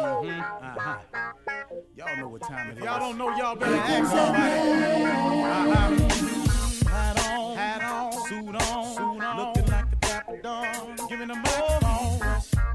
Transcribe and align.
Mm-hmm. 0.00 0.40
Uh-huh. 0.40 0.98
Y'all 1.96 2.16
know 2.16 2.28
what 2.28 2.42
time 2.42 2.70
it 2.70 2.78
is. 2.78 2.84
Y'all 2.84 3.00
don't 3.00 3.18
know, 3.18 3.36
y'all 3.36 3.56
better 3.56 3.76
ask 3.76 4.10
somebody. 4.10 4.52
Uh-huh. 5.50 6.08
Hat 6.90 7.16
on, 7.30 7.56
hat 7.56 7.82
on, 7.82 8.12
suit 8.28 8.54
on, 8.54 8.94
suit 8.94 9.22
on, 9.22 9.36
looking 9.36 9.66
like 9.70 9.90
the 9.90 9.96
dapper 9.96 10.36
dawn, 10.42 10.96
giving 11.08 11.28
them 11.28 11.42
all 11.46 11.80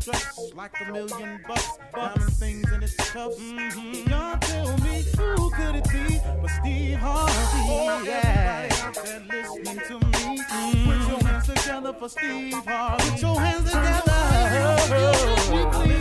dress 0.05 0.39
like 0.53 0.71
a 0.81 0.91
million 0.91 1.41
bucks, 1.47 1.77
diamond 1.93 2.33
things 2.33 2.71
in 2.71 2.83
its 2.83 2.95
cuffs. 2.95 3.39
Mm-hmm. 3.39 4.09
Y'all 4.09 4.37
tell 4.37 4.77
me 4.77 5.03
who 5.17 5.49
could 5.49 5.75
it 5.75 5.89
be 5.91 6.19
but 6.41 6.51
Steve 6.61 6.97
Harvey? 6.97 7.33
Oh, 7.67 8.03
yeah. 8.05 8.69
Everybody 8.69 8.81
out 8.81 8.95
there 9.03 9.19
listening 9.19 9.79
to 9.87 9.93
me, 10.05 10.37
mm-hmm. 10.37 10.91
put 10.91 11.09
your 11.09 11.19
hands 11.27 11.45
together 11.47 11.93
for 11.93 12.09
Steve 12.09 12.53
Harvey. 12.53 13.09
Put 13.09 13.21
your 13.21 13.39
hands 13.39 13.65
together. 13.65 14.03
Oh, 14.07 15.71
oh, 15.73 15.94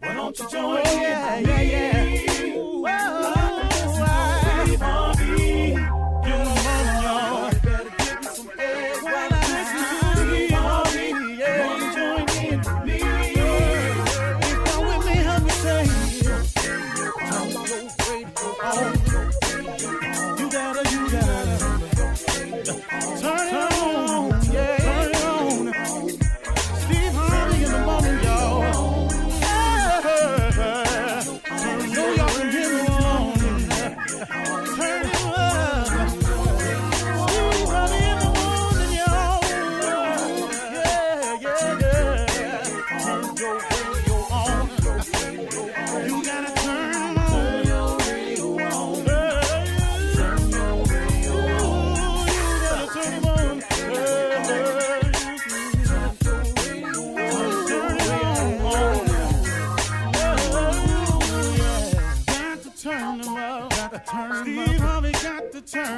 why 0.00 0.14
don't 0.14 0.38
you 0.38 0.48
join 0.50 0.78
in? 0.78 0.86
Oh, 0.86 1.00
yeah, 1.00 1.38
yeah, 1.40 3.17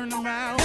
yeah. 0.09 0.57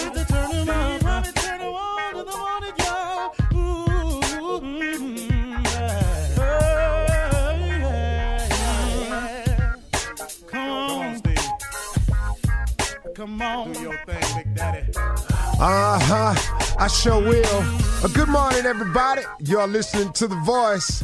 Oh, 6.42 7.56
yeah, 7.60 8.48
yeah. 9.10 9.76
Come 10.48 10.70
on, 10.70 11.18
Steve. 11.18 11.40
Come 13.16 13.42
on. 13.42 13.74
Do 13.74 13.82
your 13.82 13.98
thing, 14.06 14.24
Big 14.38 14.56
Daddy. 14.56 14.92
Uh 14.98 16.00
huh. 16.00 16.36
I 16.78 16.88
sure 16.88 17.22
will. 17.22 17.46
Uh, 18.04 18.08
good 18.14 18.30
morning, 18.30 18.66
everybody. 18.66 19.22
You're 19.40 19.68
listening 19.68 20.14
to 20.14 20.28
The 20.28 20.36
Voice. 20.38 21.04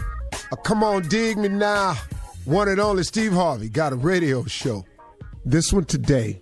Uh, 0.51 0.55
come 0.57 0.83
on, 0.83 1.07
dig 1.07 1.37
me 1.37 1.47
now. 1.49 1.95
One 2.45 2.67
and 2.67 2.79
only 2.79 3.03
Steve 3.03 3.33
Harvey 3.33 3.69
got 3.69 3.93
a 3.93 3.95
radio 3.95 4.43
show. 4.45 4.85
This 5.45 5.71
one 5.73 5.85
today, 5.85 6.40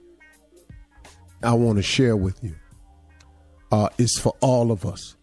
I 1.42 1.54
want 1.54 1.78
to 1.78 1.84
share 1.84 2.16
with 2.16 2.44
you, 2.44 2.56
uh, 3.72 3.90
is 3.98 4.18
for 4.18 4.36
all 4.42 4.72
of 4.72 4.86
us. 4.86 5.16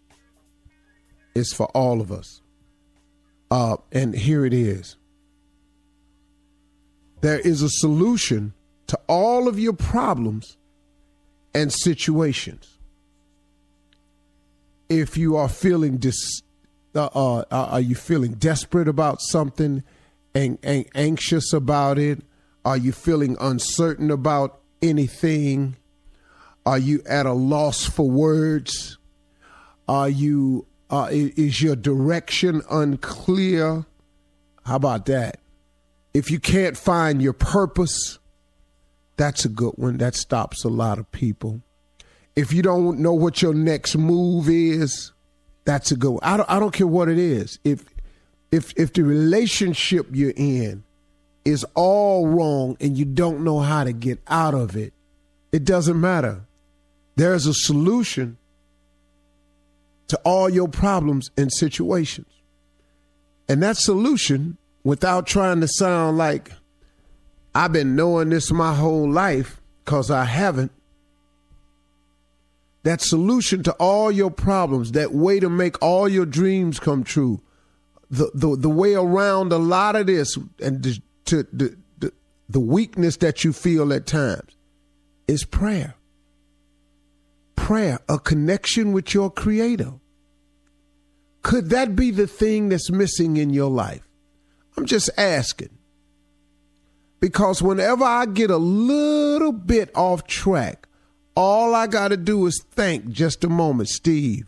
It's 1.35 1.53
for 1.53 1.67
all 1.69 2.01
of 2.01 2.11
us. 2.11 2.41
Uh, 3.51 3.77
and 3.93 4.15
here 4.15 4.47
it 4.47 4.55
is. 4.55 4.97
There 7.21 7.39
is 7.39 7.63
a 7.63 7.69
solution 7.69 8.55
to 8.87 8.99
all 9.09 9.49
of 9.49 9.59
your 9.59 9.73
problems 9.73 10.57
and 11.55 11.73
situations 11.73 12.77
if 14.89 15.17
you 15.17 15.37
are 15.37 15.49
feeling 15.49 15.97
dis, 15.97 16.43
uh, 16.95 17.09
uh, 17.15 17.39
uh, 17.39 17.45
are 17.51 17.81
you 17.81 17.95
feeling 17.95 18.33
desperate 18.35 18.89
about 18.89 19.21
something 19.21 19.83
and, 20.35 20.59
and 20.63 20.87
anxious 20.95 21.53
about 21.53 21.99
it? 21.99 22.23
Are 22.65 22.77
you 22.77 22.93
feeling 22.93 23.37
uncertain 23.41 24.11
about 24.11 24.61
anything? 24.83 25.77
Are 26.67 26.79
you 26.79 27.03
at 27.09 27.25
a 27.25 27.33
loss 27.33 27.85
for 27.85 28.11
words? 28.11 28.99
Are 29.89 30.09
you 30.09 30.67
uh, 30.91 31.09
is 31.11 31.63
your 31.63 31.77
direction 31.77 32.63
unclear? 32.71 33.87
How 34.65 34.77
about 34.77 35.07
that? 35.07 35.41
If 36.13 36.31
you 36.31 36.39
can't 36.39 36.77
find 36.77 37.23
your 37.23 37.33
purpose, 37.33 38.19
that's 39.17 39.45
a 39.45 39.49
good 39.49 39.75
one. 39.77 39.97
That 39.99 40.15
stops 40.15 40.65
a 40.65 40.69
lot 40.69 40.99
of 40.99 41.11
people 41.13 41.63
if 42.37 42.53
you 42.53 42.61
don't 42.61 42.99
know 42.99 43.15
what 43.15 43.41
your 43.41 43.55
next 43.55 43.97
move 43.97 44.49
is, 44.49 45.13
that's 45.65 45.91
a 45.91 45.97
go. 45.97 46.21
I 46.23 46.37
don't, 46.37 46.51
I 46.51 46.61
don't 46.61 46.73
care 46.73 46.87
what 46.87 47.09
it 47.09 47.19
is. 47.19 47.59
If 47.65 47.83
if 48.53 48.73
if 48.77 48.93
the 48.93 49.03
relationship 49.03 50.07
you're 50.13 50.35
in 50.37 50.85
is 51.45 51.65
all 51.75 52.29
wrong 52.29 52.77
and 52.79 52.97
you 52.97 53.07
don't 53.07 53.43
know 53.43 53.61
how 53.61 53.85
to 53.85 53.93
get 53.93 54.21
out 54.29 54.55
of 54.55 54.77
it, 54.77 54.93
it 55.51 55.65
doesn't 55.65 55.99
matter. 55.99 56.43
There's 57.17 57.47
a 57.47 57.55
solution 57.55 58.39
to 60.09 60.21
all 60.25 60.49
your 60.49 60.69
problems 60.69 61.31
and 61.37 61.53
situations. 61.53 62.29
And 63.49 63.63
that 63.63 63.77
solution, 63.77 64.59
without 64.85 65.27
trying 65.27 65.61
to 65.61 65.69
sound 65.69 66.19
like 66.19 66.53
I've 67.55 67.73
been 67.73 67.97
knowing 67.97 68.29
this 68.29 68.53
my 68.53 68.75
whole 68.75 69.11
life, 69.11 69.61
because 69.85 70.11
I 70.11 70.25
haven't, 70.25 70.73
that 72.83 73.01
solution 73.01 73.63
to 73.65 73.73
all 73.73 74.13
your 74.13 74.31
problems, 74.31 74.93
that 74.93 75.13
way 75.13 75.41
to 75.41 75.51
make 75.51 75.83
all 75.83 76.09
your 76.09 76.27
dreams 76.27 76.79
come 76.79 77.03
true, 77.03 77.41
the 78.11 78.31
the, 78.35 78.57
the 78.57 78.69
way 78.69 78.95
around 78.95 79.53
a 79.53 79.59
lot 79.59 79.97
of 79.97 80.07
this 80.07 80.39
and 80.63 80.85
to 81.25 81.43
the, 81.53 81.77
the 81.99 82.13
the 82.49 82.61
weakness 82.61 83.17
that 83.17 83.43
you 83.43 83.53
feel 83.53 83.93
at 83.93 84.07
times 84.07 84.57
is 85.27 85.45
prayer. 85.45 85.96
Prayer, 87.67 87.99
a 88.09 88.21
connection 88.21 88.93
with 88.93 89.13
your 89.13 89.29
creator. 89.29 89.95
Could 91.43 91.71
that 91.71 91.97
be 91.97 92.13
the 92.13 92.29
thing 92.29 92.69
that's 92.69 92.93
missing 92.93 93.39
in 93.39 93.51
your 93.51 93.69
life? 93.69 94.07
I'm 94.77 94.87
just 94.87 95.11
asking. 95.19 95.77
Because 97.19 97.61
whenever 97.61 98.05
I 98.05 98.27
get 98.27 98.53
a 98.53 98.57
little 98.57 99.51
bit 99.51 99.91
off 99.97 100.29
track, 100.29 100.87
all 101.35 101.75
I 101.75 101.89
got 101.89 102.11
to 102.11 102.17
do 102.17 102.47
is 102.47 102.63
think 102.71 103.09
just 103.09 103.43
a 103.43 103.49
moment, 103.49 103.89
Steve. 103.89 104.47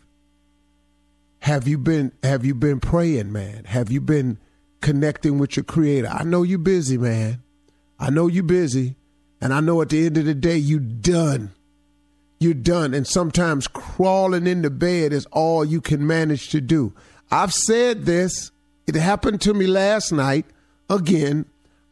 Have 1.39 1.67
you 1.67 1.77
been 1.77 2.13
have 2.23 2.45
you 2.45 2.55
been 2.55 2.79
praying, 2.79 3.33
man? 3.33 3.65
Have 3.65 3.91
you 3.91 3.99
been 3.99 4.37
connecting 4.79 5.39
with 5.39 5.57
your 5.57 5.65
creator? 5.65 6.07
I 6.07 6.23
know 6.23 6.43
you're 6.43 6.57
busy, 6.57 6.97
man. 6.97 7.43
I 7.99 8.11
know 8.11 8.27
you're 8.27 8.43
busy, 8.43 8.95
and 9.41 9.53
I 9.53 9.59
know 9.59 9.81
at 9.81 9.89
the 9.89 10.05
end 10.05 10.17
of 10.17 10.23
the 10.23 10.33
day 10.33 10.55
you 10.55 10.79
done. 10.79 11.51
You're 12.39 12.53
done, 12.53 12.93
and 12.93 13.05
sometimes 13.05 13.67
crawling 13.67 14.47
into 14.47 14.69
bed 14.69 15.11
is 15.11 15.25
all 15.27 15.65
you 15.65 15.81
can 15.81 16.07
manage 16.07 16.49
to 16.49 16.61
do. 16.61 16.93
I've 17.29 17.53
said 17.53 18.05
this. 18.05 18.51
It 18.87 18.95
happened 18.95 19.41
to 19.41 19.53
me 19.53 19.67
last 19.67 20.11
night. 20.11 20.45
Again, 20.89 21.45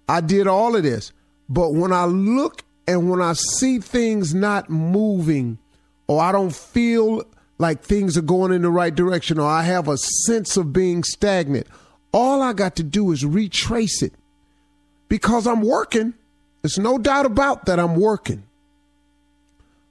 I 0.07 0.21
did 0.21 0.47
all 0.47 0.75
of 0.75 0.83
this. 0.83 1.11
But 1.49 1.73
when 1.73 1.91
I 1.91 2.05
look 2.05 2.63
and 2.87 3.09
when 3.09 3.21
I 3.21 3.33
see 3.33 3.79
things 3.79 4.33
not 4.33 4.69
moving, 4.69 5.59
or 6.07 6.21
I 6.21 6.31
don't 6.31 6.55
feel 6.55 7.23
like 7.57 7.81
things 7.83 8.17
are 8.17 8.21
going 8.21 8.53
in 8.53 8.61
the 8.61 8.69
right 8.69 8.95
direction, 8.95 9.39
or 9.39 9.47
I 9.47 9.63
have 9.63 9.87
a 9.87 9.97
sense 9.97 10.55
of 10.55 10.71
being 10.71 11.03
stagnant, 11.03 11.67
all 12.13 12.41
I 12.41 12.53
got 12.53 12.77
to 12.77 12.83
do 12.83 13.11
is 13.11 13.25
retrace 13.25 14.01
it 14.01 14.13
because 15.09 15.45
I'm 15.45 15.61
working. 15.61 16.13
There's 16.61 16.79
no 16.79 16.97
doubt 16.97 17.25
about 17.25 17.65
that 17.65 17.79
I'm 17.79 17.95
working. 17.95 18.43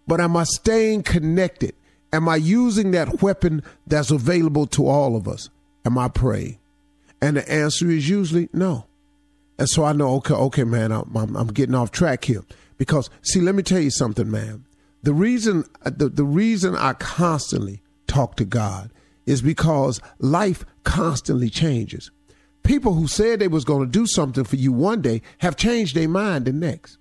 But 0.06 0.20
am 0.20 0.36
I 0.36 0.44
staying 0.44 1.02
connected? 1.02 1.74
Am 2.12 2.28
I 2.28 2.36
using 2.36 2.92
that 2.92 3.22
weapon 3.22 3.62
that's 3.86 4.10
available 4.10 4.66
to 4.68 4.86
all 4.86 5.16
of 5.16 5.26
us? 5.26 5.50
Am 5.84 5.98
I 5.98 6.08
praying? 6.08 6.58
And 7.20 7.36
the 7.36 7.50
answer 7.50 7.90
is 7.90 8.08
usually 8.08 8.48
no. 8.52 8.86
And 9.58 9.68
so 9.68 9.84
I 9.84 9.92
know, 9.92 10.14
okay, 10.16 10.34
okay, 10.34 10.64
man, 10.64 10.92
I'm, 10.92 11.16
I'm, 11.16 11.36
I'm 11.36 11.48
getting 11.48 11.74
off 11.74 11.90
track 11.90 12.24
here. 12.24 12.42
Because, 12.78 13.10
see, 13.22 13.40
let 13.40 13.54
me 13.54 13.62
tell 13.62 13.80
you 13.80 13.90
something, 13.90 14.30
man. 14.30 14.64
The 15.02 15.12
reason, 15.12 15.64
the, 15.84 16.08
the 16.08 16.24
reason 16.24 16.76
I 16.76 16.92
constantly 16.94 17.80
talk 18.06 18.36
to 18.36 18.44
God 18.44 18.90
is 19.24 19.42
because 19.42 20.00
life 20.18 20.64
constantly 20.84 21.50
changes. 21.50 22.10
People 22.62 22.94
who 22.94 23.06
said 23.06 23.38
they 23.38 23.48
was 23.48 23.64
going 23.64 23.80
to 23.80 23.90
do 23.90 24.06
something 24.06 24.44
for 24.44 24.56
you 24.56 24.72
one 24.72 25.00
day 25.00 25.22
have 25.38 25.56
changed 25.56 25.94
their 25.94 26.08
mind 26.08 26.44
the 26.44 26.52
next. 26.52 26.98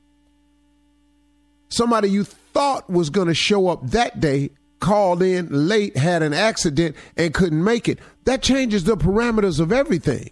Somebody 1.70 2.10
you 2.10 2.26
thought 2.56 2.90
was 2.90 3.10
going 3.10 3.28
to 3.28 3.34
show 3.36 3.68
up 3.68 3.86
that 3.90 4.22
day 4.22 4.50
called 4.80 5.22
in 5.22 5.50
late, 5.68 5.98
had 5.98 6.24
an 6.24 6.34
accident, 6.34 6.96
and 7.18 7.34
couldn't 7.34 7.62
make 7.62 7.90
it. 7.90 8.00
That 8.24 8.42
changes 8.42 8.86
the 8.86 8.96
parameters 8.96 9.60
of 9.60 9.74
everything. 9.74 10.32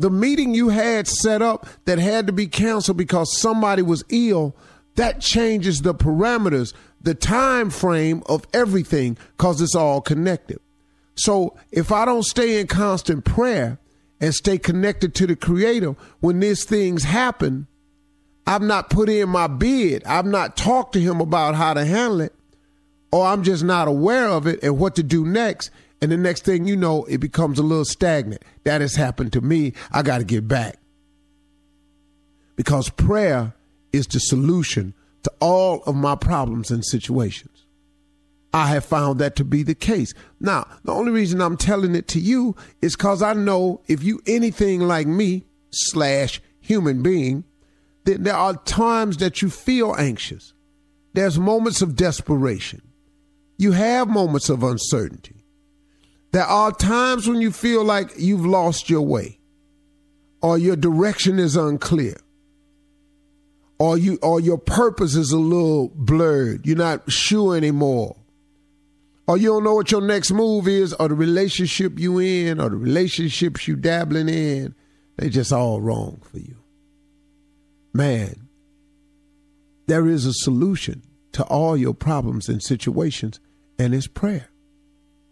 The 0.00 0.10
meeting 0.10 0.52
you 0.52 0.70
had 0.70 1.06
set 1.06 1.40
up 1.40 1.68
that 1.84 2.00
had 2.00 2.26
to 2.26 2.32
be 2.32 2.48
canceled 2.48 2.96
because 2.96 3.38
somebody 3.38 3.82
was 3.82 4.02
ill, 4.08 4.56
that 4.96 5.20
changes 5.20 5.82
the 5.82 5.94
parameters, 5.94 6.74
the 7.00 7.14
time 7.14 7.70
frame 7.70 8.24
of 8.26 8.44
everything 8.52 9.16
because 9.36 9.60
it's 9.60 9.76
all 9.76 10.00
connected. 10.00 10.58
So 11.14 11.56
if 11.70 11.92
I 11.92 12.04
don't 12.04 12.24
stay 12.24 12.58
in 12.58 12.66
constant 12.66 13.24
prayer 13.24 13.78
and 14.20 14.34
stay 14.34 14.58
connected 14.58 15.14
to 15.16 15.28
the 15.28 15.36
creator 15.36 15.94
when 16.18 16.40
these 16.40 16.64
things 16.64 17.04
happen, 17.04 17.68
I've 18.46 18.62
not 18.62 18.90
put 18.90 19.08
in 19.08 19.28
my 19.28 19.46
bid. 19.46 20.04
I've 20.04 20.26
not 20.26 20.56
talked 20.56 20.94
to 20.94 21.00
him 21.00 21.20
about 21.20 21.54
how 21.54 21.74
to 21.74 21.84
handle 21.84 22.20
it, 22.20 22.34
or 23.10 23.26
I'm 23.26 23.42
just 23.42 23.62
not 23.62 23.88
aware 23.88 24.28
of 24.28 24.46
it 24.46 24.62
and 24.62 24.78
what 24.78 24.96
to 24.96 25.02
do 25.02 25.24
next. 25.24 25.70
And 26.00 26.10
the 26.10 26.16
next 26.16 26.44
thing 26.44 26.66
you 26.66 26.76
know, 26.76 27.04
it 27.04 27.18
becomes 27.18 27.58
a 27.58 27.62
little 27.62 27.84
stagnant. 27.84 28.42
That 28.64 28.80
has 28.80 28.96
happened 28.96 29.32
to 29.34 29.40
me. 29.40 29.72
I 29.92 30.02
got 30.02 30.18
to 30.18 30.24
get 30.24 30.48
back. 30.48 30.78
Because 32.56 32.90
prayer 32.90 33.54
is 33.92 34.06
the 34.08 34.18
solution 34.18 34.94
to 35.22 35.32
all 35.40 35.82
of 35.84 35.94
my 35.94 36.16
problems 36.16 36.70
and 36.70 36.84
situations. 36.84 37.64
I 38.52 38.66
have 38.66 38.84
found 38.84 39.18
that 39.20 39.36
to 39.36 39.44
be 39.44 39.62
the 39.62 39.74
case. 39.74 40.12
Now, 40.40 40.66
the 40.84 40.92
only 40.92 41.12
reason 41.12 41.40
I'm 41.40 41.56
telling 41.56 41.94
it 41.94 42.08
to 42.08 42.20
you 42.20 42.54
is 42.82 42.96
because 42.96 43.22
I 43.22 43.32
know 43.32 43.80
if 43.86 44.02
you 44.02 44.20
anything 44.26 44.80
like 44.80 45.06
me 45.06 45.44
slash 45.70 46.40
human 46.60 47.02
being, 47.02 47.44
that 48.04 48.24
there 48.24 48.34
are 48.34 48.54
times 48.64 49.18
that 49.18 49.42
you 49.42 49.50
feel 49.50 49.94
anxious. 49.96 50.52
There's 51.14 51.38
moments 51.38 51.82
of 51.82 51.96
desperation. 51.96 52.82
You 53.58 53.72
have 53.72 54.08
moments 54.08 54.48
of 54.48 54.62
uncertainty. 54.62 55.44
There 56.32 56.44
are 56.44 56.72
times 56.72 57.28
when 57.28 57.40
you 57.40 57.52
feel 57.52 57.84
like 57.84 58.10
you've 58.16 58.46
lost 58.46 58.88
your 58.88 59.02
way 59.02 59.38
or 60.40 60.56
your 60.58 60.76
direction 60.76 61.38
is 61.38 61.56
unclear 61.56 62.16
or 63.78 63.98
you 63.98 64.18
or 64.22 64.40
your 64.40 64.58
purpose 64.58 65.14
is 65.14 65.30
a 65.30 65.38
little 65.38 65.88
blurred. 65.94 66.66
You're 66.66 66.76
not 66.76 67.10
sure 67.12 67.56
anymore 67.56 68.16
or 69.26 69.36
you 69.36 69.48
don't 69.48 69.64
know 69.64 69.74
what 69.74 69.90
your 69.90 70.00
next 70.00 70.32
move 70.32 70.66
is, 70.66 70.92
or 70.94 71.08
the 71.08 71.14
relationship 71.14 71.98
you 71.98 72.18
in, 72.18 72.60
or 72.60 72.68
the 72.68 72.76
relationships 72.76 73.68
you 73.68 73.76
dabbling 73.76 74.28
in, 74.28 74.74
they 75.16 75.28
just 75.28 75.52
all 75.52 75.80
wrong 75.80 76.20
for 76.30 76.38
you. 76.38 76.56
Man, 77.92 78.48
there 79.86 80.08
is 80.08 80.24
a 80.24 80.32
solution 80.32 81.02
to 81.32 81.44
all 81.44 81.76
your 81.76 81.94
problems 81.94 82.48
and 82.48 82.62
situations, 82.62 83.40
and 83.78 83.94
it's 83.94 84.06
prayer. 84.06 84.48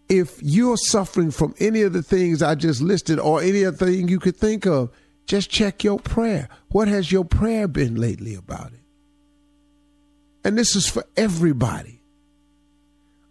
If 0.08 0.42
you're 0.42 0.76
suffering 0.76 1.30
from 1.30 1.54
any 1.58 1.82
of 1.82 1.92
the 1.92 2.02
things 2.02 2.42
I 2.42 2.54
just 2.56 2.82
listed, 2.82 3.18
or 3.18 3.40
any 3.40 3.64
other 3.64 3.76
thing 3.76 4.08
you 4.08 4.18
could 4.18 4.36
think 4.36 4.66
of, 4.66 4.90
just 5.26 5.50
check 5.50 5.84
your 5.84 5.98
prayer. 5.98 6.48
What 6.70 6.88
has 6.88 7.12
your 7.12 7.24
prayer 7.24 7.68
been 7.68 7.94
lately 7.94 8.34
about 8.34 8.72
it? 8.72 8.80
And 10.44 10.58
this 10.58 10.74
is 10.74 10.88
for 10.88 11.04
everybody. 11.16 12.02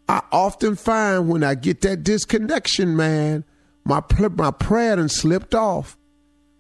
I 0.08 0.24
often 0.32 0.76
find 0.76 1.28
when 1.28 1.44
I 1.44 1.56
get 1.56 1.82
that 1.82 2.04
disconnection, 2.04 2.96
man, 2.96 3.44
my 3.86 4.02
my 4.36 4.52
prayer 4.52 4.96
done 4.96 5.10
slipped 5.10 5.54
off. 5.54 5.98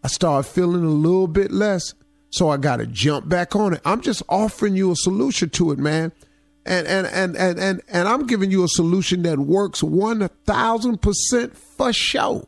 I 0.04 0.07
start 0.07 0.45
feeling 0.45 0.83
a 0.83 0.89
little 0.89 1.27
bit 1.27 1.51
less, 1.51 1.94
so 2.30 2.50
I 2.50 2.58
got 2.58 2.78
to 2.78 2.86
jump 2.86 3.28
back 3.28 3.56
on 3.56 3.74
it. 3.74 3.81
I'm 3.86 4.02
just 4.02 4.24
offering 4.30 4.76
you 4.76 4.92
a 4.92 4.96
solution 4.96 5.50
to 5.52 5.72
it, 5.72 5.80
man, 5.80 6.12
and 6.66 6.88
and 6.88 7.08
and 7.08 7.36
and 7.36 7.60
and 7.60 7.81
and 7.88 8.08
I'm 8.08 8.28
giving 8.28 8.52
you 8.52 8.64
a 8.64 8.68
solution 8.68 9.24
that 9.24 9.40
works 9.40 9.81
one 9.81 10.28
thousand 10.46 11.02
percent 11.02 11.58
for 11.58 11.92
sure. 11.92 12.48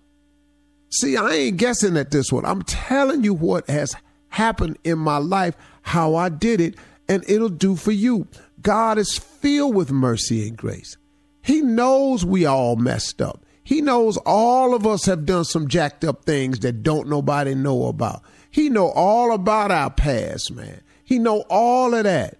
See, 0.89 1.15
I 1.15 1.31
ain't 1.31 1.57
guessing 1.57 1.97
at 1.97 2.11
this 2.11 2.31
one. 2.31 2.45
I'm 2.45 2.63
telling 2.63 3.23
you 3.23 3.33
what 3.33 3.69
has 3.69 3.95
happened 4.29 4.77
in 4.83 4.99
my 4.99 5.17
life, 5.17 5.55
how 5.83 6.15
I 6.15 6.29
did 6.29 6.59
it, 6.59 6.75
and 7.07 7.23
it'll 7.29 7.49
do 7.49 7.75
for 7.75 7.91
you. 7.91 8.27
God 8.61 8.97
is 8.97 9.17
filled 9.17 9.75
with 9.75 9.91
mercy 9.91 10.47
and 10.47 10.57
grace. 10.57 10.97
He 11.41 11.61
knows 11.61 12.25
we 12.25 12.45
all 12.45 12.75
messed 12.75 13.21
up. 13.21 13.45
He 13.63 13.81
knows 13.81 14.17
all 14.17 14.75
of 14.75 14.85
us 14.85 15.05
have 15.05 15.25
done 15.25 15.45
some 15.45 15.67
jacked 15.67 16.03
up 16.03 16.25
things 16.25 16.59
that 16.59 16.83
don't 16.83 17.07
nobody 17.07 17.55
know 17.55 17.87
about. 17.87 18.21
He 18.51 18.69
know 18.69 18.91
all 18.91 19.33
about 19.33 19.71
our 19.71 19.89
past, 19.89 20.51
man. 20.51 20.81
He 21.03 21.17
know 21.19 21.45
all 21.49 21.93
of 21.93 22.03
that. 22.03 22.37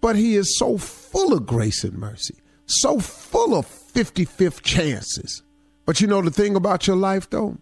But 0.00 0.16
he 0.16 0.36
is 0.36 0.58
so 0.58 0.78
full 0.78 1.32
of 1.32 1.46
grace 1.46 1.84
and 1.84 1.98
mercy, 1.98 2.36
so 2.66 2.98
full 3.00 3.54
of 3.54 3.66
55th 3.66 4.62
chances. 4.62 5.42
But 5.86 6.00
you 6.00 6.06
know 6.06 6.22
the 6.22 6.30
thing 6.30 6.56
about 6.56 6.86
your 6.86 6.96
life 6.96 7.28
though? 7.28 7.58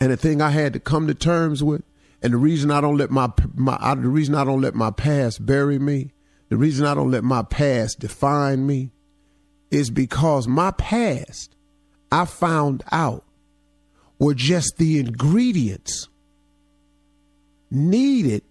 And 0.00 0.12
the 0.12 0.16
thing 0.16 0.40
I 0.40 0.50
had 0.50 0.72
to 0.74 0.80
come 0.80 1.06
to 1.06 1.14
terms 1.14 1.62
with, 1.62 1.82
and 2.22 2.32
the 2.32 2.38
reason 2.38 2.70
I 2.70 2.80
don't 2.80 2.96
let 2.96 3.10
my, 3.10 3.32
my 3.54 3.94
the 3.94 4.08
reason 4.08 4.34
I 4.34 4.44
don't 4.44 4.60
let 4.60 4.74
my 4.74 4.90
past 4.90 5.44
bury 5.44 5.78
me 5.78 6.12
the 6.48 6.56
reason 6.56 6.86
I 6.86 6.94
don't 6.94 7.10
let 7.10 7.24
my 7.24 7.42
past 7.42 8.00
define 8.00 8.66
me 8.66 8.90
is 9.70 9.90
because 9.90 10.48
my 10.48 10.70
past, 10.70 11.54
I 12.10 12.24
found 12.24 12.82
out, 12.90 13.24
were 14.18 14.34
just 14.34 14.78
the 14.78 14.98
ingredients 14.98 16.07
needed 17.70 18.42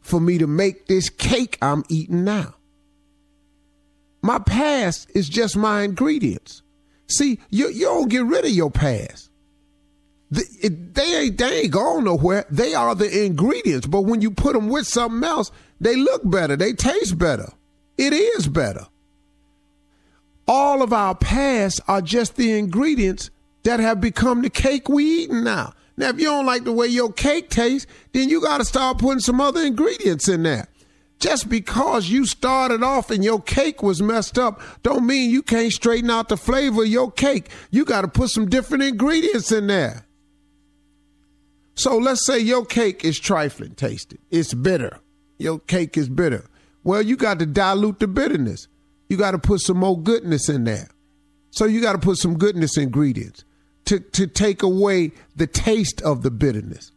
for 0.00 0.20
me 0.20 0.38
to 0.38 0.46
make 0.46 0.86
this 0.86 1.08
cake 1.08 1.58
I'm 1.62 1.84
eating 1.88 2.24
now. 2.24 2.54
My 4.22 4.38
past 4.38 5.10
is 5.14 5.28
just 5.28 5.56
my 5.56 5.82
ingredients. 5.82 6.62
See, 7.06 7.38
you, 7.50 7.68
you 7.68 7.84
don't 7.84 8.08
get 8.08 8.24
rid 8.24 8.44
of 8.44 8.50
your 8.50 8.70
past. 8.70 9.30
The, 10.30 10.44
it, 10.62 10.94
they 10.94 11.16
ain't 11.18 11.38
they 11.38 11.60
ain't 11.60 11.70
going 11.70 12.04
nowhere. 12.04 12.46
They 12.50 12.74
are 12.74 12.94
the 12.94 13.24
ingredients. 13.24 13.86
But 13.86 14.02
when 14.02 14.20
you 14.20 14.30
put 14.30 14.54
them 14.54 14.68
with 14.68 14.86
something 14.86 15.22
else, 15.22 15.50
they 15.80 15.96
look 15.96 16.22
better. 16.24 16.56
They 16.56 16.72
taste 16.72 17.18
better. 17.18 17.52
It 17.98 18.12
is 18.12 18.48
better. 18.48 18.86
All 20.48 20.82
of 20.82 20.92
our 20.92 21.14
past 21.14 21.80
are 21.86 22.02
just 22.02 22.36
the 22.36 22.58
ingredients 22.58 23.30
that 23.62 23.80
have 23.80 24.00
become 24.00 24.42
the 24.42 24.50
cake 24.50 24.88
we 24.88 25.04
eating 25.04 25.44
now. 25.44 25.72
Now, 25.96 26.08
if 26.08 26.18
you 26.18 26.26
don't 26.26 26.46
like 26.46 26.64
the 26.64 26.72
way 26.72 26.86
your 26.88 27.12
cake 27.12 27.50
tastes, 27.50 27.90
then 28.12 28.28
you 28.28 28.40
got 28.40 28.58
to 28.58 28.64
start 28.64 28.98
putting 28.98 29.20
some 29.20 29.40
other 29.40 29.62
ingredients 29.62 30.28
in 30.28 30.42
there. 30.42 30.68
just 31.20 31.48
because 31.48 32.08
you 32.10 32.26
started 32.26 32.82
off 32.82 33.10
and 33.10 33.24
your 33.24 33.40
cake 33.40 33.82
was 33.82 34.02
messed 34.02 34.38
up, 34.38 34.60
don't 34.82 35.06
mean 35.06 35.30
you 35.30 35.42
can't 35.42 35.72
straighten 35.72 36.10
out 36.10 36.28
the 36.28 36.36
flavor 36.36 36.82
of 36.82 36.88
your 36.88 37.10
cake. 37.10 37.48
You 37.70 37.86
got 37.86 38.02
to 38.02 38.08
put 38.08 38.28
some 38.28 38.46
different 38.48 38.84
ingredients 38.84 39.50
in 39.50 39.66
there. 39.68 40.04
So 41.76 41.96
let's 41.96 42.26
say 42.26 42.38
your 42.38 42.66
cake 42.66 43.04
is 43.04 43.18
trifling 43.18 43.74
tasted. 43.74 44.18
It's 44.30 44.52
bitter. 44.52 44.98
Your 45.38 45.60
cake 45.60 45.96
is 45.96 46.08
bitter. 46.08 46.44
Well, 46.82 47.00
you 47.00 47.16
got 47.16 47.38
to 47.38 47.46
dilute 47.46 48.00
the 48.00 48.06
bitterness. 48.06 48.68
You 49.08 49.16
got 49.16 49.30
to 49.30 49.38
put 49.38 49.60
some 49.60 49.78
more 49.78 49.98
goodness 49.98 50.48
in 50.48 50.64
there. 50.64 50.88
So 51.50 51.64
you 51.64 51.80
got 51.80 51.92
to 51.92 51.98
put 51.98 52.18
some 52.18 52.36
goodness 52.36 52.76
ingredients 52.76 53.44
to, 53.86 54.00
to 54.00 54.26
take 54.26 54.62
away 54.62 55.12
the 55.36 55.46
taste 55.46 56.00
of 56.02 56.22
the 56.22 56.30
bitterness. 56.30 56.92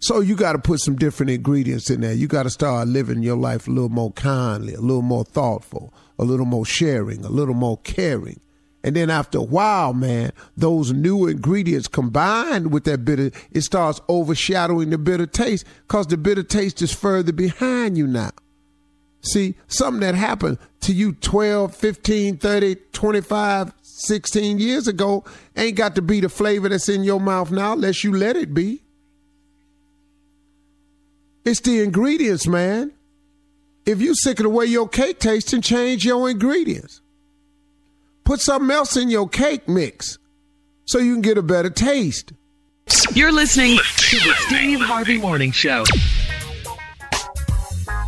So 0.00 0.18
you 0.18 0.34
got 0.34 0.52
to 0.52 0.58
put 0.58 0.80
some 0.80 0.96
different 0.96 1.30
ingredients 1.30 1.88
in 1.88 2.00
there. 2.00 2.12
You 2.12 2.26
got 2.26 2.42
to 2.42 2.50
start 2.50 2.88
living 2.88 3.22
your 3.22 3.36
life 3.36 3.68
a 3.68 3.70
little 3.70 3.88
more 3.88 4.10
kindly, 4.12 4.74
a 4.74 4.80
little 4.80 5.02
more 5.02 5.24
thoughtful, 5.24 5.94
a 6.18 6.24
little 6.24 6.46
more 6.46 6.66
sharing, 6.66 7.24
a 7.24 7.28
little 7.28 7.54
more 7.54 7.78
caring. 7.78 8.40
And 8.84 8.96
then 8.96 9.10
after 9.10 9.38
a 9.38 9.44
while, 9.44 9.94
man, 9.94 10.32
those 10.56 10.92
new 10.92 11.28
ingredients 11.28 11.86
combined 11.86 12.72
with 12.72 12.82
that 12.84 13.04
bitter, 13.04 13.30
it 13.52 13.60
starts 13.60 14.00
overshadowing 14.08 14.90
the 14.90 14.98
bitter 14.98 15.26
taste 15.26 15.64
because 15.86 16.08
the 16.08 16.16
bitter 16.16 16.42
taste 16.42 16.82
is 16.82 16.92
further 16.92 17.32
behind 17.32 17.96
you 17.96 18.08
now. 18.08 18.32
See, 19.20 19.54
something 19.68 20.00
that 20.00 20.16
happened 20.16 20.58
to 20.80 20.92
you 20.92 21.12
12, 21.12 21.76
15, 21.76 22.38
30, 22.38 22.76
25, 22.92 23.72
16 24.06 24.58
years 24.58 24.88
ago 24.88 25.24
ain't 25.56 25.76
got 25.76 25.94
to 25.94 26.02
be 26.02 26.20
the 26.20 26.28
flavor 26.28 26.68
that's 26.68 26.88
in 26.88 27.04
your 27.04 27.20
mouth 27.20 27.50
now 27.50 27.72
unless 27.72 28.04
you 28.04 28.12
let 28.12 28.36
it 28.36 28.52
be. 28.54 28.82
It's 31.44 31.60
the 31.60 31.80
ingredients, 31.80 32.46
man. 32.46 32.92
If 33.84 34.00
you 34.00 34.14
sick 34.14 34.38
of 34.38 34.44
the 34.44 34.48
way 34.48 34.66
your 34.66 34.88
cake 34.88 35.18
tastes, 35.18 35.50
then 35.50 35.60
change 35.60 36.04
your 36.04 36.30
ingredients. 36.30 37.00
Put 38.24 38.40
something 38.40 38.70
else 38.70 38.96
in 38.96 39.08
your 39.08 39.28
cake 39.28 39.68
mix 39.68 40.18
so 40.84 40.98
you 40.98 41.14
can 41.14 41.22
get 41.22 41.38
a 41.38 41.42
better 41.42 41.70
taste. 41.70 42.32
You're 43.14 43.32
listening 43.32 43.78
to 43.78 44.16
the 44.16 44.34
Steve 44.46 44.80
Harvey 44.80 45.18
Morning 45.18 45.50
Show. 45.50 45.84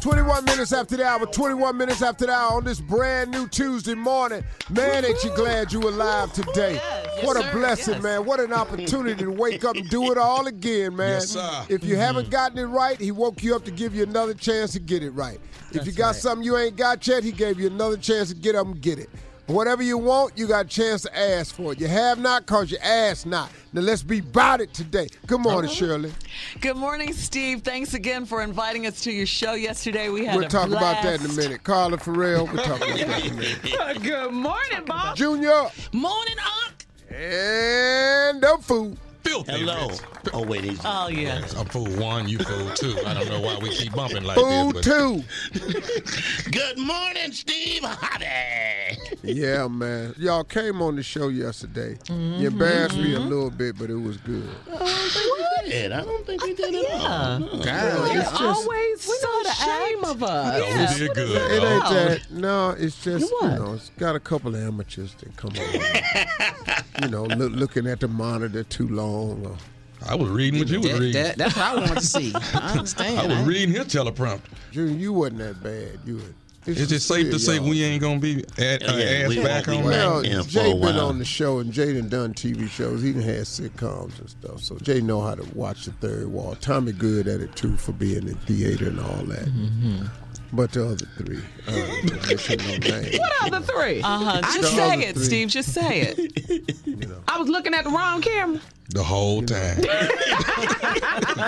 21 0.04 0.44
minutes 0.44 0.74
after 0.74 0.98
the 0.98 1.02
hour, 1.06 1.24
21 1.24 1.78
minutes 1.78 2.02
after 2.02 2.26
the 2.26 2.32
hour 2.32 2.58
on 2.58 2.62
this 2.64 2.78
brand 2.78 3.30
new 3.30 3.48
Tuesday 3.48 3.94
morning. 3.94 4.44
Man, 4.68 5.02
ain't 5.02 5.24
you 5.24 5.30
glad 5.34 5.72
you 5.72 5.80
alive 5.80 6.30
today? 6.34 6.76
what 7.22 7.42
a 7.42 7.50
blessing, 7.56 8.02
man. 8.02 8.26
What 8.26 8.38
an 8.38 8.52
opportunity 8.52 9.24
to 9.24 9.30
wake 9.30 9.64
up 9.64 9.76
and 9.76 9.88
do 9.88 10.12
it 10.12 10.18
all 10.18 10.46
again, 10.46 10.94
man. 10.94 11.12
Yes, 11.12 11.30
sir. 11.30 11.64
If 11.70 11.84
you 11.84 11.94
mm-hmm. 11.94 12.02
haven't 12.02 12.28
gotten 12.28 12.58
it 12.58 12.64
right, 12.64 13.00
he 13.00 13.12
woke 13.12 13.42
you 13.42 13.56
up 13.56 13.64
to 13.64 13.70
give 13.70 13.94
you 13.94 14.02
another 14.02 14.34
chance 14.34 14.72
to 14.74 14.78
get 14.78 15.02
it 15.02 15.12
right. 15.12 15.40
if 15.72 15.86
you 15.86 15.92
got 15.92 16.16
something 16.16 16.44
you 16.44 16.58
ain't 16.58 16.76
got 16.76 17.06
yet, 17.06 17.24
he 17.24 17.32
gave 17.32 17.58
you 17.58 17.66
another 17.68 17.96
chance 17.96 18.28
to 18.28 18.34
get 18.34 18.54
up 18.54 18.66
and 18.66 18.82
get 18.82 18.98
it. 18.98 19.08
Whatever 19.46 19.82
you 19.82 19.98
want, 19.98 20.38
you 20.38 20.46
got 20.46 20.64
a 20.64 20.68
chance 20.68 21.02
to 21.02 21.18
ask 21.18 21.54
for 21.54 21.72
it. 21.72 21.80
You 21.80 21.86
have 21.86 22.18
not 22.18 22.46
because 22.46 22.70
you 22.70 22.78
ask 22.82 23.26
not. 23.26 23.50
Now 23.74 23.82
let's 23.82 24.02
be 24.02 24.20
about 24.20 24.62
it 24.62 24.72
today. 24.72 25.06
Good 25.26 25.40
uh-huh. 25.40 25.50
morning, 25.50 25.70
Shirley. 25.70 26.12
Good 26.62 26.76
morning, 26.76 27.12
Steve. 27.12 27.60
Thanks 27.60 27.92
again 27.92 28.24
for 28.24 28.42
inviting 28.42 28.86
us 28.86 29.02
to 29.02 29.12
your 29.12 29.26
show 29.26 29.52
yesterday. 29.52 30.08
We 30.08 30.24
had 30.24 30.36
We'll 30.36 30.46
a 30.46 30.48
talk 30.48 30.68
about 30.68 31.02
that 31.02 31.20
in 31.20 31.30
a 31.30 31.34
minute. 31.34 31.62
Carla 31.62 31.98
Ferrell, 31.98 32.46
we'll 32.46 32.62
talk 32.62 32.78
about 32.78 32.96
that 32.96 33.24
in 33.26 33.32
a 33.32 33.36
minute. 33.36 33.58
Uh, 33.84 33.92
good 33.94 34.32
morning, 34.32 34.84
Bob. 34.86 35.16
Junior 35.16 35.64
Morning, 35.92 36.36
Unc. 36.64 36.86
and 37.10 38.40
the 38.40 38.56
food. 38.62 38.96
Filthy 39.22 39.52
Hello. 39.52 39.88
rich. 39.88 40.00
Oh 40.32 40.42
wait, 40.44 40.64
he's 40.64 40.80
Oh 40.84 41.08
yeah. 41.08 41.42
I'm 41.56 41.66
fool 41.66 41.86
one, 41.96 42.28
you 42.28 42.38
fool 42.38 42.70
two. 42.70 42.96
I 43.06 43.14
don't 43.14 43.28
know 43.28 43.40
why 43.40 43.58
we 43.58 43.68
keep 43.70 43.92
bumping 43.94 44.24
like 44.24 44.36
Food 44.36 44.76
this. 44.76 44.84
too. 44.84 45.22
Good 46.50 46.78
morning, 46.78 47.32
Steve 47.32 47.82
Harvey. 47.84 48.98
Yeah, 49.22 49.68
man. 49.68 50.14
Y'all 50.18 50.44
came 50.44 50.80
on 50.82 50.96
the 50.96 51.02
show 51.02 51.28
yesterday. 51.28 51.94
Mm-hmm. 52.04 52.40
You 52.42 52.48
embarrassed 52.48 52.96
me 52.96 53.14
a 53.14 53.20
little 53.20 53.50
bit, 53.50 53.78
but 53.78 53.90
it 53.90 53.96
was 53.96 54.16
good. 54.18 54.48
Ed, 55.66 55.92
I 55.92 56.02
don't 56.04 56.26
think 56.26 56.42
we 56.44 56.54
did 56.54 56.74
it 56.74 56.90
all. 56.92 57.38
No. 57.40 57.46
God, 57.62 58.16
It's 58.16 58.30
just, 58.30 58.42
Always 58.42 59.00
so 59.00 59.42
ashamed 59.46 60.04
of 60.04 60.22
us. 60.22 60.62
oh, 60.62 60.92
we 60.92 60.98
did 61.06 61.14
good. 61.14 61.52
it 61.52 61.62
ain't 61.62 61.84
that. 61.84 62.30
No, 62.30 62.70
it's 62.78 63.02
just, 63.02 63.30
you 63.30 63.38
What? 63.40 63.58
know, 63.58 63.72
it's 63.74 63.90
got 63.98 64.14
a 64.14 64.20
couple 64.20 64.54
of 64.54 64.60
amateurs 64.62 65.14
that 65.14 65.34
come 65.38 65.52
on. 65.56 67.02
you 67.02 67.08
know, 67.08 67.24
look, 67.24 67.52
looking 67.52 67.86
at 67.86 68.00
the 68.00 68.08
monitor 68.08 68.62
too 68.62 68.88
long. 68.88 69.46
Or, 69.46 69.56
I 70.06 70.14
was 70.14 70.28
reading 70.30 70.60
what 70.60 70.68
you 70.68 70.80
was 70.80 70.90
That- 70.90 71.00
reading. 71.00 71.22
that- 71.22 71.36
that's 71.38 71.56
what 71.56 71.64
I 71.64 71.74
wanted 71.74 71.94
to 71.96 72.06
see. 72.06 72.32
I 72.34 72.72
understand. 72.78 73.18
I 73.18 73.26
was 73.38 73.46
reading 73.46 73.74
his 73.74 73.86
teleprompter. 73.86 74.40
Junior, 74.72 74.96
you 74.96 75.12
wasn't 75.12 75.38
that 75.38 75.62
bad. 75.62 75.98
You 76.04 76.16
were. 76.16 76.22
It's 76.66 76.80
Is 76.80 76.86
it 76.86 76.94
just 76.94 77.06
safe 77.08 77.22
three 77.24 77.32
to 77.32 77.38
say 77.38 77.56
y'all. 77.56 77.68
we 77.68 77.82
ain't 77.84 78.00
gonna 78.02 78.20
be 78.20 78.44
at, 78.58 78.82
uh, 78.88 78.96
Yeah, 78.96 79.26
ass 79.26 79.34
back 79.36 79.66
won't 79.66 79.78
on 79.78 79.82
be 79.84 79.88
that? 79.90 80.34
Well, 80.34 80.44
Jay 80.44 80.70
a 80.70 80.74
been 80.74 80.96
on 80.96 81.18
the 81.18 81.24
show, 81.24 81.58
and 81.58 81.72
Jay 81.72 81.92
done 81.94 82.08
done 82.08 82.34
TV 82.34 82.68
shows. 82.68 83.02
He 83.02 83.12
done 83.12 83.22
had 83.22 83.40
sitcoms 83.42 84.18
and 84.18 84.30
stuff. 84.30 84.60
So 84.62 84.76
Jay 84.78 85.00
know 85.00 85.20
how 85.20 85.34
to 85.34 85.44
watch 85.56 85.84
the 85.84 85.92
third 85.92 86.26
wall. 86.28 86.56
Tommy 86.60 86.92
good 86.92 87.26
at 87.28 87.40
it 87.40 87.54
too 87.56 87.76
for 87.76 87.92
being 87.92 88.28
in 88.28 88.34
theater 88.46 88.88
and 88.88 89.00
all 89.00 89.24
that. 89.24 89.46
Mm-hmm. 89.46 90.06
But 90.52 90.70
the 90.72 90.86
other 90.86 91.06
three, 91.16 91.42
uh, 91.66 91.72
don't 91.72 92.60
no 92.64 92.76
names. 92.96 93.18
What 93.18 93.32
other 93.42 93.60
three? 93.60 94.00
Uh 94.02 94.18
huh. 94.18 94.40
Just 94.42 94.60
The 94.60 94.66
say 94.68 95.00
it, 95.00 95.14
three. 95.16 95.24
Steve. 95.24 95.48
Just 95.48 95.72
say 95.72 96.14
it. 96.16 97.10
I 97.28 97.38
was 97.38 97.48
looking 97.48 97.74
at 97.74 97.82
the 97.84 97.90
wrong 97.90 98.22
camera. 98.22 98.60
The 98.90 99.02
whole 99.02 99.42
time. 99.42 99.78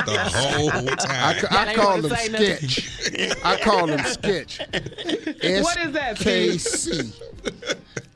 the 0.05 0.19
whole 0.35 0.71
time. 0.97 1.37
ca- 1.37 1.49
I 1.50 1.75
call 1.75 1.87
wanna 1.91 2.03
them 2.03 2.33
nothing. 2.33 2.69
sketch. 2.69 3.37
I 3.45 3.57
call 3.61 3.87
them 3.87 4.05
sketch. 4.05 4.59
What 4.61 5.76
is 5.79 5.93
that, 5.93 6.19
Steve? 6.19 6.50
SKC. 6.61 7.12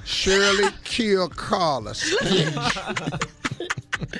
Shirley 0.04 0.68
Kill 0.84 1.28
Carla. 1.28 1.94
Sketch. 1.94 2.54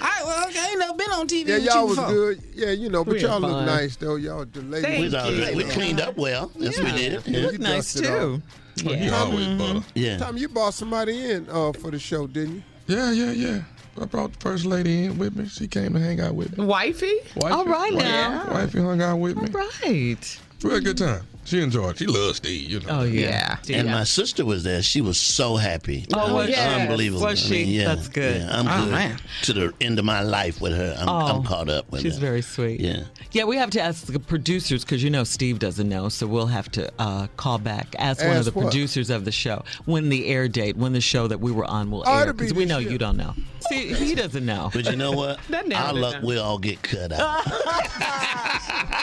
I, 0.01 0.23
well, 0.25 0.47
okay, 0.49 0.59
I 0.59 0.69
ain't 0.71 0.79
never 0.79 0.95
been 0.95 1.11
on 1.11 1.27
TV 1.27 1.49
Yeah, 1.49 1.57
y'all 1.57 1.87
was 1.87 1.97
before. 1.97 2.13
good. 2.13 2.43
Yeah, 2.55 2.71
you 2.71 2.91
know, 2.91 3.03
but 3.03 3.15
We 3.15 3.21
y'all 3.23 3.41
look 3.41 3.51
fun. 3.51 3.67
nice 3.67 3.97
though. 3.97 4.17
Y'all 4.17 4.45
the 4.45 4.61
ladies. 4.61 4.83
Thank 4.85 4.99
We, 4.99 5.05
was 5.05 5.15
all 5.15 5.33
right. 5.33 5.57
we 5.57 5.65
cleaned 5.65 6.01
up 6.01 6.17
well. 6.19 6.51
Yes, 6.57 6.79
we 6.79 6.91
did. 6.93 7.27
You 7.27 7.39
Yeah. 7.51 7.51
Nice 7.59 7.95
dusted 7.95 8.07
off. 8.11 8.43
too. 8.77 8.89
He 8.95 9.09
always 9.11 9.47
butter. 9.59 9.83
yeah. 9.95 10.19
Tom, 10.19 10.37
you 10.37 10.49
brought 10.49 10.75
somebody 10.75 11.31
in 11.31 11.49
uh, 11.51 11.73
for 11.73 11.91
the 11.91 11.99
show, 11.99 12.27
didn't 12.27 12.57
you? 12.57 12.63
Yeah, 12.97 13.11
yeah, 13.11 13.31
yeah. 13.33 13.63
I 14.01 14.07
brought 14.07 14.33
the 14.33 14.39
first 14.39 14.65
lady 14.65 15.05
in 15.05 15.19
with 15.19 15.37
me. 15.37 15.47
She 15.47 15.69
came 15.69 15.93
to 15.93 16.01
hang 16.01 16.21
out 16.21 16.35
with 16.35 16.57
me. 16.57 16.65
Wifey? 16.65 17.13
Wifey, 17.37 17.55
All 17.55 17.67
right 17.67 17.93
wifey, 17.93 18.09
now. 18.09 18.51
Wifey 18.51 18.81
hung 18.81 19.03
out 19.03 19.19
with 19.19 19.37
me. 19.37 19.49
Right. 19.51 20.41
We 20.63 20.71
had 20.71 20.79
a 20.79 20.81
good 20.81 20.99
time. 20.99 21.23
She 21.45 21.61
enjoyed. 21.61 21.93
it. 21.93 21.99
She 21.99 22.07
loves 22.07 22.37
Steve. 22.37 22.71
You 22.71 22.81
know. 22.81 23.01
Oh 23.01 23.03
yeah. 23.03 23.57
And 23.69 23.89
my 23.89 24.05
sister 24.05 24.45
was 24.45 24.63
there. 24.63 24.83
She 24.83 25.01
was 25.01 25.19
so 25.19 25.57
happy. 25.57 26.07
Oh, 26.15 26.29
It 26.29 26.33
was 26.35 26.55
she? 26.55 26.61
unbelievable. 26.61 27.25
Was 27.25 27.47
I 27.47 27.51
mean, 27.51 27.69
yeah, 27.69 27.85
That's 27.95 28.09
good. 28.09 28.43
Yeah, 28.43 28.59
I'm 28.59 28.69
Oh, 28.69 28.85
good 28.85 28.91
man. 28.93 29.19
to 29.43 29.53
the 29.53 29.73
end 29.81 29.99
of 29.99 30.05
my 30.05 30.23
life 30.23 30.61
with 30.61 30.73
her. 30.77 30.95
I'm, 30.99 31.09
I'm 31.09 31.37
Oh, 31.37 31.43
caught 31.43 31.69
up 31.69 31.91
with 31.91 32.03
She's 32.03 32.13
her. 32.13 32.17
She's 32.17 32.19
very 32.21 32.43
sweet. 32.43 32.81
Yeah. 32.81 33.05
Yeah, 33.33 33.45
we 33.45 33.57
have 33.57 33.71
to 33.71 33.81
ask 33.81 34.07
the 34.07 34.21
producers 34.21 34.85
because 34.85 35.03
you 35.03 35.11
know 35.11 35.25
Steve 35.25 35.59
doesn't 35.59 35.89
know, 35.89 36.09
so 36.09 36.27
we'll 36.27 36.47
have 36.47 36.71
to 36.73 36.91
uh, 36.99 37.27
call 37.37 37.59
back, 37.59 37.95
ask, 37.99 38.25
one 38.25 38.37
of 38.37 38.45
the 38.45 38.53
what? 38.53 38.65
producers 38.67 39.09
of 39.11 39.25
the 39.25 39.33
show 39.33 39.65
when 39.87 40.09
the 40.09 40.27
air 40.29 40.47
date, 40.49 40.77
when 40.77 40.93
the 40.93 41.01
show 41.01 41.27
that 41.27 41.41
we 41.41 41.51
were 41.53 41.65
on 41.65 41.91
will 41.91 42.07
air, 42.07 42.33
because 42.33 42.53
we 42.55 42.65
know 42.65 42.79
year. 42.79 42.93
you 42.93 42.99
don't 42.99 43.17
know. 43.17 43.35
See, 43.69 43.93
he 43.95 44.15
doesn't 44.15 44.45
know. 44.45 44.71
But 44.73 44.87
you 44.91 44.97
know 44.97 45.13
what? 45.13 45.39
That 45.51 45.73
Our 45.73 45.91
it 45.91 46.01
luck 46.01 46.15
now. 46.23 46.27
will 46.27 46.43
all 46.43 46.59
get 46.59 46.83
cut 46.83 47.13
out. 47.13 47.45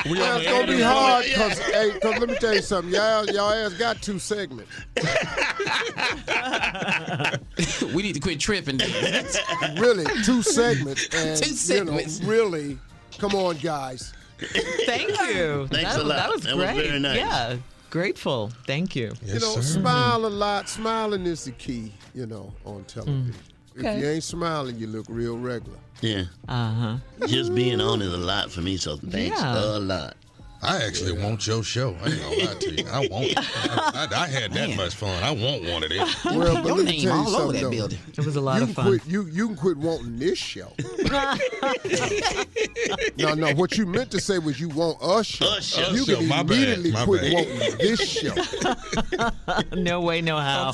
We 0.06 0.14
Well, 0.14 0.36
on 0.36 0.42
it's 0.42 0.50
gonna 0.52 0.68
be 0.68 0.82
hard 0.82 1.26
because, 1.26 1.60
hey, 1.60 2.00
cause 2.00 2.20
let 2.28 2.34
me 2.34 2.40
tell 2.40 2.54
you 2.56 2.62
something. 2.62 2.94
Y'all, 2.94 3.26
y'all 3.28 3.52
ass 3.52 3.74
got 3.74 4.02
two 4.02 4.20
segments. 4.20 4.72
we 7.94 8.04
need 8.04 8.14
to 8.14 8.20
quit 8.20 8.40
tripping. 8.40 8.80
Really, 9.78 10.06
two 10.24 10.42
segments. 10.42 11.08
And, 11.16 11.38
Two 11.42 11.54
segments. 11.54 12.20
You 12.20 12.26
know, 12.26 12.32
really, 12.32 12.78
come 13.20 13.36
on, 13.36 13.58
guys. 13.58 14.14
Thank 14.86 15.10
you. 15.10 15.68
Thanks 15.68 15.96
that, 15.96 16.00
a 16.00 16.04
lot. 16.04 16.16
That 16.18 16.30
was 16.32 16.42
That 16.44 16.58
was 16.58 16.66
great. 16.66 16.88
very 16.88 17.00
nice. 17.00 17.18
Yeah, 17.18 17.58
grateful. 17.90 18.52
Thank 18.66 18.96
you. 18.96 19.14
Yes, 19.24 19.34
you 19.36 19.40
know, 19.40 19.56
sir. 19.56 19.62
smile 19.62 20.26
a 20.26 20.28
lot. 20.28 20.70
Smiling 20.70 21.26
is 21.26 21.46
the 21.46 21.52
key, 21.52 21.94
you 22.14 22.26
know, 22.26 22.54
on 22.66 22.84
television. 22.86 23.34
If 23.76 23.80
Okay. 23.86 24.00
you 24.00 24.08
ain't 24.08 24.24
smiling, 24.24 24.78
you 24.78 24.88
look 24.88 25.06
real 25.10 25.38
regular. 25.38 25.78
yeah. 26.02 26.24
Uh 26.48 26.74
huh. 26.74 26.98
Just 27.28 27.54
being 27.54 27.80
on 27.82 28.02
is 28.02 28.14
a 28.14 28.18
lot 28.18 28.52
for 28.52 28.62
me, 28.62 28.78
so 28.78 28.98
thanks 28.98 29.40
Yeah. 29.40 29.78
a 29.78 29.80
lot. 29.80 30.16
I 30.68 30.84
actually 30.86 31.14
want 31.14 31.48
your 31.48 31.64
show. 31.64 31.96
I 32.04 32.10
ain't 32.10 32.22
gonna 32.22 32.36
lie 32.46 32.54
to 32.60 32.72
you. 32.74 32.86
I 32.90 33.08
want 33.08 33.26
it. 33.28 33.38
I, 33.40 34.08
I, 34.12 34.24
I 34.24 34.28
had 34.28 34.52
that 34.54 34.76
much 34.76 34.94
fun. 34.96 35.24
I 35.24 35.32
want 35.32 35.64
one 35.64 35.84
of 35.84 35.90
these. 35.90 36.26
Well, 36.26 36.56
but 36.62 36.66
Your 36.68 36.76
let 36.78 36.86
me 36.86 36.92
name 36.92 37.02
tell 37.02 37.18
you 37.18 37.24
all 37.24 37.36
over 37.38 37.54
that 37.54 37.62
though. 37.62 37.70
building. 37.70 38.00
It 38.18 38.26
was 38.26 38.36
a 38.36 38.42
lot 38.42 38.58
you 38.58 38.64
of 38.64 38.68
can 38.70 38.76
fun. 38.76 38.86
quit. 38.88 39.06
You 39.08 39.26
you 39.28 39.48
can 39.48 39.56
quit 39.56 39.78
wanting 39.78 40.20
this 40.20 40.38
show. 40.38 40.74
no, 43.18 43.34
no. 43.34 43.54
What 43.56 43.78
you 43.78 43.86
meant 43.86 44.12
to 44.12 44.20
say 44.20 44.40
was 44.40 44.60
you 44.60 44.68
want 44.70 45.02
us 45.02 45.26
show. 45.26 45.46
Us 45.46 45.66
show. 45.66 45.90
You 45.92 46.04
can 46.06 46.28
My 46.28 46.44
bad. 46.44 46.52
immediately 46.58 46.92
My 46.92 47.06
quit 47.06 47.22
bad. 47.22 47.34
wanting 47.34 47.78
this 47.78 48.02
show. 48.02 48.34
No 49.76 50.02
way, 50.02 50.22
no 50.22 50.38
how. 50.38 50.74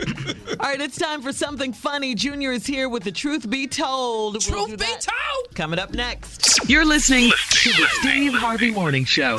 I'm 0.00 0.16
sorry. 0.16 0.56
All 0.60 0.66
right, 0.66 0.80
it's 0.80 0.98
time 0.98 1.22
for 1.22 1.32
something 1.32 1.72
funny. 1.72 2.14
Junior 2.14 2.52
is 2.52 2.66
here 2.66 2.88
with 2.88 3.04
the 3.04 3.12
truth 3.12 3.48
be 3.48 3.66
told. 3.66 4.34
We'll 4.34 4.40
Truth 4.40 4.70
be 4.70 4.76
that 4.76 5.00
told. 5.00 5.54
Coming 5.54 5.78
up 5.78 5.92
next. 5.92 6.68
You're 6.68 6.84
listening 6.84 7.30
to 7.30 7.70
the 7.70 7.86
Steve 8.00 8.34
Harvey 8.34 8.70
Morning 8.70 9.04
Show. 9.04 9.38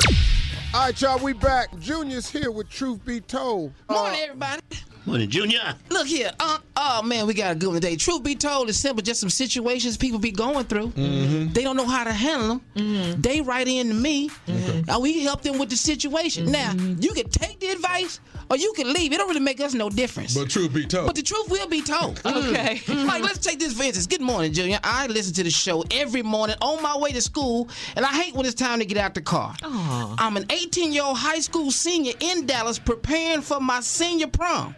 All 0.72 0.86
right, 0.86 1.00
y'all, 1.00 1.18
we 1.18 1.32
back. 1.32 1.76
Junior's 1.80 2.30
here 2.30 2.50
with 2.50 2.68
Truth 2.70 3.04
Be 3.04 3.20
Told. 3.20 3.72
Uh, 3.88 3.94
Morning, 3.94 4.20
everybody. 4.22 4.60
Morning, 5.06 5.28
Junior. 5.28 5.74
Look 5.88 6.06
here. 6.06 6.30
Uh, 6.38 6.58
oh, 6.76 7.02
man, 7.02 7.26
we 7.26 7.34
got 7.34 7.52
a 7.52 7.54
good 7.54 7.68
one 7.68 7.74
today. 7.74 7.96
Truth 7.96 8.22
be 8.22 8.34
told, 8.34 8.68
it's 8.68 8.78
simple. 8.78 9.02
Just 9.02 9.18
some 9.18 9.30
situations 9.30 9.96
people 9.96 10.18
be 10.18 10.30
going 10.30 10.66
through. 10.66 10.88
Mm-hmm. 10.88 11.52
They 11.54 11.62
don't 11.62 11.76
know 11.76 11.86
how 11.86 12.04
to 12.04 12.12
handle 12.12 12.48
them. 12.48 12.60
Mm-hmm. 12.76 13.20
They 13.20 13.40
write 13.40 13.66
in 13.66 13.88
to 13.88 13.94
me. 13.94 14.30
And 14.46 14.88
oh, 14.90 15.00
we 15.00 15.22
help 15.24 15.42
them 15.42 15.58
with 15.58 15.70
the 15.70 15.76
situation. 15.76 16.52
Now, 16.52 16.72
mm-hmm. 16.72 17.02
you 17.02 17.12
can 17.14 17.28
take 17.30 17.58
the 17.60 17.68
advice 17.68 18.20
or 18.50 18.56
you 18.56 18.72
can 18.74 18.92
leave. 18.92 19.12
It 19.12 19.18
don't 19.18 19.28
really 19.28 19.40
make 19.40 19.60
us 19.60 19.74
no 19.74 19.88
difference. 19.88 20.34
But 20.34 20.50
truth 20.50 20.74
be 20.74 20.84
told. 20.84 21.06
But 21.06 21.14
the 21.14 21.22
truth 21.22 21.48
will 21.48 21.68
be 21.68 21.80
told. 21.80 22.16
Mm. 22.22 22.32
Mm. 22.32 22.50
Okay. 22.50 22.76
Mm. 22.76 23.06
like, 23.06 23.22
let's 23.22 23.38
take 23.38 23.58
this 23.58 23.72
for 23.72 23.84
instance. 23.84 24.06
Good 24.06 24.20
morning, 24.20 24.52
Junior. 24.52 24.80
I 24.82 25.06
listen 25.06 25.32
to 25.34 25.44
the 25.44 25.50
show 25.50 25.84
every 25.90 26.22
morning 26.22 26.56
on 26.60 26.82
my 26.82 26.96
way 26.96 27.12
to 27.12 27.20
school, 27.20 27.68
and 27.96 28.04
I 28.04 28.08
hate 28.08 28.34
when 28.34 28.44
it's 28.44 28.54
time 28.54 28.80
to 28.80 28.84
get 28.84 28.98
out 28.98 29.14
the 29.14 29.22
car. 29.22 29.54
Aww. 29.62 30.16
I'm 30.18 30.36
an 30.36 30.46
18 30.50 30.92
year 30.92 31.04
old 31.04 31.16
high 31.16 31.38
school 31.38 31.70
senior 31.70 32.12
in 32.20 32.46
Dallas 32.46 32.78
preparing 32.78 33.42
for 33.42 33.60
my 33.60 33.80
senior 33.80 34.26
prom. 34.26 34.74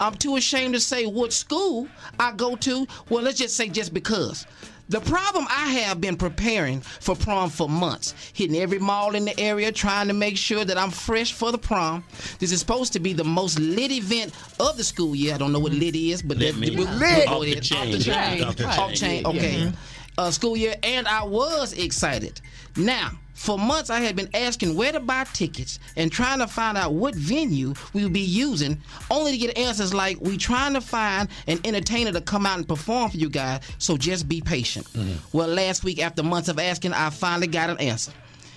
I'm 0.00 0.14
too 0.14 0.36
ashamed 0.36 0.74
to 0.74 0.80
say 0.80 1.06
what 1.06 1.32
school 1.32 1.86
I 2.18 2.32
go 2.32 2.56
to. 2.56 2.86
Well, 3.08 3.22
let's 3.22 3.38
just 3.38 3.56
say 3.56 3.68
just 3.68 3.94
because. 3.94 4.46
The 4.88 5.00
problem 5.00 5.46
I 5.48 5.68
have 5.70 6.00
been 6.00 6.16
preparing 6.16 6.80
for 6.82 7.16
prom 7.16 7.48
for 7.50 7.68
months, 7.68 8.14
hitting 8.34 8.56
every 8.56 8.78
mall 8.78 9.14
in 9.14 9.24
the 9.24 9.38
area, 9.40 9.72
trying 9.72 10.08
to 10.08 10.12
make 10.14 10.36
sure 10.36 10.64
that 10.64 10.76
I'm 10.76 10.90
fresh 10.90 11.32
for 11.32 11.50
the 11.50 11.58
prom. 11.58 12.04
This 12.38 12.52
is 12.52 12.60
supposed 12.60 12.92
to 12.94 13.00
be 13.00 13.12
the 13.12 13.24
most 13.24 13.58
lit 13.58 13.90
event 13.90 14.34
of 14.60 14.76
the 14.76 14.84
school 14.84 15.14
year. 15.14 15.34
I 15.34 15.38
don't 15.38 15.52
know 15.52 15.60
what 15.60 15.72
lit 15.72 15.96
is, 15.96 16.20
but 16.20 16.36
Lit 16.36 16.54
that, 16.56 17.28
off 17.28 17.42
the 17.42 17.60
chain. 17.60 17.78
Off 17.78 17.92
the 17.92 17.98
chain. 17.98 18.44
Off 18.44 18.56
the 18.56 18.66
Off 18.66 18.92
chain. 18.94 19.24
chain. 19.24 19.34
Yeah. 19.34 19.40
Okay. 19.40 19.72
Uh, 20.18 20.30
school 20.30 20.56
year, 20.58 20.74
and 20.82 21.08
I 21.08 21.22
was 21.24 21.72
excited. 21.72 22.40
Now, 22.76 23.12
for 23.34 23.58
months, 23.58 23.90
I 23.90 24.00
had 24.00 24.16
been 24.16 24.28
asking 24.34 24.76
where 24.76 24.92
to 24.92 25.00
buy 25.00 25.24
tickets 25.32 25.78
and 25.96 26.12
trying 26.12 26.38
to 26.38 26.46
find 26.46 26.76
out 26.76 26.94
what 26.94 27.14
venue 27.14 27.74
we 27.92 28.04
would 28.04 28.12
be 28.12 28.20
using, 28.20 28.80
only 29.10 29.32
to 29.32 29.38
get 29.38 29.56
answers 29.58 29.94
like, 29.94 30.20
"We 30.20 30.36
trying 30.36 30.74
to 30.74 30.80
find 30.80 31.28
an 31.46 31.60
entertainer 31.64 32.12
to 32.12 32.20
come 32.20 32.46
out 32.46 32.58
and 32.58 32.68
perform 32.68 33.10
for 33.10 33.16
you 33.16 33.28
guys, 33.28 33.60
so 33.78 33.96
just 33.96 34.28
be 34.28 34.40
patient." 34.40 34.86
Mm-hmm. 34.92 35.36
Well, 35.36 35.48
last 35.48 35.84
week, 35.84 36.00
after 36.00 36.22
months 36.22 36.48
of 36.48 36.58
asking, 36.58 36.92
I 36.92 37.10
finally 37.10 37.46
got 37.46 37.70
an 37.70 37.78
answer. 37.78 38.12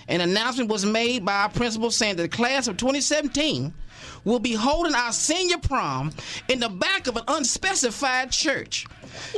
An 0.07 0.21
announcement 0.21 0.69
was 0.69 0.85
made 0.85 1.25
by 1.25 1.33
our 1.33 1.50
principal 1.50 1.91
saying 1.91 2.17
that 2.17 2.24
the 2.24 2.29
class 2.29 2.67
of 2.67 2.77
2017 2.77 3.74
will 4.24 4.39
be 4.39 4.53
holding 4.53 4.95
our 4.95 5.13
senior 5.13 5.57
prom 5.57 6.12
in 6.50 6.59
the 6.59 6.69
back 6.69 7.07
of 7.07 7.15
an 7.15 7.24
unspecified 7.27 8.31
church. 8.31 8.85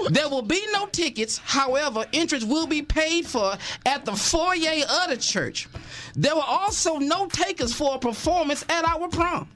There 0.09 0.29
will 0.29 0.41
be 0.41 0.62
no 0.71 0.88
tickets. 0.88 1.38
However, 1.38 2.05
entrance 2.13 2.43
will 2.43 2.67
be 2.67 2.81
paid 2.81 3.27
for 3.27 3.57
at 3.86 4.05
the 4.05 4.13
foyer 4.13 4.83
of 5.03 5.09
the 5.09 5.17
church. 5.17 5.67
There 6.15 6.36
were 6.36 6.41
also 6.45 6.97
no 6.97 7.27
takers 7.27 7.74
for 7.74 7.95
a 7.95 8.00
performance 8.00 8.65
at 8.69 8.86
our 8.86 9.07
prom. 9.09 9.50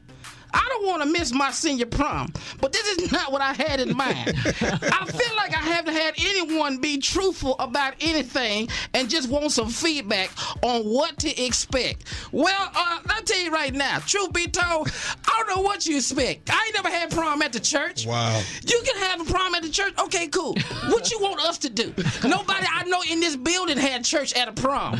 I 0.53 0.65
don't 0.69 0.85
want 0.87 1.03
to 1.03 1.09
miss 1.09 1.31
my 1.33 1.51
senior 1.51 1.85
prom, 1.85 2.31
but 2.59 2.71
this 2.73 2.85
is 2.97 3.11
not 3.11 3.31
what 3.31 3.41
I 3.41 3.53
had 3.53 3.79
in 3.79 3.95
mind. 3.97 4.33
I 4.45 5.05
feel 5.05 5.35
like 5.35 5.55
I 5.55 5.59
haven't 5.61 5.93
had 5.93 6.13
anyone 6.17 6.77
be 6.79 6.97
truthful 6.97 7.55
about 7.59 7.93
anything 8.01 8.69
and 8.93 9.09
just 9.09 9.29
want 9.29 9.51
some 9.51 9.69
feedback 9.69 10.31
on 10.63 10.83
what 10.83 11.17
to 11.19 11.43
expect. 11.43 12.05
Well, 12.31 12.71
uh, 12.75 12.99
I'll 13.09 13.23
tell 13.23 13.39
you 13.39 13.51
right 13.51 13.73
now, 13.73 13.99
truth 13.99 14.33
be 14.33 14.47
told, 14.47 14.89
I 15.27 15.43
don't 15.45 15.55
know 15.55 15.61
what 15.61 15.85
you 15.85 15.97
expect. 15.97 16.49
I 16.51 16.63
ain't 16.65 16.75
never 16.75 16.89
had 16.89 17.11
prom 17.11 17.41
at 17.41 17.53
the 17.53 17.59
church. 17.59 18.05
Wow. 18.05 18.41
You 18.65 18.81
can 18.85 18.95
have 19.03 19.21
a 19.21 19.25
prom 19.31 19.55
at 19.55 19.63
the 19.63 19.69
church. 19.69 19.93
Okay, 19.99 20.27
cool. 20.27 20.55
What 20.89 21.11
you 21.11 21.19
want 21.19 21.39
us 21.41 21.57
to 21.59 21.69
do? 21.69 21.93
Nobody 22.27 22.65
I 22.71 22.83
know 22.85 23.01
in 23.09 23.19
this 23.19 23.35
building 23.35 23.77
had 23.77 24.03
church 24.03 24.33
at 24.33 24.47
a 24.47 24.53
prom. 24.53 24.93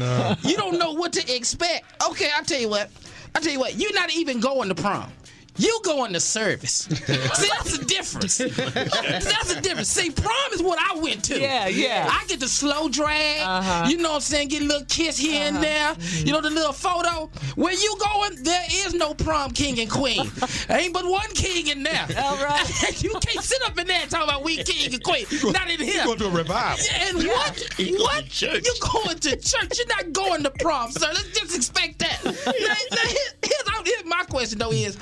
You 0.43 0.58
don't 0.58 0.77
know 0.79 0.93
what 0.93 1.13
to 1.13 1.36
expect. 1.36 1.86
Okay, 2.10 2.29
I'll 2.36 2.43
tell 2.43 2.60
you 2.60 2.70
what. 2.70 2.89
I'll 3.34 3.41
tell 3.41 3.51
you 3.53 3.60
what. 3.60 3.75
You're 3.79 3.93
not 3.93 4.13
even 4.13 4.39
going 4.39 4.70
to 4.70 4.75
prom. 4.75 5.12
You 5.58 5.79
going 5.84 6.13
to 6.13 6.20
service. 6.20 6.72
See, 6.89 6.96
that's 6.96 7.77
the 7.77 7.86
difference. 7.86 8.38
That's 8.38 9.53
the 9.53 9.60
difference. 9.62 9.89
See, 9.89 10.10
prom 10.10 10.53
is 10.53 10.63
what 10.63 10.79
I 10.79 11.00
went 11.00 11.25
to. 11.25 11.39
Yeah, 11.39 11.67
yeah. 11.67 12.08
I 12.10 12.25
get 12.27 12.39
the 12.39 12.48
slow 12.48 12.88
drag. 12.88 13.41
Uh-huh. 13.41 13.88
You 13.89 13.98
know 13.98 14.10
what 14.10 14.15
I'm 14.15 14.22
saying? 14.22 14.48
Get 14.48 14.62
a 14.62 14.65
little 14.65 14.86
kiss 14.86 15.17
here 15.17 15.43
and 15.43 15.58
uh-huh. 15.58 15.95
there. 15.97 16.26
You 16.26 16.32
know 16.32 16.41
the 16.41 16.49
little 16.49 16.73
photo. 16.73 17.30
Where 17.56 17.73
you 17.73 17.97
going? 17.99 18.43
There 18.43 18.63
is 18.71 18.93
no 18.93 19.13
prom 19.13 19.52
king 19.52 19.80
and 19.80 19.91
queen. 19.91 20.32
Ain't 20.69 20.93
but 20.93 21.06
one 21.06 21.30
king 21.34 21.67
in 21.67 21.84
there. 21.84 22.08
All 22.17 22.38
right. 22.38 22.67
you 23.04 23.12
can't 23.21 23.43
sit 23.43 23.62
up 23.63 23.78
in 23.78 23.88
there 23.88 24.02
and 24.02 24.10
talk 24.10 24.23
about 24.23 24.43
we 24.43 24.63
king 24.63 24.93
and 24.93 25.04
queen. 25.04 25.26
Not 25.52 25.69
in 25.69 25.80
here. 25.82 26.02
You 26.02 26.06
going 26.06 26.19
to 26.19 26.28
a 26.28 26.30
revival. 26.30 26.86
And 26.93 27.28
what? 27.28 27.60
He 27.76 27.91
going 27.91 28.02
what? 28.02 28.23
to 28.23 28.30
church. 28.30 28.65
You 28.65 28.76
going 28.82 29.19
to 29.19 29.36
church? 29.36 29.78
You're 29.78 29.88
not 29.88 30.13
going 30.13 30.43
to 30.43 30.52
prom, 30.52 30.91
sir. 30.91 31.08
Let's 31.08 31.38
just 31.38 31.56
expect 31.56 31.99
that. 31.99 32.23
now, 32.23 32.32
now, 32.32 33.08
here- 33.08 33.17
here's, 33.43 33.88
here's 33.88 34.06
my 34.06 34.23
question 34.30 34.60
though: 34.60 34.71
Is 34.71 34.97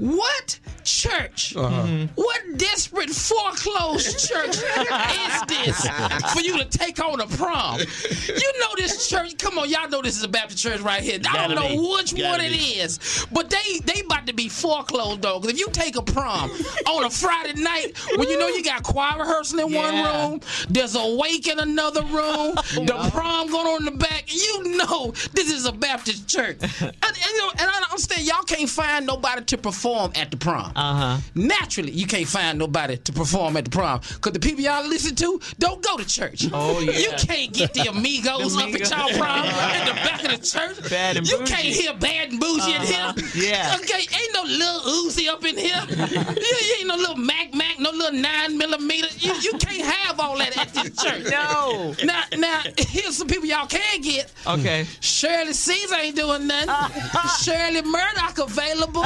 what 0.00 0.58
church? 0.82 1.54
Uh-huh. 1.54 1.68
Mm-hmm. 1.86 2.06
What 2.14 2.40
desperate 2.56 3.10
foreclosed 3.10 4.26
church 4.28 4.56
is 4.56 5.42
this 5.46 6.32
for 6.32 6.40
you 6.40 6.56
to 6.58 6.64
take 6.64 6.98
on 7.04 7.20
a 7.20 7.26
prom? 7.26 7.78
You 7.80 8.60
know 8.60 8.68
this 8.76 9.08
church. 9.08 9.36
Come 9.36 9.58
on, 9.58 9.68
y'all 9.68 9.90
know 9.90 10.00
this 10.00 10.16
is 10.16 10.22
a 10.22 10.28
Baptist 10.28 10.62
church 10.62 10.80
right 10.80 11.02
here. 11.02 11.18
I 11.28 11.32
Gotta 11.32 11.54
don't 11.54 11.62
know 11.62 11.68
be. 11.68 11.94
which 11.96 12.14
Gotta 12.16 12.28
one 12.28 12.40
it 12.40 12.50
be. 12.52 12.80
is, 12.80 13.26
but 13.30 13.50
they 13.50 13.80
they 13.84 14.00
about 14.00 14.26
to 14.26 14.32
be 14.32 14.48
foreclosed 14.48 15.20
though. 15.20 15.38
Because 15.38 15.52
if 15.54 15.60
you 15.60 15.68
take 15.70 15.96
a 15.96 16.02
prom 16.02 16.50
on 16.86 17.04
a 17.04 17.10
Friday 17.10 17.60
night 17.60 17.92
when 18.16 18.28
you 18.30 18.38
know 18.38 18.48
you 18.48 18.64
got 18.64 18.82
choir 18.82 19.18
rehearsal 19.18 19.58
in 19.60 19.74
one 19.74 20.02
room, 20.02 20.40
there's 20.70 20.94
a 20.96 21.16
wake 21.16 21.46
in 21.46 21.58
another 21.58 22.02
room, 22.04 22.54
the 22.74 23.10
prom 23.12 23.50
going 23.50 23.66
on 23.66 23.86
in 23.86 23.92
the 23.92 23.98
back. 23.98 24.24
You 24.32 24.78
know 24.78 25.12
this 25.34 25.52
is 25.52 25.66
a 25.66 25.72
Baptist 25.72 26.26
church, 26.26 26.56
and, 26.62 26.82
and, 26.82 27.16
you 27.16 27.38
know, 27.38 27.50
and 27.58 27.68
I 27.70 27.82
understand 27.90 28.26
y'all 28.26 28.42
can't 28.44 28.68
find 28.68 29.06
nobody 29.06 29.44
to 29.44 29.58
perform 29.58 29.89
at 30.14 30.30
the 30.30 30.36
prom. 30.36 30.72
Uh 30.76 30.94
huh. 30.94 31.18
Naturally, 31.34 31.92
you 31.92 32.06
can't 32.06 32.26
find 32.28 32.58
nobody 32.58 32.96
to 32.96 33.12
perform 33.12 33.56
at 33.56 33.64
the 33.64 33.70
prom 33.70 34.00
because 34.14 34.32
the 34.32 34.38
people 34.40 34.60
y'all 34.62 34.86
listen 34.86 35.14
to 35.16 35.40
don't 35.58 35.82
go 35.82 35.96
to 35.96 36.06
church. 36.06 36.46
Oh, 36.52 36.80
yeah. 36.80 36.92
You 36.98 37.10
can't 37.18 37.52
get 37.52 37.74
the 37.74 37.88
amigos 37.90 38.54
The 38.56 38.62
up 38.62 38.74
at 38.74 38.90
y'all 38.90 39.18
prom 39.18 39.44
in 39.78 39.86
the 39.86 39.92
back 39.94 40.24
of 40.24 40.30
the 40.30 40.46
church. 40.46 40.90
Bad 40.90 41.16
and 41.16 41.28
you 41.28 41.38
bougie. 41.38 41.52
can't 41.52 41.64
hear 41.66 41.94
bad 41.94 42.30
and 42.30 42.40
bougie 42.40 42.74
in 42.74 42.82
here. 42.82 42.96
Uh-huh. 43.00 43.26
Yeah. 43.34 43.76
Okay, 43.80 44.00
ain't 44.00 44.34
no 44.34 44.42
little 44.42 44.80
Uzi 45.08 45.28
up 45.28 45.44
in 45.44 45.56
here. 45.56 45.82
you, 45.88 46.56
you 46.66 46.74
ain't 46.78 46.88
no 46.88 46.96
little 46.96 47.16
Mac 47.16 47.52
Mac, 47.54 47.78
no 47.78 47.90
little 47.90 48.18
nine 48.18 48.56
millimeter. 48.56 49.08
You, 49.18 49.34
you 49.34 49.52
can't 49.58 49.84
have 49.84 50.20
all 50.20 50.36
that 50.38 50.56
at 50.56 50.72
this 50.74 50.96
church. 51.02 51.24
No. 51.30 51.94
Now, 52.04 52.22
now, 52.36 52.62
here's 52.78 53.16
some 53.16 53.26
people 53.28 53.46
y'all 53.46 53.66
can 53.66 54.00
get. 54.00 54.32
Okay. 54.46 54.86
Shirley 55.00 55.52
Caesar 55.52 55.96
ain't 55.96 56.16
doing 56.16 56.46
nothing. 56.46 57.02
Shirley 57.42 57.82
Murdock 57.82 58.38
available. 58.38 59.04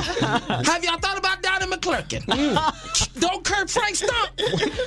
Have 0.75 0.83
y'all 0.83 0.99
thought 0.99 1.17
about 1.19 1.41
Donnie 1.41 1.67
McClurkin? 1.67 2.23
Mm. 2.27 3.21
Don't 3.21 3.45
Kirk 3.45 3.69
Frank 3.69 3.95
stump. 3.95 4.31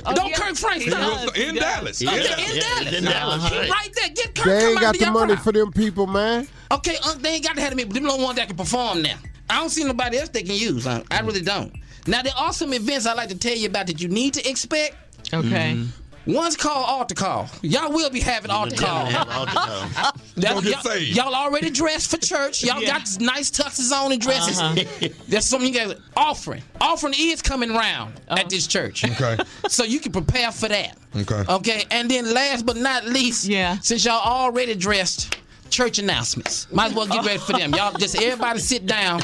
Oh, 0.04 0.14
don't 0.14 0.28
yeah. 0.28 0.36
Kirk 0.36 0.54
Frank 0.56 0.82
He 0.82 0.90
stump. 0.90 1.32
does. 1.32 1.36
In 1.42 1.54
Yeah. 1.54 1.60
Dallas. 1.62 2.02
Okay, 2.02 2.14
Yeah, 2.14 2.38
in 2.38 2.56
yeah, 2.56 2.60
Dallas. 2.62 2.94
in 2.98 3.04
Dallas, 3.04 3.48
He 3.48 3.58
right. 3.58 3.70
right 3.70 3.90
there. 3.94 4.08
Get 4.10 4.34
Kirk 4.34 4.44
They 4.44 4.66
ain't 4.72 4.80
got 4.80 4.98
the 4.98 5.10
money 5.10 5.32
prom. 5.34 5.44
for 5.44 5.52
them 5.52 5.72
people, 5.72 6.06
man. 6.06 6.46
Okay, 6.70 6.96
Unc, 7.06 7.22
they 7.22 7.30
ain't 7.36 7.44
got 7.44 7.56
to 7.56 7.62
have 7.62 7.74
me, 7.74 7.84
but 7.84 7.94
them 7.94 8.02
the 8.04 8.10
only 8.12 8.24
ones 8.24 8.36
that 8.36 8.48
can 8.48 8.56
perform 8.56 9.00
now. 9.00 9.16
I 9.48 9.60
don't 9.60 9.70
see 9.70 9.82
nobody 9.84 10.18
else 10.18 10.28
they 10.28 10.42
can 10.42 10.56
use. 10.56 10.84
Huh? 10.84 11.02
I 11.10 11.20
really 11.20 11.40
don't. 11.40 11.72
Now 12.06 12.20
there 12.20 12.34
are 12.36 12.52
some 12.52 12.74
events 12.74 13.06
I 13.06 13.14
like 13.14 13.30
to 13.30 13.38
tell 13.38 13.56
you 13.56 13.68
about 13.68 13.86
that 13.86 13.98
you 14.00 14.08
need 14.08 14.34
to 14.34 14.46
expect. 14.48 14.94
Okay. 15.32 15.72
Mm-hmm. 15.74 15.90
One's 16.28 16.56
called 16.58 16.84
altar 16.86 17.14
call. 17.14 17.48
Y'all 17.62 17.90
will 17.90 18.10
be 18.10 18.20
having 18.20 18.50
altar 18.50 18.76
call. 18.76 19.06
Have 19.06 19.28
altar 19.30 19.52
call. 19.52 20.12
That- 20.38 20.62
y'all, 20.62 20.96
y'all 20.98 21.34
already 21.34 21.68
dressed 21.70 22.10
for 22.12 22.16
church. 22.18 22.62
Y'all 22.62 22.80
Yeah. 22.80 22.98
got 22.98 23.08
nice 23.20 23.50
tuxes 23.50 23.90
on 23.90 24.12
and 24.12 24.20
dresses. 24.20 24.60
Uh-huh. 24.60 25.08
There's 25.28 25.46
something 25.46 25.72
you 25.72 25.86
got. 25.86 25.96
Offering. 26.16 26.62
Offering 26.80 27.14
is 27.16 27.42
coming 27.42 27.70
round 27.72 28.20
at 28.28 28.48
this 28.50 28.66
church. 28.66 29.04
Okay. 29.04 29.36
So 29.68 29.84
you 29.84 29.98
can 30.00 30.12
prepare 30.12 30.52
for 30.52 30.68
that. 30.68 30.96
Okay. 31.16 31.42
Okay. 31.48 31.84
And 31.90 32.10
then 32.10 32.32
last 32.32 32.64
but 32.66 32.76
not 32.76 33.04
least, 33.06 33.46
Yeah. 33.46 33.78
since 33.80 34.04
y'all 34.04 34.20
already 34.20 34.74
dressed, 34.74 35.36
church 35.70 35.98
announcements. 35.98 36.70
Might 36.72 36.90
as 36.90 36.94
well 36.94 37.06
get 37.06 37.24
ready 37.24 37.38
for 37.38 37.52
them. 37.54 37.72
Y'all 37.74 37.92
just 37.98 38.14
everybody 38.20 38.58
sit 38.60 38.86
down. 38.86 39.22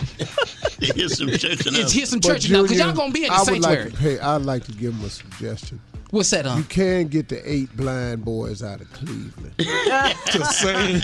Here's 0.81 1.17
some 1.19 1.29
church 1.29 1.45
announcements. 1.67 1.93
hear 1.93 2.07
some 2.07 2.21
church 2.21 2.47
announcements. 2.49 2.73
Because 2.73 2.79
y'all 2.79 2.93
gonna 2.97 3.13
be 3.13 3.25
in 3.25 3.29
the 3.29 3.35
I 3.35 3.39
would 3.39 3.47
sanctuary. 3.47 3.85
like 3.85 3.93
to 3.93 3.99
pay. 3.99 4.19
I'd 4.19 4.43
like 4.43 4.65
to 4.65 4.73
give 4.73 4.97
them 4.97 5.05
a 5.05 5.11
suggestion. 5.11 5.81
What's 6.11 6.31
that 6.31 6.45
You 6.45 6.51
on? 6.53 6.65
can 6.65 7.09
get 7.09 7.29
the 7.29 7.41
eight 7.51 7.77
blind 7.77 8.25
boys 8.25 8.63
out 8.63 8.81
of 8.81 8.93
Cleveland. 8.93 9.53
To 9.59 10.45
sing. 10.45 10.99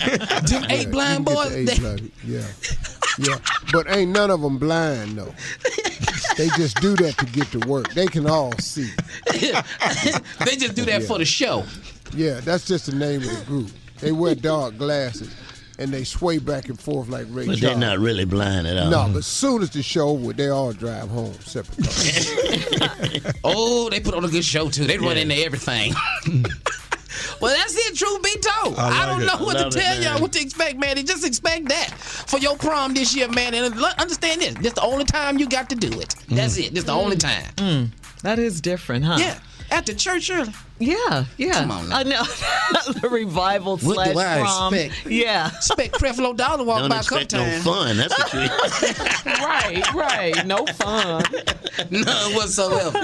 Them 0.45 0.65
eight 0.69 0.89
blind 0.91 1.27
You 1.29 1.35
can 1.35 1.35
get 1.35 1.35
boys. 1.35 1.49
the 1.51 1.57
eight 1.59 1.65
they- 1.67 1.79
blind- 1.79 2.11
yeah, 2.23 2.47
yeah. 3.19 3.37
But 3.73 3.89
ain't 3.95 4.11
none 4.11 4.29
of 4.31 4.41
them 4.41 4.57
blind 4.57 5.17
though. 5.17 5.33
They 6.37 6.47
just 6.49 6.79
do 6.81 6.95
that 6.97 7.17
to 7.17 7.25
get 7.25 7.47
to 7.51 7.59
work. 7.67 7.93
They 7.93 8.07
can 8.07 8.25
all 8.27 8.51
see. 8.59 8.89
they 9.31 10.55
just 10.55 10.75
do 10.75 10.85
that 10.85 11.03
for 11.03 11.17
the 11.17 11.25
show. 11.25 11.63
Yeah, 12.15 12.39
that's 12.41 12.65
just 12.65 12.85
the 12.87 12.95
name 12.95 13.21
of 13.21 13.37
the 13.39 13.45
group. 13.45 13.69
They 13.99 14.11
wear 14.11 14.35
dark 14.35 14.77
glasses 14.77 15.33
and 15.79 15.91
they 15.91 16.03
sway 16.03 16.37
back 16.37 16.69
and 16.69 16.79
forth 16.79 17.09
like 17.09 17.25
Ray 17.29 17.47
But 17.47 17.59
they're 17.59 17.69
Charles. 17.71 17.79
not 17.79 17.99
really 17.99 18.25
blind 18.25 18.67
at 18.67 18.77
all. 18.77 18.89
No, 18.89 19.13
but 19.13 19.23
soon 19.23 19.61
as 19.61 19.69
the 19.71 19.83
show 19.83 20.09
over, 20.09 20.33
they 20.33 20.49
all 20.49 20.73
drive 20.73 21.09
home 21.09 21.33
separate 21.33 21.85
cars. 21.85 23.33
Oh, 23.43 23.89
they 23.89 23.99
put 23.99 24.13
on 24.13 24.23
a 24.23 24.29
good 24.29 24.45
show 24.45 24.69
too. 24.69 24.85
They 24.85 24.97
run 24.97 25.17
into 25.17 25.35
everything. 25.35 25.93
Well, 27.41 27.55
that's 27.55 27.75
it. 27.75 27.95
Truth 27.97 28.21
be 28.23 28.35
told, 28.39 28.77
I 28.77 28.83
I, 28.85 28.89
like 28.89 29.07
don't 29.07 29.21
it. 29.23 29.25
know 29.25 29.45
what 29.45 29.55
Love 29.55 29.71
to 29.71 29.79
it, 29.79 29.81
tell 29.81 29.93
man. 29.95 30.03
y'all 30.03 30.21
what 30.21 30.31
to 30.33 30.41
expect, 30.41 30.77
man. 30.77 30.97
And 30.97 31.07
just 31.07 31.25
expect 31.25 31.69
that 31.69 31.91
for 31.97 32.37
your 32.37 32.55
prom 32.55 32.93
this 32.93 33.15
year, 33.15 33.27
man. 33.29 33.55
And 33.55 33.75
l- 33.75 33.93
understand 33.97 34.41
this: 34.41 34.53
this 34.55 34.67
is 34.67 34.73
the 34.73 34.83
only 34.83 35.05
time 35.05 35.39
you 35.39 35.49
got 35.49 35.69
to 35.71 35.75
do 35.75 35.87
it. 35.99 36.15
That's 36.29 36.57
mm. 36.57 36.67
it. 36.67 36.73
This 36.75 36.83
the 36.83 36.91
only 36.93 37.15
mm. 37.15 37.19
time. 37.19 37.53
Mm. 37.55 37.89
That 38.21 38.37
is 38.37 38.61
different, 38.61 39.05
huh? 39.05 39.17
Yeah, 39.19 39.39
at 39.71 39.87
the 39.87 39.95
church 39.95 40.29
early. 40.29 40.53
Yeah, 40.81 41.25
yeah. 41.37 41.53
Come 41.53 41.71
on 41.71 41.89
now. 41.89 41.97
I 41.99 42.03
know. 42.03 42.23
the 43.01 43.07
revival 43.09 43.77
What 43.77 43.95
slash 43.95 44.13
do 44.13 44.19
I 44.19 44.39
prom. 44.41 44.73
expect? 44.73 45.05
Yeah. 45.11 45.47
Expect 45.55 45.93
Creflo 45.95 46.35
Dollar 46.35 46.63
walk 46.63 46.79
Don't 46.79 46.89
by 46.89 46.97
a 46.97 47.03
couple 47.03 47.17
expect 47.19 47.33
no 47.33 47.45
times. 47.45 47.63
fun. 47.63 47.97
That's 47.97 48.17
what 48.17 48.33
you. 48.33 49.31
right, 49.45 49.93
right. 49.93 50.45
No 50.47 50.65
fun. 50.65 51.23
None 51.91 52.33
whatsoever. 52.35 52.99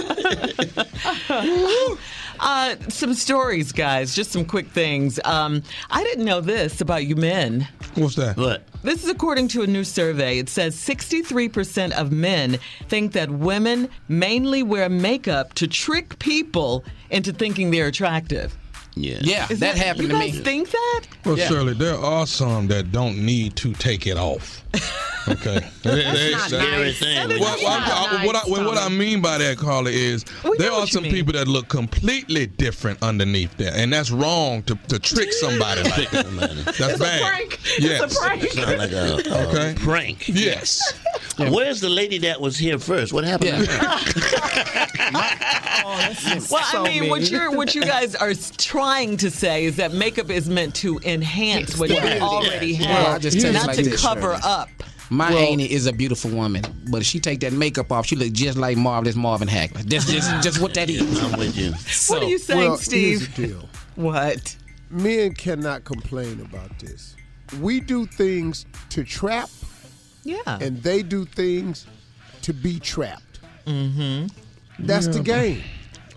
Uh, 2.40 2.76
some 2.90 3.14
stories, 3.14 3.72
guys. 3.72 4.16
Just 4.16 4.32
some 4.32 4.46
quick 4.46 4.68
things. 4.68 5.20
Um, 5.26 5.64
I 5.90 6.04
didn't 6.04 6.26
know 6.26 6.42
this 6.42 6.82
about 6.82 7.06
you 7.06 7.16
men. 7.16 7.68
What's 7.96 8.16
that? 8.16 8.38
What? 8.38 8.64
This 8.84 9.04
is 9.04 9.10
according 9.10 9.48
to 9.50 9.64
a 9.64 9.68
new 9.68 9.84
survey. 9.84 10.38
It 10.38 10.50
says 10.50 10.76
63% 10.76 11.92
of 11.92 12.12
men 12.12 12.60
think 12.88 13.14
that 13.14 13.30
women 13.30 13.90
mainly 14.08 14.64
wear 14.64 14.88
makeup 14.88 15.54
to 15.56 15.68
trick 15.68 16.20
people 16.20 16.84
into 17.10 17.34
thinking 17.34 17.72
they're 17.72 17.88
attractive. 17.88 18.56
Yeah. 19.00 19.18
Yeah, 19.22 19.48
Is 19.50 19.60
that, 19.60 19.78
happened 19.78 20.04
you 20.04 20.08
to 20.10 20.14
guys 20.16 20.34
me. 20.34 20.40
think 20.44 20.70
that? 20.72 21.02
Well, 21.26 21.38
Yeah. 21.38 21.48
Shirley, 21.48 21.74
there 21.74 21.98
are 21.98 22.26
some 22.28 22.68
that 22.68 22.92
don't 22.92 23.18
need 23.26 23.56
to 23.58 23.74
take 23.74 24.08
it 24.08 24.18
off. 24.18 24.64
Okay. 25.28 25.60
They- 25.84 25.96
they- 26.04 26.32
not 26.32 26.50
they- 26.50 26.58
nice. 26.58 27.00
That 27.00 27.28
when 27.28 27.32
is 27.32 27.40
you- 27.40 27.40
Well, 27.42 27.58
well, 27.62 27.68
I'm- 27.68 27.82
not 27.88 28.22
I- 28.22 28.26
what, 28.26 28.36
I, 28.36 28.42
well, 28.50 28.66
what 28.66 28.78
I 28.78 28.90
mean 28.90 29.22
by 29.22 29.38
that, 29.38 29.58
Carla, 29.58 29.90
is 29.90 30.24
We 30.44 30.58
there 30.58 30.72
are 30.72 30.88
some 30.88 31.04
mean. 31.04 31.12
people 31.12 31.34
that 31.34 31.48
look 31.48 31.68
completely 31.68 32.46
different 32.48 33.02
underneath 33.04 33.56
there, 33.58 33.74
and 33.76 33.92
that's 33.92 34.10
wrong 34.12 34.64
to, 34.64 34.76
to 34.88 35.00
trick 35.00 35.32
somebody 35.34 35.84
like 35.84 36.10
that. 36.12 36.26
That's 36.66 36.80
It's 36.80 37.00
bad. 37.00 37.22
a 37.22 37.26
prank. 37.26 37.60
Yes. 37.80 38.02
It's 38.04 38.16
a 38.16 38.20
prank. 38.20 38.44
Sound 38.52 38.78
like 38.78 38.92
a, 38.92 39.22
a 39.30 39.48
Okay. 39.48 39.76
prank. 39.80 40.28
Yes. 40.30 40.82
Where's 41.38 41.82
the 41.82 41.90
lady 41.90 42.18
that 42.20 42.40
was 42.42 42.58
here 42.58 42.80
first? 42.80 43.14
What 43.14 43.24
happened 43.24 43.66
to 43.66 43.72
her? 43.72 44.88
Oh, 45.90 46.14
well, 46.52 46.64
I 46.74 46.84
mean, 46.90 47.10
what 47.10 47.30
you're 47.32 47.50
what 47.52 47.74
you 47.74 47.82
guys 47.82 48.14
are 48.16 48.30
s- 48.32 48.52
trying 48.88 49.18
to 49.18 49.30
say 49.30 49.66
is 49.66 49.76
that 49.76 49.92
makeup 49.94 50.30
is 50.30 50.48
meant 50.50 50.74
to 50.74 50.98
enhance 51.04 51.78
what 51.78 51.90
you 51.90 51.96
Yes, 51.96 52.22
already 52.22 52.68
yes, 52.68 52.86
have, 52.86 53.04
Well, 53.06 53.16
I 53.16 53.20
just 53.20 53.40
tell 53.42 53.52
you 53.52 53.58
not 53.58 53.68
like 53.68 53.76
to 53.78 53.84
this, 53.84 54.02
cover 54.02 54.22
Shirley. 54.22 54.40
up. 54.44 54.70
My 55.10 55.32
Annie 55.34 55.70
is 55.70 55.88
a 55.88 55.94
beautiful 55.94 56.32
woman, 56.32 56.64
but 56.90 57.02
if 57.02 57.06
she 57.08 57.20
take 57.20 57.40
that 57.42 57.52
makeup 57.54 57.92
off, 57.92 58.06
she 58.06 58.16
look 58.16 58.32
just 58.32 58.58
like 58.58 58.78
Marvelous 58.78 59.16
Marvin 59.16 59.48
Hagler. 59.50 59.82
That's 59.84 60.06
just 60.10 60.30
just 60.44 60.62
what 60.62 60.74
that 60.76 60.90
is. 60.90 61.02
I'm 61.24 61.38
with 61.38 61.58
you. 61.58 61.72
what 62.14 62.24
are 62.24 62.30
you 62.30 62.38
saying, 62.38 62.60
well, 62.70 62.78
Steve? 62.78 63.20
Here's 63.20 63.36
the 63.36 63.48
deal. 63.48 63.70
What? 63.96 64.56
Men 64.90 65.34
cannot 65.34 65.84
complain 65.84 66.40
about 66.42 66.78
this. 66.80 67.16
We 67.62 67.80
do 67.82 68.06
things 68.06 68.66
to 68.90 69.04
trap, 69.04 69.50
Yeah. 70.24 70.38
and 70.46 70.82
they 70.84 71.04
do 71.04 71.26
things 71.26 71.88
to 72.42 72.54
be 72.54 72.80
trapped. 72.80 73.40
Mm-hmm. 73.66 74.28
That's 74.80 75.08
the 75.08 75.22
game. 75.22 75.62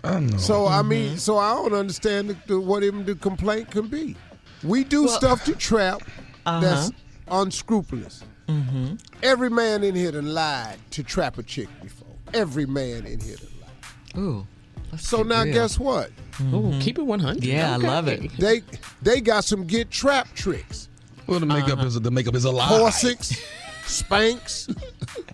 I 0.03 0.19
know. 0.19 0.37
So 0.37 0.67
I 0.67 0.81
mean, 0.81 1.17
so 1.17 1.37
I 1.37 1.53
don't 1.53 1.73
understand 1.73 2.29
the, 2.29 2.37
the, 2.47 2.59
what 2.59 2.83
even 2.83 3.05
the 3.05 3.15
complaint 3.15 3.69
can 3.71 3.87
be. 3.87 4.15
We 4.63 4.83
do 4.83 5.07
stuff 5.07 5.43
to 5.45 5.55
trap 5.55 6.01
that's 6.45 6.91
unscrupulous. 7.29 8.23
Mm-hmm. 8.47 8.95
Every 9.23 9.49
man 9.49 9.83
in 9.83 9.95
here 9.95 10.11
done 10.11 10.33
lied 10.33 10.77
to 10.91 11.03
trap 11.03 11.37
a 11.37 11.43
chick 11.43 11.67
before. 11.81 12.07
Every 12.33 12.65
man 12.65 13.05
in 13.05 13.19
here 13.19 13.37
done 13.37 13.47
lied. 13.61 14.17
Ooh. 14.17 14.47
let's 14.91 15.07
So 15.07 15.23
now 15.23 15.43
real. 15.43 15.53
guess 15.53 15.79
what? 15.79 16.11
Ooh, 16.53 16.73
keep 16.79 16.97
it 16.99 17.03
100. 17.03 17.43
Yeah, 17.43 17.73
I 17.73 17.77
love 17.77 18.07
it. 18.07 18.31
They 18.37 18.61
they 19.01 19.21
got 19.21 19.43
some 19.45 19.65
get 19.65 19.89
trap 19.91 20.27
tricks. 20.35 20.89
well, 21.27 21.39
the 21.39 21.45
makeup 21.45 21.77
Uh-huh. 21.79 21.87
is 21.87 21.99
the 21.99 22.11
makeup 22.11 22.35
is 22.35 22.45
a 22.45 22.51
lie. 22.51 22.67
Corsets, 22.67 23.39
Spanx, 23.85 24.75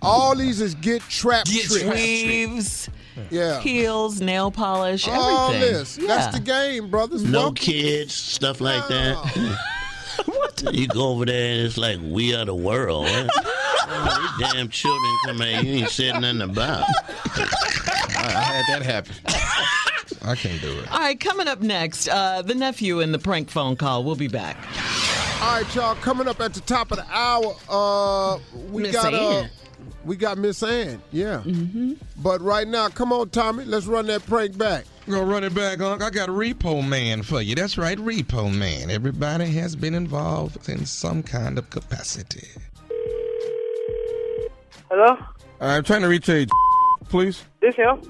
all 0.02 0.34
these 0.36 0.60
is 0.60 0.74
get 0.74 1.02
trap 1.02 1.46
Get 1.46 1.64
tricks. 1.66 1.84
Weaves, 1.94 2.88
Yeah. 3.30 3.60
heels, 3.60 4.20
nail 4.20 4.50
polish, 4.50 5.06
everything. 5.08 5.26
All 5.30 5.52
this. 5.52 5.98
Yeah. 5.98 6.06
That's 6.08 6.36
the 6.36 6.42
game, 6.42 6.90
brothers. 6.90 7.24
No 7.24 7.38
Welcome- 7.38 7.54
kids, 7.56 8.14
stuff 8.14 8.60
like 8.60 8.86
that. 8.88 9.58
You 10.72 10.88
go 10.88 11.10
over 11.10 11.24
there 11.24 11.52
and 11.52 11.66
it's 11.66 11.76
like 11.78 11.98
we 12.02 12.34
are 12.34 12.44
the 12.44 12.54
world. 12.54 13.06
Huh? 13.08 13.28
Oh, 13.90 14.36
these 14.40 14.52
damn 14.52 14.68
children 14.68 15.16
come 15.24 15.40
here, 15.40 15.60
you 15.62 15.80
ain't 15.82 15.90
said 15.90 16.20
nothing 16.20 16.42
about. 16.42 16.82
I 17.36 18.42
had 18.44 18.64
that 18.68 18.82
happen. 18.82 19.14
I 20.22 20.34
can't 20.34 20.60
do 20.60 20.76
it. 20.80 20.90
All 20.92 20.98
right, 20.98 21.18
coming 21.18 21.46
up 21.46 21.60
next, 21.60 22.08
uh, 22.08 22.42
the 22.42 22.54
nephew 22.56 23.00
and 23.00 23.14
the 23.14 23.18
prank 23.20 23.48
phone 23.48 23.76
call. 23.76 24.02
We'll 24.02 24.16
be 24.16 24.26
back. 24.26 24.56
All 25.40 25.62
right, 25.62 25.74
y'all. 25.76 25.94
Coming 25.96 26.26
up 26.26 26.40
at 26.40 26.52
the 26.54 26.60
top 26.62 26.90
of 26.90 26.98
the 26.98 27.06
hour, 27.10 27.54
uh, 27.68 28.38
we 28.70 28.82
Miss 28.82 28.92
got 28.92 29.14
uh, 29.14 29.16
Ann. 29.16 29.50
We 30.04 30.16
got 30.16 30.38
Miss 30.38 30.62
Ann. 30.62 31.00
Yeah. 31.12 31.42
But 32.22 32.40
right 32.40 32.66
now, 32.66 32.88
come 32.88 33.12
on, 33.12 33.30
Tommy. 33.30 33.64
Let's 33.64 33.86
run 33.86 34.06
that 34.06 34.24
prank 34.26 34.56
back. 34.56 34.84
We're 35.06 35.16
gonna 35.16 35.26
run 35.26 35.44
it 35.44 35.54
back, 35.54 35.80
Unc. 35.80 36.02
I 36.02 36.10
got 36.10 36.28
Repo 36.28 36.86
Man 36.86 37.22
for 37.22 37.40
you. 37.40 37.54
That's 37.54 37.78
right, 37.78 37.96
Repo 37.98 38.54
Man. 38.54 38.90
Everybody 38.90 39.46
has 39.52 39.74
been 39.74 39.94
involved 39.94 40.68
in 40.68 40.84
some 40.84 41.22
kind 41.22 41.58
of 41.58 41.70
capacity. 41.70 42.46
Hello? 44.90 45.16
I'm 45.60 45.84
trying 45.84 46.02
to 46.02 46.08
reach 46.08 46.28
a 46.28 46.46
please. 47.08 47.42
This 47.60 47.74
him? 47.74 48.00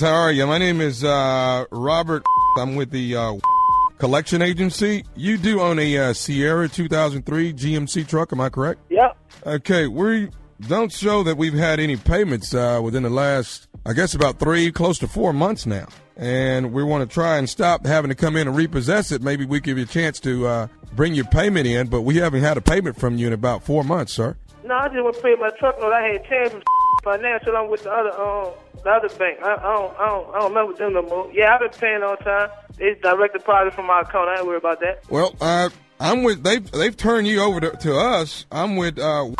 How 0.00 0.14
are 0.14 0.32
you? 0.32 0.46
My 0.46 0.58
name 0.58 0.80
is 0.80 1.04
uh, 1.04 1.64
Robert. 1.70 2.22
I'm 2.56 2.76
with 2.76 2.90
the 2.90 3.16
uh, 3.16 3.34
collection 3.98 4.42
agency. 4.42 5.04
You 5.16 5.38
do 5.38 5.60
own 5.60 5.78
a 5.78 5.98
uh, 5.98 6.12
Sierra 6.12 6.68
2003 6.68 7.52
GMC 7.52 8.06
truck, 8.06 8.32
am 8.32 8.40
I 8.40 8.48
correct? 8.48 8.80
Yep. 8.90 9.16
Okay, 9.46 9.86
we 9.86 10.28
don't 10.66 10.92
show 10.92 11.22
that 11.22 11.36
we've 11.36 11.54
had 11.54 11.78
any 11.80 11.96
payments 11.96 12.54
uh, 12.54 12.80
within 12.82 13.02
the 13.02 13.10
last, 13.10 13.68
I 13.86 13.92
guess, 13.92 14.14
about 14.14 14.38
three, 14.38 14.72
close 14.72 14.98
to 14.98 15.08
four 15.08 15.32
months 15.32 15.66
now. 15.66 15.86
And 16.16 16.72
we 16.72 16.82
want 16.82 17.08
to 17.08 17.12
try 17.12 17.36
and 17.38 17.48
stop 17.48 17.86
having 17.86 18.08
to 18.08 18.14
come 18.14 18.36
in 18.36 18.48
and 18.48 18.56
repossess 18.56 19.12
it. 19.12 19.22
Maybe 19.22 19.44
we 19.44 19.60
give 19.60 19.78
you 19.78 19.84
a 19.84 19.86
chance 19.86 20.18
to 20.20 20.46
uh, 20.46 20.66
bring 20.96 21.14
your 21.14 21.26
payment 21.26 21.66
in, 21.66 21.86
but 21.86 22.02
we 22.02 22.16
haven't 22.16 22.42
had 22.42 22.56
a 22.56 22.60
payment 22.60 22.98
from 22.98 23.16
you 23.16 23.28
in 23.28 23.32
about 23.32 23.62
four 23.62 23.84
months, 23.84 24.12
sir. 24.12 24.36
No, 24.64 24.74
I 24.74 24.88
just 24.88 25.02
want 25.02 25.14
to 25.16 25.22
pay 25.22 25.34
my 25.36 25.50
truck 25.58 25.80
note. 25.80 25.92
I 25.92 26.08
had 26.08 26.24
changed 26.24 26.52
from 26.52 26.62
financial. 27.04 27.56
I'm 27.56 27.70
with 27.70 27.84
the 27.84 27.92
other 27.92 28.20
um 28.20 28.52
the 28.82 28.90
other 28.90 29.08
bank. 29.16 29.38
I, 29.42 29.54
I 29.54 29.56
don't 29.56 29.98
I 29.98 30.06
don't 30.06 30.34
I 30.34 30.38
don't 30.40 30.54
mess 30.54 30.64
with 30.68 30.78
them 30.78 30.92
no 30.94 31.02
more. 31.02 31.30
Yeah, 31.32 31.54
I've 31.54 31.60
been 31.60 31.80
paying 31.80 32.02
on 32.02 32.18
time. 32.18 32.50
It's 32.78 33.00
direct 33.00 33.34
deposit 33.34 33.74
from 33.74 33.86
my 33.86 34.00
account. 34.00 34.28
I 34.28 34.38
ain't 34.38 34.46
worried 34.46 34.58
about 34.58 34.80
that. 34.80 35.08
Well, 35.08 35.34
uh, 35.40 35.70
I'm 36.00 36.22
with 36.22 36.42
they've 36.42 36.68
they've 36.70 36.96
turned 36.96 37.26
you 37.26 37.40
over 37.40 37.60
to, 37.60 37.70
to 37.70 37.96
us. 37.96 38.44
I'm 38.50 38.76
with 38.76 38.98
uh, 38.98 39.30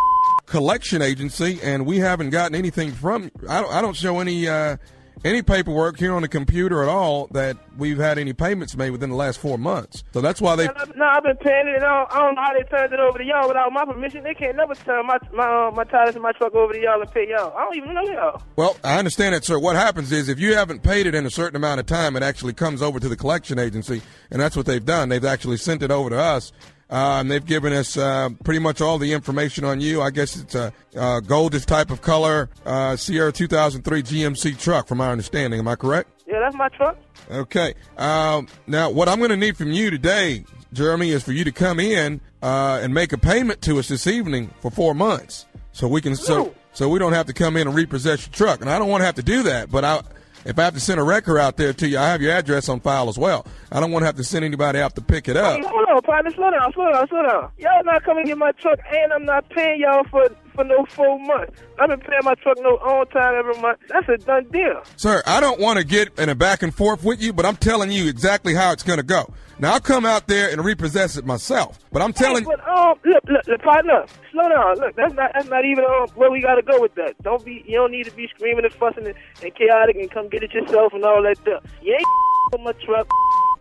collection 0.49 1.03
agency, 1.03 1.59
and 1.63 1.87
we 1.87 1.99
haven't 1.99 2.31
gotten 2.31 2.55
anything 2.55 2.93
from. 2.93 3.31
I 3.49 3.61
don't 3.61 3.73
I 3.73 3.81
don't 3.81 3.97
show 3.97 4.21
any 4.21 4.49
uh, 4.49 4.77
any 5.25 5.43
paperwork 5.43 5.99
here 5.99 6.15
on 6.15 6.23
the 6.23 6.29
computer 6.29 6.83
at 6.83 6.89
all 6.89 7.27
that 7.33 7.57
we've 7.77 7.99
had 7.99 8.19
any 8.19 8.33
payments 8.33 8.77
made 8.77 8.91
within 8.91 9.11
the 9.11 9.17
last 9.17 9.39
four 9.39 9.59
months. 9.59 10.05
So 10.13 10.21
that's 10.21 10.41
why 10.41 10.57
they. 10.57 10.67
No, 10.67 11.07
I've 11.07 11.23
been 11.23 11.37
paying 11.37 11.69
it. 11.69 11.77
And 11.77 11.85
I 11.85 11.99
don't, 11.99 12.13
I 12.13 12.19
don't 12.19 12.35
know 12.35 12.43
how 12.43 12.53
they 12.53 12.63
turned 12.65 12.93
it 12.93 13.01
over 13.01 13.19
to 13.19 13.25
y'all 13.25 13.49
without 13.49 13.73
my 13.73 13.85
permission. 13.85 14.23
They 14.25 14.35
can't 14.35 14.57
never 14.57 14.75
turn 14.75 15.07
my 15.07 15.19
my 15.33 15.69
uh, 15.69 15.71
my 15.73 15.85
titles 15.85 16.15
and 16.15 16.23
my 16.23 16.33
truck 16.33 16.55
over 16.55 16.73
to 16.73 16.81
y'all 16.81 17.01
and 17.01 17.11
pay 17.11 17.29
y'all. 17.29 17.57
I 17.57 17.65
don't 17.65 17.77
even 17.77 17.95
know 17.95 18.05
y'all. 18.05 18.43
Well, 18.57 18.77
I 18.85 18.99
understand 18.99 19.35
that, 19.35 19.45
sir. 19.45 19.59
What 19.59 19.77
happens 19.77 20.13
is 20.13 20.29
if 20.29 20.39
you 20.39 20.55
haven't 20.55 20.83
paid 20.83 21.07
it 21.07 21.15
in 21.15 21.27
a 21.27 21.31
certain 21.31 21.57
amount 21.57 21.81
of 21.81 21.87
time, 21.87 22.17
it 22.17 22.23
actually 22.23 22.55
comes 22.55 22.83
over 22.83 23.01
to 23.01 23.09
the 23.09 23.17
collection 23.17 23.59
agency, 23.59 24.03
and 24.31 24.41
that's 24.41 24.57
what 24.57 24.67
they've 24.67 24.85
done. 24.85 25.09
They've 25.09 25.25
actually 25.25 25.59
sent 25.59 25.83
it 25.83 25.91
over 25.91 26.11
to 26.11 26.19
us. 26.19 26.53
Uh, 26.91 27.19
and 27.21 27.31
they've 27.31 27.45
given 27.45 27.73
us 27.73 27.97
uh, 27.99 28.31
pretty 28.45 28.61
much 28.61 28.81
all 28.81 28.99
the 28.99 29.13
information 29.13 29.65
on 29.65 29.81
you. 29.81 30.01
I 30.01 30.11
guess 30.11 30.37
it's 30.37 30.55
a 30.55 30.73
uh, 30.97 31.21
goldish 31.21 31.67
type 31.67 31.91
of 31.91 32.01
color 32.01 32.49
uh, 32.65 32.97
Sierra 32.97 33.31
2003 33.31 34.03
GMC 34.03 34.59
truck, 34.59 34.89
from 34.89 34.99
my 34.99 35.11
understanding. 35.11 35.61
Am 35.61 35.69
I 35.69 35.77
correct? 35.77 36.11
Yeah, 36.27 36.41
that's 36.41 36.57
my 36.57 36.69
truck. 36.69 36.97
Okay. 37.31 37.75
Um, 37.99 38.49
now, 38.67 38.91
what 38.91 39.09
I'm 39.09 39.19
going 39.19 39.31
to 39.31 39.37
need 39.37 39.57
from 39.57 39.71
you 39.71 39.91
today, 39.91 40.45
Jeremy, 40.73 41.11
is 41.11 41.23
for 41.23 41.33
you 41.33 41.45
to 41.45 41.53
come 41.53 41.79
in 41.79 42.21
uh, 42.43 42.81
and 42.83 42.95
make 42.95 43.13
a 43.13 43.19
payment 43.19 43.61
to 43.63 43.79
us 43.79 43.89
this 43.89 44.07
evening 44.07 44.51
for 44.61 44.71
four 44.71 44.95
months, 44.95 45.47
so 45.73 45.89
we 45.89 46.01
can 46.01 46.17
so 46.17 46.55
so 46.73 46.89
we 46.89 46.99
don't 46.99 47.13
have 47.13 47.27
to 47.27 47.33
come 47.33 47.57
in 47.57 47.67
and 47.67 47.77
repossess 47.77 48.27
your 48.27 48.33
truck. 48.33 48.61
And 48.61 48.71
I 48.71 48.79
don't 48.79 48.89
want 48.89 49.03
to 49.03 49.07
have 49.07 49.17
to 49.17 49.23
do 49.23 49.43
that, 49.45 49.71
but 49.71 49.85
I. 49.85 50.03
If 50.45 50.59
I 50.59 50.65
have 50.65 50.75
to 50.75 50.81
send 50.81 51.01
a 51.01 51.03
wrecker 51.03 51.39
out 51.39 51.57
there 51.57 51.73
to 51.73 51.89
you, 51.89 51.99
I 51.99 52.09
have 52.09 52.23
your 52.23 52.33
address 52.33 52.69
on 52.69 52.81
file 52.81 53.09
as 53.09 53.19
well. 53.19 53.47
I 53.71 53.81
don't 53.81 53.91
want 53.91 54.03
to 54.03 54.07
have 54.07 54.17
to 54.17 54.25
send 54.25 54.45
anybody 54.45 54.79
out 54.79 54.95
to 54.97 55.01
pick 55.01 55.29
it 55.29 55.37
up. 55.37 55.59
Hey, 55.59 55.67
hold 55.67 55.89
on, 55.89 56.03
partner. 56.03 56.31
Slow 56.33 56.51
down, 56.51 56.73
slow 56.73 56.93
down, 56.93 57.09
slow 57.09 57.23
down. 57.23 57.51
Y'all 57.59 57.85
not 57.85 58.05
coming 58.05 58.25
to 58.25 58.29
get 58.29 58.39
my 58.39 58.53
truck, 58.53 58.79
and 58.91 59.13
I'm 59.13 59.25
not 59.25 59.49
paying 59.51 59.81
y'all 59.81 60.05
for 60.11 60.29
for 60.59 60.65
no 60.65 60.85
full 60.87 61.21
month. 61.21 61.51
I've 61.79 61.89
been 61.89 62.01
paying 62.01 62.21
my 62.25 62.35
truck 62.35 62.57
no 62.59 62.71
on 62.79 63.07
time 63.09 63.35
every 63.39 63.61
month. 63.63 63.79
That's 63.89 64.09
a 64.09 64.17
done 64.17 64.49
deal. 64.51 64.83
Sir, 64.97 65.23
I 65.25 65.39
don't 65.39 65.61
want 65.61 65.79
to 65.79 65.85
get 65.85 66.19
in 66.19 66.29
a 66.29 66.35
back 66.35 66.65
and 66.65 66.75
forth 66.75 67.05
with 67.05 67.23
you, 67.23 67.33
but 67.33 67.47
I'm 67.47 67.55
telling 67.55 67.93
you 67.93 68.09
exactly 68.09 68.55
how 68.55 68.73
it's 68.73 68.83
going 68.83 68.97
to 68.97 69.05
go. 69.05 69.33
Now, 69.61 69.75
I'll 69.75 69.81
come 69.81 70.05
out 70.05 70.27
there 70.27 70.51
and 70.51 70.65
repossess 70.65 71.17
it 71.17 71.25
myself, 71.25 71.79
but 71.93 72.03
I'm 72.03 72.13
telling 72.13 72.45
Hey, 72.45 72.51
but 72.57 72.69
um, 72.69 72.99
look, 73.05 73.23
look, 73.29 73.47
look, 73.47 73.63
partner, 73.63 74.05
slow 74.33 74.49
down. 74.49 74.79
Look, 74.79 74.97
that's 74.97 75.15
not 75.15 75.31
that's 75.35 75.49
not 75.49 75.65
even 75.65 75.85
um, 75.85 76.09
where 76.17 76.31
we 76.31 76.41
gotta 76.41 76.63
go 76.63 76.81
with 76.81 76.95
that. 76.97 77.15
Don't 77.23 77.45
be, 77.45 77.65
you 77.67 77.77
don't 77.77 77.93
need 77.93 78.07
to 78.07 78.13
be 78.13 78.29
screaming 78.35 78.65
and 78.65 78.75
fussing 78.75 79.07
and, 79.07 79.15
and 79.43 79.55
chaotic 79.55 79.97
and 79.97 80.11
come 80.11 80.29
get 80.29 80.43
it 80.43 80.53
yourself 80.53 80.93
and 80.93 81.05
all 81.05 81.23
that 81.23 81.39
stuff. 81.39 81.63
You 81.83 81.95
ain't 81.95 82.07
with 82.53 82.61
my 82.63 82.73
truck, 82.85 83.09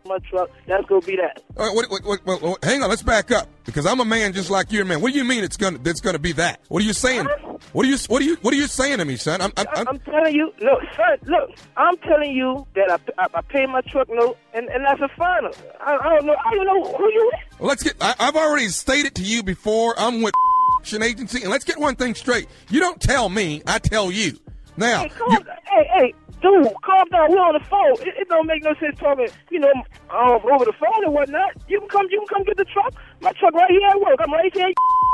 my 0.07 0.19
truck. 0.19 0.49
That's 0.65 0.85
gonna 0.85 1.01
be 1.01 1.15
that. 1.17 1.41
All 1.55 1.67
right, 1.67 1.89
what, 1.89 2.63
hang 2.63 2.81
on, 2.83 2.89
let's 2.89 3.03
back 3.03 3.31
up 3.31 3.47
because 3.65 3.85
I'm 3.85 3.99
a 3.99 4.05
man 4.05 4.33
just 4.33 4.49
like 4.49 4.71
you're 4.71 4.83
a 4.83 4.85
man. 4.85 5.01
What 5.01 5.13
do 5.13 5.17
you 5.17 5.25
mean 5.25 5.43
it's 5.43 5.57
gonna 5.57 5.79
it's 5.85 6.01
gonna 6.01 6.19
be 6.19 6.31
that? 6.33 6.61
What 6.69 6.81
are 6.83 6.85
you 6.85 6.93
saying? 6.93 7.27
What 7.73 7.85
are 7.85 7.89
you 7.89 7.97
what 8.07 8.21
are 8.21 8.25
you 8.25 8.37
what 8.41 8.53
are 8.53 8.57
you 8.57 8.67
saying 8.67 8.99
to 8.99 9.05
me, 9.05 9.15
son? 9.15 9.41
I'm, 9.41 9.51
I'm, 9.57 9.67
I'm, 9.75 9.87
I'm 9.87 9.99
telling 9.99 10.33
you, 10.33 10.53
look, 10.59 10.81
son, 10.95 11.17
look, 11.23 11.51
I'm 11.75 11.97
telling 11.97 12.31
you 12.31 12.65
that 12.75 12.91
I, 12.91 13.23
I, 13.23 13.27
I 13.33 13.41
paid 13.41 13.67
my 13.69 13.81
truck 13.81 14.07
note, 14.09 14.37
and, 14.53 14.67
and 14.69 14.85
that's 14.85 15.01
a 15.01 15.09
final. 15.17 15.51
I, 15.81 15.97
I 15.97 16.09
don't 16.15 16.25
know, 16.25 16.35
I 16.45 16.53
don't 16.53 16.65
know 16.65 16.93
who 16.97 17.11
you 17.11 17.31
is. 17.33 17.59
let's 17.59 17.83
get. 17.83 17.95
I, 18.01 18.15
I've 18.19 18.35
already 18.35 18.67
stated 18.69 19.15
to 19.15 19.23
you 19.23 19.43
before. 19.43 19.95
I'm 19.97 20.21
with 20.21 20.33
an 20.93 21.03
agency, 21.03 21.41
and 21.41 21.51
let's 21.51 21.65
get 21.65 21.77
one 21.79 21.95
thing 21.95 22.15
straight. 22.15 22.47
You 22.69 22.79
don't 22.79 23.01
tell 23.01 23.29
me, 23.29 23.61
I 23.67 23.79
tell 23.79 24.11
you. 24.11 24.37
Now, 24.77 25.01
Hey, 25.01 25.09
calm, 25.09 25.31
hey, 25.65 25.89
hey, 25.97 26.13
dude, 26.41 26.73
calm 26.83 27.07
down. 27.09 27.31
We're 27.31 27.39
on 27.39 27.53
the 27.53 27.65
phone. 27.65 28.07
It, 28.07 28.15
it 28.17 28.29
don't 28.29 28.47
make 28.47 28.63
no 28.63 28.73
sense 28.75 28.97
talking, 28.99 29.27
you 29.49 29.59
know, 29.59 29.71
um, 30.09 30.39
over 30.51 30.65
the 30.65 30.73
phone 30.79 31.03
and 31.03 31.13
whatnot. 31.13 31.51
You 31.67 31.79
can 31.79 31.89
come, 31.89 32.07
you 32.09 32.19
can 32.19 32.27
come 32.27 32.43
get 32.43 32.57
the 32.57 32.65
truck. 32.65 32.93
My 33.21 33.31
truck 33.33 33.53
right 33.53 33.69
here 33.69 33.87
at 33.89 33.99
work. 33.99 34.19
I'm 34.19 34.31
right 34.31 34.53
here. 34.53 34.71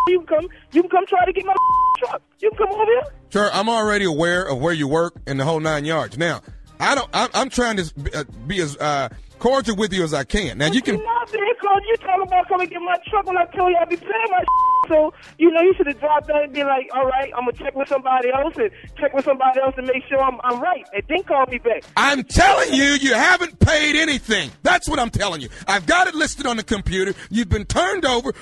You 0.07 0.19
can 0.19 0.27
come, 0.27 0.47
you 0.71 0.81
can 0.81 0.89
come 0.89 1.05
try 1.07 1.25
to 1.25 1.33
get 1.33 1.45
my 1.45 1.55
truck. 1.99 2.21
You 2.39 2.49
can 2.49 2.57
come 2.57 2.69
over 2.71 2.86
here. 2.86 3.03
Sure, 3.29 3.49
I'm 3.51 3.69
already 3.69 4.05
aware 4.05 4.43
of 4.43 4.59
where 4.59 4.73
you 4.73 4.88
work 4.88 5.15
and 5.25 5.39
the 5.39 5.45
whole 5.45 5.59
nine 5.59 5.86
yards. 5.86 6.17
Now, 6.17 6.41
I 6.79 6.95
don't. 6.95 7.09
I'm, 7.13 7.29
I'm 7.33 7.49
trying 7.49 7.77
to 7.77 8.25
be, 8.45 8.62
uh, 8.62 8.63
as 8.63 8.77
uh, 8.77 9.09
cordial 9.43 9.75
with 9.75 9.91
you 9.91 10.03
as 10.06 10.13
I 10.13 10.23
can. 10.23 10.58
Now, 10.58 10.71
you 10.71 10.82
can. 10.82 10.95
You're 10.95 11.03
not 11.03 11.29
being 11.29 11.53
close. 11.60 11.82
You 11.86 11.97
talking 11.97 12.23
about 12.23 12.47
coming 12.47 12.69
get 12.69 12.82
my 12.82 12.95
truck 13.10 13.25
when 13.27 13.38
I 13.38 13.43
tell 13.47 13.69
you 13.69 13.75
I 13.75 13.84
be 13.84 13.97
paying 13.97 14.32
my 14.32 14.43
So, 14.88 15.13
you 15.38 15.51
know, 15.51 15.62
you 15.62 15.73
should 15.75 15.88
have 15.88 15.99
dropped 15.99 16.29
down 16.29 16.43
and 16.43 16.53
be 16.53 16.63
like, 16.63 16.88
all 16.95 17.06
right, 17.06 17.29
I'm 17.36 17.45
to 17.51 17.51
check 17.51 17.75
with 17.75 17.89
somebody 17.89 18.29
else 18.32 18.53
and 18.56 18.71
check 18.97 19.13
with 19.13 19.25
somebody 19.25 19.60
else 19.60 19.75
and 19.77 19.86
make 19.86 20.03
sure 20.08 20.21
I'm, 20.21 20.39
I'm 20.45 20.62
right. 20.62 20.86
And 20.93 21.03
then 21.10 21.23
call 21.23 21.45
me 21.47 21.58
back. 21.58 21.84
I'm 21.97 22.23
telling 22.23 22.73
you, 22.73 22.84
you 23.01 23.13
haven't 23.13 23.60
paid 23.60 23.97
anything. 23.97 24.49
That's 24.63 24.88
what 24.88 24.97
I'm 24.97 25.10
telling 25.10 25.41
you. 25.41 25.49
I've 25.67 25.86
got 25.86 26.08
it 26.08 26.15
listed 26.15 26.45
on 26.45 26.56
the 26.56 26.63
computer. 26.63 27.13
You've 27.29 27.49
been 27.49 27.65
turned 27.65 28.06
over 28.06 28.34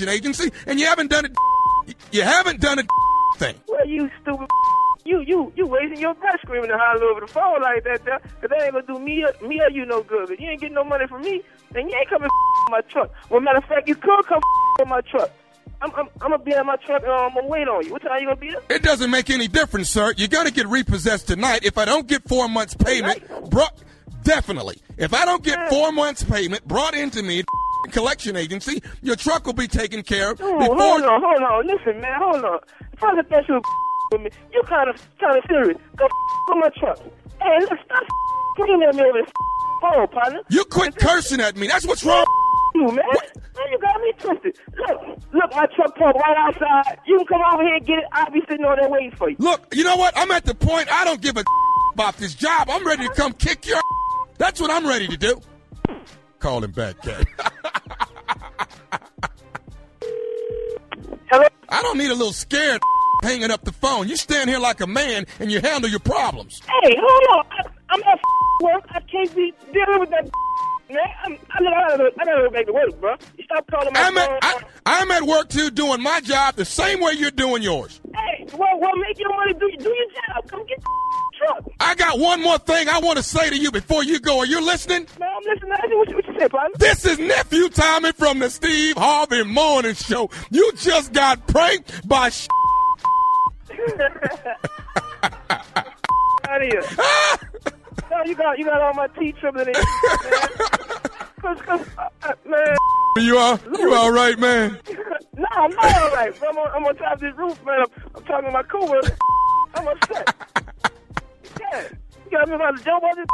an 0.00 0.08
agency, 0.08 0.52
and 0.68 0.78
you 0.78 0.86
haven't 0.86 1.10
done 1.10 1.24
it. 1.24 1.32
You 2.12 2.20
haven't 2.20 2.60
done 2.60 2.78
a 2.78 2.82
thing. 3.38 3.54
Well, 3.66 3.88
you 3.88 4.10
stupid. 4.20 4.46
You, 5.04 5.20
you, 5.20 5.52
you 5.56 5.66
wasting 5.66 6.00
your 6.00 6.14
breath 6.14 6.40
screaming 6.42 6.70
and 6.70 6.78
hollering 6.80 7.08
over 7.10 7.20
the 7.20 7.26
phone 7.32 7.62
like 7.62 7.84
that, 7.84 8.04
there, 8.04 8.18
cause 8.18 8.50
that 8.50 8.62
ain't 8.62 8.72
gonna 8.72 8.86
do 8.86 8.98
me, 8.98 9.24
or, 9.24 9.46
me 9.48 9.60
or 9.60 9.70
you 9.70 9.86
no 9.86 10.02
good. 10.02 10.28
'Cause 10.28 10.36
you 10.38 10.48
ain't 10.50 10.60
getting 10.60 10.74
no 10.74 10.84
money 10.84 11.06
from 11.06 11.22
me, 11.22 11.42
and 11.74 11.88
you 11.90 11.96
ain't 11.96 12.08
coming 12.10 12.28
to 12.66 12.70
my 12.70 12.80
truck. 12.82 13.10
Well, 13.30 13.40
matter 13.40 13.58
of 13.58 13.64
fact, 13.64 13.88
you 13.88 13.94
could 13.94 14.26
come 14.26 14.40
with 14.78 14.88
my 14.88 15.00
truck. 15.02 15.30
I'm, 15.80 15.92
I'm, 15.94 16.08
I'm 16.20 16.30
gonna 16.32 16.38
be 16.42 16.52
in 16.52 16.66
my 16.66 16.74
truck 16.76 17.02
and 17.04 17.12
I'm 17.12 17.32
gonna 17.34 17.46
wait 17.46 17.68
on 17.68 17.86
you. 17.86 17.92
What 17.92 18.02
time 18.02 18.10
are 18.10 18.20
you 18.20 18.26
gonna 18.26 18.36
be 18.40 18.50
there? 18.50 18.76
It 18.76 18.82
doesn't 18.82 19.10
make 19.12 19.30
any 19.30 19.46
difference, 19.46 19.88
sir. 19.88 20.12
You're 20.16 20.26
gonna 20.28 20.50
get 20.50 20.66
repossessed 20.66 21.28
tonight 21.28 21.64
if 21.64 21.78
I 21.78 21.84
don't 21.84 22.06
get 22.08 22.28
four 22.28 22.48
months 22.48 22.74
payment 22.74 23.22
brought. 23.50 23.72
Definitely, 24.24 24.78
if 24.98 25.14
I 25.14 25.24
don't 25.24 25.42
get 25.44 25.70
four 25.70 25.92
months 25.92 26.24
payment 26.24 26.66
brought 26.66 26.94
into 26.94 27.22
me. 27.22 27.44
Collection 27.92 28.34
agency, 28.36 28.82
your 29.02 29.14
truck 29.14 29.46
will 29.46 29.52
be 29.54 29.68
taken 29.68 30.02
care 30.02 30.32
of 30.32 30.40
Oh, 30.42 30.58
before. 30.58 30.76
hold 30.76 31.02
on, 31.04 31.22
hold 31.22 31.42
on. 31.42 31.66
Listen, 31.66 32.00
man, 32.00 32.18
hold 32.20 32.44
on. 32.44 32.58
If 32.92 33.02
I 33.04 33.14
get 33.14 33.30
that 33.30 33.46
shit 33.46 33.62
with 34.12 34.22
me, 34.22 34.30
you 34.52 34.62
kind 34.66 34.88
of, 34.88 34.96
kind 35.20 35.36
of 35.36 35.44
serious. 35.48 35.78
Go 35.96 36.08
with 36.48 36.58
my 36.58 36.70
truck. 36.78 36.98
Hey, 37.40 37.60
look, 37.60 37.78
stop 37.84 38.02
screaming 38.54 38.88
at 38.88 38.94
me 38.94 39.02
over 39.02 39.18
this 39.20 39.30
phone, 39.80 39.92
oh, 39.96 40.06
partner. 40.06 40.40
You 40.50 40.64
quit 40.64 40.96
cursing 40.96 41.40
at 41.40 41.56
me. 41.56 41.66
That's 41.66 41.86
what's 41.86 42.04
wrong. 42.04 42.26
You 42.74 42.86
man, 42.86 42.96
man, 42.96 43.04
you 43.70 43.78
got 43.80 44.00
me 44.00 44.12
twisted. 44.18 44.58
Look, 44.76 45.00
look, 45.32 45.50
my 45.52 45.66
truck 45.74 45.96
parked 45.96 46.18
right 46.18 46.36
outside. 46.36 46.98
You 47.06 47.16
can 47.18 47.26
come 47.26 47.40
over 47.52 47.62
here 47.62 47.74
and 47.74 47.86
get 47.86 47.98
it. 47.98 48.04
I'll 48.12 48.30
be 48.30 48.40
sitting 48.48 48.64
on 48.64 48.78
there 48.78 48.88
waiting 48.88 49.12
for 49.12 49.30
you. 49.30 49.36
Look, 49.38 49.74
you 49.74 49.84
know 49.84 49.96
what? 49.96 50.16
I'm 50.16 50.30
at 50.30 50.44
the 50.44 50.54
point 50.54 50.92
I 50.92 51.04
don't 51.04 51.20
give 51.20 51.36
a 51.36 51.44
about 51.94 52.16
this 52.18 52.34
job. 52.34 52.68
I'm 52.70 52.86
ready 52.86 53.06
to 53.08 53.14
come 53.14 53.32
kick 53.32 53.66
your. 53.66 53.80
That's 54.38 54.60
what 54.60 54.70
I'm 54.70 54.86
ready 54.86 55.08
to 55.08 55.16
do. 55.16 55.40
Call 56.38 56.62
him 56.62 56.70
back, 56.70 57.02
Kay. 57.02 57.24
Hello? 61.30 61.46
I 61.68 61.82
don't 61.82 61.98
need 61.98 62.10
a 62.10 62.14
little 62.14 62.32
scared 62.32 62.80
hanging 63.22 63.50
up 63.50 63.64
the 63.64 63.72
phone. 63.72 64.08
You 64.08 64.16
stand 64.16 64.48
here 64.50 64.58
like 64.58 64.80
a 64.80 64.86
man 64.86 65.26
and 65.40 65.50
you 65.50 65.60
handle 65.60 65.90
your 65.90 66.00
problems. 66.00 66.60
Hey, 66.82 66.96
hold 66.98 67.38
on. 67.38 67.52
I, 67.52 67.62
I'm 67.90 68.02
at 68.02 68.20
work. 68.62 68.84
I 68.90 69.00
can't 69.00 69.34
be 69.34 69.52
dealing 69.72 70.00
with 70.00 70.10
that. 70.10 70.28
Man, 70.90 70.98
I'm, 71.26 71.38
I 71.50 71.58
gotta, 71.62 71.76
I 71.76 71.96
gotta, 71.98 72.12
I 72.18 72.24
gotta 72.24 72.42
go 72.44 72.50
back 72.50 72.66
work, 72.72 72.98
bro. 72.98 73.14
You 73.36 73.44
stop 73.44 73.66
calling 73.70 73.92
my 73.92 74.00
I'm 74.00 74.14
phone. 74.14 74.22
at, 74.24 74.38
I, 74.42 74.62
I'm 74.86 75.10
at 75.10 75.22
work 75.24 75.50
too, 75.50 75.70
doing 75.70 76.02
my 76.02 76.20
job 76.22 76.54
the 76.56 76.64
same 76.64 77.00
way 77.02 77.12
you're 77.12 77.30
doing 77.30 77.62
yours. 77.62 78.00
Hey, 78.14 78.46
well, 78.54 78.80
well, 78.80 78.96
make 78.96 79.18
your 79.18 79.28
money. 79.36 79.52
Do, 79.52 79.68
do 79.78 79.84
your 79.90 80.06
job. 80.34 80.48
Come 80.48 80.64
get 80.66 80.80
the 80.80 80.88
truck. 81.46 81.64
I 81.80 81.94
got 81.94 82.18
one 82.18 82.40
more 82.42 82.56
thing 82.56 82.88
I 82.88 83.00
want 83.00 83.18
to 83.18 83.22
say 83.22 83.50
to 83.50 83.58
you 83.58 83.70
before 83.70 84.02
you 84.02 84.18
go. 84.18 84.38
Are 84.38 84.46
you 84.46 84.64
listening? 84.64 85.06
Man, 85.20 85.28
I'm 85.36 85.42
listening. 85.44 85.72
What, 85.98 86.08
you- 86.08 86.16
what 86.16 86.26
you 86.26 86.40
say, 86.40 86.48
partner? 86.48 86.78
This 86.78 87.04
is 87.04 87.18
nephew 87.18 87.68
Tommy 87.68 88.12
from 88.12 88.38
the 88.38 88.48
Steve 88.48 88.96
Harvey 88.96 89.42
Morning 89.44 89.92
Show. 89.94 90.30
You 90.50 90.72
just 90.74 91.12
got 91.12 91.46
pranked 91.48 92.08
by. 92.08 92.30
Sh- 92.30 92.48
out 96.48 96.62
of 96.62 96.68
here. 96.68 96.82
no, 98.10 98.24
you 98.24 98.34
got 98.34 98.58
you 98.58 98.64
got 98.64 98.80
all 98.80 98.94
my 98.94 99.06
teeth 99.08 99.36
trembling 99.40 99.68
in 99.68 99.72
man. 99.74 99.82
Cause, 101.40 101.58
cause, 101.62 101.86
uh, 101.98 102.08
uh, 102.24 102.32
man. 102.46 102.76
you 103.18 103.36
are 103.36 103.58
you 103.78 103.94
all 103.94 104.10
right, 104.12 104.38
man? 104.38 104.78
no, 105.36 105.46
I'm 105.52 105.70
not 105.70 105.84
all 106.02 106.10
right. 106.10 106.34
I'm 106.48 106.56
on, 106.58 106.70
I'm 106.74 106.84
on 106.84 106.96
top 106.96 107.14
of 107.14 107.20
this 107.20 107.34
roof, 107.36 107.64
man. 107.64 107.80
I'm, 107.80 107.86
I'm 108.16 108.24
talking 108.24 108.46
to 108.46 108.50
my 108.52 108.62
coworker. 108.64 109.16
I'm 109.74 109.88
upset. 109.88 110.34
Yeah, 111.60 111.88
you 112.24 112.30
got 112.30 112.48
me 112.48 112.54
about 112.54 112.76
to 112.76 112.84
jump 112.84 113.04
on 113.04 113.16
this 113.16 113.26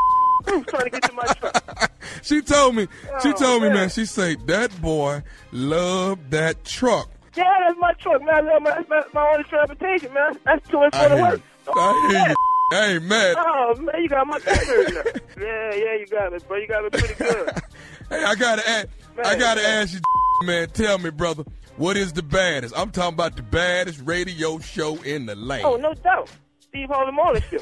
roof 0.53 0.67
trying 0.67 0.85
to 0.85 0.91
get 0.91 1.03
to 1.05 1.13
my 1.13 1.25
truck. 1.25 1.91
She 2.23 2.43
told 2.43 2.75
me. 2.77 2.89
She 3.23 3.29
Oh, 3.31 3.33
told 3.33 3.63
me, 3.63 3.69
man. 3.69 3.77
man. 3.79 3.89
She 3.91 4.05
said 4.05 4.47
that 4.49 4.81
boy 4.83 5.23
loved 5.53 6.31
that 6.33 6.65
truck. 6.65 7.09
Yeah, 7.37 7.53
that's 7.67 7.79
my 7.81 7.93
truck, 7.95 8.23
man. 8.23 8.35
I 8.35 8.41
love 8.41 8.63
my, 8.63 8.85
that's 8.89 9.15
my, 9.15 9.31
only 9.33 9.45
transportation, 9.45 10.13
man. 10.13 10.39
That's 10.45 10.69
too 10.69 10.79
much 10.79 10.95
I 10.95 11.09
for 11.09 11.17
the 11.17 11.23
work. 11.23 11.41
I 11.77 12.09
hear 12.11 12.29
you. 12.29 12.35
Hey, 12.71 12.99
man. 12.99 13.35
Oh 13.39 13.75
man, 13.79 14.03
you 14.03 14.09
got 14.09 14.27
my 14.27 14.39
nerves. 14.47 15.21
yeah, 15.39 15.75
yeah, 15.75 15.95
you 15.97 16.07
got 16.11 16.33
it, 16.33 16.47
bro. 16.49 16.57
You 16.57 16.67
got 16.67 16.85
it 16.85 16.93
pretty 16.93 17.15
good. 17.15 17.51
Hey, 18.11 18.23
I 18.23 18.35
gotta 18.35 18.69
ask. 18.69 18.89
I 19.25 19.35
gotta 19.35 19.63
man. 19.63 19.83
ask 19.83 19.95
you, 19.95 20.01
man. 20.47 20.69
Tell 20.69 20.99
me, 20.99 21.09
brother, 21.09 21.45
what 21.79 21.97
is 21.97 22.13
the 22.13 22.23
baddest? 22.23 22.75
I'm 22.77 22.91
talking 22.91 23.15
about 23.15 23.35
the 23.37 23.43
baddest 23.43 24.03
radio 24.05 24.59
show 24.59 24.97
in 25.03 25.25
the 25.25 25.35
land. 25.35 25.65
Oh, 25.65 25.77
no 25.77 25.95
doubt. 25.95 26.29
Steve 26.61 26.89
Harvey 26.91 27.13
Morning 27.13 27.43
Show. 27.51 27.59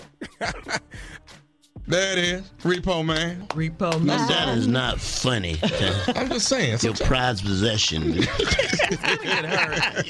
There 1.85 2.12
it 2.12 2.18
is, 2.18 2.42
Repo 2.62 3.05
Man. 3.05 3.45
Repo 3.49 3.92
No, 3.95 3.99
Man. 3.99 4.29
that 4.29 4.57
is 4.57 4.68
not 4.68 5.01
funny. 5.01 5.57
I'm 6.14 6.29
just 6.29 6.47
saying. 6.49 6.79
Your 6.83 6.95
prized 6.95 7.45
possession. 7.45 8.12
You're 8.12 8.27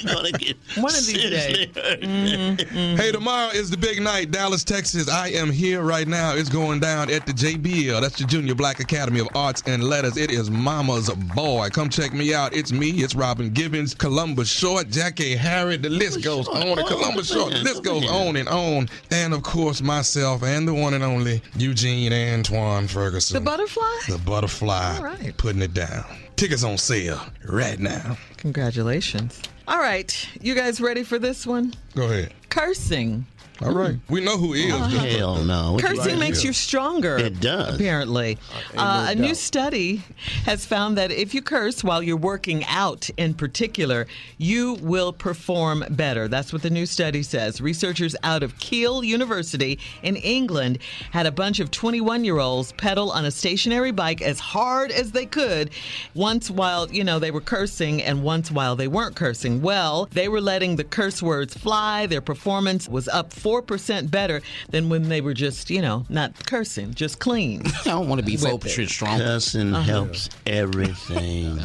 gonna 0.05 0.31
get 0.37 0.55
One 0.75 0.85
of 0.93 1.05
these 1.05 1.19
seriously 1.19 1.65
days. 1.65 1.75
hurt. 1.75 2.01
Mm-hmm. 2.01 2.95
Hey, 2.97 3.11
tomorrow 3.11 3.49
is 3.49 3.71
the 3.71 3.77
big 3.77 4.01
night, 4.03 4.29
Dallas, 4.29 4.63
Texas. 4.63 5.09
I 5.09 5.29
am 5.29 5.51
here 5.51 5.81
right 5.81 6.07
now. 6.07 6.35
It's 6.35 6.47
going 6.49 6.79
down 6.79 7.09
at 7.09 7.25
the 7.25 7.33
JBL. 7.33 8.01
That's 8.01 8.17
the 8.19 8.25
Junior 8.25 8.53
Black 8.53 8.79
Academy 8.79 9.19
of 9.19 9.29
Arts 9.33 9.63
and 9.65 9.83
Letters. 9.83 10.15
It 10.15 10.29
is 10.31 10.51
Mama's 10.51 11.09
Boy. 11.35 11.69
Come 11.71 11.89
check 11.89 12.13
me 12.13 12.35
out. 12.35 12.55
It's 12.55 12.71
me. 12.71 12.89
It's 13.03 13.15
Robin 13.15 13.49
Givens, 13.49 13.95
Columbus 13.95 14.47
Short, 14.49 14.89
Jackie 14.89 15.35
Harry. 15.35 15.77
The 15.77 15.89
list 15.89 16.23
goes 16.23 16.47
on. 16.47 16.77
And 16.77 16.87
Columbus 16.87 17.31
Short. 17.33 17.51
The 17.51 17.59
list 17.63 17.83
goes 17.83 18.07
on 18.09 18.35
and 18.35 18.47
on. 18.47 18.89
And 19.11 19.33
of 19.33 19.41
course, 19.41 19.81
myself 19.81 20.43
and 20.43 20.67
the 20.67 20.73
one 20.73 20.93
and 20.93 21.03
only 21.03 21.41
Eugene 21.63 22.11
Antoine 22.11 22.89
Ferguson. 22.89 23.35
The 23.35 23.49
butterfly? 23.49 23.99
The 24.09 24.17
butterfly. 24.17 24.97
All 24.97 25.03
right. 25.03 25.33
Putting 25.37 25.61
it 25.61 25.73
down. 25.73 26.03
Tickets 26.35 26.65
on 26.65 26.77
sale 26.77 27.21
right 27.45 27.79
now. 27.79 28.17
Congratulations. 28.35 29.41
All 29.65 29.79
right. 29.79 30.29
You 30.41 30.55
guys 30.55 30.81
ready 30.81 31.03
for 31.03 31.19
this 31.19 31.47
one? 31.47 31.73
Go 31.95 32.03
ahead. 32.03 32.33
Cursing. 32.49 33.25
All 33.61 33.71
right. 33.71 33.95
We 34.09 34.19
know 34.19 34.37
who 34.37 34.53
is. 34.53 34.71
Hell 34.71 35.43
no. 35.43 35.77
Cursing 35.79 36.13
like? 36.13 36.19
makes 36.19 36.43
you 36.43 36.53
stronger. 36.53 37.17
It 37.17 37.39
does. 37.39 37.75
Apparently. 37.75 38.37
Uh, 38.75 39.07
a 39.09 39.15
new 39.15 39.35
study 39.35 40.01
has 40.45 40.65
found 40.65 40.97
that 40.97 41.11
if 41.11 41.33
you 41.33 41.41
curse 41.41 41.83
while 41.83 42.01
you're 42.01 42.17
working 42.17 42.65
out 42.65 43.09
in 43.15 43.33
particular, 43.33 44.07
you 44.37 44.73
will 44.81 45.13
perform 45.13 45.85
better. 45.91 46.27
That's 46.27 46.51
what 46.51 46.63
the 46.63 46.69
new 46.69 46.85
study 46.85 47.21
says. 47.21 47.61
Researchers 47.61 48.15
out 48.23 48.41
of 48.41 48.57
Keele 48.57 49.03
University 49.03 49.79
in 50.01 50.15
England 50.17 50.79
had 51.11 51.27
a 51.27 51.31
bunch 51.31 51.59
of 51.59 51.69
21 51.69 52.25
year 52.25 52.39
olds 52.39 52.71
pedal 52.73 53.11
on 53.11 53.25
a 53.25 53.31
stationary 53.31 53.91
bike 53.91 54.21
as 54.21 54.39
hard 54.39 54.91
as 54.91 55.11
they 55.11 55.27
could, 55.27 55.69
once 56.15 56.49
while, 56.49 56.91
you 56.91 57.03
know, 57.03 57.19
they 57.19 57.31
were 57.31 57.41
cursing 57.41 58.01
and 58.01 58.23
once 58.23 58.51
while 58.51 58.75
they 58.75 58.87
weren't 58.87 59.15
cursing. 59.15 59.61
Well, 59.61 60.09
they 60.11 60.27
were 60.27 60.41
letting 60.41 60.75
the 60.75 60.83
curse 60.83 61.21
words 61.21 61.55
fly. 61.55 62.07
Their 62.07 62.21
performance 62.21 62.89
was 62.89 63.07
up 63.07 63.29
4% 63.29 63.52
better 63.61 64.41
than 64.69 64.89
when 64.89 65.09
they 65.09 65.21
were 65.21 65.33
just, 65.33 65.69
you 65.69 65.81
know, 65.81 66.05
not 66.09 66.45
cursing, 66.45 66.93
just 66.93 67.19
clean. 67.19 67.63
I 67.85 67.89
don't 67.89 68.07
want 68.09 68.19
to 68.19 68.25
be 68.25 68.37
four 68.37 68.53
With 68.53 68.61
it. 68.65 68.69
percent 68.69 68.89
strong. 68.89 69.17
Cursing 69.19 69.73
Uh-huh. 69.73 69.83
helps 69.83 70.29
everything. 70.45 71.57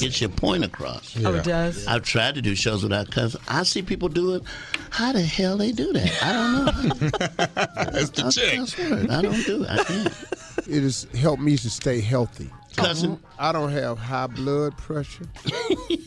gets 0.00 0.20
your 0.20 0.30
point 0.30 0.64
across. 0.64 1.16
Oh, 1.24 1.34
it 1.34 1.44
does? 1.44 1.86
I've 1.86 2.02
tried 2.02 2.34
to 2.36 2.42
do 2.42 2.54
shows 2.54 2.82
without 2.82 3.10
cussing. 3.10 3.40
I 3.48 3.62
see 3.62 3.82
people 3.82 4.08
do 4.08 4.34
it. 4.34 4.42
How 4.90 5.12
the 5.12 5.22
hell 5.22 5.56
they 5.56 5.72
do 5.72 5.92
that? 5.92 6.22
I 6.22 6.32
don't 6.32 6.64
know. 6.64 7.08
That's 7.92 8.10
the 8.10 8.22
That's 8.22 8.34
chick. 8.34 8.56
cuss 8.56 8.78
word. 8.78 9.10
I 9.10 9.22
don't 9.22 9.44
do 9.46 9.62
it. 9.64 9.70
I 9.70 9.84
can't. 9.84 10.24
It 10.66 10.82
has 10.82 11.06
helped 11.16 11.42
me 11.42 11.56
to 11.56 11.70
stay 11.70 12.00
healthy. 12.00 12.50
Cussing. 12.78 13.20
I 13.38 13.52
don't 13.52 13.70
have 13.70 13.98
high 13.98 14.26
blood 14.26 14.76
pressure. 14.76 15.26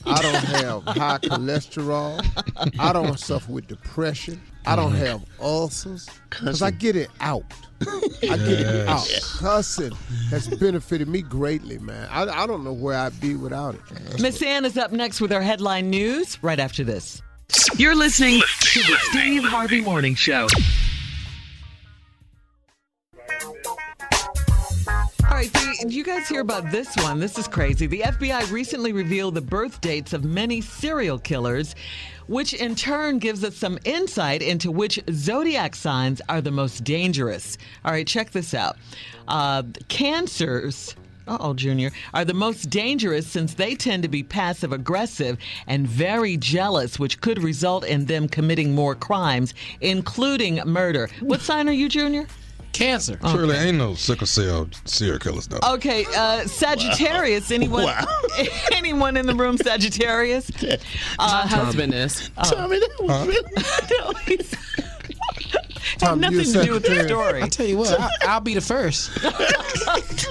I 0.06 0.22
don't 0.22 0.36
have 0.36 0.84
high 0.84 1.18
cholesterol. 1.20 2.26
I 2.80 2.94
don't 2.94 3.20
suffer 3.20 3.52
with 3.52 3.68
depression. 3.68 4.42
I 4.66 4.76
don't 4.76 4.94
mm-hmm. 4.94 5.06
have 5.06 5.26
ulcers 5.40 6.08
because 6.30 6.62
I 6.62 6.72
get 6.72 6.96
it 6.96 7.10
out. 7.20 7.44
I 7.82 8.38
get 8.38 8.48
it 8.48 8.88
out. 8.88 9.08
Cussing 9.40 9.94
has 10.30 10.48
benefited 10.48 11.08
me 11.08 11.22
greatly, 11.24 11.80
man. 11.80 12.08
I, 12.12 12.24
I 12.44 12.48
don't 12.48 12.64
know 12.64 12.74
where 12.74 12.98
I'd 12.98 13.20
be 13.20 13.36
without 13.36 13.76
it. 13.76 14.22
Miss 14.22 14.42
Ann 14.42 14.66
is 14.66 14.78
up 14.78 14.92
next 14.92 15.20
with 15.20 15.32
our 15.32 15.42
headline 15.42 15.90
news 15.90 16.42
right 16.44 16.60
after 16.60 16.84
this. 16.84 17.22
You're 17.76 17.96
listening 17.96 18.42
to 18.62 18.80
the 18.80 18.98
Steve 19.10 19.44
Harvey 19.44 19.82
Morning 19.82 20.16
Show. 20.16 20.48
Right, 25.42 25.78
did 25.80 25.94
you 25.94 26.04
guys 26.04 26.28
hear 26.28 26.42
about 26.42 26.70
this 26.72 26.96
one? 26.98 27.20
This 27.20 27.38
is 27.38 27.48
crazy. 27.48 27.88
The 27.88 28.02
FBI 28.02 28.52
recently 28.52 28.94
revealed 28.94 29.36
the 29.36 29.42
birth 29.42 29.82
dates 29.82 30.14
of 30.14 30.24
many 30.24 30.62
serial 30.62 31.18
killers, 31.18 31.76
which 32.28 32.54
in 32.54 32.76
turn 32.76 33.18
gives 33.18 33.44
us 33.44 33.56
some 33.56 33.80
insight 33.84 34.42
into 34.42 34.72
which 34.72 35.00
zodiac 35.12 35.76
signs 35.76 36.22
are 36.30 36.42
the 36.42 36.52
most 36.52 36.84
dangerous. 36.84 37.58
All 37.84 37.92
right, 37.92 38.06
check 38.06 38.32
this 38.32 38.54
out. 38.54 38.78
Uh, 39.28 39.64
cancers. 39.88 40.96
Oh, 41.28 41.54
Junior, 41.54 41.92
are 42.14 42.26
the 42.26 42.34
most 42.34 42.70
dangerous 42.70 43.26
since 43.26 43.54
they 43.54 43.76
tend 43.76 44.04
to 44.04 44.10
be 44.10 44.24
passive 44.24 44.74
aggressive 44.74 45.38
and 45.66 45.88
very 45.88 46.36
jealous, 46.36 47.00
which 47.00 47.22
could 47.22 47.42
result 47.42 47.86
in 47.86 48.06
them 48.06 48.28
committing 48.28 48.76
more 48.76 48.96
crimes, 48.96 49.54
including 49.80 50.56
murder. 50.66 51.10
What 51.22 51.42
sign 51.42 51.70
are 51.70 51.74
you, 51.74 51.90
Junior? 51.90 52.28
Cancer. 52.74 53.20
Surely 53.30 53.56
ain't 53.56 53.78
no 53.78 53.96
sickle 53.96 54.28
cell 54.28 54.68
serial 54.86 55.20
killers 55.20 55.48
though. 55.48 55.60
Okay, 55.74 56.06
uh, 56.16 56.46
Sagittarius. 56.48 57.52
Anyone? 57.52 57.84
Wow. 57.84 58.06
anyone 58.74 59.18
in 59.18 59.26
the 59.28 59.36
room? 59.36 59.58
Sagittarius. 59.58 60.50
Uh, 60.64 60.78
My 61.20 61.48
husband 61.48 61.94
is. 61.94 62.30
Tommy, 62.44 62.80
that 62.80 62.90
was 63.00 63.28
really. 63.28 63.52
no, 64.00 64.12
he's- 64.26 64.56
Tom, 65.98 66.20
nothing 66.20 66.40
you're 66.40 66.54
to 66.54 66.64
do 66.64 66.74
with 66.74 66.84
the 66.86 67.04
story. 67.08 67.42
I 67.44 67.48
tell 67.50 67.66
you 67.66 67.78
what, 67.78 68.00
I, 68.00 68.10
I'll 68.28 68.40
be 68.40 68.54
the 68.54 68.62
first. 68.62 69.12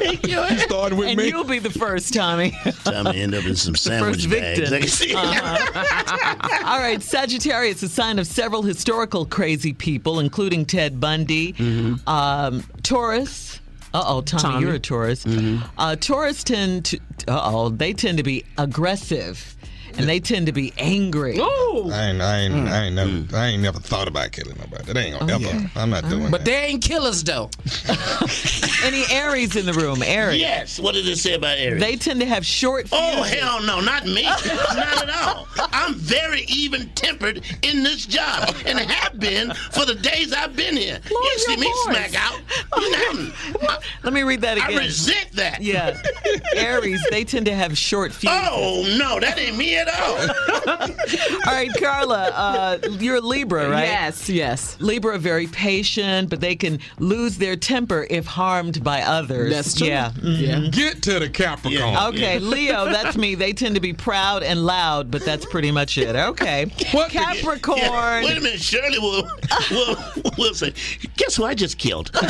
You 0.00 0.58
started 0.60 0.96
with 0.98 1.08
And 1.08 1.18
me. 1.18 1.28
you'll 1.28 1.44
be 1.44 1.58
the 1.58 1.68
first, 1.70 2.14
Tommy. 2.14 2.52
Tommy 2.84 3.20
end 3.20 3.34
up 3.34 3.44
in 3.44 3.54
some 3.54 3.74
first 3.74 3.84
sandwich 3.84 4.30
bags. 4.30 4.58
victim. 5.00 5.16
I 5.18 5.34
can. 5.34 6.64
All 6.66 6.78
right, 6.78 7.02
Sagittarius, 7.02 7.82
a 7.82 7.88
sign 7.88 8.18
of 8.18 8.26
several 8.26 8.62
historical 8.62 9.26
crazy 9.26 9.72
people, 9.74 10.18
including 10.20 10.64
Ted 10.64 11.00
Bundy, 11.00 11.54
um, 12.06 12.64
Taurus. 12.82 13.60
Uh 13.92 14.02
oh, 14.06 14.20
Tommy, 14.22 14.42
Tommy. 14.42 14.60
you're 14.66 14.74
a 14.74 14.78
Taurus. 14.78 15.26
Uh, 15.76 15.96
Taurus 15.96 16.44
tend 16.44 16.86
to, 16.86 16.96
uh 17.28 17.40
oh, 17.52 17.68
they 17.68 17.92
tend 17.92 18.16
to 18.18 18.24
be 18.24 18.44
aggressive 18.56 19.56
and 19.98 20.08
they 20.08 20.20
tend 20.20 20.46
to 20.46 20.52
be 20.52 20.72
angry. 20.78 21.36
Oh, 21.38 21.90
I 21.92 22.06
ain't, 22.06 22.20
I 22.20 22.38
ain't, 22.38 22.54
mm. 22.54 22.70
I 22.70 22.84
ain't 22.84 22.94
never, 22.94 23.10
mm. 23.10 23.32
I 23.34 23.46
ain't 23.48 23.62
never 23.62 23.78
thought 23.78 24.08
about 24.08 24.32
killing 24.32 24.56
nobody. 24.58 24.84
That 24.84 24.96
ain't 24.96 25.18
gonna 25.18 25.32
oh, 25.32 25.36
ever. 25.36 25.70
I'm 25.76 25.90
not 25.90 26.04
uh-huh. 26.04 26.14
doing 26.14 26.30
But 26.30 26.44
that. 26.44 26.46
they 26.46 26.64
ain't 26.66 26.82
killers 26.82 27.22
though. 27.24 27.50
Any 28.84 29.04
Aries 29.10 29.56
in 29.56 29.66
the 29.66 29.72
room? 29.72 30.02
Aries. 30.02 30.40
Yes. 30.40 30.78
What 30.78 30.94
did 30.94 31.06
it 31.06 31.16
say 31.18 31.34
about 31.34 31.58
Aries? 31.58 31.80
They 31.80 31.96
tend 31.96 32.20
to 32.20 32.26
have 32.26 32.44
short 32.44 32.88
fuses. 32.88 32.98
Oh 33.02 33.22
hell 33.22 33.62
no, 33.62 33.80
not 33.80 34.06
me, 34.06 34.22
not 34.24 35.08
at 35.08 35.10
all. 35.10 35.46
I'm 35.72 35.94
very 35.94 36.44
even 36.48 36.88
tempered 36.90 37.44
in 37.62 37.82
this 37.82 38.06
job, 38.06 38.54
and 38.66 38.78
have 38.78 39.18
been 39.18 39.52
for 39.72 39.84
the 39.84 39.94
days 39.94 40.32
I've 40.32 40.56
been 40.56 40.76
here. 40.76 41.00
you 41.10 41.38
see 41.38 41.56
me 41.56 41.66
voice. 41.66 41.82
smack 41.84 42.14
out. 42.14 42.40
You 42.76 42.90
know, 42.90 43.32
I, 43.62 43.78
Let 44.02 44.12
me 44.12 44.22
read 44.22 44.40
that 44.42 44.56
again. 44.56 44.68
I 44.68 44.72
again. 44.72 44.82
resent 44.84 45.32
that. 45.32 45.62
yeah. 45.62 46.00
Aries, 46.56 47.04
they 47.10 47.24
tend 47.24 47.46
to 47.46 47.54
have 47.54 47.76
short 47.76 48.12
fuses. 48.12 48.38
Oh 48.42 48.84
no, 48.98 49.20
that 49.20 49.38
ain't 49.38 49.56
me 49.56 49.76
at 49.80 50.00
all. 50.00 50.20
All 51.46 51.54
right, 51.54 51.70
Carla, 51.78 52.30
uh, 52.34 52.78
you're 52.98 53.16
a 53.16 53.20
Libra, 53.20 53.68
right? 53.68 53.84
yes, 53.84 54.28
yes. 54.28 54.76
Libra 54.80 55.14
are 55.14 55.18
very 55.18 55.46
patient, 55.46 56.28
but 56.30 56.40
they 56.40 56.54
can 56.56 56.78
lose 56.98 57.38
their 57.38 57.56
temper 57.56 58.06
if 58.10 58.26
harmed 58.26 58.82
by 58.84 59.02
others. 59.02 59.52
That's 59.52 59.74
true. 59.74 59.88
Yeah. 59.88 60.10
mm. 60.16 60.40
Yeah. 60.40 60.68
Get 60.70 61.02
to 61.02 61.18
the 61.18 61.28
Capricorn. 61.28 61.92
Yeah. 61.92 62.08
Okay, 62.08 62.38
Leo, 62.38 62.86
that's 62.86 63.16
me. 63.16 63.34
They 63.34 63.52
tend 63.52 63.74
to 63.74 63.80
be 63.80 63.92
proud 63.92 64.42
and 64.42 64.64
loud, 64.64 65.10
but 65.10 65.24
that's 65.24 65.44
pretty 65.46 65.70
much 65.70 65.98
it. 65.98 66.14
Okay. 66.14 66.66
What 66.92 67.10
Capricorn. 67.10 67.78
Yeah, 67.78 68.24
Wait 68.24 68.36
a 68.38 68.40
minute, 68.40 68.60
Shirley 68.60 68.98
will 68.98 69.28
will 69.70 69.96
will 70.38 70.54
say, 70.54 70.72
guess 71.16 71.36
who 71.36 71.44
I 71.44 71.54
just 71.54 71.78
killed? 71.78 72.10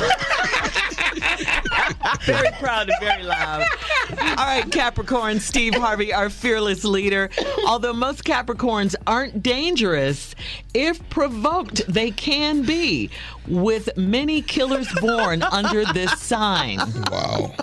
very 2.22 2.50
proud 2.52 2.88
and 2.88 2.98
very 3.00 3.22
loud. 3.22 3.64
All 4.10 4.36
right, 4.36 4.70
Capricorn, 4.70 5.40
Steve 5.40 5.74
Harvey, 5.74 6.12
our 6.12 6.30
fearless 6.30 6.84
leader. 6.84 7.30
Although 7.66 7.92
most 7.92 8.24
Capricorns 8.24 8.94
aren't 9.06 9.42
dangerous, 9.42 10.34
if 10.74 11.06
provoked, 11.10 11.82
they 11.88 12.10
can 12.10 12.62
be, 12.62 13.10
with 13.46 13.96
many 13.96 14.42
killers 14.42 14.88
born 15.00 15.42
under 15.42 15.84
this 15.92 16.18
sign. 16.20 16.78
Wow. 17.10 17.54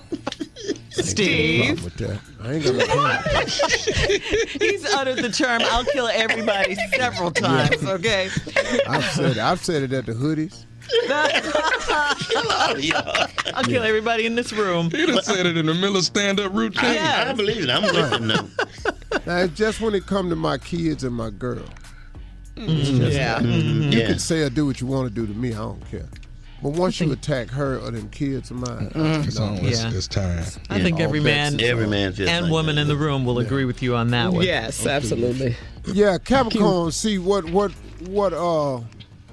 Steve, 0.89 1.85
I 2.41 2.53
ain't 2.53 2.63
gonna 2.65 2.79
he's 4.59 4.85
uttered 4.93 5.17
the 5.17 5.29
term, 5.31 5.61
I'll 5.63 5.85
kill 5.85 6.07
everybody 6.07 6.75
several 6.95 7.31
times, 7.31 7.83
okay? 7.83 8.29
I've 8.87 9.05
said 9.05 9.31
it. 9.31 9.37
I've 9.37 9.63
said 9.63 9.83
it 9.83 9.93
at 9.93 10.05
the 10.07 10.13
hoodies. 10.13 10.65
Hello, 10.89 12.75
y'all. 12.77 13.27
I'll 13.53 13.63
kill 13.63 13.83
everybody 13.83 14.25
in 14.25 14.35
this 14.35 14.51
room. 14.53 14.89
He 14.91 15.05
done 15.05 15.21
said 15.23 15.45
it 15.45 15.57
in 15.57 15.65
the 15.65 15.73
middle 15.73 15.97
of 15.97 16.03
stand-up 16.03 16.53
routine. 16.53 16.85
I, 16.85 16.93
Yeah. 16.95 17.25
I 17.29 17.33
believe 17.33 17.63
it. 17.63 17.69
I'm 17.69 17.83
with 17.83 18.11
him 18.13 18.27
now. 18.27 18.47
Now, 19.25 19.37
it's 19.39 19.55
just 19.57 19.81
when 19.81 19.93
it 19.95 20.05
come 20.05 20.29
to 20.29 20.35
my 20.37 20.57
kids 20.57 21.03
and 21.03 21.13
my 21.13 21.29
girl. 21.31 21.65
Mm-hmm. 22.55 23.03
Yeah. 23.11 23.39
Mm-hmm. 23.39 23.91
You 23.91 23.99
Yeah. 23.99 24.07
can 24.07 24.19
say 24.19 24.41
or 24.41 24.49
do 24.49 24.65
what 24.65 24.79
you 24.79 24.87
want 24.87 25.09
to 25.09 25.13
do 25.13 25.25
to 25.27 25.33
me. 25.37 25.49
I 25.53 25.57
don't 25.57 25.85
care. 25.91 26.07
But 26.63 26.69
once 26.71 26.99
you 27.01 27.11
attack 27.11 27.49
her 27.49 27.77
or 27.79 27.91
them 27.91 28.09
kids 28.09 28.51
of 28.51 28.57
mine, 28.57 28.89
mm-hmm. 28.89 29.27
It's, 29.27 29.37
on, 29.39 29.55
it's, 29.57 29.81
Yeah. 29.81 29.91
it's 29.93 30.07
time. 30.07 30.43
I 30.69 30.81
think 30.81 30.99
every 31.01 31.19
man 31.19 31.59
Every 31.61 31.87
man 31.87 32.13
and 32.19 32.45
like 32.45 32.51
woman 32.51 32.75
that. 32.75 32.83
in 32.83 32.87
the 32.87 32.95
room 32.95 33.25
will 33.25 33.39
agree 33.39 33.65
with 33.65 33.81
you 33.83 33.95
on 33.95 34.09
that 34.11 34.31
one. 34.31 34.45
Yes, 34.45 34.85
absolutely. 34.85 35.55
yeah, 35.85 36.17
Capricorn. 36.17 36.91
See 36.91 37.17
what 37.17 37.45
what 37.49 37.71
what 38.07 38.33
uh, 38.33 38.79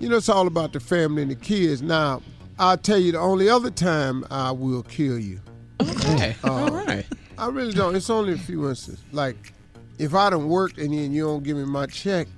you 0.05 0.11
know, 0.11 0.17
it's 0.19 0.29
all 0.29 0.47
about 0.47 0.75
the 0.75 0.81
family 0.81 1.23
and 1.23 1.31
the 1.31 1.35
kids. 1.35 1.81
Now, 1.81 2.21
I'll 2.59 2.77
tell 2.77 2.99
you 2.99 3.13
the 3.13 3.19
only 3.19 3.49
other 3.49 3.71
time 3.71 4.25
I 4.31 4.51
will 4.53 4.83
kill 4.83 5.19
you. 5.19 5.41
Okay. 5.81 6.37
Uh, 6.45 6.53
all 6.53 6.71
right. 6.71 7.07
I 7.39 7.49
really 7.49 7.73
don't. 7.73 7.97
It's 7.97 8.11
only 8.11 8.35
a 8.35 8.39
few 8.39 8.69
instances. 8.69 9.03
Like, 9.13 9.55
if 9.99 10.15
I 10.15 10.29
don't 10.29 10.49
work 10.49 10.77
and 10.77 10.93
then 10.93 11.13
you 11.13 11.25
don't 11.25 11.43
give 11.43 11.57
me 11.57 11.65
my 11.65 11.87
check, 11.87 12.29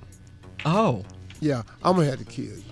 Oh. 0.64 1.05
yeah, 1.40 1.62
I'm 1.83 1.96
gonna 1.96 2.09
have 2.09 2.20
to 2.20 2.24
kill 2.24 2.44
you. 2.44 2.62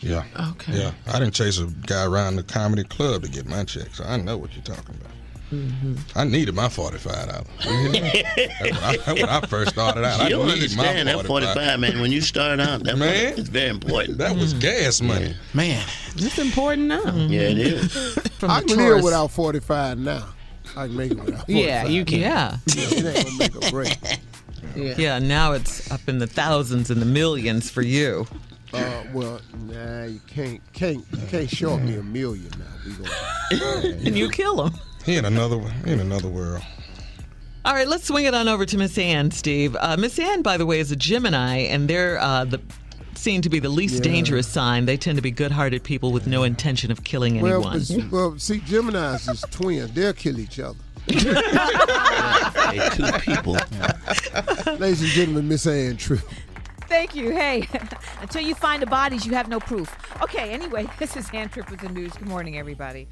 Yeah. 0.00 0.24
Okay. 0.52 0.72
Yeah. 0.78 0.92
I 1.06 1.18
didn't 1.18 1.34
chase 1.34 1.58
a 1.60 1.66
guy 1.66 2.04
around 2.06 2.36
the 2.36 2.42
comedy 2.42 2.84
club 2.84 3.22
to 3.24 3.28
get 3.30 3.46
my 3.46 3.64
check, 3.64 3.94
so 3.94 4.02
I 4.04 4.16
know 4.16 4.38
what 4.38 4.54
you're 4.54 4.64
talking 4.64 4.94
about. 4.96 5.11
Mm-hmm. 5.52 6.18
I 6.18 6.24
needed 6.24 6.54
my 6.54 6.70
forty-five 6.70 7.28
dollars. 7.28 7.46
that's, 7.58 8.62
when 8.62 8.74
I, 8.74 8.96
that's 8.96 9.06
when 9.06 9.28
I 9.28 9.40
first 9.42 9.72
started 9.72 10.02
out. 10.02 10.20
You 10.20 10.24
I 10.24 10.28
don't 10.30 10.48
understand 10.48 11.06
my 11.06 11.14
that 11.16 11.26
45, 11.26 11.78
man. 11.80 12.00
When 12.00 12.10
you 12.10 12.22
start 12.22 12.58
out, 12.58 12.84
that 12.84 12.96
Man. 12.96 13.38
it's 13.38 13.50
very 13.50 13.68
important. 13.68 14.16
That 14.16 14.34
was 14.34 14.54
gas 14.54 15.02
money. 15.02 15.34
Man. 15.52 15.86
It's 16.16 16.38
important 16.38 16.88
now. 16.88 17.04
Yeah, 17.04 17.42
it 17.42 17.58
is. 17.58 17.92
From 18.38 18.50
I 18.50 18.60
the 18.62 18.68
can 18.68 18.76
live 18.78 19.04
without 19.04 19.30
45 19.30 19.98
now. 19.98 20.26
I 20.74 20.86
can 20.86 20.96
make 20.96 21.12
it 21.12 21.18
without 21.18 21.46
45. 21.46 21.48
Yeah, 21.48 21.84
you 21.84 22.04
can. 22.06 22.20
Yeah. 22.20 22.56
It 22.66 23.26
ain't 23.26 23.38
make 23.38 23.54
a 23.54 23.70
break. 23.70 23.98
Yeah, 24.74 25.18
now 25.18 25.52
it's 25.52 25.90
up 25.90 26.08
in 26.08 26.18
the 26.18 26.26
thousands 26.26 26.88
and 26.90 27.02
the 27.02 27.04
millions 27.06 27.68
for 27.70 27.82
you. 27.82 28.26
Uh, 28.72 29.02
well, 29.12 29.38
nah, 29.66 30.04
you 30.04 30.20
can't, 30.26 30.62
can't, 30.72 31.04
you 31.12 31.26
can't 31.26 31.50
short 31.50 31.82
me 31.82 31.96
a 31.96 32.02
million 32.02 32.50
now. 32.58 32.64
We 32.86 32.92
gonna, 33.60 33.96
And 34.06 34.16
you 34.16 34.30
kill 34.30 34.56
them. 34.56 34.72
He 35.04 35.16
in 35.16 35.24
another 35.24 35.58
he 35.84 35.92
in 35.92 36.00
another 36.00 36.28
world. 36.28 36.62
All 37.64 37.74
right, 37.74 37.86
let's 37.86 38.04
swing 38.04 38.24
it 38.24 38.34
on 38.34 38.48
over 38.48 38.66
to 38.66 38.76
Miss 38.76 38.98
Ann, 38.98 39.30
Steve. 39.30 39.76
Uh, 39.78 39.96
Miss 39.96 40.18
Ann, 40.18 40.42
by 40.42 40.56
the 40.56 40.66
way, 40.66 40.80
is 40.80 40.90
a 40.90 40.96
Gemini, 40.96 41.58
and 41.58 41.88
they're 41.88 42.18
uh, 42.18 42.44
the 42.44 42.60
seen 43.14 43.40
to 43.42 43.48
be 43.48 43.60
the 43.60 43.68
least 43.68 44.02
dangerous 44.02 44.48
sign. 44.48 44.86
They 44.86 44.96
tend 44.96 45.16
to 45.16 45.22
be 45.22 45.30
good-hearted 45.30 45.84
people 45.84 46.10
with 46.10 46.26
no 46.26 46.42
intention 46.42 46.90
of 46.90 47.04
killing 47.04 47.40
well, 47.40 47.68
anyone. 47.68 48.10
well, 48.10 48.38
see, 48.38 48.58
Gemini's 48.60 49.28
is 49.28 49.44
twins. 49.50 49.92
They'll 49.92 50.12
kill 50.12 50.40
each 50.40 50.58
other. 50.58 50.78
Hey, 51.06 52.88
two 52.94 53.12
people. 53.20 53.56
Ladies 54.78 55.02
and 55.02 55.10
gentlemen, 55.10 55.48
Miss 55.48 55.66
Ann 55.66 55.96
Tripp. 55.96 56.20
Thank 56.88 57.14
you. 57.14 57.30
Hey, 57.30 57.68
until 58.20 58.42
you 58.42 58.54
find 58.54 58.82
the 58.82 58.86
bodies, 58.86 59.24
you 59.24 59.32
have 59.34 59.48
no 59.48 59.60
proof. 59.60 59.94
Okay, 60.22 60.50
anyway, 60.50 60.86
this 60.98 61.16
is 61.16 61.28
Ann 61.32 61.48
Tripp 61.48 61.70
with 61.70 61.80
the 61.80 61.88
news. 61.88 62.12
Good 62.12 62.28
morning, 62.28 62.58
everybody. 62.58 63.08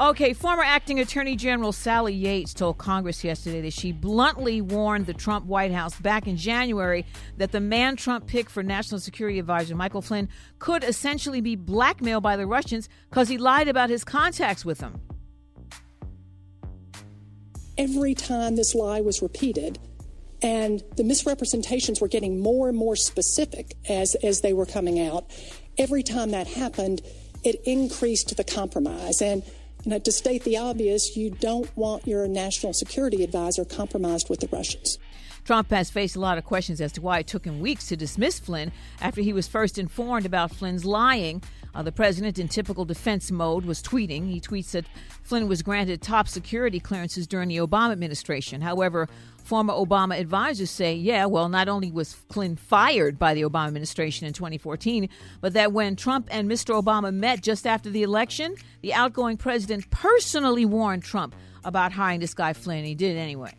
Okay, 0.00 0.32
former 0.32 0.62
acting 0.62 0.98
Attorney 0.98 1.36
General 1.36 1.72
Sally 1.72 2.14
Yates 2.14 2.54
told 2.54 2.78
Congress 2.78 3.22
yesterday 3.22 3.60
that 3.60 3.74
she 3.74 3.92
bluntly 3.92 4.62
warned 4.62 5.04
the 5.04 5.12
Trump 5.12 5.44
White 5.44 5.72
House 5.72 6.00
back 6.00 6.26
in 6.26 6.38
January 6.38 7.04
that 7.36 7.52
the 7.52 7.60
man 7.60 7.96
Trump 7.96 8.26
picked 8.26 8.50
for 8.50 8.62
National 8.62 8.98
Security 8.98 9.38
Advisor 9.38 9.76
Michael 9.76 10.00
Flynn 10.00 10.30
could 10.58 10.84
essentially 10.84 11.42
be 11.42 11.54
blackmailed 11.54 12.22
by 12.22 12.36
the 12.36 12.46
Russians 12.46 12.88
because 13.10 13.28
he 13.28 13.36
lied 13.36 13.68
about 13.68 13.90
his 13.90 14.02
contacts 14.02 14.64
with 14.64 14.78
them. 14.78 15.02
every 17.80 18.14
time 18.14 18.56
this 18.56 18.74
lie 18.74 19.00
was 19.00 19.22
repeated, 19.22 19.78
and 20.42 20.82
the 20.96 21.04
misrepresentations 21.04 22.00
were 22.00 22.08
getting 22.08 22.40
more 22.40 22.68
and 22.68 22.76
more 22.76 22.94
specific 22.94 23.74
as, 23.88 24.14
as 24.16 24.42
they 24.42 24.52
were 24.52 24.66
coming 24.66 25.00
out, 25.00 25.30
every 25.78 26.02
time 26.02 26.30
that 26.30 26.46
happened, 26.46 27.00
it 27.42 27.56
increased 27.64 28.36
the 28.36 28.44
compromise. 28.44 29.22
And 29.22 29.42
know, 29.84 29.98
to 29.98 30.12
state 30.12 30.44
the 30.44 30.58
obvious, 30.58 31.16
you 31.16 31.30
don't 31.30 31.74
want 31.76 32.06
your 32.06 32.26
national 32.28 32.72
security 32.72 33.24
advisor 33.24 33.64
compromised 33.64 34.28
with 34.28 34.40
the 34.40 34.48
Russians. 34.48 34.98
Trump 35.44 35.70
has 35.70 35.90
faced 35.90 36.16
a 36.16 36.20
lot 36.20 36.38
of 36.38 36.44
questions 36.44 36.80
as 36.80 36.92
to 36.92 37.00
why 37.00 37.18
it 37.20 37.26
took 37.26 37.44
him 37.44 37.60
weeks 37.60 37.86
to 37.88 37.96
dismiss 37.96 38.38
Flynn 38.38 38.72
after 39.00 39.20
he 39.20 39.32
was 39.32 39.48
first 39.48 39.78
informed 39.78 40.26
about 40.26 40.52
Flynn's 40.52 40.84
lying. 40.84 41.42
Uh, 41.74 41.82
the 41.82 41.92
president, 41.92 42.38
in 42.38 42.48
typical 42.48 42.84
defense 42.84 43.30
mode, 43.30 43.64
was 43.64 43.82
tweeting. 43.82 44.28
He 44.28 44.40
tweets 44.40 44.72
that 44.72 44.86
Flynn 45.22 45.48
was 45.48 45.62
granted 45.62 46.02
top 46.02 46.28
security 46.28 46.80
clearances 46.80 47.26
during 47.26 47.48
the 47.48 47.58
Obama 47.58 47.92
administration. 47.92 48.60
However, 48.60 49.08
former 49.44 49.72
Obama 49.72 50.18
advisors 50.18 50.70
say, 50.70 50.94
yeah, 50.94 51.26
well, 51.26 51.48
not 51.48 51.68
only 51.68 51.90
was 51.90 52.12
Flynn 52.12 52.56
fired 52.56 53.18
by 53.18 53.34
the 53.34 53.42
Obama 53.42 53.68
administration 53.68 54.26
in 54.26 54.32
2014, 54.32 55.08
but 55.40 55.52
that 55.54 55.72
when 55.72 55.96
Trump 55.96 56.28
and 56.30 56.50
Mr. 56.50 56.80
Obama 56.80 57.12
met 57.12 57.42
just 57.42 57.66
after 57.66 57.90
the 57.90 58.02
election, 58.02 58.54
the 58.82 58.92
outgoing 58.94 59.36
president 59.36 59.90
personally 59.90 60.64
warned 60.64 61.02
Trump 61.02 61.34
about 61.64 61.92
hiring 61.92 62.20
this 62.20 62.34
guy 62.34 62.52
Flynn. 62.52 62.84
He 62.84 62.94
did 62.94 63.16
anyway. 63.16 63.52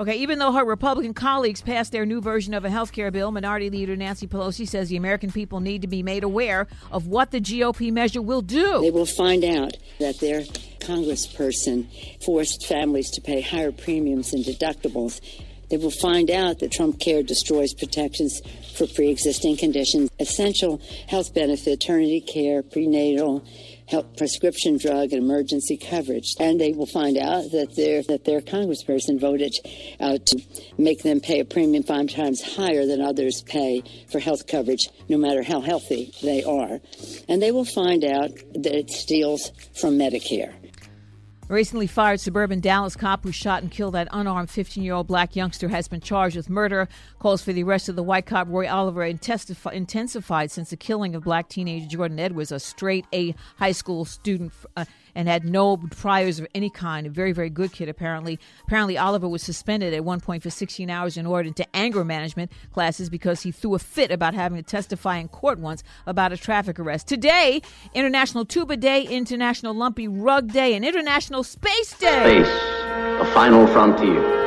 Okay, 0.00 0.16
even 0.16 0.38
though 0.38 0.52
her 0.52 0.64
Republican 0.64 1.12
colleagues 1.12 1.60
passed 1.60 1.92
their 1.92 2.06
new 2.06 2.22
version 2.22 2.54
of 2.54 2.64
a 2.64 2.70
health 2.70 2.90
care 2.90 3.10
bill, 3.10 3.30
Minority 3.30 3.68
Leader 3.68 3.96
Nancy 3.96 4.26
Pelosi 4.26 4.66
says 4.66 4.88
the 4.88 4.96
American 4.96 5.30
people 5.30 5.60
need 5.60 5.82
to 5.82 5.88
be 5.88 6.02
made 6.02 6.24
aware 6.24 6.68
of 6.90 7.06
what 7.06 7.32
the 7.32 7.38
GOP 7.38 7.92
measure 7.92 8.22
will 8.22 8.40
do. 8.40 8.80
They 8.80 8.90
will 8.90 9.04
find 9.04 9.44
out 9.44 9.76
that 9.98 10.18
their 10.18 10.40
congressperson 10.78 11.86
forced 12.24 12.64
families 12.66 13.10
to 13.10 13.20
pay 13.20 13.42
higher 13.42 13.72
premiums 13.72 14.32
and 14.32 14.42
deductibles. 14.42 15.20
They 15.68 15.76
will 15.76 15.90
find 15.90 16.30
out 16.30 16.60
that 16.60 16.72
Trump 16.72 16.98
Care 16.98 17.22
destroys 17.22 17.74
protections 17.74 18.40
for 18.74 18.86
pre 18.86 19.10
existing 19.10 19.58
conditions, 19.58 20.08
essential 20.18 20.80
health 21.08 21.34
benefit, 21.34 21.80
maternity 21.80 22.22
care, 22.22 22.62
prenatal 22.62 23.44
help 23.90 24.16
prescription 24.16 24.78
drug 24.78 25.12
and 25.12 25.22
emergency 25.22 25.76
coverage. 25.76 26.34
And 26.38 26.60
they 26.60 26.72
will 26.72 26.86
find 26.86 27.18
out 27.18 27.50
that 27.50 27.74
their 27.76 28.02
that 28.04 28.24
their 28.24 28.40
congressperson 28.40 29.20
voted 29.20 29.52
uh, 29.98 30.18
to 30.24 30.40
make 30.78 31.02
them 31.02 31.20
pay 31.20 31.40
a 31.40 31.44
premium 31.44 31.82
five 31.82 32.10
times 32.10 32.40
higher 32.40 32.86
than 32.86 33.00
others 33.00 33.42
pay 33.42 33.82
for 34.10 34.20
health 34.20 34.46
coverage, 34.46 34.88
no 35.08 35.18
matter 35.18 35.42
how 35.42 35.60
healthy 35.60 36.12
they 36.22 36.42
are. 36.44 36.80
And 37.28 37.42
they 37.42 37.50
will 37.50 37.64
find 37.64 38.04
out 38.04 38.30
that 38.54 38.74
it 38.74 38.90
steals 38.90 39.50
from 39.74 39.98
Medicare. 39.98 40.54
Recently 41.50 41.88
fired 41.88 42.20
suburban 42.20 42.60
Dallas 42.60 42.94
cop 42.94 43.24
who 43.24 43.32
shot 43.32 43.60
and 43.60 43.72
killed 43.72 43.94
that 43.94 44.06
unarmed 44.12 44.50
15 44.50 44.84
year 44.84 44.94
old 44.94 45.08
black 45.08 45.34
youngster 45.34 45.66
has 45.66 45.88
been 45.88 46.00
charged 46.00 46.36
with 46.36 46.48
murder. 46.48 46.88
Calls 47.18 47.42
for 47.42 47.52
the 47.52 47.64
arrest 47.64 47.88
of 47.88 47.96
the 47.96 48.04
white 48.04 48.24
cop 48.24 48.46
Roy 48.48 48.70
Oliver 48.70 49.02
intensified 49.02 50.52
since 50.52 50.70
the 50.70 50.76
killing 50.76 51.16
of 51.16 51.24
black 51.24 51.48
teenager 51.48 51.88
Jordan 51.88 52.20
Edwards, 52.20 52.52
a 52.52 52.60
straight 52.60 53.04
A 53.12 53.34
high 53.56 53.72
school 53.72 54.04
student. 54.04 54.52
Uh, 54.76 54.84
and 55.14 55.28
had 55.28 55.44
no 55.44 55.76
priors 55.76 56.38
of 56.38 56.46
any 56.54 56.70
kind. 56.70 57.06
A 57.06 57.10
very, 57.10 57.32
very 57.32 57.50
good 57.50 57.72
kid, 57.72 57.88
apparently. 57.88 58.38
Apparently, 58.66 58.96
Oliver 58.96 59.28
was 59.28 59.42
suspended 59.42 59.94
at 59.94 60.04
one 60.04 60.20
point 60.20 60.42
for 60.42 60.50
16 60.50 60.90
hours 60.90 61.16
in 61.16 61.26
order 61.26 61.50
to 61.50 61.76
anger 61.76 62.04
management 62.04 62.50
classes 62.72 63.08
because 63.08 63.42
he 63.42 63.52
threw 63.52 63.74
a 63.74 63.78
fit 63.78 64.10
about 64.10 64.34
having 64.34 64.56
to 64.56 64.62
testify 64.62 65.16
in 65.16 65.28
court 65.28 65.58
once 65.58 65.82
about 66.06 66.32
a 66.32 66.36
traffic 66.36 66.78
arrest. 66.78 67.08
Today, 67.08 67.62
International 67.94 68.44
Tuba 68.44 68.76
Day, 68.76 69.02
International 69.02 69.74
Lumpy 69.74 70.08
Rug 70.08 70.52
Day, 70.52 70.74
and 70.74 70.84
International 70.84 71.42
Space 71.42 71.96
Day. 71.98 72.42
Space, 72.42 73.18
the 73.18 73.30
final 73.32 73.66
frontier. 73.66 74.40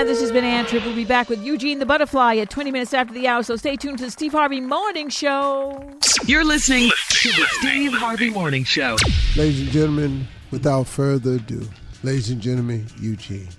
And 0.00 0.08
this 0.08 0.22
has 0.22 0.32
been 0.32 0.44
Ann 0.44 0.64
Tripp. 0.64 0.86
We'll 0.86 0.96
be 0.96 1.04
back 1.04 1.28
with 1.28 1.44
Eugene 1.44 1.78
the 1.78 1.84
Butterfly 1.84 2.36
at 2.36 2.48
20 2.48 2.70
minutes 2.70 2.94
after 2.94 3.12
the 3.12 3.28
hour, 3.28 3.42
so 3.42 3.54
stay 3.56 3.76
tuned 3.76 3.98
to 3.98 4.06
the 4.06 4.10
Steve 4.10 4.32
Harvey 4.32 4.58
Morning 4.58 5.10
Show. 5.10 5.78
You're 6.24 6.42
listening 6.42 6.90
to 7.10 7.28
the 7.28 7.46
Steve 7.58 7.92
Harvey 7.92 8.30
Morning 8.30 8.64
Show. 8.64 8.96
Ladies 9.36 9.60
and 9.60 9.70
gentlemen, 9.70 10.26
without 10.50 10.86
further 10.86 11.32
ado, 11.32 11.68
ladies 12.02 12.30
and 12.30 12.40
gentlemen, 12.40 12.86
Eugene. 12.98 13.50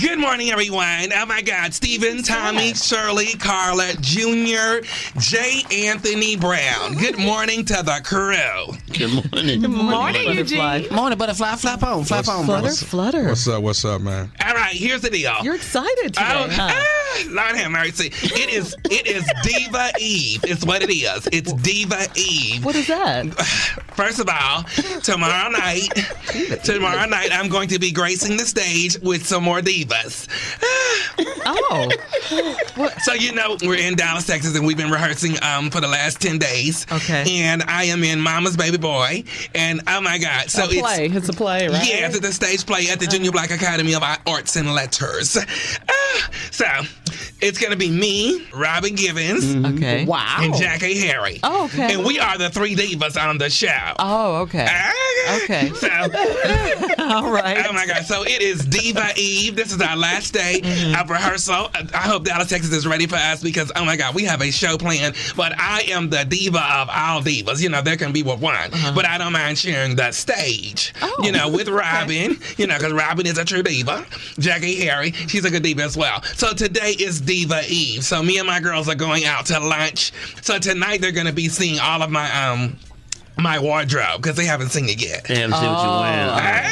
Good 0.00 0.18
morning, 0.18 0.50
everyone. 0.50 1.12
Oh 1.14 1.26
my 1.26 1.42
God, 1.42 1.74
Stephen, 1.74 2.22
Tommy, 2.22 2.74
Shirley, 2.74 3.34
Carla, 3.38 3.92
Junior, 4.00 4.82
J. 5.18 5.62
Anthony 5.88 6.36
Brown. 6.36 6.94
Good 6.94 7.18
morning 7.18 7.64
to 7.66 7.82
the 7.82 8.00
crew. 8.04 8.76
Good 8.96 9.32
morning. 9.32 9.60
Good 9.60 9.70
morning. 9.70 10.32
Eugene. 10.36 10.86
Morning, 10.92 11.18
butterfly. 11.18 11.56
Flap 11.56 11.82
on, 11.82 12.04
flap 12.04 12.28
on, 12.28 12.44
Flutter, 12.44 12.62
brothers. 12.62 12.82
flutter. 12.82 13.24
What's 13.28 13.48
up? 13.48 13.62
What's 13.62 13.84
up, 13.84 14.00
man? 14.02 14.30
All 14.44 14.54
right, 14.54 14.74
here's 14.74 15.02
the 15.02 15.10
deal. 15.10 15.34
You're 15.42 15.56
excited 15.56 16.14
today, 16.14 16.26
Oh, 16.28 16.48
huh? 16.50 16.68
ah, 16.72 17.22
Lord 17.30 17.56
have 17.56 17.70
mercy. 17.72 18.06
It 18.22 18.50
is 18.50 18.76
it 18.84 19.06
is 19.06 19.24
Diva 19.42 19.90
Eve. 19.98 20.40
It's 20.44 20.64
what 20.64 20.82
it 20.82 20.90
is. 20.90 21.28
It's 21.32 21.52
Diva 21.54 22.06
Eve. 22.14 22.64
What 22.64 22.76
is 22.76 22.86
that? 22.86 23.26
First 23.94 24.20
of 24.20 24.28
all, 24.28 24.62
tomorrow 25.02 25.50
night, 25.50 25.88
tomorrow 26.64 27.06
night 27.06 27.30
I'm 27.32 27.48
going 27.48 27.68
to 27.68 27.78
be 27.78 27.90
gracing 27.90 28.36
the 28.36 28.46
stage 28.46 28.98
with 29.00 29.26
some 29.26 29.39
more 29.40 29.60
divas. 29.60 30.28
oh. 31.46 31.90
So 33.02 33.14
you 33.14 33.32
know 33.32 33.56
we're 33.62 33.78
in 33.78 33.94
Dallas, 33.94 34.26
Texas, 34.26 34.56
and 34.56 34.66
we've 34.66 34.76
been 34.76 34.90
rehearsing 34.90 35.36
um 35.42 35.70
for 35.70 35.80
the 35.80 35.88
last 35.88 36.20
ten 36.20 36.38
days. 36.38 36.86
Okay. 36.90 37.24
And 37.42 37.62
I 37.62 37.84
am 37.84 38.02
in 38.04 38.20
Mama's 38.20 38.56
Baby 38.56 38.78
Boy, 38.78 39.24
and 39.54 39.82
oh 39.86 40.00
my 40.00 40.18
God, 40.18 40.50
so 40.50 40.64
a 40.64 40.68
play. 40.68 41.06
It's, 41.06 41.28
a 41.28 41.32
play, 41.32 41.68
right? 41.68 41.86
Yes, 41.86 42.16
it's 42.16 42.26
a 42.26 42.32
stage 42.32 42.66
play 42.66 42.88
at 42.88 43.00
the 43.00 43.06
Junior 43.06 43.30
Black 43.30 43.50
Academy 43.50 43.94
of 43.94 44.02
Arts 44.26 44.56
and 44.56 44.74
Letters. 44.74 45.36
Ah, 45.36 46.09
so 46.50 46.66
it's 47.40 47.58
gonna 47.58 47.76
be 47.76 47.90
me, 47.90 48.46
Robin 48.52 48.94
Givens, 48.94 49.54
Okay. 49.74 50.04
Wow. 50.04 50.36
and 50.40 50.52
Jackée 50.54 51.00
Harry. 51.02 51.40
Oh, 51.42 51.64
okay. 51.66 51.94
And 51.94 52.04
we 52.04 52.18
are 52.18 52.36
the 52.38 52.50
three 52.50 52.74
divas 52.76 53.20
on 53.20 53.38
the 53.38 53.48
show. 53.50 53.68
Oh, 53.98 54.36
okay. 54.42 54.68
Okay. 55.44 55.70
So, 55.74 55.88
All 56.98 57.30
right. 57.30 57.64
oh 57.68 57.72
my 57.72 57.86
God. 57.86 58.04
So 58.04 58.22
it 58.24 58.42
is 58.42 58.64
Diva 58.64 59.10
Eve. 59.16 59.54
This 59.56 59.72
is 59.72 59.80
our 59.80 59.96
last 59.96 60.32
day 60.34 60.60
Mm-hmm. 60.60 61.00
of 61.00 61.10
rehearsal. 61.10 61.68
I 61.94 61.98
hope 61.98 62.24
Dallas, 62.24 62.48
Texas 62.48 62.72
is 62.72 62.86
ready 62.86 63.06
for 63.06 63.16
us 63.16 63.42
because, 63.42 63.70
oh 63.76 63.84
my 63.84 63.96
God, 63.96 64.14
we 64.14 64.24
have 64.24 64.40
a 64.42 64.50
show 64.50 64.76
planned. 64.76 65.14
But 65.36 65.52
I 65.58 65.82
am 65.88 66.10
the 66.10 66.24
diva 66.24 66.58
of 66.58 66.88
all 66.90 67.20
divas. 67.22 67.60
You 67.62 67.68
know, 67.70 67.80
there 67.82 67.96
can 67.96 68.12
be 68.12 68.22
with 68.22 68.40
one, 68.40 68.70
but 68.94 69.04
I 69.06 69.18
don't 69.18 69.32
mind 69.32 69.58
sharing 69.58 69.96
the 69.96 70.10
stage, 70.12 70.92
Uh-huh. 71.00 71.10
Oh, 71.18 71.24
you 71.24 71.32
know, 71.32 71.48
with 71.48 71.68
Robin, 71.68 72.36
you 72.56 72.66
know, 72.66 72.76
because 72.76 72.92
Robin 72.92 73.26
is 73.26 73.38
a 73.38 73.44
true 73.44 73.62
diva. 73.62 74.04
Jackée 74.38 74.78
Harry, 74.80 75.12
she's 75.12 75.44
a 75.44 75.50
good 75.50 75.62
diva 75.62 75.82
as 75.82 75.96
well. 75.96 76.09
So 76.34 76.52
today 76.52 76.92
is 76.98 77.20
Diva 77.20 77.62
Eve. 77.68 78.04
So 78.04 78.22
me 78.22 78.38
and 78.38 78.46
my 78.46 78.60
girls 78.60 78.88
are 78.88 78.94
going 78.94 79.24
out 79.24 79.46
to 79.46 79.60
lunch. 79.60 80.12
So 80.42 80.58
tonight 80.58 81.00
they're 81.00 81.12
going 81.12 81.26
to 81.26 81.32
be 81.32 81.48
seeing 81.48 81.78
all 81.80 82.02
of 82.02 82.10
my, 82.10 82.30
um, 82.46 82.76
my 83.36 83.58
wardrobe 83.58 84.22
because 84.22 84.36
they 84.36 84.44
haven't 84.46 84.70
seen 84.70 84.88
it 84.88 85.00
yet. 85.02 85.24
Damn, 85.24 85.50
see 85.50 85.56
what 85.56 85.82
you're 85.82 86.00
wearing. 86.00 86.70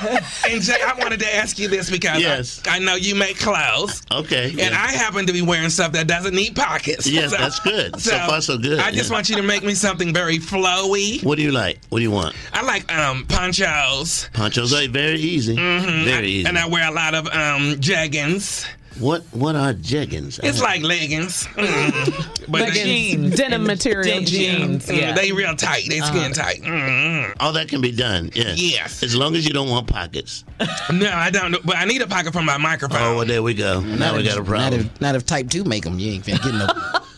and 0.48 0.62
Jay, 0.62 0.76
I 0.84 0.94
wanted 0.98 1.20
to 1.20 1.34
ask 1.36 1.58
you 1.58 1.68
this 1.68 1.90
because 1.90 2.20
Yes. 2.20 2.62
I, 2.66 2.76
I 2.76 2.78
know 2.78 2.94
you 2.94 3.14
make 3.14 3.38
clothes. 3.38 4.02
Okay. 4.10 4.50
And 4.50 4.58
yeah. 4.58 4.70
I 4.70 4.92
happen 4.92 5.26
to 5.26 5.32
be 5.32 5.42
wearing 5.42 5.70
stuff 5.70 5.92
that 5.92 6.06
doesn't 6.06 6.34
need 6.34 6.56
pockets. 6.56 7.06
Yes, 7.06 7.30
that's 7.36 7.60
good. 7.60 7.98
So 8.00 8.16
far, 8.26 8.40
so 8.40 8.58
good, 8.58 8.78
I 8.80 8.90
just 8.90 9.10
yeah. 9.10 9.14
want 9.16 9.28
you 9.30 9.36
to 9.36 9.42
make 9.42 9.62
me 9.62 9.74
something 9.74 10.12
very 10.12 10.38
flowy. 10.38 11.22
What 11.24 11.36
do 11.36 11.42
you 11.42 11.52
like? 11.52 11.78
What 11.88 11.98
do 11.98 12.02
you 12.02 12.10
want? 12.10 12.34
I 12.52 12.62
like 12.62 12.92
um 12.92 13.24
ponchos. 13.26 14.28
Ponchos 14.32 14.72
are 14.72 14.88
very 14.88 15.18
easy. 15.20 15.56
Mhm. 15.56 16.04
Very 16.04 16.28
easy. 16.28 16.48
And 16.48 16.58
I 16.58 16.66
wear 16.66 16.88
a 16.88 16.92
lot 16.92 17.14
of 17.14 17.26
um 17.26 17.76
jeggings. 17.80 18.66
What 18.98 19.22
What 19.32 19.54
are 19.56 19.72
jeggings? 19.72 20.40
It's 20.42 20.60
like 20.60 20.82
leggings. 20.82 21.46
Mm. 21.54 22.36
But 22.50 22.62
Like 22.62 22.72
jeans. 22.72 23.36
Denim 23.36 23.64
material 23.64 24.22
jeans. 24.22 24.86
Mm, 24.86 24.96
Yeah. 25.00 25.12
They 25.12 25.30
real 25.30 25.54
tight. 25.54 25.84
They 25.88 26.00
skin 26.00 26.32
Uh-huh. 26.32 26.42
tight. 26.42 26.62
Mm. 26.62 27.36
all 27.38 27.52
that 27.52 27.68
can 27.68 27.80
be 27.80 27.92
done. 27.92 28.30
Yes. 28.34 28.58
Yes. 28.60 29.02
As 29.04 29.14
long 29.14 29.36
as 29.36 29.46
you 29.46 29.52
don't 29.52 29.68
want 29.68 29.86
pockets. 29.86 30.44
No, 30.92 31.10
I 31.12 31.30
don't. 31.30 31.54
But 31.64 31.76
I 31.76 31.84
need 31.84 32.02
a 32.02 32.06
pocket 32.08 32.32
for 32.32 32.42
my 32.42 32.56
microphone. 32.56 33.00
Oh, 33.00 33.16
well, 33.18 33.24
there 33.24 33.42
we 33.42 33.54
go. 33.54 33.80
Now 33.80 34.16
we 34.16 34.24
got 34.24 34.34
a 34.34 34.40
Not 34.40 34.46
problem. 34.46 34.80
if, 34.80 35.00
not 35.00 35.14
if 35.14 35.24
type 35.24 35.48
2 35.48 35.62
make 35.64 35.84
them. 35.84 35.98
You 36.00 36.12
ain't 36.12 36.24
finna 36.24 36.42
get 36.42 36.54
no 36.54 37.00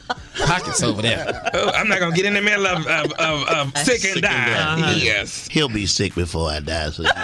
pockets 0.46 0.82
over 0.82 1.02
there. 1.02 1.50
Oh, 1.54 1.70
I'm 1.70 1.88
not 1.88 1.98
gonna 2.00 2.14
get 2.16 2.24
in 2.26 2.34
the 2.34 2.40
middle 2.42 2.66
of 2.66 2.86
of, 2.86 3.12
of, 3.12 3.48
of 3.48 3.78
sick 3.78 4.04
and 4.04 4.14
Sick 4.14 4.14
and 4.14 4.22
die. 4.22 4.80
die. 4.80 4.94
Yes. 4.94 5.48
He'll 5.50 5.68
be 5.68 5.86
sick 5.86 6.14
before 6.14 6.50
I 6.50 6.60
die. 6.60 6.90
So 6.90 7.02
you 7.02 7.08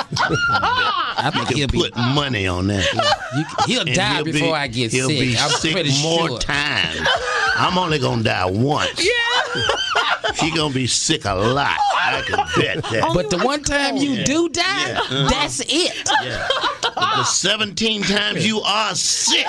I 0.00 1.30
think 1.34 1.48
can 1.48 1.56
he'll 1.56 1.68
be. 1.68 1.78
put 1.80 1.96
money 1.96 2.46
on 2.46 2.66
that. 2.68 2.86
You, 3.36 3.44
he'll 3.66 3.80
And 3.86 3.94
die 3.94 4.14
he'll 4.16 4.24
be- 4.24 4.32
before 4.32 4.56
I 4.56 4.66
get 4.68 4.90
he'll 4.90 5.08
sick. 5.08 5.18
be 5.20 5.36
I'm 5.36 5.50
sick 5.50 5.72
pretty 5.72 6.02
more 6.02 6.28
sure. 6.28 6.38
times. 6.38 7.06
I'm 7.56 7.76
only 7.76 7.98
gonna 7.98 8.22
die 8.22 8.46
once. 8.46 9.06
She 10.36 10.50
gonna 10.54 10.72
be 10.74 10.86
sick 10.86 11.24
a 11.24 11.34
lot. 11.34 11.76
I 11.96 12.22
can 12.26 12.36
bet 12.56 12.82
that. 12.90 13.10
But 13.14 13.30
the 13.30 13.38
one 13.38 13.62
time 13.62 13.96
you 13.96 14.10
Yeah. 14.12 14.24
do 14.24 14.48
die, 14.48 14.62
Yeah. 14.88 14.98
Uh-huh. 15.00 15.28
that's 15.30 15.60
it. 15.60 16.08
Yeah. 16.22 16.48
But 16.82 17.16
the 17.16 17.24
17 17.24 18.02
times 18.02 18.46
you 18.46 18.60
are 18.60 18.94
sick, 18.94 19.46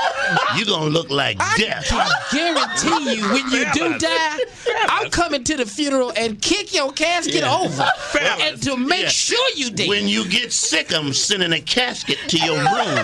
you're 0.56 0.66
gonna 0.66 0.90
look 0.90 1.10
like 1.10 1.38
death. 1.58 1.88
I 1.92 2.10
guarantee 2.32 3.16
you, 3.18 3.24
when 3.32 3.50
you 3.52 3.66
do 3.74 3.98
die, 3.98 4.40
I'm 4.88 5.10
coming 5.10 5.44
to 5.46 5.58
the 5.58 5.66
funeral 5.66 6.12
and 6.16 6.42
kick 6.42 6.74
your 6.74 6.92
casket 6.92 7.36
Yeah. 7.36 7.56
over, 7.56 7.88
Fellas. 8.12 8.42
and 8.44 8.62
to 8.64 8.78
make 8.78 9.04
Yeah. 9.04 9.10
sure 9.10 9.50
you 9.56 9.70
did. 9.72 9.88
When 9.90 10.08
you 10.08 10.26
get 10.26 10.52
sick, 10.54 10.94
I'm 10.94 11.14
sending 11.14 11.54
a 11.54 11.62
casket 11.62 12.18
to 12.28 12.38
your 12.38 12.58
room 12.58 13.04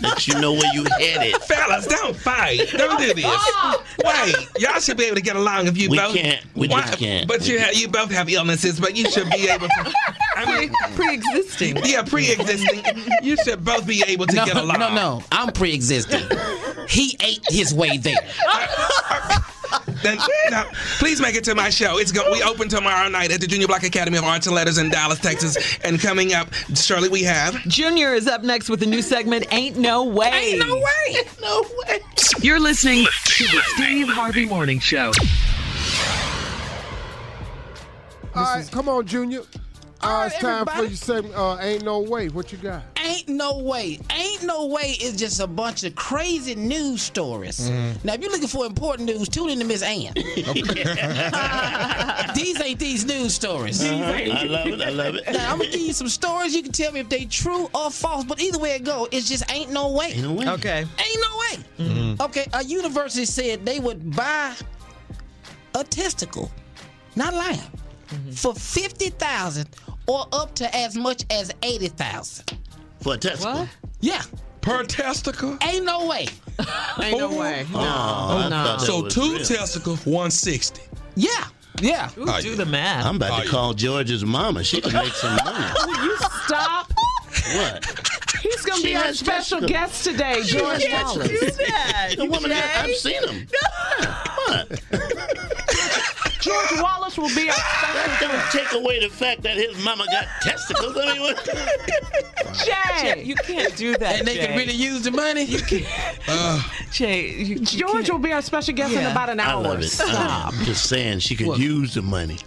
that 0.00 0.26
you 0.26 0.34
know 0.38 0.52
where 0.52 0.72
you 0.74 0.84
headed. 0.98 1.36
Fellas, 1.42 1.86
don't 1.86 2.16
fight. 2.16 2.60
Don't 2.76 2.98
do 2.98 3.14
this. 3.14 3.24
Wait, 4.04 4.36
y'all 4.58 4.80
should 4.80 4.96
be 4.96 5.04
able 5.04 5.16
to 5.16 5.22
get 5.22 5.36
along 5.36 5.66
if 5.66 5.76
you 5.76 5.90
We 5.90 5.98
both. 5.98 6.14
can't. 6.14 6.40
We 6.54 6.68
just 6.68 6.90
Why- 6.90 6.96
can't. 7.06 7.28
But 7.28 7.48
you 7.48 7.58
have, 7.58 7.74
you 7.74 7.88
both 7.88 8.10
have 8.10 8.28
illnesses, 8.28 8.80
but 8.80 8.96
you 8.96 9.10
should 9.10 9.30
be 9.30 9.48
able 9.48 9.68
to. 9.68 9.94
I 10.36 10.60
mean, 10.60 10.72
pre-existing. 10.94 11.78
Yeah, 11.84 12.02
pre-existing. 12.02 12.84
You 13.22 13.36
should 13.36 13.64
both 13.64 13.86
be 13.86 14.02
able 14.06 14.26
to 14.26 14.36
no, 14.36 14.44
get 14.44 14.56
along. 14.56 14.78
no, 14.78 14.94
no, 14.94 15.22
I'm 15.32 15.52
pre-existing. 15.52 16.22
he 16.88 17.16
ate 17.22 17.44
his 17.48 17.72
way 17.72 17.96
there. 17.98 18.16
Then, 20.02 20.18
now, 20.50 20.66
please 20.98 21.20
make 21.20 21.34
it 21.34 21.44
to 21.44 21.54
my 21.54 21.70
show. 21.70 21.98
It's 21.98 22.12
go, 22.12 22.30
we 22.30 22.42
open 22.42 22.68
tomorrow 22.68 23.08
night 23.08 23.32
at 23.32 23.40
the 23.40 23.46
Junior 23.46 23.66
Black 23.66 23.82
Academy 23.82 24.18
of 24.18 24.24
Arts 24.24 24.46
and 24.46 24.54
Letters 24.54 24.78
in 24.78 24.90
Dallas, 24.90 25.18
Texas. 25.18 25.78
And 25.82 26.00
coming 26.00 26.34
up, 26.34 26.52
Shirley, 26.74 27.08
we 27.08 27.22
have 27.24 27.54
Junior 27.66 28.14
is 28.14 28.28
up 28.28 28.42
next 28.42 28.68
with 28.68 28.82
a 28.82 28.86
new 28.86 29.02
segment, 29.02 29.46
Ain't 29.52 29.76
No 29.76 30.04
Way. 30.04 30.30
Ain't 30.32 30.66
no 30.66 30.76
way. 30.76 31.16
No 31.40 31.64
way. 31.88 32.00
You're 32.40 32.60
listening 32.60 33.06
to 33.24 33.44
the 33.44 33.62
Steve 33.74 34.08
Harvey 34.08 34.44
Morning 34.44 34.78
Show. 34.78 35.12
All 38.36 38.44
right, 38.44 38.70
come 38.70 38.88
on, 38.88 39.06
Junior. 39.06 39.40
Uh, 40.02 40.28
it's 40.30 40.38
time 40.38 40.66
for 40.66 40.82
you 40.82 40.90
to 40.90 40.96
say, 40.96 41.22
uh, 41.34 41.56
ain't 41.58 41.82
no 41.82 42.00
way. 42.00 42.28
What 42.28 42.52
you 42.52 42.58
got? 42.58 42.82
Ain't 43.02 43.28
no 43.28 43.58
way. 43.58 43.98
Ain't 44.12 44.44
no 44.44 44.66
way 44.66 44.94
is 45.00 45.16
just 45.16 45.40
a 45.40 45.46
bunch 45.46 45.84
of 45.84 45.94
crazy 45.94 46.54
news 46.54 47.00
stories. 47.00 47.70
Mm-hmm. 47.70 48.06
Now, 48.06 48.14
if 48.14 48.20
you're 48.20 48.30
looking 48.30 48.46
for 48.46 48.66
important 48.66 49.08
news, 49.08 49.30
tune 49.30 49.48
in 49.48 49.58
to 49.58 49.64
Miss 49.64 49.82
Ann. 49.82 50.12
these 52.34 52.60
ain't 52.60 52.78
these 52.78 53.06
news 53.06 53.34
stories. 53.34 53.82
Uh-huh. 53.82 54.04
I 54.04 54.44
love 54.44 54.66
it. 54.66 54.82
I 54.82 54.90
love 54.90 55.14
it. 55.14 55.24
Now, 55.32 55.52
I'm 55.52 55.58
gonna 55.58 55.70
give 55.70 55.80
you 55.80 55.94
some 55.94 56.08
stories. 56.08 56.54
You 56.54 56.62
can 56.62 56.72
tell 56.72 56.92
me 56.92 57.00
if 57.00 57.08
they 57.08 57.24
true 57.24 57.70
or 57.74 57.90
false. 57.90 58.24
But 58.24 58.40
either 58.40 58.58
way 58.58 58.72
it 58.72 58.84
go, 58.84 59.08
it's 59.10 59.28
just 59.28 59.50
ain't 59.50 59.72
no 59.72 59.92
way. 59.92 60.12
Ain't 60.12 60.22
no 60.22 60.34
way. 60.34 60.48
Okay. 60.48 60.80
Ain't 60.80 61.20
no 61.20 61.38
way. 61.38 61.46
Okay, 62.20 62.46
a 62.52 62.64
university 62.64 63.24
said 63.24 63.64
they 63.64 63.78
would 63.78 64.14
buy 64.16 64.52
a 65.74 65.84
testicle, 65.84 66.50
not 67.14 67.34
lying, 67.34 67.60
Mm-hmm. 68.08 68.30
for 68.32 68.54
fifty 68.54 69.10
thousand 69.10 69.68
or 70.06 70.26
up 70.32 70.54
to 70.56 70.76
as 70.76 70.96
much 70.96 71.24
as 71.30 71.52
eighty 71.62 71.88
thousand. 71.88 72.56
For 73.00 73.14
a 73.14 73.18
testicle. 73.18 73.68
Yeah. 74.00 74.22
Per 74.60 74.84
testicle? 74.84 75.56
Ain't 75.62 75.84
no 75.84 76.06
way. 76.06 76.26
Ain't 77.02 77.18
no 77.18 77.28
oh. 77.30 77.38
way. 77.40 77.66
Oh, 77.72 77.78
I 77.78 78.46
oh, 78.46 78.50
thought 78.50 78.80
So 78.80 79.06
two 79.08 79.34
real. 79.34 79.44
testicles, 79.44 80.04
160. 80.04 80.82
Yeah. 81.14 81.30
Yeah. 81.80 82.10
Ooh, 82.18 82.26
do 82.42 82.56
the 82.56 82.66
math. 82.66 83.06
I'm 83.06 83.16
about 83.16 83.42
to 83.44 83.48
call 83.48 83.74
George's 83.74 84.24
mama. 84.24 84.64
She 84.64 84.80
can 84.80 84.92
make 84.92 85.12
some 85.12 85.36
money. 85.44 85.64
Will 85.86 86.04
you 86.04 86.16
stop? 86.44 86.90
What? 87.54 87.84
He's 88.42 88.62
going 88.64 88.80
to 88.82 88.86
She 88.88 88.92
be 88.94 88.96
our 88.96 89.12
special 89.12 89.60
testicles. 89.60 89.70
guest 89.70 90.04
today, 90.04 90.42
She 90.42 90.58
George 90.58 90.84
has 90.84 91.04
Wallace. 91.16 91.28
testicles. 91.28 92.16
The 92.16 92.24
woman, 92.24 92.50
that, 92.50 92.84
I've 92.84 92.96
seen 92.96 93.22
him. 93.28 93.46
What? 94.46 94.80
George 96.46 96.80
Wallace 96.80 97.18
will 97.18 97.34
be 97.34 97.48
our 97.48 97.56
ah, 97.58 97.92
That 97.94 98.18
don't 98.20 98.62
take 98.62 98.72
away 98.80 99.00
the 99.00 99.08
fact 99.08 99.42
that 99.42 99.56
his 99.56 99.82
mama 99.84 100.06
got 100.06 100.26
testicles. 100.40 100.96
I 100.96 101.12
mean, 101.12 101.22
what? 101.22 101.44
Jay. 102.64 103.24
You 103.24 103.34
can't 103.34 103.74
do 103.76 103.96
that. 103.96 104.20
And 104.20 104.28
they 104.28 104.36
Jay. 104.36 104.46
can 104.46 104.56
really 104.56 104.72
use 104.72 105.02
the 105.02 105.10
money. 105.10 105.42
You 105.42 105.58
can't. 105.60 105.86
Uh. 106.28 106.60
Jay, 106.90 107.30
you, 107.30 107.56
you 107.56 107.58
George 107.60 108.10
will 108.10 108.18
be 108.18 108.32
our 108.32 108.42
special 108.42 108.74
guest 108.74 108.92
in 108.94 109.04
about 109.06 109.30
an 109.30 109.38
hour. 109.38 109.48
I 109.48 109.52
hour. 109.52 109.62
love 109.62 109.80
it. 109.80 109.88
Stop. 109.88 110.52
I'm 110.52 110.64
just 110.64 110.88
saying 110.88 111.20
she 111.20 111.36
could 111.36 111.58
use 111.58 111.94
the 111.94 112.02
money. 112.02 112.38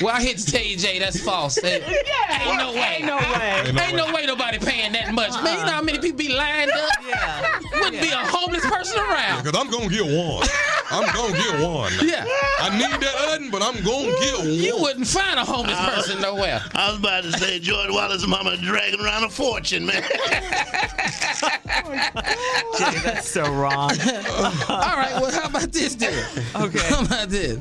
Well, 0.00 0.14
I 0.16 0.22
hate 0.22 0.38
to 0.38 0.46
tell 0.46 0.62
you, 0.62 0.76
Jay, 0.78 0.98
that's 0.98 1.20
false. 1.22 1.58
Yeah. 1.70 2.48
Ain't 2.48 2.56
no 2.56 2.72
way. 2.72 2.96
Ain't 2.96 3.04
no 3.04 3.16
way. 3.16 3.82
Ain't 3.84 3.96
no 3.96 4.12
way 4.14 4.24
nobody 4.24 4.58
paying 4.58 4.92
that 4.92 5.12
much. 5.12 5.32
Man, 5.42 5.58
you 5.58 5.64
know 5.66 5.72
how 5.72 5.82
many 5.82 5.98
people 5.98 6.16
be 6.16 6.32
lined 6.32 6.70
up? 6.70 6.90
Yeah. 7.06 7.60
Wouldn't 7.74 8.00
be 8.00 8.08
a 8.08 8.16
homeless 8.16 8.64
person 8.66 8.98
around. 8.98 9.44
Because 9.44 9.60
I'm 9.60 9.70
going 9.70 9.88
to 9.88 9.94
get 9.94 10.04
one. 10.04 10.46
I'm 10.90 11.14
going 11.14 11.32
to 11.34 11.38
get 11.40 11.60
one. 11.68 11.92
Yeah. 12.02 12.24
I 12.60 12.70
need 12.76 13.00
that 13.00 13.14
oven, 13.34 13.50
but 13.50 13.62
I'm 13.62 13.82
going 13.84 14.06
to 14.06 14.20
get 14.20 14.38
one. 14.38 14.48
You 14.52 14.76
wouldn't 14.78 15.06
find 15.06 15.38
a 15.38 15.44
homeless 15.44 15.76
Uh, 15.78 15.94
person 15.94 16.20
nowhere. 16.20 16.60
I 16.74 16.90
was 16.90 16.98
about 16.98 17.22
to 17.24 17.32
say 17.32 17.58
George 17.58 17.90
Wallace's 17.90 18.26
mama 18.26 18.56
dragging 18.56 19.00
around 19.00 19.24
a 19.24 19.28
fortune, 19.30 19.86
man. 19.86 20.02
Jay, 22.78 22.98
that's 23.04 23.28
so 23.28 23.42
wrong. 23.52 23.90
All 24.68 24.96
right, 24.96 25.12
well, 25.20 25.30
how 25.32 25.48
about 25.48 25.72
this 25.72 25.94
then? 25.94 26.12
Okay. 26.56 26.78
How 26.88 27.02
about 27.04 27.28
this? 27.28 27.58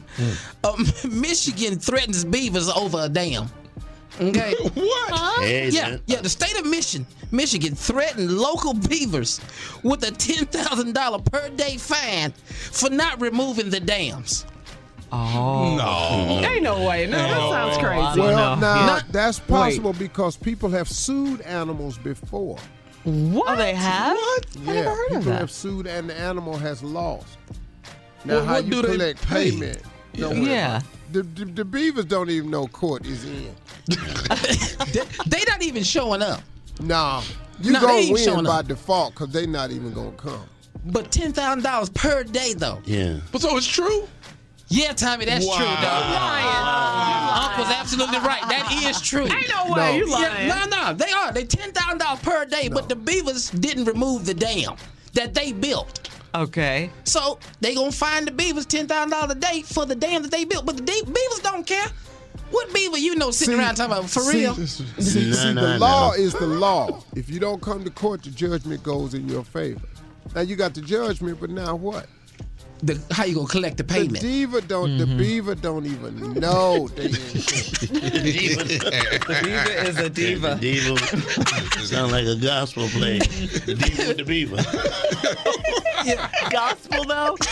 Um, 0.63 0.85
Michigan 1.09 1.79
threatens 1.79 2.25
beavers 2.25 2.69
over 2.69 3.01
a 3.05 3.09
dam. 3.09 3.49
Okay. 4.19 4.53
What? 4.73 5.41
Hey, 5.41 5.69
Yeah, 5.69 5.89
man. 5.89 6.01
yeah. 6.07 6.21
The 6.21 6.29
state 6.29 6.57
of 6.59 6.65
Michigan, 6.65 7.07
Michigan 7.31 7.75
threatened 7.75 8.31
local 8.31 8.73
beavers 8.73 9.39
with 9.83 10.03
a 10.03 10.11
ten 10.11 10.45
thousand 10.45 10.93
dollar 10.93 11.19
per 11.19 11.49
day 11.49 11.77
fine 11.77 12.31
for 12.31 12.89
not 12.89 13.21
removing 13.21 13.69
the 13.69 13.79
dams. 13.79 14.45
Oh. 15.11 15.75
No. 15.75 16.47
Ain't 16.47 16.61
no 16.63 16.85
way. 16.87 17.07
No, 17.07 17.17
that 17.17 17.39
sounds 17.49 17.77
I 17.77 17.81
crazy. 17.81 18.03
don't 18.03 18.17
Well, 18.19 18.55
know. 18.57 18.61
now 18.61 18.85
Not- 18.85 19.11
that's 19.11 19.39
possible 19.39 19.93
because 19.93 20.37
people 20.37 20.69
have 20.69 20.87
sued 20.89 21.41
animals 21.41 21.97
before. 21.97 22.57
What? 23.05 23.49
Oh, 23.49 23.55
they 23.55 23.73
have? 23.73 24.15
What? 24.15 24.45
I 24.67 24.73
never 24.73 24.89
heard 24.89 25.07
people 25.07 25.17
of 25.17 25.25
that. 25.25 25.39
have 25.39 25.51
sued 25.51 25.87
and 25.87 26.09
the 26.09 26.13
animal 26.19 26.57
has 26.57 26.83
lost. 26.83 27.37
Now, 28.25 28.35
Well, 28.35 28.45
how 28.45 28.57
you 28.57 28.69
do 28.69 28.81
they 28.83 28.87
collect 28.91 29.27
pay? 29.27 29.49
payment? 29.51 29.81
Don't 30.15 30.43
Yeah. 30.43 30.81
About 31.09 31.15
it. 31.25 31.35
The, 31.35 31.45
the, 31.45 31.51
the 31.51 31.65
beavers 31.65 32.05
don't 32.05 32.29
even 32.29 32.49
know 32.49 32.67
court 32.67 33.05
is 33.05 33.25
in. 33.25 33.55
they, 33.87 35.01
they 35.27 35.43
not 35.47 35.61
even 35.63 35.83
showing 35.83 36.21
up. 36.21 36.41
Nah, 36.81 37.21
you 37.61 37.71
Nah, 37.73 37.79
they 37.81 38.09
gonna 38.09 38.13
win 38.35 38.43
by 38.45 38.59
up. 38.59 38.67
default 38.67 39.13
because 39.13 39.29
they 39.29 39.45
not 39.45 39.71
even 39.71 39.91
gonna 39.93 40.11
come. 40.13 40.43
But 40.85 41.11
ten 41.11 41.33
thousand 41.33 41.63
dollars 41.63 41.89
per 41.89 42.23
day 42.23 42.53
though. 42.53 42.79
Yeah. 42.85 43.17
But 43.31 43.41
so 43.41 43.57
it's 43.57 43.67
true? 43.67 44.07
Yeah, 44.69 44.93
Tommy, 44.93 45.25
that's 45.25 45.45
Wow. 45.45 45.57
true, 45.57 45.65
dog. 45.65 47.51
Uncle's 47.51 47.75
absolutely 47.75 48.19
right. 48.19 48.41
That 48.49 48.71
is 48.87 49.01
true. 49.01 49.23
Ain't 49.25 49.49
no 49.49 49.73
way. 49.73 49.97
You 49.97 50.09
lying. 50.09 50.47
Yeah, 50.47 50.65
no, 50.65 50.83
no, 50.91 50.93
they 50.93 51.11
are. 51.11 51.31
They 51.33 51.43
ten 51.43 51.71
thousand 51.71 51.97
dollars 51.97 52.21
per 52.21 52.45
day, 52.45 52.69
but 52.69 52.87
the 52.87 52.95
beavers 52.95 53.49
didn't 53.49 53.85
remove 53.85 54.25
the 54.25 54.33
dam 54.33 54.75
that 55.15 55.33
they 55.33 55.51
built. 55.51 56.07
Okay. 56.35 56.89
So 57.05 57.39
they 57.61 57.73
gonna 57.75 57.91
find 57.91 58.27
the 58.27 58.31
beavers 58.31 58.65
ten 58.65 58.87
thousand 58.87 59.11
dollars 59.11 59.31
a 59.31 59.35
day 59.35 59.61
for 59.63 59.85
the 59.85 59.95
dam 59.95 60.21
that 60.23 60.31
they 60.31 60.45
built. 60.45 60.65
But 60.65 60.77
the 60.77 60.83
de- 60.83 61.03
beavers 61.05 61.39
don't 61.41 61.65
care. 61.65 61.87
What 62.51 62.73
beaver 62.73 62.97
you 62.97 63.15
know 63.15 63.31
sitting 63.31 63.55
See- 63.55 63.59
around 63.59 63.75
talking 63.75 63.93
about 63.97 64.09
for 64.09 64.21
see- 64.21 64.39
real? 64.41 64.55
See, 64.55 64.83
No, 64.97 65.03
see, 65.03 65.53
no, 65.53 65.61
the 65.61 65.73
no. 65.73 65.77
law 65.77 66.11
is 66.13 66.33
the 66.33 66.47
law. 66.47 67.03
If 67.15 67.29
you 67.29 67.39
don't 67.39 67.61
come 67.61 67.83
to 67.83 67.89
court, 67.91 68.23
the 68.23 68.31
judgment 68.31 68.81
goes 68.83 69.13
in 69.13 69.27
your 69.29 69.43
favor. 69.43 69.81
Now 70.35 70.41
you 70.41 70.55
got 70.55 70.73
the 70.73 70.81
judgment, 70.81 71.39
but 71.39 71.49
now 71.49 71.75
what? 71.75 72.07
The, 72.81 73.01
how 73.11 73.25
you 73.25 73.35
gonna 73.35 73.47
collect 73.47 73.77
the 73.77 73.83
The 73.83 73.93
payment? 73.93 74.21
diva 74.21 74.61
don't. 74.61 74.97
The 74.97 75.05
mm-hmm. 75.05 75.17
beaver 75.17 75.55
don't 75.55 75.85
even 75.85 76.33
know 76.33 76.87
they 76.87 77.05
in 77.05 77.11
court. 77.11 77.43
Diva. 78.23 78.63
The 79.29 79.41
diva 79.43 79.87
is 79.87 79.97
a 79.97 80.09
diva. 80.09 80.55
Diva. 80.55 80.97
Sound 81.85 82.11
like 82.11 82.25
a 82.25 82.35
gospel 82.35 82.87
play. 82.89 83.19
The 83.19 83.75
diva 83.75 84.07
with 84.07 84.17
the 84.17 84.23
beaver. 84.23 84.57
Gospel 86.49 87.03
though? 87.05 87.35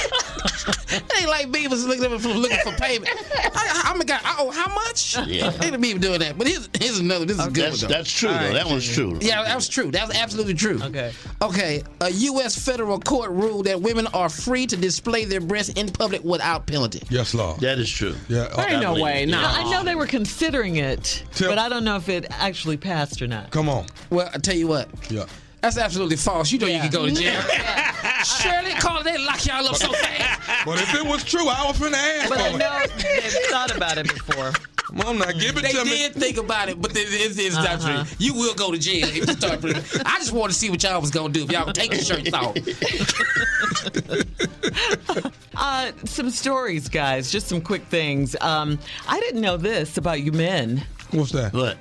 It 0.89 1.03
ain't 1.19 1.29
like 1.29 1.51
beavers 1.51 1.85
looking 1.85 2.17
for, 2.17 2.29
looking 2.29 2.59
for 2.59 2.71
payment. 2.71 3.11
I, 3.53 3.81
I'm 3.85 3.99
a 3.99 4.05
guy. 4.05 4.19
Oh, 4.39 4.51
how 4.51 4.73
much? 4.73 5.17
Yeah. 5.27 5.51
Ain't 5.61 5.75
a 5.75 5.77
beaver 5.77 5.99
doing 5.99 6.19
that. 6.19 6.37
But 6.37 6.47
here's, 6.47 6.69
here's 6.79 6.99
another. 6.99 7.25
This 7.25 7.37
is 7.37 7.45
a 7.45 7.51
good 7.51 7.65
That's, 7.65 7.81
though. 7.81 7.87
that's 7.87 8.11
true, 8.11 8.29
though. 8.29 8.53
That 8.53 8.65
one's 8.67 8.87
true. 8.87 9.17
Yeah, 9.21 9.43
that 9.43 9.55
was 9.55 9.67
true. 9.67 9.91
That 9.91 10.07
was 10.07 10.15
absolutely 10.15 10.53
true. 10.53 10.81
Okay. 10.81 11.11
Okay. 11.41 11.83
A 11.99 12.09
U.S. 12.09 12.57
federal 12.57 12.99
court 12.99 13.31
ruled 13.31 13.65
that 13.65 13.81
women 13.81 14.07
are 14.07 14.29
free 14.29 14.65
to 14.65 14.77
display 14.77 15.16
their 15.25 15.41
breasts 15.41 15.71
in 15.73 15.89
public 15.91 16.23
without 16.23 16.65
penalty. 16.67 17.01
Yes, 17.09 17.33
Lord. 17.33 17.59
That 17.61 17.79
is 17.79 17.89
true. 17.89 18.15
Yeah. 18.29 18.43
uh, 18.57 18.65
Ain't 18.67 18.81
no 18.81 18.93
way. 18.93 19.25
No. 19.25 19.41
No, 19.41 19.47
I 19.47 19.69
know 19.71 19.83
they 19.83 19.95
were 19.95 20.07
considering 20.07 20.77
it, 20.77 21.23
Tell- 21.33 21.49
but 21.49 21.57
I 21.57 21.69
don't 21.69 21.83
know 21.83 21.95
if 21.97 22.09
it 22.09 22.25
actually 22.31 22.77
passed 22.77 23.21
or 23.21 23.27
not. 23.27 23.51
Come 23.51 23.69
on. 23.69 23.85
Well, 24.09 24.29
I 24.33 24.37
tell 24.37 24.55
you 24.55 24.67
what. 24.67 24.89
Yeah. 25.09 25.25
That's 25.61 25.77
absolutely 25.77 26.17
false. 26.17 26.51
You 26.51 26.59
know 26.59 26.67
you 26.67 26.79
can 26.79 26.91
go 26.91 27.07
to 27.07 27.11
jail. 27.13 27.41
Shirley, 28.23 28.71
call 28.79 28.99
it. 28.99 29.03
They 29.05 29.17
lock 29.17 29.45
y'all 29.45 29.65
up 29.67 29.75
so 29.75 29.91
fast. 29.91 30.65
But 30.65 30.79
if 30.81 30.93
it 30.95 31.05
was 31.05 31.23
true, 31.23 31.47
I 31.47 31.65
was 31.65 31.77
finna 31.77 31.93
ask 31.93 32.29
But 32.29 32.39
I 32.39 32.51
for 32.51 32.57
know 32.57 32.85
they've 32.97 33.33
thought 33.49 33.75
about 33.75 33.97
it 33.97 34.07
before. 34.07 34.51
Come 34.87 35.01
on 35.01 35.17
now, 35.19 35.31
give 35.33 35.57
it 35.57 35.63
they 35.63 35.71
to 35.73 35.83
me. 35.83 35.89
They 35.89 35.97
did 35.97 36.13
think 36.15 36.37
about 36.37 36.69
it, 36.69 36.81
but 36.81 36.91
it- 36.95 37.07
it's, 37.09 37.37
it's 37.37 37.55
Uh-huh. 37.57 38.03
true. 38.05 38.15
You 38.19 38.33
will 38.33 38.55
go 38.55 38.71
to 38.71 38.77
jail 38.77 39.05
if 39.07 39.15
you 39.17 39.23
start. 39.27 39.59
putting- 39.61 39.83
I 40.05 40.17
just 40.17 40.31
want 40.31 40.51
to 40.51 40.57
see 40.57 40.69
what 40.69 40.81
y'all 40.81 41.01
was 41.01 41.11
gonna 41.11 41.33
do 41.33 41.43
if 41.43 41.51
y'all 41.51 41.65
would 41.65 41.75
take 41.75 41.91
the 41.91 42.03
shirts 42.03 42.33
off. 42.33 42.55
Uh, 45.59 45.91
some 46.05 46.29
stories, 46.29 46.87
guys. 46.87 47.31
Just 47.31 47.47
some 47.47 47.61
quick 47.61 47.83
things. 47.87 48.35
Um, 48.41 48.77
I 49.07 49.19
didn't 49.21 49.41
know 49.41 49.57
this 49.57 49.97
about 49.97 50.21
you 50.21 50.31
men. 50.31 50.83
What's 51.11 51.31
that? 51.31 51.51
What? 51.51 51.77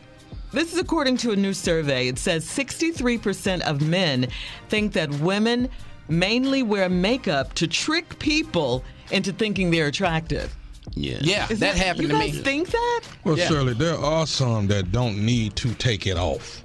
This 0.52 0.72
is 0.72 0.78
according 0.78 1.18
to 1.18 1.32
a 1.32 1.36
new 1.36 1.52
survey. 1.52 2.08
It 2.08 2.18
says 2.18 2.46
63% 2.46 3.60
of 3.62 3.82
men 3.82 4.28
think 4.70 4.94
that 4.94 5.10
women 5.20 5.68
mainly 6.08 6.62
wear 6.62 6.88
makeup 6.88 7.52
to 7.54 7.66
trick 7.66 8.18
people 8.18 8.82
into 9.10 9.30
thinking 9.32 9.70
they're 9.70 9.88
attractive. 9.88 10.54
Yeah. 10.94 11.18
Yeah, 11.20 11.46
Is 11.50 11.58
that, 11.60 11.76
happened 11.76 12.02
you 12.02 12.08
to 12.08 12.14
guys 12.14 12.32
me. 12.34 12.40
think 12.42 12.70
that? 12.70 13.00
Well, 13.24 13.36
Yeah. 13.36 13.48
Shirley, 13.48 13.74
there 13.74 13.98
are 13.98 14.26
some 14.26 14.66
that 14.68 14.92
don't 14.92 15.24
need 15.26 15.54
to 15.56 15.74
take 15.74 16.06
it 16.06 16.16
off. 16.16 16.62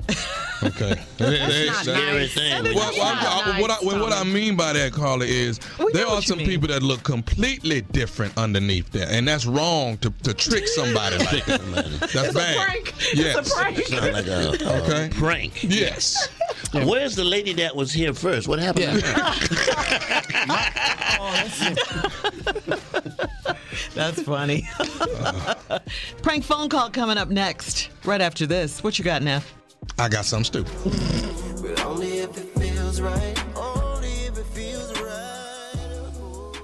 Okay. 0.64 0.94
They- 1.18 1.38
they- 1.38 1.66
not 1.68 1.86
they- 1.86 1.94
nice. 1.94 2.34
That 2.36 2.66
is 2.66 2.76
Well, 2.76 2.92
well, 2.98 3.08
I'm- 3.08 3.24
not 3.24 3.48
I- 3.56 3.60
what, 3.62 3.72
I, 3.72 3.78
well, 3.84 4.00
what 4.00 4.14
I 4.14 4.24
mean 4.24 4.56
by 4.56 4.72
that, 4.74 4.94
Carla, 4.94 5.26
is 5.26 5.60
We 5.80 5.92
there 5.94 6.08
are 6.08 6.22
some 6.22 6.38
mean. 6.38 6.48
people 6.48 6.68
that 6.70 6.82
look 6.84 7.04
completely 7.04 7.82
different 7.82 8.38
underneath 8.38 8.90
there, 8.92 9.08
and 9.10 9.28
that's 9.28 9.46
wrong 9.46 9.98
to, 9.98 10.12
to 10.24 10.34
trick 10.34 10.66
somebody 10.68 11.18
like 11.18 11.46
that. 11.48 11.62
That's 12.00 12.16
It's 12.16 12.30
a 12.30 12.34
bad. 12.34 12.56
prank. 12.66 12.94
Yes. 13.14 13.38
It's 13.38 13.52
a 13.52 13.56
prank. 13.56 13.86
Sound 13.88 14.14
like 14.14 14.28
a, 14.28 14.32
a 14.32 14.52
uh, 14.74 14.82
Okay. 14.84 15.10
prank. 15.14 15.64
Yes. 15.64 16.30
Where's 16.74 17.16
the 17.16 17.24
lady 17.26 17.54
that 17.54 17.76
was 17.76 17.92
here 17.92 18.14
first? 18.14 18.48
What 18.48 18.60
happened? 18.60 19.02
to 19.02 19.08
her? 19.08 19.34
Oh, 21.20 21.50
That's 23.94 24.22
funny. 24.24 24.68
Prank 26.22 26.44
phone 26.44 26.70
call 26.70 26.90
coming 26.90 27.18
up 27.18 27.30
next, 27.30 27.90
right 28.06 28.22
after 28.22 28.46
this. 28.46 28.84
What 28.84 28.98
you 29.00 29.06
got, 29.06 29.22
Neff? 29.22 29.54
I 29.98 30.10
got 30.10 30.26
something 30.26 30.46
stupid. 30.66 31.82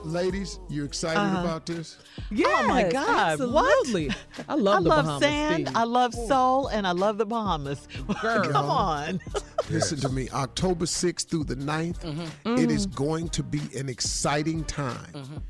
Ladies, 0.03 0.60
you 0.70 0.86
excited 0.86 1.20
Uh-huh. 1.20 1.41
about 1.43 1.66
this? 1.66 1.97
Yeah. 2.32 2.45
Oh 2.49 2.68
my 2.68 2.84
God! 2.84 3.34
absolutely. 3.41 4.08
What? 4.08 4.18
I 4.47 4.53
love 4.55 4.78
I 4.78 4.82
the 4.84 4.89
love 4.89 5.05
Bahamas 5.05 5.22
sand. 5.22 5.66
theme. 5.68 5.76
I 5.78 5.84
love 5.84 6.14
soul, 6.14 6.68
and 6.68 6.88
I 6.88 6.91
love 6.91 7.18
the 7.18 7.26
Bahamas. 7.26 7.88
Girl. 8.22 8.43
Come 8.51 8.70
on. 8.70 9.20
Listen 9.70 9.99
to 9.99 10.10
me. 10.10 10.30
October 10.34 10.86
6th 10.86 11.28
through 11.28 11.43
the 11.43 11.55
9th, 11.58 11.99
Mm-hmm. 11.99 12.58
it 12.58 12.72
is 12.72 12.86
going 12.86 13.28
to 13.30 13.43
be 13.43 13.60
an 13.78 13.89
exciting 13.89 14.64
time. 14.64 15.41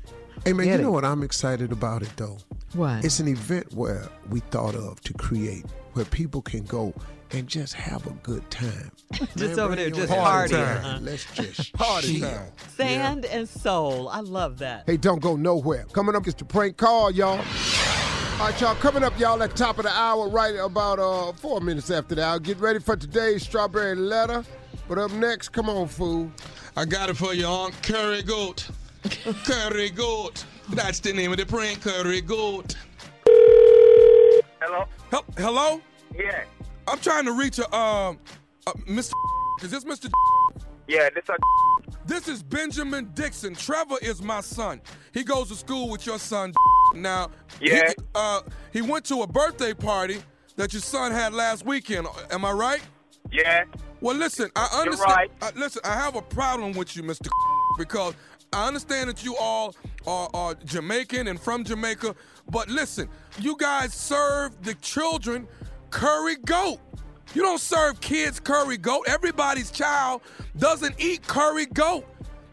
Hey, 0.44 0.52
man, 0.52 0.66
Get 0.66 0.74
you 0.74 0.78
it. 0.80 0.82
know 0.82 0.90
what 0.90 1.04
I'm 1.04 1.22
excited 1.22 1.72
about 1.72 2.02
it, 2.02 2.10
though? 2.16 2.38
What? 2.74 3.04
It's 3.04 3.20
an 3.20 3.28
event 3.28 3.72
where 3.74 4.08
we 4.30 4.40
thought 4.40 4.74
of 4.74 5.00
to 5.02 5.12
create 5.14 5.64
where 5.94 6.04
people 6.04 6.42
can 6.42 6.64
go 6.64 6.94
and 7.32 7.46
just 7.48 7.74
have 7.74 8.06
a 8.06 8.10
good 8.22 8.48
time. 8.50 8.90
Just 9.36 9.36
Man, 9.36 9.58
over 9.60 9.76
there, 9.76 9.90
just 9.90 10.08
party 10.12 10.54
partying, 10.54 10.74
time. 10.80 10.82
huh? 10.82 10.98
Let's 11.02 11.24
just 11.34 11.72
Party 11.74 12.20
chill. 12.20 12.28
time. 12.30 12.52
Sand 12.76 13.24
and 13.26 13.46
soul. 13.48 14.08
I 14.08 14.20
love 14.20 14.58
that. 14.58 14.84
Hey, 14.86 14.96
don't 14.96 15.20
go 15.20 15.34
nowhere. 15.36 15.84
Coming 15.92 16.14
up 16.16 16.26
is 16.26 16.34
the 16.34 16.44
prank 16.46 16.76
call, 16.78 17.10
y'all. 17.10 17.38
All 17.38 17.44
right, 18.50 18.60
y'all. 18.60 18.74
Coming 18.76 19.02
up, 19.02 19.18
y'all, 19.18 19.42
at 19.42 19.50
the 19.50 19.56
top 19.56 19.78
of 19.78 19.84
the 19.84 19.90
hour, 19.90 20.28
right 20.28 20.54
about 20.56 20.98
uh 20.98 21.32
four 21.32 21.60
minutes 21.60 21.90
after 21.90 22.14
the 22.14 22.24
hour. 22.24 22.38
Get 22.38 22.58
ready 22.60 22.78
for 22.78 22.96
today's 22.96 23.42
strawberry 23.42 23.94
letter. 23.96 24.44
But 24.88 24.98
up 24.98 25.10
next, 25.12 25.50
come 25.50 25.68
on, 25.68 25.88
fool. 25.88 26.30
I 26.76 26.84
got 26.86 27.10
it 27.10 27.16
for 27.16 27.34
you, 27.34 27.44
Aunt 27.46 27.74
Curry 27.82 28.22
Goat. 28.22 28.68
Curry 29.08 29.90
Goat. 29.90 30.44
That's 30.70 31.00
the 31.00 31.12
name 31.12 31.32
of 31.32 31.38
the 31.38 31.46
prank, 31.46 31.82
Curry 31.82 32.20
Goat. 32.20 32.76
Hello? 34.60 34.84
Hel- 35.10 35.24
Hello? 35.36 35.80
Yeah. 36.14 36.44
I'm 36.86 36.98
trying 36.98 37.24
to 37.24 37.32
reach 37.32 37.58
a, 37.58 37.64
um, 37.74 38.18
uh, 38.66 38.72
Mr. 38.86 39.12
Is 39.62 39.70
this 39.70 39.84
Mr. 39.84 40.10
Yeah, 40.86 41.08
this 41.14 41.24
a 41.28 41.36
This 42.06 42.28
is 42.28 42.42
Benjamin 42.42 43.10
Dixon. 43.14 43.54
Trevor 43.54 43.96
is 44.00 44.22
my 44.22 44.40
son. 44.40 44.80
He 45.12 45.22
goes 45.24 45.48
to 45.48 45.54
school 45.54 45.90
with 45.90 46.06
your 46.06 46.18
son. 46.18 46.54
Now, 46.94 47.30
Yeah. 47.60 47.88
He, 47.88 47.94
uh, 48.14 48.40
he 48.72 48.82
went 48.82 49.04
to 49.06 49.22
a 49.22 49.26
birthday 49.26 49.74
party 49.74 50.22
that 50.56 50.72
your 50.72 50.80
son 50.82 51.12
had 51.12 51.34
last 51.34 51.66
weekend. 51.66 52.06
Am 52.30 52.44
I 52.44 52.52
right? 52.52 52.80
Yeah. 53.30 53.64
Well, 54.00 54.16
listen, 54.16 54.50
I 54.56 54.68
You're 54.72 54.80
understand. 54.82 55.10
right. 55.16 55.30
uh, 55.42 55.50
listen, 55.56 55.82
I 55.84 55.94
have 55.94 56.14
a 56.16 56.22
problem 56.22 56.72
with 56.72 56.96
you, 56.96 57.02
Mr. 57.02 57.28
because 57.76 58.14
I 58.52 58.66
understand 58.66 59.10
that 59.10 59.24
you 59.24 59.36
all 59.36 59.74
are, 60.06 60.30
are 60.32 60.54
Jamaican 60.64 61.28
and 61.28 61.38
from 61.38 61.64
Jamaica, 61.64 62.14
but 62.50 62.68
listen, 62.68 63.08
you 63.38 63.56
guys 63.56 63.92
serve 63.92 64.62
the 64.62 64.74
children 64.74 65.46
curry 65.90 66.36
goat. 66.36 66.78
You 67.34 67.42
don't 67.42 67.60
serve 67.60 68.00
kids 68.00 68.40
curry 68.40 68.78
goat. 68.78 69.04
Everybody's 69.06 69.70
child 69.70 70.22
doesn't 70.56 70.94
eat 70.98 71.26
curry 71.26 71.66
goat. 71.66 72.06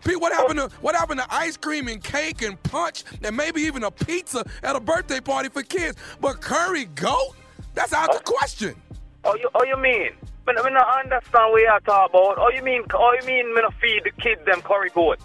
Pete, 0.03 0.19
what 0.19 0.33
happened 0.33 0.59
to 0.59 0.69
what 0.81 0.95
happened 0.95 1.21
to 1.21 1.33
ice 1.33 1.57
cream 1.57 1.87
and 1.87 2.03
cake 2.03 2.41
and 2.41 2.61
punch 2.63 3.03
and 3.23 3.35
maybe 3.35 3.61
even 3.61 3.83
a 3.83 3.91
pizza 3.91 4.45
at 4.63 4.75
a 4.75 4.79
birthday 4.79 5.21
party 5.21 5.49
for 5.49 5.63
kids? 5.63 5.97
But 6.19 6.41
curry 6.41 6.85
goat? 6.85 7.35
That's 7.73 7.93
out 7.93 8.09
of 8.09 8.17
the 8.17 8.23
question. 8.23 8.75
Oh, 9.23 9.35
you, 9.35 9.49
oh, 9.55 9.63
you 9.63 9.75
mean? 9.77 10.11
Me, 10.47 10.53
me 10.53 10.71
not 10.71 11.03
understand 11.03 11.51
what 11.51 11.61
you're 11.61 11.79
talking 11.79 12.09
about. 12.11 12.37
Oh, 12.37 12.51
you 12.53 12.61
mean? 12.61 12.83
Oh, 12.93 13.17
you 13.19 13.25
mean 13.25 13.55
me 13.55 13.61
feed 13.81 14.01
the 14.03 14.11
kids 14.21 14.45
them 14.45 14.61
curry 14.61 14.89
goat? 14.93 15.19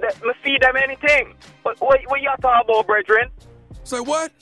That, 0.00 0.22
me 0.22 0.32
feed 0.42 0.62
them 0.62 0.76
anything. 0.76 1.34
What, 1.62 1.80
what, 1.80 2.00
what 2.06 2.20
you 2.20 2.30
talk 2.40 2.64
about, 2.64 2.86
brethren? 2.86 3.30
Say 3.84 4.00
what? 4.00 4.32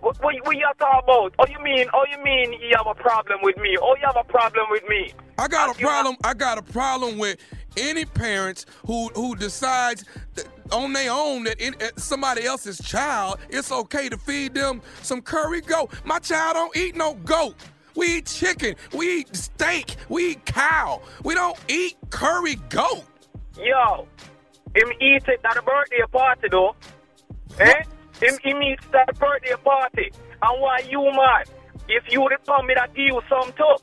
What, 0.00 0.22
what, 0.22 0.34
what 0.44 0.56
you 0.56 0.70
talk 0.78 1.04
about? 1.04 1.34
Oh, 1.38 1.46
you 1.48 1.58
mean? 1.62 1.86
Oh, 1.92 2.04
you 2.10 2.22
mean 2.22 2.52
you 2.52 2.74
have 2.76 2.86
a 2.86 2.94
problem 2.94 3.40
with 3.42 3.56
me? 3.56 3.76
Oh, 3.80 3.96
you 4.00 4.06
have 4.06 4.16
a 4.16 4.24
problem 4.24 4.66
with 4.70 4.86
me? 4.88 5.12
I 5.38 5.48
got 5.48 5.74
a 5.74 5.78
problem. 5.78 6.16
I 6.24 6.34
got 6.34 6.58
a 6.58 6.62
problem 6.62 7.18
with 7.18 7.38
any 7.76 8.04
parents 8.04 8.66
who 8.86 9.08
who 9.14 9.36
decides 9.36 10.04
on 10.72 10.92
their 10.92 11.12
own 11.12 11.44
that 11.44 11.60
in, 11.60 11.74
uh, 11.80 11.88
somebody 11.96 12.44
else's 12.44 12.78
child 12.78 13.38
it's 13.48 13.70
okay 13.70 14.08
to 14.08 14.18
feed 14.18 14.54
them 14.54 14.82
some 15.02 15.20
curry 15.20 15.60
goat. 15.60 15.92
My 16.04 16.18
child 16.18 16.54
don't 16.54 16.76
eat 16.76 16.96
no 16.96 17.14
goat. 17.14 17.54
We 17.94 18.18
eat 18.18 18.26
chicken. 18.26 18.76
We 18.96 19.18
eat 19.18 19.34
steak. 19.34 19.96
We 20.08 20.32
eat 20.32 20.44
cow. 20.44 21.02
We 21.24 21.34
don't 21.34 21.58
eat 21.68 21.96
curry 22.10 22.56
goat. 22.68 23.04
Yo, 23.56 24.06
him 24.78 24.92
eat 25.00 25.26
it 25.26 25.40
at 25.44 25.56
a 25.56 25.62
birthday 25.62 26.04
party 26.10 26.48
though. 26.50 26.74
Eh? 27.58 27.82
Him, 28.20 28.38
him 28.42 28.62
eat 28.62 28.78
it 28.78 28.94
at 28.94 29.10
a 29.10 29.14
birthday 29.14 29.54
party. 29.64 30.10
And 30.42 30.60
why 30.62 30.78
you 30.88 31.02
mad? 31.14 31.50
If 31.88 32.04
you 32.12 32.28
tell 32.44 32.62
me 32.62 32.74
that 32.74 32.96
you 32.96 33.20
some 33.28 33.52
too. 33.52 33.76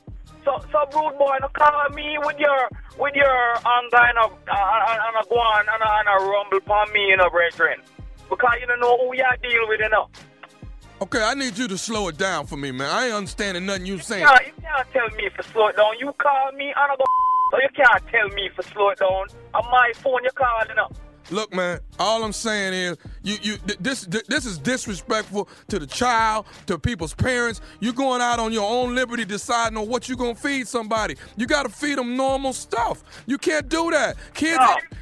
So, 0.44 0.58
so 0.70 0.78
rude 0.94 1.18
boy, 1.18 1.36
no 1.40 1.48
call 1.48 1.88
me 1.90 2.16
with 2.22 2.38
your 2.38 2.68
with 2.98 3.14
your 3.14 3.56
anger 3.56 3.98
and 3.98 4.18
a, 4.18 4.26
and 4.26 5.16
a 5.20 5.28
go 5.28 5.34
on 5.34 5.66
and 5.68 5.82
a, 5.82 5.90
and 5.98 6.08
a 6.08 6.24
rumble 6.24 6.58
upon 6.58 6.92
me, 6.92 7.00
you 7.08 7.16
know, 7.16 7.28
brethren. 7.28 7.80
Because 8.30 8.54
you 8.60 8.66
don't 8.66 8.80
know 8.80 8.96
who 8.96 9.14
you 9.14 9.24
deal 9.42 9.68
with, 9.68 9.80
you 9.80 9.88
know. 9.90 10.08
Okay, 11.02 11.22
I 11.22 11.34
need 11.34 11.58
you 11.58 11.68
to 11.68 11.76
slow 11.76 12.08
it 12.08 12.16
down 12.16 12.46
for 12.46 12.56
me, 12.56 12.70
man. 12.70 12.88
I 12.88 13.06
ain't 13.06 13.14
understanding 13.14 13.66
nothing 13.66 13.86
you 13.86 13.98
saying. 13.98 14.22
Yeah, 14.22 14.38
you 14.46 14.52
can't 14.62 14.92
tell 14.92 15.16
me 15.16 15.28
to 15.36 15.42
slow 15.42 15.66
it 15.66 15.76
down. 15.76 15.98
You 15.98 16.14
call 16.18 16.52
me 16.52 16.72
I 16.74 16.96
go, 16.96 17.04
so 17.50 17.58
you 17.60 17.68
can't 17.74 18.02
tell 18.08 18.28
me 18.28 18.50
to 18.56 18.62
slow 18.62 18.92
down. 18.94 19.26
On 19.54 19.64
my 19.70 19.92
phone, 19.96 20.24
you 20.24 20.30
calling 20.34 20.78
up. 20.78 20.92
Look, 21.30 21.52
man. 21.52 21.80
All 21.98 22.22
I'm 22.22 22.32
saying 22.32 22.72
is, 22.72 22.96
you, 23.22 23.36
you, 23.42 23.56
th- 23.66 23.78
this, 23.80 24.06
th- 24.06 24.26
this 24.26 24.46
is 24.46 24.58
disrespectful 24.58 25.48
to 25.68 25.78
the 25.78 25.86
child, 25.86 26.46
to 26.66 26.78
people's 26.78 27.14
parents. 27.14 27.60
You're 27.80 27.92
going 27.94 28.20
out 28.20 28.38
on 28.38 28.52
your 28.52 28.68
own 28.70 28.94
liberty, 28.94 29.24
deciding 29.24 29.76
on 29.76 29.88
what 29.88 30.08
you're 30.08 30.16
gonna 30.18 30.34
feed 30.36 30.68
somebody. 30.68 31.16
You 31.36 31.46
gotta 31.46 31.68
feed 31.68 31.98
them 31.98 32.16
normal 32.16 32.52
stuff. 32.52 33.02
You 33.26 33.38
can't 33.38 33.68
do 33.68 33.90
that. 33.90 34.16
Kids, 34.34 34.58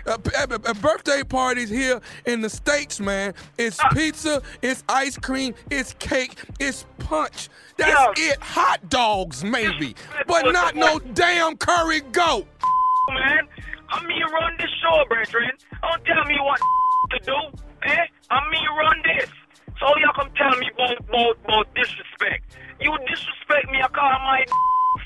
uh, 0.06 0.16
at, 0.36 0.52
at- 0.52 0.66
at 0.66 0.80
birthday 0.80 1.22
parties 1.24 1.68
here 1.68 2.00
in 2.26 2.40
the 2.40 2.48
states, 2.48 3.00
man, 3.00 3.34
it's 3.58 3.78
pizza, 3.92 4.40
it's 4.62 4.82
ice 4.88 5.18
cream, 5.18 5.54
it's 5.70 5.94
cake, 5.98 6.36
it's 6.58 6.86
punch. 7.00 7.48
That's 7.76 8.18
it. 8.20 8.38
Hot 8.40 8.88
dogs, 8.88 9.44
maybe, 9.44 9.94
but 10.26 10.52
not 10.52 10.74
no 10.76 11.00
damn 11.00 11.56
curry 11.56 12.00
goat. 12.12 12.46
man. 13.12 13.48
I'm 13.90 14.06
me 14.06 14.22
run 14.32 14.52
this 14.58 14.70
show, 14.82 15.04
brethren. 15.08 15.50
Don't 15.82 16.04
tell 16.04 16.24
me 16.24 16.36
what 16.40 16.60
to 17.10 17.18
do, 17.24 17.36
eh? 17.84 18.06
I'm 18.30 18.50
me 18.50 18.58
run 18.78 19.02
this. 19.04 19.30
So 19.78 19.86
y'all 19.98 20.12
come 20.14 20.30
tell 20.36 20.56
me 20.58 20.70
about, 20.74 20.98
about, 21.08 21.36
about 21.44 21.74
disrespect. 21.74 22.56
You 22.80 22.96
disrespect 23.08 23.70
me, 23.70 23.80
I 23.82 23.88
call 23.88 24.10
my 24.10 24.44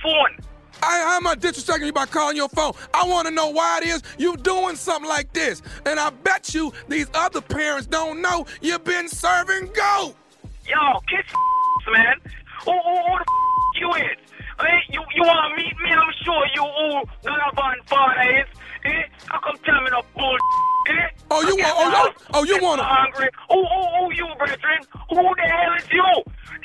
phone. 0.03 0.45
I, 0.83 1.01
how 1.01 1.17
am 1.17 1.27
I 1.27 1.35
disrespecting 1.35 1.87
you 1.87 1.93
by 1.93 2.07
calling 2.07 2.37
your 2.37 2.49
phone? 2.49 2.73
I 2.95 3.05
want 3.05 3.27
to 3.27 3.35
know 3.35 3.49
why 3.49 3.81
it 3.83 3.89
is 3.89 4.03
you 4.17 4.37
doing 4.37 4.77
something 4.77 5.09
like 5.09 5.33
this. 5.33 5.63
And 5.87 5.99
I 5.99 6.11
bet 6.11 6.55
you 6.55 6.73
these 6.89 7.09
other 7.15 7.41
parents 7.41 7.87
don't 7.87 8.23
know 8.23 8.47
you've 8.61 8.85
been 8.85 9.09
serving 9.09 9.73
goat. 9.73 10.15
Yo, 10.69 11.01
kiss 11.09 11.27
man. 11.91 12.17
Who, 12.65 12.73
who, 12.73 12.79
who 12.79 13.19
the 13.19 13.81
you 13.81 13.95
is? 13.95 14.19
Eh, 14.61 14.81
you, 14.91 15.03
you 15.15 15.23
want 15.23 15.39
to 15.47 15.63
meet 15.63 15.77
me? 15.79 15.91
I'm 15.93 16.13
sure 16.25 16.43
you 16.55 16.63
who 16.67 17.03
Galavan 17.23 17.77
father 17.87 18.21
is. 18.43 18.49
Eh? 18.85 19.03
How 19.27 19.39
come 19.41 19.57
tell 19.65 19.81
me 19.83 19.91
no 19.91 20.03
bull? 20.17 20.37
Eh? 20.89 21.09
Oh, 21.31 21.43
you 21.47 21.55
want? 21.57 21.75
Oh, 21.79 21.89
no. 21.91 22.03
oh, 22.35 22.45
you 22.45 22.59
oh, 22.61 22.65
want? 22.65 22.81
I'm 22.81 22.89
Hungry? 22.91 23.29
Who, 23.51 23.59
who, 23.63 23.81
who 23.95 24.15
you, 24.15 24.27
brethren? 24.37 24.81
Who 25.11 25.23
the 25.23 25.47
hell 25.47 25.75
is 25.79 25.87
you? 25.93 26.11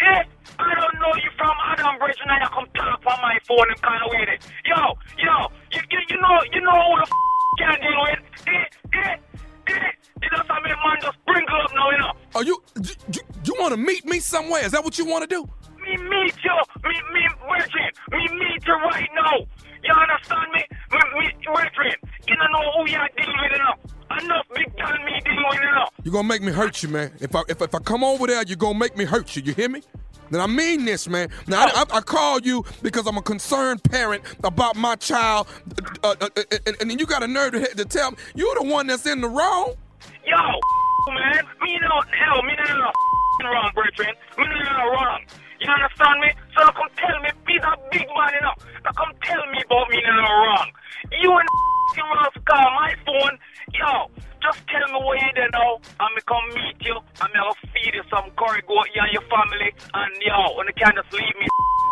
Eh? 0.09 0.23
I 0.59 0.73
don't 0.73 0.97
know 1.01 1.13
you 1.21 1.29
from 1.37 1.53
Adam 1.69 1.97
brethren. 1.99 2.29
I 2.29 2.47
come 2.49 2.65
talk 2.73 3.01
on 3.05 3.19
my 3.21 3.37
phone 3.47 3.69
and 3.69 3.81
kind 3.81 4.01
of 4.03 4.09
with 4.09 4.29
it. 4.29 4.41
Yo, 4.65 4.75
yo, 5.21 5.51
you, 5.73 5.81
you, 5.91 5.99
you 6.09 6.17
know, 6.21 6.37
you 6.51 6.61
know 6.61 6.73
who 6.73 6.95
the 6.97 7.05
f- 7.05 7.57
can 7.59 7.77
deal 7.81 7.99
with. 8.01 8.19
Eh, 8.47 8.65
eh, 8.93 9.15
eh. 9.69 9.91
You 10.21 10.29
know 10.31 10.43
something, 10.47 10.71
man, 10.81 10.97
just 11.01 11.17
sprinkle 11.21 11.61
up 11.61 11.71
now, 11.75 11.91
you 11.91 11.97
know. 11.97 12.13
Are 12.35 12.43
you, 12.43 12.63
do, 12.75 12.93
do, 13.11 13.19
do 13.43 13.51
you 13.53 13.61
want 13.61 13.71
to 13.73 13.77
meet 13.77 14.05
me 14.05 14.19
somewhere? 14.19 14.65
Is 14.65 14.71
that 14.71 14.83
what 14.83 14.97
you 14.97 15.05
want 15.05 15.29
to 15.29 15.35
do? 15.35 15.47
Me 15.83 15.97
meet 15.97 16.35
you, 16.43 16.57
me, 16.83 16.95
me, 17.13 17.27
Brethren, 17.45 17.91
me 18.11 18.39
meet 18.39 18.65
you 18.65 18.73
right 18.73 19.09
now. 19.15 19.37
You 19.83 19.93
understand 19.93 20.51
me? 20.53 20.63
Me, 20.91 20.99
me, 21.19 21.31
Brethren, 21.45 21.95
you 22.27 22.35
don't 22.35 22.51
know 22.51 22.71
who 22.71 22.89
you're 22.89 23.09
dealing 23.17 23.35
with, 23.41 23.59
know. 23.59 23.93
Enough 24.21 24.45
big 24.55 24.77
time 24.77 25.03
me 25.05 25.19
dealing 25.25 25.43
with, 25.49 25.59
you 25.59 25.71
know. 25.71 25.87
You're 26.03 26.13
gonna 26.13 26.27
make 26.27 26.41
me 26.41 26.51
hurt 26.51 26.83
you, 26.83 26.89
man. 26.89 27.11
If 27.19 27.35
I 27.35 27.41
if, 27.49 27.61
if 27.61 27.75
I 27.75 27.79
come 27.79 28.03
over 28.03 28.27
there, 28.27 28.43
you're 28.43 28.55
gonna 28.55 28.79
make 28.79 28.95
me 28.95 29.05
hurt 29.05 29.35
you. 29.35 29.41
You 29.41 29.53
hear 29.53 29.69
me? 29.69 29.81
Then 30.31 30.39
I 30.39 30.47
mean 30.47 30.85
this, 30.85 31.07
man. 31.07 31.29
Now 31.47 31.65
I, 31.65 31.83
I, 31.91 31.97
I 31.97 32.01
call 32.01 32.39
you 32.39 32.63
because 32.81 33.05
I'm 33.05 33.17
a 33.17 33.21
concerned 33.21 33.83
parent 33.83 34.23
about 34.43 34.75
my 34.75 34.95
child, 34.95 35.47
uh, 36.03 36.15
uh, 36.21 36.29
uh, 36.35 36.43
and, 36.65 36.77
and 36.79 36.89
then 36.89 36.97
you 36.99 37.05
got 37.05 37.23
a 37.23 37.27
nerve 37.27 37.53
to, 37.53 37.59
to 37.75 37.85
tell 37.85 38.11
me 38.11 38.17
you're 38.35 38.55
the 38.55 38.63
one 38.63 38.87
that's 38.87 39.05
in 39.05 39.21
the 39.21 39.27
wrong. 39.27 39.73
Yo, 40.25 40.37
man, 41.13 41.43
me 41.61 41.79
no, 41.81 42.01
hell, 42.17 42.41
me 42.43 42.53
no, 42.55 42.75
no, 42.77 42.91
wrong, 43.51 43.71
brethren. 43.75 44.15
Me 44.37 44.45
no, 44.45 44.77
no, 44.77 44.91
wrong. 44.91 45.19
You 45.63 45.71
understand 45.71 46.19
me? 46.19 46.29
So 46.59 46.67
come 46.75 46.91
tell 46.99 47.17
me, 47.23 47.29
be 47.47 47.55
a 47.55 47.71
big 47.87 48.03
man, 48.11 48.31
you 48.35 48.43
know. 48.43 48.55
Now 48.83 48.91
come 48.99 49.15
tell 49.23 49.43
me 49.47 49.63
about 49.63 49.87
me 49.87 49.95
no, 50.03 50.11
no, 50.11 50.27
wrong. 50.27 50.69
You 51.23 51.31
and 51.39 51.47
wrong 51.95 52.35
call 52.43 52.67
my 52.75 52.91
phone. 53.07 53.39
Yo, 53.71 54.11
just 54.43 54.59
tell 54.67 54.87
me 54.91 54.99
where 55.07 55.23
you 55.23 55.31
there 55.35 55.47
now, 55.55 55.79
and 55.79 56.11
me 56.15 56.21
come 56.27 56.43
meet 56.51 56.83
you, 56.83 56.99
I'm 57.21 57.31
me 57.31 57.39
have 57.39 57.55
feed 57.71 57.95
you 57.95 58.03
some 58.11 58.27
curry 58.35 58.59
goat, 58.67 58.91
you 58.91 59.01
and 59.07 59.13
your 59.15 59.23
family, 59.31 59.71
and 59.71 60.13
yo, 60.19 60.57
when 60.59 60.67
you 60.67 60.75
can't 60.75 60.95
just 60.99 61.13
leave 61.13 61.35
me. 61.39 61.47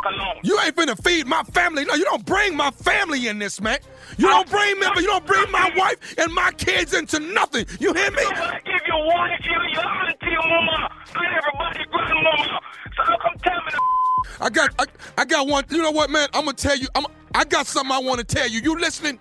You 0.44 0.60
ain't 0.60 0.76
finna 0.76 1.02
feed 1.04 1.28
my 1.28 1.44
family. 1.44 1.86
No, 1.86 1.94
you 1.94 2.04
don't 2.06 2.26
bring 2.26 2.56
my 2.56 2.72
family 2.72 3.28
in 3.28 3.40
this, 3.40 3.62
man. 3.62 3.78
You 4.18 4.28
don't 4.28 4.50
bring 4.50 4.80
me, 4.80 4.88
you 4.98 5.08
don't 5.08 5.26
bring 5.26 5.50
my 5.52 5.72
wife 5.76 6.16
and 6.18 6.34
my 6.34 6.52
kids 6.52 6.94
into 6.94 7.20
nothing. 7.20 7.66
You 7.80 7.94
hear 7.94 8.12
me? 8.12 8.24
I 8.24 8.60
give 8.66 8.82
your 8.88 9.06
wife, 9.08 9.46
your, 9.46 9.70
your 9.70 9.88
auntie, 9.88 10.28
your 10.30 10.48
mama, 10.48 10.90
everybody, 11.16 11.86
grandmama. 11.92 12.60
So 12.96 13.04
now 13.04 13.18
come 13.22 13.38
tell 13.44 13.64
me 13.66 13.72
I 14.40 14.50
got, 14.50 14.70
I, 14.80 14.86
I 15.18 15.26
got 15.26 15.48
one. 15.48 15.66
You 15.70 15.82
know 15.82 15.92
what, 15.92 16.10
man? 16.10 16.28
I'm 16.34 16.46
gonna 16.46 16.58
tell 16.58 16.78
you. 16.78 16.88
I'm, 16.96 17.06
I 17.34 17.44
got 17.44 17.68
something 17.68 17.92
I 17.92 18.00
want 18.00 18.20
to 18.20 18.26
tell 18.26 18.48
you. 18.48 18.60
You 18.62 18.80
listening? 18.80 19.20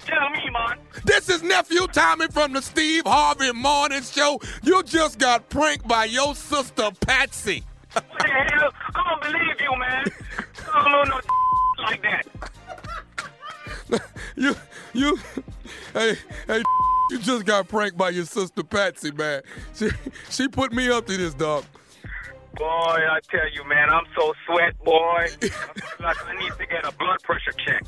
tell 0.00 0.30
me, 0.30 0.50
man. 0.50 0.78
This 1.04 1.28
is 1.28 1.42
nephew 1.42 1.86
Tommy 1.88 2.26
from 2.28 2.52
the 2.52 2.62
Steve 2.62 3.04
Harvey 3.06 3.52
Morning 3.52 4.02
Show. 4.02 4.40
You 4.62 4.82
just 4.82 5.18
got 5.18 5.48
pranked 5.48 5.86
by 5.86 6.06
your 6.06 6.34
sister 6.34 6.90
Patsy. 7.00 7.64
What 7.94 8.04
the 8.18 8.28
hell? 8.28 8.70
I 8.94 9.02
don't 9.08 9.22
believe 9.22 9.60
you, 9.60 9.78
man. 9.78 10.04
I 10.72 10.82
don't 10.82 10.92
know 10.92 11.04
no 11.04 11.20
like 11.82 12.02
that. 12.02 12.26
you, 14.36 14.54
you, 14.92 15.18
hey, 15.92 16.16
hey, 16.46 16.62
you 17.10 17.18
just 17.18 17.44
got 17.44 17.68
pranked 17.68 17.98
by 17.98 18.10
your 18.10 18.24
sister 18.24 18.62
Patsy, 18.62 19.10
man. 19.10 19.42
She, 19.74 19.90
she 20.30 20.48
put 20.48 20.72
me 20.72 20.90
up 20.90 21.06
to 21.06 21.16
this, 21.16 21.34
dog. 21.34 21.64
Boy, 22.54 22.66
I 22.66 23.18
tell 23.30 23.50
you, 23.52 23.66
man, 23.66 23.88
I'm 23.88 24.04
so 24.16 24.32
sweat, 24.46 24.78
boy. 24.84 24.92
I 24.92 25.26
feel 25.26 25.50
like 26.00 26.28
I 26.28 26.38
need 26.38 26.52
to 26.52 26.66
get 26.66 26.86
a 26.86 26.92
blood 26.92 27.22
pressure 27.22 27.52
check. 27.52 27.82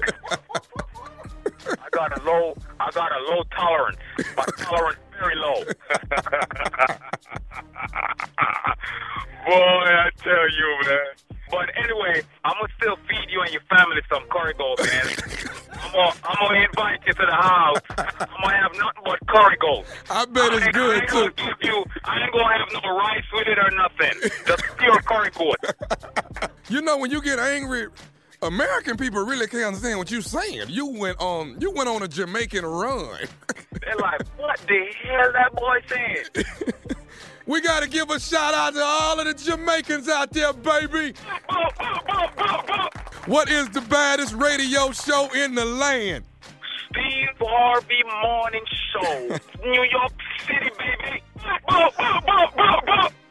I 1.68 1.88
got 1.92 2.18
a 2.20 2.24
low, 2.24 2.54
I 2.80 2.90
got 2.92 3.10
a 3.12 3.20
low 3.30 3.42
tolerance. 3.56 3.96
My 4.36 4.44
tolerance 4.58 4.98
very 5.18 5.36
low. 5.36 5.62
Boy, 9.46 9.52
I 9.52 10.10
tell 10.22 10.50
you, 10.50 10.78
man. 10.86 10.98
But 11.50 11.70
anyway, 11.76 12.22
I'm 12.44 12.54
gonna 12.54 12.72
still 12.80 12.96
feed 13.08 13.30
you 13.30 13.40
and 13.42 13.52
your 13.52 13.62
family 13.70 14.00
some 14.10 14.24
curry 14.30 14.54
goat, 14.54 14.78
man. 14.80 15.06
I'm 15.80 15.92
gonna, 15.92 16.12
I'm 16.24 16.36
gonna 16.48 16.64
invite 16.64 17.00
you 17.06 17.12
to 17.12 17.26
the 17.26 17.32
house. 17.32 17.78
I'm 17.98 18.42
gonna 18.42 18.56
have 18.56 18.72
nothing 18.72 19.02
but 19.04 19.26
curry 19.28 19.56
goat. 19.60 19.84
I 20.10 20.24
bet 20.24 20.52
I 20.52 20.56
it's 20.56 20.66
I 20.66 20.70
good 20.72 20.96
ain't 21.02 21.08
too. 21.08 21.14
gonna 21.14 21.30
give 21.36 21.56
you. 21.62 21.84
I 22.04 22.22
ain't 22.22 22.32
gonna 22.32 22.58
have 22.58 22.82
no 22.82 22.96
rice 22.96 23.24
with 23.34 23.46
it 23.46 23.58
or 23.58 23.70
nothing. 23.76 24.30
Just 24.46 24.62
pure 24.78 25.00
curry 25.02 25.30
goat. 25.30 25.56
You 26.70 26.80
know 26.80 26.96
when 26.96 27.10
you 27.10 27.20
get 27.20 27.38
angry, 27.38 27.88
American 28.44 28.96
people 28.96 29.24
really 29.24 29.46
can't 29.46 29.64
understand 29.64 29.98
what 29.98 30.10
you're 30.10 30.22
saying. 30.22 30.68
You 30.68 30.86
went 30.86 31.20
on, 31.20 31.60
you 31.60 31.70
went 31.70 31.88
on 31.88 32.02
a 32.02 32.08
Jamaican 32.08 32.64
run. 32.64 33.18
They're 33.80 33.96
like, 33.96 34.22
what 34.36 34.58
the 34.66 34.86
hell 35.02 35.32
that 35.32 35.54
boy 35.54 35.78
saying? 35.88 36.44
We 37.46 37.60
got 37.60 37.82
to 37.82 37.88
give 37.88 38.08
a 38.08 38.18
shout 38.18 38.54
out 38.54 38.72
to 38.72 38.80
all 38.82 39.20
of 39.20 39.26
the 39.26 39.34
Jamaicans 39.34 40.08
out 40.08 40.32
there, 40.32 40.52
baby. 40.54 41.14
What 43.26 43.50
is 43.50 43.68
the 43.68 43.82
baddest 43.82 44.34
radio 44.34 44.92
show 44.92 45.28
in 45.34 45.54
the 45.54 45.64
land? 45.66 46.24
Steve 46.90 47.28
Harvey 47.38 48.02
Morning 48.22 48.64
Show, 48.92 49.38
New 49.62 49.84
York 49.90 50.12
City, 50.46 50.70
baby. 50.78 51.22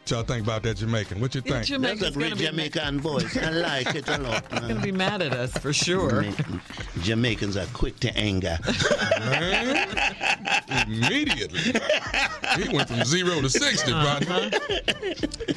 What 0.04 0.12
y'all 0.12 0.24
think 0.24 0.44
about 0.46 0.64
that 0.64 0.76
Jamaican? 0.76 1.22
What 1.22 1.34
you 1.34 1.42
Yeah, 1.46 1.54
think? 1.54 1.66
Jamaican's 1.66 2.02
That's 2.02 2.14
a 2.14 2.20
great 2.20 2.32
gonna 2.32 2.48
Jamaican 2.52 3.00
voice. 3.00 3.38
I 3.38 3.52
like 3.52 3.96
it 3.96 4.06
a 4.10 4.18
lot. 4.18 4.44
He's 4.52 4.60
gonna 4.60 4.82
be 4.82 4.92
mad 4.92 5.22
at 5.22 5.32
us 5.32 5.54
for 5.60 5.72
sure. 5.72 6.26
Jamaicans 7.04 7.56
are 7.56 7.66
quick 7.68 7.98
to 8.02 8.14
anger. 8.18 8.60
Immediately. 10.88 11.80
He 12.58 12.76
went 12.76 12.90
from 12.90 13.06
zero 13.06 13.40
to 13.40 13.50
60, 13.50 13.94
Uh-huh. 13.94 14.50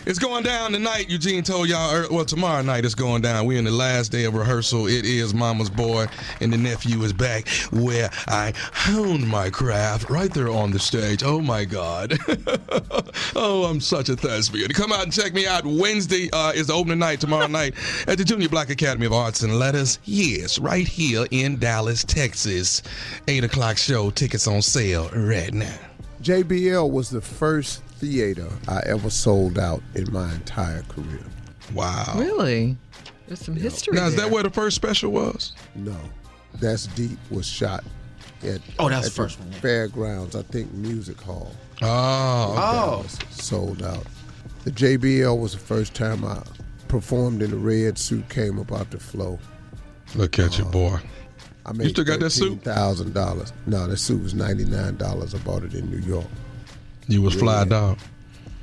It's 0.06 0.20
going 0.20 0.44
down 0.44 0.70
tonight. 0.70 1.10
Eugene 1.10 1.42
told 1.42 1.68
y'all, 1.68 2.06
well, 2.12 2.24
tomorrow 2.24 2.62
night 2.62 2.84
it's 2.84 2.94
going 2.94 3.22
down. 3.22 3.46
We're 3.46 3.58
in 3.58 3.64
the 3.64 3.72
last 3.72 4.12
day 4.12 4.26
of 4.26 4.34
rehearsal. 4.34 4.86
It 4.86 5.04
is 5.04 5.34
Mama's 5.34 5.70
Boy, 5.70 6.06
and 6.40 6.52
the 6.52 6.56
nephew 6.56 7.02
is 7.02 7.12
back 7.12 7.48
where 7.72 8.10
I 8.28 8.52
honed 8.72 9.26
my 9.26 9.50
craft 9.50 10.08
right 10.08 10.32
there 10.32 10.50
on 10.50 10.70
the 10.70 10.78
stage. 10.78 11.24
Oh, 11.24 11.40
my 11.40 11.64
God. 11.64 12.16
oh, 13.34 13.64
I'm 13.64 13.80
such 13.80 14.08
a 14.08 14.14
thespian. 14.46 14.70
Come 14.72 14.92
out 14.92 15.02
and 15.04 15.12
check 15.12 15.34
me 15.34 15.46
out. 15.46 15.64
Wednesday 15.64 16.28
uh, 16.32 16.52
is 16.52 16.68
the 16.68 16.72
opening 16.72 16.98
night 16.98 17.20
tomorrow 17.20 17.46
night 17.46 17.74
at 18.08 18.18
the 18.18 18.24
Junior 18.24 18.48
Black 18.48 18.70
Academy 18.70 19.06
of 19.06 19.12
Arts 19.12 19.42
and 19.42 19.58
Letters. 19.58 19.98
Yes, 20.04 20.58
right 20.58 20.86
here 20.86 21.26
in 21.30 21.58
Dallas, 21.58 22.04
Texas. 22.04 22.82
8 23.28 23.44
o'clock 23.44 23.76
show. 23.76 24.10
Tickets 24.10 24.46
on 24.46 24.62
sale 24.62 25.08
right 25.14 25.52
now. 25.52 25.78
JBL 26.22 26.90
was 26.90 27.10
the 27.10 27.20
first 27.20 27.82
theater 27.84 28.48
I 28.68 28.80
ever 28.86 29.10
sold 29.10 29.58
out 29.58 29.82
in 29.94 30.12
my 30.12 30.32
entire 30.34 30.82
career. 30.82 31.24
Wow. 31.74 32.14
Really? 32.16 32.76
There's 33.26 33.40
some 33.40 33.56
history. 33.56 33.94
Now, 33.96 34.06
is 34.06 34.16
that 34.16 34.30
where 34.30 34.42
the 34.42 34.50
first 34.50 34.76
special 34.76 35.10
was? 35.12 35.52
No, 35.74 35.96
That's 36.60 36.86
Deep 36.88 37.18
was 37.30 37.46
shot 37.46 37.84
at, 38.44 38.60
Oh, 38.78 38.88
that's 38.88 39.06
at 39.06 39.10
the 39.12 39.16
first 39.16 39.38
one, 39.40 39.50
yeah. 39.52 39.58
Fairgrounds, 39.58 40.36
I 40.36 40.42
think 40.42 40.72
Music 40.72 41.20
Hall. 41.20 41.52
Oh, 41.82 42.54
Oh. 42.56 43.06
Sold 43.30 43.82
out. 43.82 44.06
The 44.66 44.72
JBL 44.72 45.38
was 45.38 45.52
the 45.52 45.60
first 45.60 45.94
time 45.94 46.24
I 46.24 46.42
performed 46.88 47.40
in 47.40 47.52
a 47.52 47.56
red 47.56 47.96
suit, 47.96 48.28
came 48.28 48.58
up 48.58 48.72
out 48.72 48.90
the 48.90 48.98
flow. 48.98 49.38
Look 50.16 50.40
at 50.40 50.58
you, 50.58 50.64
uh, 50.64 50.70
boy. 50.72 50.98
I 51.64 51.72
made 51.72 51.84
you 51.84 51.90
still 51.90 52.04
got 52.04 52.18
that 52.18 52.30
suit? 52.30 52.62
Thousand 52.62 53.14
dollars. 53.14 53.52
No, 53.66 53.86
that 53.86 53.98
suit 53.98 54.24
was 54.24 54.34
ninety 54.34 54.64
nine 54.64 54.96
dollars. 54.96 55.36
I 55.36 55.38
bought 55.38 55.62
it 55.62 55.72
in 55.72 55.88
New 55.88 55.98
York. 55.98 56.26
You 57.06 57.22
was 57.22 57.36
fly 57.36 57.60
Red. 57.60 57.68
dog. 57.68 57.98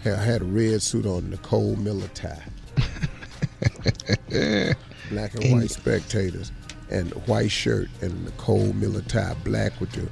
I 0.04 0.10
had 0.10 0.42
a 0.42 0.44
red 0.44 0.82
suit 0.82 1.06
on, 1.06 1.30
Nicole 1.30 1.78
Miller 1.78 2.10
tie, 2.10 2.44
black 5.10 5.36
and 5.36 5.54
white 5.54 5.72
spectators, 5.72 6.52
and 6.90 7.14
white 7.28 7.52
shirt 7.52 7.88
and 8.02 8.26
Nicole 8.26 8.74
Miller 8.74 9.04
tie, 9.04 9.38
black 9.46 9.80
with 9.80 9.94
the 9.94 10.10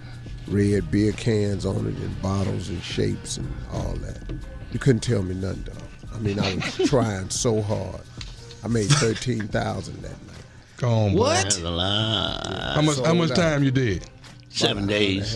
red 0.48 0.90
beer 0.90 1.12
cans 1.12 1.66
on 1.66 1.86
it 1.86 1.98
and 1.98 2.22
bottles 2.22 2.70
and 2.70 2.82
shapes 2.82 3.36
and 3.36 3.54
all 3.74 3.96
that. 3.96 4.22
You 4.72 4.80
couldn't 4.80 5.02
tell 5.02 5.22
me 5.22 5.36
nothing, 5.36 5.64
dog. 5.64 5.81
I 6.22 6.24
mean, 6.24 6.40
I 6.40 6.56
was 6.56 6.76
trying 6.90 7.30
so 7.32 7.62
hard. 7.62 8.02
I 8.64 8.68
made 8.68 8.90
thirteen 8.90 9.48
thousand 9.48 10.02
that 10.04 10.12
night. 10.28 10.46
Go 10.78 10.90
on, 10.90 11.12
boy. 11.14 11.18
What? 11.20 11.44
That's 11.44 11.60
a 11.60 11.70
lot. 11.70 12.48
How 12.76 12.82
much? 12.82 12.98
How 12.98 13.06
sold 13.06 13.18
much 13.18 13.32
out. 13.32 13.36
time 13.38 13.64
you 13.64 13.72
did? 13.72 14.06
Seven 14.50 14.86
days. 14.86 15.36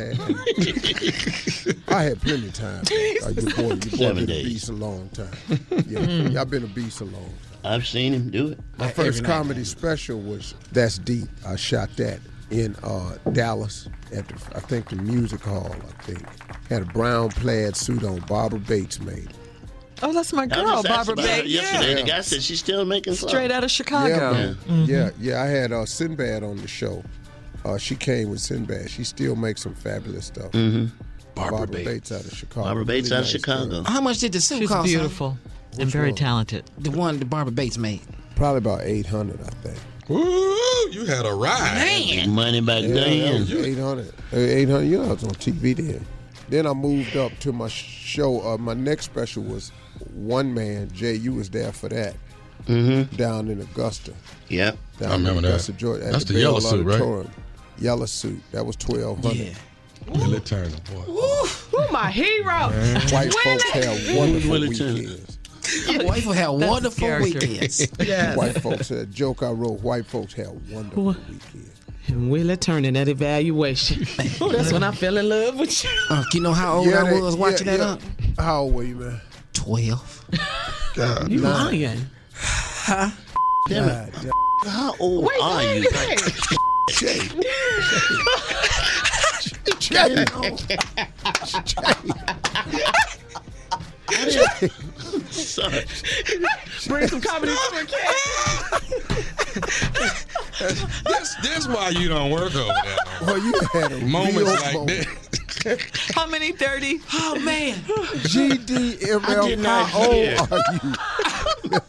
I 1.87 2.03
had 2.03 2.21
plenty 2.21 2.47
of 2.47 2.53
time. 2.53 2.83
Uh, 3.25 3.29
your 3.29 3.55
boy, 3.55 3.61
your 3.61 3.75
boy 3.77 3.97
Seven 3.97 4.15
been 4.17 4.23
a 4.23 4.27
days. 4.27 4.43
beast 4.45 4.69
a 4.69 4.73
long 4.73 5.09
time. 5.09 5.29
Yeah, 5.87 5.99
yeah, 6.01 6.41
I've 6.41 6.49
been 6.51 6.63
a 6.63 6.67
beast 6.67 7.01
a 7.01 7.05
long 7.05 7.13
time. 7.23 7.33
I've 7.63 7.87
seen 7.87 8.13
him 8.13 8.29
do 8.29 8.49
it. 8.49 8.59
My 8.77 8.89
first 8.91 9.23
comedy 9.23 9.63
special 9.63 10.19
was 10.21 10.53
That's 10.71 10.99
Deep. 10.99 11.27
I 11.47 11.55
shot 11.55 11.89
that 11.97 12.19
in 12.51 12.75
uh, 12.83 13.17
Dallas 13.31 13.87
at 14.13 14.27
the, 14.27 14.35
I 14.55 14.59
think 14.59 14.89
the 14.89 14.97
music 14.97 15.41
hall. 15.41 15.73
I 15.73 16.01
think 16.03 16.23
had 16.69 16.83
a 16.83 16.85
brown 16.85 17.29
plaid 17.29 17.75
suit 17.75 18.03
on. 18.03 18.19
Barbara 18.27 18.59
Bates 18.59 18.99
made. 18.99 19.17
it. 19.29 19.35
Oh, 20.03 20.11
that's 20.13 20.33
my 20.33 20.45
girl, 20.45 20.83
Barbara 20.83 20.91
about 20.91 21.07
her 21.07 21.15
Bates. 21.15 21.47
yesterday. 21.49 21.89
Yeah. 21.91 21.95
The 22.01 22.03
guy 22.03 22.21
said 22.21 22.43
she's 22.43 22.59
still 22.59 22.83
making 22.85 23.15
clothes. 23.15 23.29
Straight 23.29 23.51
out 23.51 23.63
of 23.63 23.71
Chicago. 23.71 24.07
Yeah, 24.09 24.31
man. 24.31 24.55
Mm-hmm. 24.55 24.83
yeah, 24.85 25.09
yeah. 25.19 25.41
I 25.41 25.45
had 25.47 25.71
uh, 25.71 25.85
Sinbad 25.85 26.43
on 26.43 26.57
the 26.57 26.67
show. 26.67 27.03
Uh, 27.63 27.77
she 27.77 27.95
came 27.95 28.29
with 28.29 28.39
Sinbad. 28.41 28.89
She 28.89 29.03
still 29.03 29.35
makes 29.35 29.61
some 29.61 29.73
fabulous 29.73 30.25
stuff. 30.25 30.51
Mm-hmm. 30.51 30.87
Barbara, 31.33 31.67
Bates. 31.67 32.11
out 32.11 32.23
of 32.25 32.31
Chicago. 32.33 32.63
Barbara 32.67 32.85
Bates 32.85 33.09
Really 33.09 33.17
out 33.17 33.19
of 33.21 33.25
nice 33.25 33.31
Chicago. 33.31 33.69
girl. 33.69 33.83
How 33.85 34.01
much 34.01 34.19
did 34.19 34.31
the 34.33 34.39
suit 34.41 34.59
She's 34.59 34.69
cost? 34.69 34.81
son? 34.89 34.99
beautiful 34.99 35.37
and 35.71 35.79
Which 35.79 35.89
very 35.89 36.09
one? 36.09 36.15
talented. 36.15 36.63
The 36.77 36.91
one 36.91 37.19
that 37.19 37.29
Barbara 37.29 37.51
Bates 37.53 37.77
made. 37.77 38.01
Probably 38.35 38.59
about 38.59 38.81
eight 38.83 39.05
hundred, 39.05 39.39
I 39.41 39.49
think. 39.67 39.77
Ooh, 40.11 40.89
you 40.91 41.05
had 41.05 41.25
a 41.25 41.33
ride. 41.33 41.73
Man. 41.75 42.29
Money 42.29 42.61
back 42.61 42.83
Yeah, 42.83 42.89
that 42.89 43.05
then. 43.05 43.39
was 43.41 43.51
800. 43.53 44.07
Uh, 44.31 44.37
800, 44.37 44.81
you 44.83 44.97
know, 44.99 45.05
I 45.05 45.13
was 45.13 45.23
on 45.23 45.31
TV 45.31 45.75
then. 45.75 46.05
Then 46.49 46.67
I 46.67 46.73
moved 46.73 47.15
up 47.17 47.37
to 47.39 47.51
my 47.51 47.67
show. 47.67 48.41
Uh, 48.47 48.57
my 48.57 48.73
next 48.73 49.05
special 49.05 49.43
was 49.43 49.71
One 50.13 50.53
Man. 50.53 50.91
Jay, 50.91 51.15
you 51.15 51.33
was 51.33 51.49
there 51.49 51.71
for 51.71 51.89
that. 51.89 52.15
Mm-hmm. 52.67 53.15
Down 53.15 53.47
in 53.49 53.61
Augusta. 53.61 54.13
Yep. 54.49 54.77
Down 54.99 55.11
I 55.11 55.15
remember 55.15 55.37
in 55.39 55.43
that. 55.43 55.49
Augusta, 55.49 55.73
Georgia. 55.73 56.05
at 56.05 56.11
That's 56.13 56.25
the 56.25 56.33
Bell 56.33 56.41
yellow 56.41 56.59
suit, 56.59 56.85
right? 56.85 56.93
Auditorium. 56.95 57.31
Yellow 57.77 58.05
suit. 58.05 58.41
That 58.51 58.65
was 58.65 58.75
1200 58.77 59.35
Yeah. 59.37 59.53
Willie 60.07 60.39
Turner, 60.39 60.69
boy. 60.93 61.03
Ooh, 61.11 61.47
my 61.91 62.11
hero. 62.11 62.69
White 63.11 63.33
folks 63.33 63.63
have 63.71 64.17
wonderful 64.17 64.51
Willie 64.51 64.69
weekends. 64.69 65.39
Wife 65.87 66.25
will 66.27 66.33
have 66.33 66.53
wonderful 66.53 67.19
weekends. 67.21 67.87
Yes. 67.99 68.37
White 68.37 68.61
folks, 68.61 68.91
a 68.91 69.05
joke 69.07 69.41
I 69.41 69.49
wrote, 69.49 69.81
white 69.81 70.05
folks 70.05 70.33
have 70.33 70.51
wonderful 70.69 71.05
weekends. 71.05 71.71
And 72.07 72.29
Willie 72.29 72.57
turning 72.57 72.93
that 72.93 73.07
evaluation. 73.07 74.01
Ooh, 74.41 74.49
that's 74.51 74.71
when 74.71 74.83
I 74.83 74.91
fell 74.91 75.17
in 75.17 75.27
love 75.29 75.57
with 75.59 75.83
you. 75.83 75.89
Uh, 76.09 76.23
you 76.33 76.41
know 76.41 76.53
how 76.53 76.77
old 76.77 76.93
I 76.93 77.09
they- 77.09 77.19
was 77.21 77.35
watching 77.35 77.67
yeah, 77.67 77.77
that 77.77 77.83
yeah. 77.83 77.91
up? 77.93 78.39
How 78.39 78.61
old 78.61 78.73
were 78.75 78.83
you, 78.83 78.95
man? 78.95 79.21
12. 79.53 80.25
God. 80.95 81.31
You 81.31 81.41
Nine. 81.41 81.65
lying. 81.65 82.05
Damn 83.67 83.89
it. 83.89 84.13
God. 84.13 84.31
How 84.67 84.93
old 84.99 85.25
Wait, 85.25 85.41
are 85.41 85.57
wait, 85.57 85.83
you? 85.83 85.89
wait. 85.93 86.21
Jay. 86.89 87.19
Jay. 89.79 90.25
Jay. 94.25 94.69
Sorry. 95.31 95.85
Bring 96.87 97.07
some 97.07 97.21
comedy 97.21 97.51
to 97.51 97.57
the 97.71 99.14
This, 100.57 101.35
this 101.43 101.67
why 101.67 101.89
you 101.89 102.07
don't 102.07 102.31
work 102.31 102.55
over 102.55 102.71
there. 102.83 102.97
Well, 103.21 103.37
you 103.37 103.53
had 103.73 103.91
a 103.91 103.97
Moments 104.05 104.51
like 104.61 104.87
that. 104.87 105.24
How 106.13 106.27
many? 106.27 106.51
30? 106.51 106.99
Oh, 107.13 107.39
man. 107.39 107.75
GDML, 107.75 109.23
I 109.43 109.47
did 109.47 109.59
not 109.59 109.89
how 109.89 109.99
old 110.05 110.13
hear. 110.15 110.37
are 110.51 110.63
you? 110.83 111.79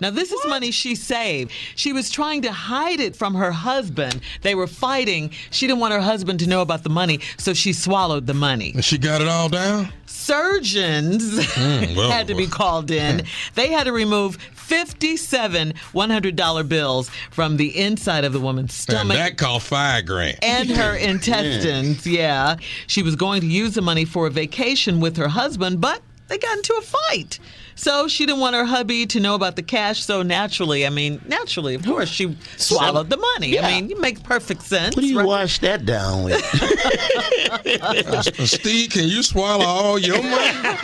Now, 0.00 0.10
this 0.10 0.32
is 0.32 0.44
money 0.46 0.72
she 0.72 0.94
saved. 0.96 1.52
She 1.76 1.92
was 1.92 2.10
trying 2.10 2.42
to 2.42 2.52
hide 2.52 2.98
it 3.00 3.14
from 3.14 3.34
her 3.34 3.52
husband. 3.52 4.20
They 4.42 4.56
were 4.56 4.66
fighting. 4.66 5.30
She 5.50 5.66
didn't 5.66 5.80
want 5.80 5.94
her 5.94 6.00
husband 6.00 6.40
to 6.40 6.48
know 6.48 6.62
about 6.62 6.82
the 6.82 6.90
money, 6.90 7.20
so 7.38 7.54
she 7.54 7.72
swallowed 7.72 8.26
the 8.26 8.34
money. 8.34 8.72
And 8.74 8.84
she 8.84 8.98
got 8.98 9.22
it 9.22 9.28
all 9.28 9.48
down? 9.48 9.88
Surgeons 10.26 11.22
Mm, 11.56 11.96
well, 11.96 12.10
had 12.10 12.26
to 12.28 12.34
be 12.34 12.46
called 12.46 12.90
in. 12.90 13.24
They 13.54 13.70
had 13.72 13.84
to 13.84 13.92
remove 13.92 14.36
57 14.36 15.72
$100 15.94 16.68
bills 16.68 17.10
from 17.30 17.56
the 17.56 17.78
inside 17.78 18.24
of 18.24 18.32
the 18.32 18.40
woman's 18.40 18.70
And 18.72 18.72
stomach 18.96 19.16
that 19.16 19.38
called 19.38 19.62
five 19.62 20.04
grand. 20.06 20.38
and 20.42 20.68
her 20.70 20.94
intestines. 21.10 22.06
Yeah. 22.06 22.56
She 22.86 23.02
was 23.02 23.16
going 23.16 23.40
to 23.42 23.46
use 23.46 23.74
the 23.74 23.82
money 23.82 24.04
for 24.04 24.26
a 24.26 24.30
vacation 24.30 25.00
with 25.00 25.16
her 25.16 25.28
husband, 25.28 25.80
but 25.80 26.02
they 26.28 26.38
got 26.38 26.56
into 26.56 26.74
a 26.74 26.82
fight. 26.82 27.38
So 27.76 28.08
she 28.08 28.26
didn't 28.26 28.40
want 28.40 28.56
her 28.56 28.64
hubby 28.64 29.06
to 29.06 29.20
know 29.20 29.34
about 29.34 29.56
the 29.56 29.62
cash. 29.62 30.02
So 30.02 30.22
naturally, 30.22 30.86
I 30.86 30.90
mean, 30.90 31.20
naturally, 31.26 31.74
of 31.74 31.84
course, 31.84 32.08
she 32.08 32.36
swallowed 32.56 33.10
the 33.10 33.18
money. 33.18 33.58
I 33.58 33.70
mean, 33.70 33.90
it 33.90 34.00
makes 34.00 34.20
perfect 34.20 34.62
sense. 34.62 34.96
What 34.96 35.02
do 35.02 35.08
you 35.08 35.18
right? 35.18 35.26
wash 35.26 35.58
that 35.60 35.84
down 35.86 36.24
with? 36.24 36.42
Steve, 38.48 38.90
can 38.90 39.08
you 39.08 39.22
swallow 39.22 39.64
all 39.64 39.98
your 39.98 40.22
money? 40.22 40.78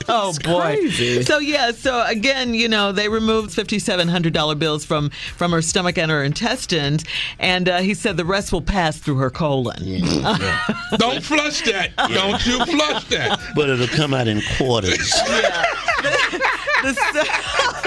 oh 0.08 0.34
boy. 0.44 0.90
So 1.24 1.40
yeah, 1.40 1.72
so 1.72 2.06
again, 2.06 2.54
you 2.54 2.68
know, 2.68 2.92
they 2.92 3.10
removed 3.10 3.52
fifty-seven 3.52 4.08
hundred 4.08 4.34
dollar 4.34 4.56
bills 4.56 4.86
from 4.86 5.10
from 5.10 5.52
her 5.52 5.62
stomach 5.62 5.98
and 5.98 6.12
her 6.12 6.24
intestines, 6.24 7.04
and 7.40 7.68
uh, 7.68 7.80
he 7.80 7.94
said 7.94 8.18
the 8.18 8.26
rest 8.26 8.52
will 8.52 8.62
pass 8.62 8.98
through 8.98 9.18
her 9.18 9.30
colon. 9.30 9.82
Don't 10.98 11.24
flush 11.24 11.62
that. 11.62 11.92
Don't 12.14 12.46
you 12.46 12.66
flush 12.66 13.04
that. 13.06 13.40
but 13.56 13.70
it'll 13.70 13.88
come 13.88 14.14
out 14.14 14.28
in 14.28 14.42
quarters. 14.58 15.14
The 16.84 16.96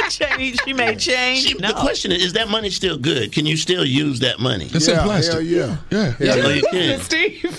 change 0.08 0.60
she 0.64 0.72
may 0.72 0.94
change. 0.94 1.42
See, 1.42 1.54
The 1.54 1.72
question 1.76 2.12
is, 2.12 2.26
is 2.26 2.32
that 2.34 2.48
money 2.48 2.70
still 2.70 2.96
good? 2.96 3.32
Can 3.32 3.44
you 3.44 3.56
still 3.56 3.84
use 3.84 4.20
that 4.20 4.38
money? 4.38 4.66
It's 4.72 4.86
in 4.86 4.96
plastic. 5.00 5.32
hell 5.32 5.42
yeah. 5.42 5.76
Yeah. 5.90 6.10
Hell 6.12 6.46
Oh, 6.46 6.48
yeah. 6.48 6.54
you 6.54 6.62
can. 6.70 7.00
Steve. 7.10 7.40
It's 7.44 7.58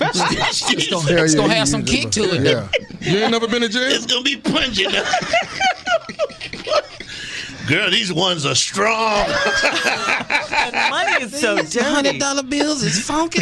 gonna, 0.90 1.04
Hell 1.10 1.24
it's 1.26 1.34
yeah, 1.34 1.38
gonna 1.42 1.54
you 1.54 1.60
have 1.60 1.68
some 1.68 1.84
kick 1.84 2.12
to 2.12 2.22
it. 2.22 2.42
Yeah. 2.44 2.70
You 3.02 3.18
ain't 3.20 3.32
never 3.32 3.50
been 3.50 3.64
to 3.64 3.68
jail? 3.70 3.82
It's 3.84 4.06
gonna 4.06 4.24
be 4.24 4.38
pungent. 4.38 4.96
Girl, 7.68 7.90
these 7.92 8.14
ones 8.14 8.46
are 8.46 8.56
strong. 8.56 9.26
And 9.28 10.90
money 10.92 11.24
is 11.24 11.38
so 11.40 11.56
These 11.56 11.82
hundred 11.82 12.04
dirty. 12.12 12.20
dollar 12.20 12.44
bills 12.44 12.82
is 12.84 13.06
funky. 13.06 13.42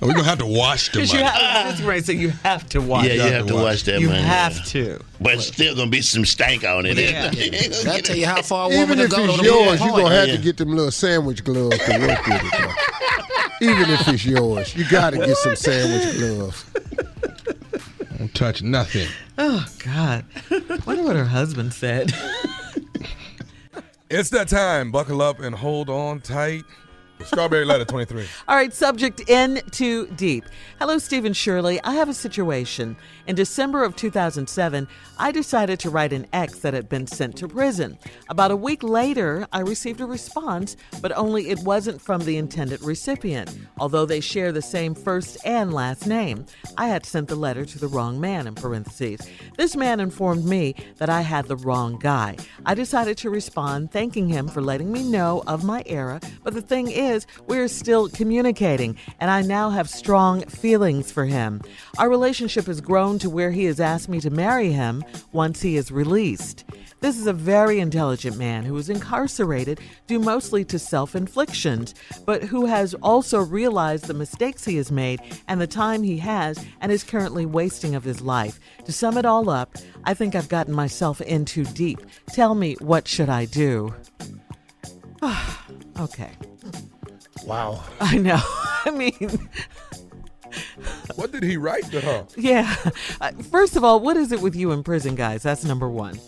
We're 0.00 0.14
gonna 0.14 0.22
have 0.24 0.38
to 0.38 0.46
wash 0.46 0.90
the 0.90 0.98
Because 1.00 1.12
you 1.12 1.20
money. 1.20 1.30
have, 1.36 1.76
this 1.76 1.86
right, 1.86 2.04
so 2.04 2.12
you 2.12 2.30
have 2.30 2.68
to 2.70 2.80
watch. 2.80 3.06
yeah, 3.06 3.12
you 3.14 3.22
it. 3.22 3.32
have 3.32 3.46
to 3.48 3.54
wash 3.54 3.82
that 3.84 4.00
You 4.00 4.08
money. 4.08 4.22
have 4.22 4.64
to. 4.68 5.00
But 5.20 5.34
it's 5.34 5.48
still 5.48 5.74
gonna 5.76 5.90
be 5.90 6.00
some 6.02 6.24
stank 6.24 6.64
on 6.64 6.86
it. 6.86 6.96
Yeah. 6.98 7.30
That'll 7.84 8.02
tell 8.02 8.16
you 8.16 8.26
how 8.26 8.42
far 8.42 8.66
a 8.66 8.68
woman 8.68 8.82
Even 8.82 8.98
if 9.00 9.10
go 9.10 9.24
it's 9.24 9.36
to 9.38 9.44
yours, 9.44 9.80
you're 9.80 9.90
going 9.90 10.06
to 10.06 10.12
have 10.12 10.28
Yeah. 10.28 10.36
to 10.36 10.42
get 10.42 10.56
them 10.56 10.70
little 10.70 10.90
sandwich 10.90 11.44
gloves 11.44 11.78
to 11.78 11.98
work 11.98 12.26
with 12.26 12.42
it. 12.42 12.52
though. 12.58 13.66
Even 13.72 13.90
if 13.90 14.08
it's 14.08 14.24
yours, 14.24 14.74
you 14.76 14.88
got 14.88 15.10
to 15.10 15.16
get 15.18 15.36
some 15.38 15.56
sandwich 15.56 16.16
gloves. 16.16 16.64
Don't 18.18 18.34
touch 18.34 18.62
nothing. 18.62 19.08
Oh 19.36 19.66
God. 19.84 20.24
Wonder 20.86 21.02
what 21.02 21.16
her 21.16 21.24
husband 21.24 21.72
said. 21.74 22.12
It's 24.10 24.30
that 24.30 24.48
time. 24.48 24.90
Buckle 24.90 25.20
up 25.20 25.38
and 25.40 25.54
hold 25.54 25.90
on 25.90 26.20
tight. 26.20 26.62
Strawberry 27.24 27.64
letter 27.64 27.84
23. 27.84 28.26
All 28.46 28.56
right, 28.56 28.72
subject 28.72 29.28
in 29.28 29.60
too 29.70 30.06
deep. 30.16 30.44
Hello, 30.78 30.98
Stephen 30.98 31.32
Shirley. 31.32 31.80
I 31.82 31.94
have 31.94 32.08
a 32.08 32.14
situation. 32.14 32.96
In 33.26 33.34
December 33.34 33.84
of 33.84 33.96
2007, 33.96 34.88
I 35.18 35.32
decided 35.32 35.80
to 35.80 35.90
write 35.90 36.12
an 36.12 36.26
ex 36.32 36.60
that 36.60 36.74
had 36.74 36.88
been 36.88 37.06
sent 37.06 37.36
to 37.38 37.48
prison. 37.48 37.98
About 38.28 38.50
a 38.50 38.56
week 38.56 38.82
later, 38.82 39.46
I 39.52 39.60
received 39.60 40.00
a 40.00 40.06
response, 40.06 40.76
but 41.02 41.16
only 41.16 41.50
it 41.50 41.58
wasn't 41.60 42.00
from 42.00 42.22
the 42.22 42.36
intended 42.36 42.82
recipient. 42.82 43.56
Although 43.78 44.06
they 44.06 44.20
share 44.20 44.52
the 44.52 44.62
same 44.62 44.94
first 44.94 45.38
and 45.44 45.72
last 45.74 46.06
name, 46.06 46.46
I 46.76 46.88
had 46.88 47.04
sent 47.04 47.28
the 47.28 47.36
letter 47.36 47.64
to 47.64 47.78
the 47.78 47.88
wrong 47.88 48.20
man, 48.20 48.46
in 48.46 48.54
parentheses. 48.54 49.20
This 49.56 49.74
man 49.74 50.00
informed 50.00 50.44
me 50.44 50.74
that 50.98 51.10
I 51.10 51.22
had 51.22 51.46
the 51.46 51.56
wrong 51.56 51.98
guy. 51.98 52.36
I 52.64 52.74
decided 52.74 53.18
to 53.18 53.30
respond, 53.30 53.90
thanking 53.90 54.28
him 54.28 54.48
for 54.48 54.62
letting 54.62 54.92
me 54.92 55.02
know 55.02 55.42
of 55.46 55.64
my 55.64 55.82
error, 55.86 56.20
but 56.44 56.54
the 56.54 56.62
thing 56.62 56.90
is, 56.90 57.07
we're 57.46 57.68
still 57.68 58.08
communicating, 58.08 58.96
and 59.20 59.30
I 59.30 59.42
now 59.42 59.70
have 59.70 59.88
strong 59.88 60.42
feelings 60.42 61.10
for 61.10 61.24
him. 61.24 61.60
Our 61.98 62.08
relationship 62.08 62.66
has 62.66 62.80
grown 62.80 63.18
to 63.20 63.30
where 63.30 63.50
he 63.50 63.64
has 63.64 63.80
asked 63.80 64.08
me 64.08 64.20
to 64.20 64.30
marry 64.30 64.72
him 64.72 65.04
once 65.32 65.62
he 65.62 65.76
is 65.76 65.90
released. 65.90 66.64
This 67.00 67.16
is 67.16 67.28
a 67.28 67.32
very 67.32 67.78
intelligent 67.78 68.36
man 68.36 68.64
who 68.64 68.76
is 68.76 68.90
incarcerated 68.90 69.80
due 70.08 70.18
mostly 70.18 70.64
to 70.64 70.78
self 70.78 71.14
inflictions, 71.14 71.94
but 72.26 72.42
who 72.42 72.66
has 72.66 72.92
also 72.94 73.40
realized 73.40 74.06
the 74.06 74.14
mistakes 74.14 74.64
he 74.64 74.76
has 74.76 74.90
made 74.90 75.20
and 75.46 75.60
the 75.60 75.66
time 75.66 76.02
he 76.02 76.18
has 76.18 76.64
and 76.80 76.90
is 76.90 77.04
currently 77.04 77.46
wasting 77.46 77.94
of 77.94 78.02
his 78.02 78.20
life. 78.20 78.58
To 78.84 78.92
sum 78.92 79.16
it 79.16 79.24
all 79.24 79.48
up, 79.48 79.76
I 80.04 80.14
think 80.14 80.34
I've 80.34 80.48
gotten 80.48 80.74
myself 80.74 81.20
in 81.20 81.44
too 81.44 81.64
deep. 81.64 82.00
Tell 82.32 82.54
me, 82.54 82.74
what 82.80 83.06
should 83.06 83.28
I 83.28 83.44
do? 83.44 83.94
okay. 86.00 86.32
Wow. 87.44 87.82
I 88.00 88.18
know. 88.18 88.40
I 88.84 88.90
mean, 88.90 89.48
What 91.14 91.32
did 91.32 91.42
he 91.42 91.56
write 91.56 91.84
to 91.90 92.00
her? 92.00 92.26
Yeah. 92.36 92.74
Uh, 93.20 93.32
First 93.50 93.76
of 93.76 93.84
all, 93.84 94.00
what 94.00 94.16
is 94.16 94.32
it 94.32 94.40
with 94.40 94.54
you 94.56 94.72
in 94.72 94.82
prison, 94.82 95.14
guys? 95.14 95.42
That's 95.42 95.64
number 95.64 95.88
one. 95.88 96.18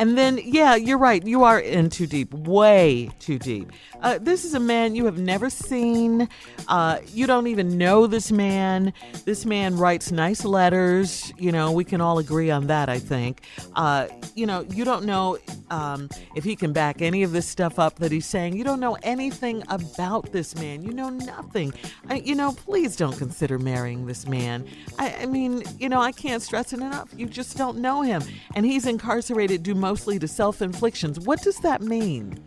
And 0.00 0.16
then, 0.16 0.40
yeah, 0.42 0.76
you're 0.76 0.96
right. 0.96 1.22
You 1.26 1.44
are 1.44 1.60
in 1.60 1.90
too 1.90 2.06
deep, 2.06 2.32
way 2.32 3.10
too 3.18 3.38
deep. 3.38 3.70
Uh, 4.00 4.16
this 4.18 4.46
is 4.46 4.54
a 4.54 4.60
man 4.60 4.94
you 4.94 5.04
have 5.04 5.18
never 5.18 5.50
seen. 5.50 6.26
Uh, 6.68 7.00
you 7.12 7.26
don't 7.26 7.48
even 7.48 7.76
know 7.76 8.06
this 8.06 8.32
man. 8.32 8.94
This 9.26 9.44
man 9.44 9.76
writes 9.76 10.10
nice 10.10 10.42
letters. 10.42 11.30
You 11.36 11.52
know, 11.52 11.70
we 11.70 11.84
can 11.84 12.00
all 12.00 12.18
agree 12.18 12.50
on 12.50 12.66
that, 12.68 12.88
I 12.88 12.98
think. 12.98 13.42
Uh, 13.76 14.08
you 14.34 14.46
know, 14.46 14.64
you 14.70 14.86
don't 14.86 15.04
know 15.04 15.36
um, 15.70 16.08
if 16.34 16.44
he 16.44 16.56
can 16.56 16.72
back 16.72 17.02
any 17.02 17.22
of 17.22 17.32
this 17.32 17.46
stuff 17.46 17.78
up 17.78 17.96
that 17.96 18.10
he's 18.10 18.24
saying. 18.24 18.56
You 18.56 18.64
don't 18.64 18.80
know 18.80 18.96
anything 19.02 19.62
about 19.68 20.32
this 20.32 20.56
man. 20.56 20.82
You 20.82 20.94
know 20.94 21.10
nothing. 21.10 21.74
I, 22.08 22.16
you 22.16 22.34
know, 22.34 22.52
please 22.52 22.96
don't 22.96 23.18
consider 23.18 23.58
marrying 23.58 24.06
this 24.06 24.26
man. 24.26 24.66
I, 24.98 25.14
I 25.20 25.26
mean, 25.26 25.62
you 25.78 25.90
know, 25.90 26.00
I 26.00 26.12
can't 26.12 26.42
stress 26.42 26.72
it 26.72 26.80
enough. 26.80 27.10
You 27.14 27.26
just 27.26 27.58
don't 27.58 27.78
know 27.78 28.00
him. 28.00 28.22
And 28.54 28.64
he's 28.64 28.86
incarcerated 28.86 29.62
mostly 29.90 30.20
to 30.20 30.28
self 30.28 30.62
inflictions. 30.62 31.18
What 31.18 31.42
does 31.42 31.56
that 31.58 31.82
mean? 31.82 32.40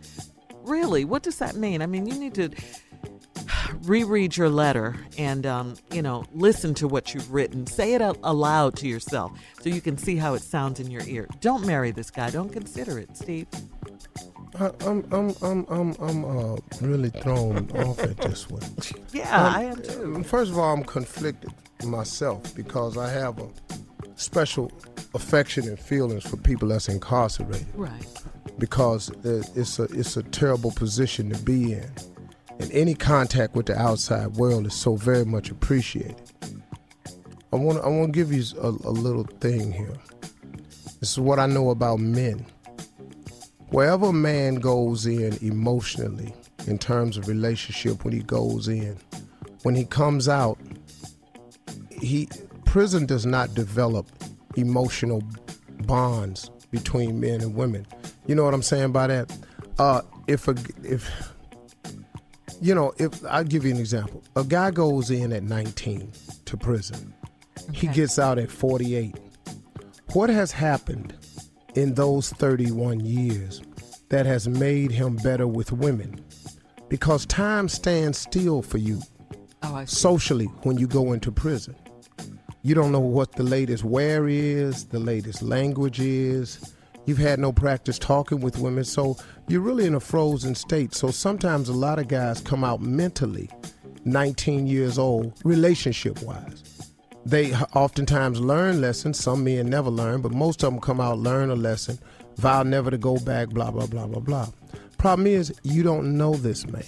Really, 0.62 1.04
what 1.04 1.22
does 1.22 1.36
that 1.38 1.56
mean? 1.56 1.82
I 1.82 1.86
mean, 1.86 2.06
you 2.06 2.18
need 2.18 2.34
to 2.36 2.48
reread 3.82 4.34
your 4.34 4.48
letter 4.48 4.96
and 5.18 5.44
um, 5.44 5.74
you 5.92 6.00
know 6.00 6.24
listen 6.32 6.72
to 6.72 6.88
what 6.88 7.12
you've 7.12 7.30
written 7.30 7.66
say 7.66 7.92
it 7.92 8.00
out 8.00 8.16
aloud 8.22 8.74
to 8.76 8.88
yourself 8.88 9.30
so 9.60 9.68
you 9.68 9.80
can 9.82 9.98
see 9.98 10.16
how 10.16 10.32
it 10.32 10.40
sounds 10.40 10.80
in 10.80 10.90
your 10.90 11.02
ear 11.06 11.26
don't 11.40 11.66
marry 11.66 11.90
this 11.90 12.10
guy 12.10 12.30
don't 12.30 12.50
consider 12.50 12.98
it 12.98 13.14
steve 13.16 13.46
I, 14.58 14.70
I'm 14.86 15.04
I'm 15.12 15.34
I'm 15.42 15.66
I'm 15.68 15.94
I'm 16.00 16.24
uh, 16.24 16.56
really 16.80 17.10
thrown 17.10 17.70
off 17.72 17.98
at 17.98 18.16
this 18.18 18.48
one. 18.48 18.62
Yeah, 19.12 19.36
Um, 19.36 19.54
I 19.54 19.64
am 19.64 19.82
too. 19.82 20.22
First 20.22 20.52
of 20.52 20.58
all, 20.58 20.72
I'm 20.72 20.84
conflicted 20.84 21.52
myself 21.84 22.54
because 22.54 22.96
I 22.96 23.08
have 23.10 23.38
a 23.40 23.48
special 24.16 24.70
affection 25.14 25.68
and 25.68 25.78
feelings 25.78 26.24
for 26.24 26.36
people 26.36 26.68
that's 26.68 26.88
incarcerated. 26.88 27.66
right 27.74 28.06
because 28.58 29.10
it's 29.24 29.78
a 29.78 29.84
it's 29.84 30.16
a 30.16 30.22
terrible 30.24 30.70
position 30.72 31.30
to 31.30 31.38
be 31.42 31.72
in, 31.72 31.90
and 32.60 32.70
any 32.72 32.94
contact 32.94 33.54
with 33.54 33.66
the 33.66 33.78
outside 33.78 34.28
world 34.36 34.66
is 34.66 34.74
so 34.74 34.96
very 34.96 35.24
much 35.24 35.50
appreciated. 35.50 36.20
I 37.52 37.56
want 37.56 37.82
I 37.84 37.88
want 37.88 38.12
to 38.12 38.18
give 38.18 38.32
you 38.32 38.44
a, 38.60 38.68
a 38.68 38.94
little 38.94 39.24
thing 39.40 39.72
here. 39.72 39.94
This 41.00 41.12
is 41.12 41.20
what 41.20 41.38
I 41.38 41.46
know 41.46 41.70
about 41.70 42.00
men. 42.00 42.46
Wherever 43.68 44.06
a 44.06 44.12
man 44.12 44.56
goes 44.56 45.04
in 45.06 45.36
emotionally, 45.42 46.32
in 46.66 46.78
terms 46.78 47.16
of 47.16 47.26
relationship, 47.26 48.04
when 48.04 48.14
he 48.14 48.22
goes 48.22 48.68
in, 48.68 48.96
when 49.64 49.74
he 49.74 49.84
comes 49.84 50.28
out, 50.28 50.58
he 51.90 52.28
prison 52.74 53.06
does 53.06 53.24
not 53.24 53.54
develop 53.54 54.04
emotional 54.56 55.22
bonds 55.86 56.50
between 56.72 57.20
men 57.20 57.40
and 57.40 57.54
women. 57.54 57.86
You 58.26 58.34
know 58.34 58.42
what 58.42 58.52
I'm 58.52 58.64
saying 58.64 58.90
by 58.90 59.06
that? 59.06 59.32
Uh, 59.78 60.02
if 60.26 60.48
a 60.48 60.56
if 60.82 61.08
you 62.60 62.74
know, 62.74 62.92
if 62.98 63.24
I'll 63.26 63.44
give 63.44 63.64
you 63.64 63.70
an 63.70 63.78
example, 63.78 64.24
a 64.34 64.42
guy 64.42 64.72
goes 64.72 65.12
in 65.12 65.32
at 65.32 65.44
19 65.44 66.10
to 66.46 66.56
prison, 66.56 67.14
he 67.72 67.86
gets 67.86 68.18
out 68.18 68.40
at 68.40 68.50
48. 68.50 69.20
What 70.14 70.28
has 70.30 70.50
happened 70.50 71.14
in 71.76 71.94
those 71.94 72.30
31 72.30 72.98
years 73.06 73.62
that 74.08 74.26
has 74.26 74.48
made 74.48 74.90
him 74.90 75.14
better 75.14 75.46
with 75.46 75.70
women? 75.70 76.24
Because 76.88 77.24
time 77.26 77.68
stands 77.68 78.18
still 78.18 78.62
for 78.62 78.78
you 78.78 79.00
Oh, 79.62 79.84
socially 79.84 80.46
when 80.64 80.76
you 80.76 80.88
go 80.88 81.12
into 81.12 81.30
prison. 81.30 81.76
You 82.66 82.74
don't 82.74 82.92
know 82.92 82.98
what 82.98 83.32
the 83.32 83.42
latest 83.42 83.84
wear 83.84 84.26
is, 84.26 84.86
the 84.86 84.98
latest 84.98 85.42
language 85.42 86.00
is. 86.00 86.74
You've 87.04 87.18
had 87.18 87.38
no 87.38 87.52
practice 87.52 87.98
talking 87.98 88.40
with 88.40 88.56
women, 88.56 88.84
so 88.84 89.18
you're 89.48 89.60
really 89.60 89.84
in 89.84 89.94
a 89.94 90.00
frozen 90.00 90.54
state. 90.54 90.94
So 90.94 91.10
sometimes 91.10 91.68
a 91.68 91.74
lot 91.74 91.98
of 91.98 92.08
guys 92.08 92.40
come 92.40 92.64
out 92.64 92.80
mentally 92.80 93.50
19 94.06 94.66
years 94.66 94.98
old, 94.98 95.34
relationship 95.44 96.22
wise. 96.22 96.62
They 97.26 97.54
oftentimes 97.74 98.40
learn 98.40 98.80
lessons. 98.80 99.18
Some 99.22 99.44
men 99.44 99.68
never 99.68 99.90
learn, 99.90 100.22
but 100.22 100.32
most 100.32 100.64
of 100.64 100.72
them 100.72 100.80
come 100.80 101.02
out, 101.02 101.18
learn 101.18 101.50
a 101.50 101.54
lesson, 101.54 101.98
vow 102.36 102.62
never 102.62 102.90
to 102.90 102.96
go 102.96 103.18
back, 103.18 103.50
blah, 103.50 103.72
blah, 103.72 103.86
blah, 103.86 104.06
blah, 104.06 104.20
blah. 104.20 104.48
Problem 104.96 105.26
is, 105.26 105.52
you 105.64 105.82
don't 105.82 106.16
know 106.16 106.32
this 106.32 106.66
man. 106.66 106.82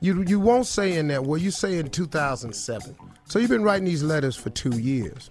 You 0.00 0.24
you 0.24 0.40
won't 0.40 0.66
say 0.66 0.94
in 0.94 1.06
that. 1.08 1.24
Well, 1.24 1.40
you 1.40 1.52
say 1.52 1.78
in 1.78 1.88
2007. 1.88 2.96
So 3.28 3.40
you've 3.40 3.50
been 3.50 3.64
writing 3.64 3.84
these 3.84 4.04
letters 4.04 4.36
for 4.36 4.50
two 4.50 4.78
years. 4.78 5.30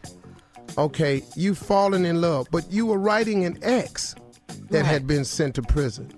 Okay, 0.78 1.24
you've 1.36 1.58
fallen 1.58 2.06
in 2.06 2.20
love, 2.20 2.48
but 2.52 2.70
you 2.70 2.86
were 2.86 2.98
writing 2.98 3.46
an 3.46 3.58
ex 3.62 4.16
that 4.70 4.86
had 4.86 5.08
been 5.08 5.24
sent 5.24 5.56
to 5.56 5.62
prison. 5.62 6.12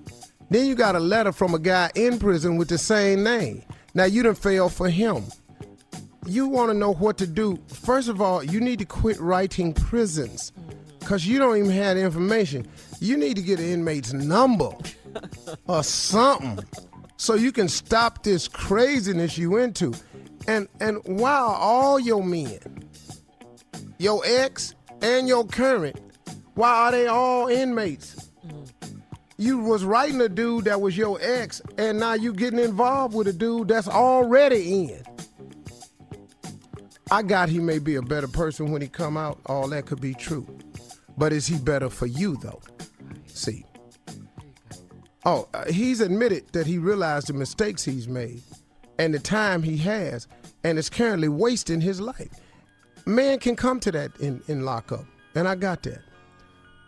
Then 0.49 0.65
you 0.65 0.73
got 0.73 0.95
a 0.95 0.99
letter 0.99 1.31
from 1.31 1.53
a 1.53 1.59
guy 1.59 1.91
in 1.93 2.17
prison 2.17 2.57
with 2.57 2.67
the 2.69 2.77
same 2.79 3.23
name. 3.23 3.61
Now 3.93 4.05
you 4.05 4.23
done 4.23 4.33
fail 4.33 4.69
for 4.69 4.89
him. 4.89 5.23
You 6.25 6.47
want 6.47 6.71
to 6.71 6.77
know 6.77 6.93
what 6.93 7.17
to 7.19 7.27
do. 7.27 7.59
First 7.67 8.09
of 8.09 8.21
all, 8.21 8.43
you 8.43 8.59
need 8.59 8.79
to 8.79 8.85
quit 8.85 9.19
writing 9.19 9.73
prisons 9.73 10.51
because 10.99 11.27
you 11.27 11.37
don't 11.37 11.57
even 11.57 11.71
have 11.71 11.97
information. 11.97 12.67
You 12.99 13.17
need 13.17 13.35
to 13.35 13.41
get 13.41 13.59
an 13.59 13.65
inmate's 13.65 14.13
number 14.13 14.71
or 15.67 15.83
something 15.83 16.65
so 17.17 17.35
you 17.35 17.51
can 17.51 17.67
stop 17.67 18.23
this 18.23 18.47
craziness 18.47 19.37
you 19.37 19.51
went 19.51 19.81
into. 19.81 19.97
And 20.47 20.67
and 20.79 21.01
while 21.05 21.49
all 21.49 21.99
your 21.99 22.23
men, 22.23 22.59
your 23.97 24.21
ex 24.25 24.73
and 25.01 25.27
your 25.27 25.45
current, 25.45 25.99
why 26.55 26.69
are 26.69 26.91
they 26.91 27.07
all 27.07 27.47
inmates? 27.47 28.31
You 29.37 29.59
was 29.59 29.83
writing 29.83 30.21
a 30.21 30.29
dude 30.29 30.65
that 30.65 30.81
was 30.81 30.97
your 30.97 31.19
ex, 31.21 31.61
and 31.77 31.99
now 31.99 32.13
you 32.13 32.33
getting 32.33 32.59
involved 32.59 33.13
with 33.13 33.27
a 33.27 33.33
dude 33.33 33.67
that's 33.67 33.87
already 33.87 34.85
in. 34.85 35.03
I 37.11 37.21
got 37.21 37.49
he 37.49 37.59
may 37.59 37.79
be 37.79 37.95
a 37.95 38.01
better 38.01 38.27
person 38.27 38.71
when 38.71 38.81
he 38.81 38.87
come 38.87 39.17
out. 39.17 39.39
All 39.45 39.67
that 39.67 39.85
could 39.85 40.01
be 40.01 40.13
true, 40.13 40.47
but 41.17 41.33
is 41.33 41.45
he 41.45 41.57
better 41.57 41.89
for 41.89 42.05
you 42.05 42.37
though? 42.41 42.61
See. 43.27 43.65
Oh, 45.25 45.49
uh, 45.53 45.65
he's 45.69 45.99
admitted 45.99 46.47
that 46.53 46.65
he 46.65 46.77
realized 46.77 47.27
the 47.27 47.33
mistakes 47.33 47.83
he's 47.83 48.07
made 48.07 48.41
and 48.99 49.13
the 49.13 49.19
time 49.19 49.63
he 49.63 49.77
has, 49.77 50.27
and 50.63 50.77
is 50.77 50.89
currently 50.89 51.29
wasting 51.29 51.81
his 51.81 52.01
life. 52.01 52.29
Man 53.05 53.39
can 53.39 53.55
come 53.55 53.79
to 53.81 53.91
that 53.91 54.15
in, 54.19 54.41
in 54.47 54.65
lockup, 54.65 55.05
and 55.35 55.47
I 55.47 55.55
got 55.55 55.83
that. 55.83 56.01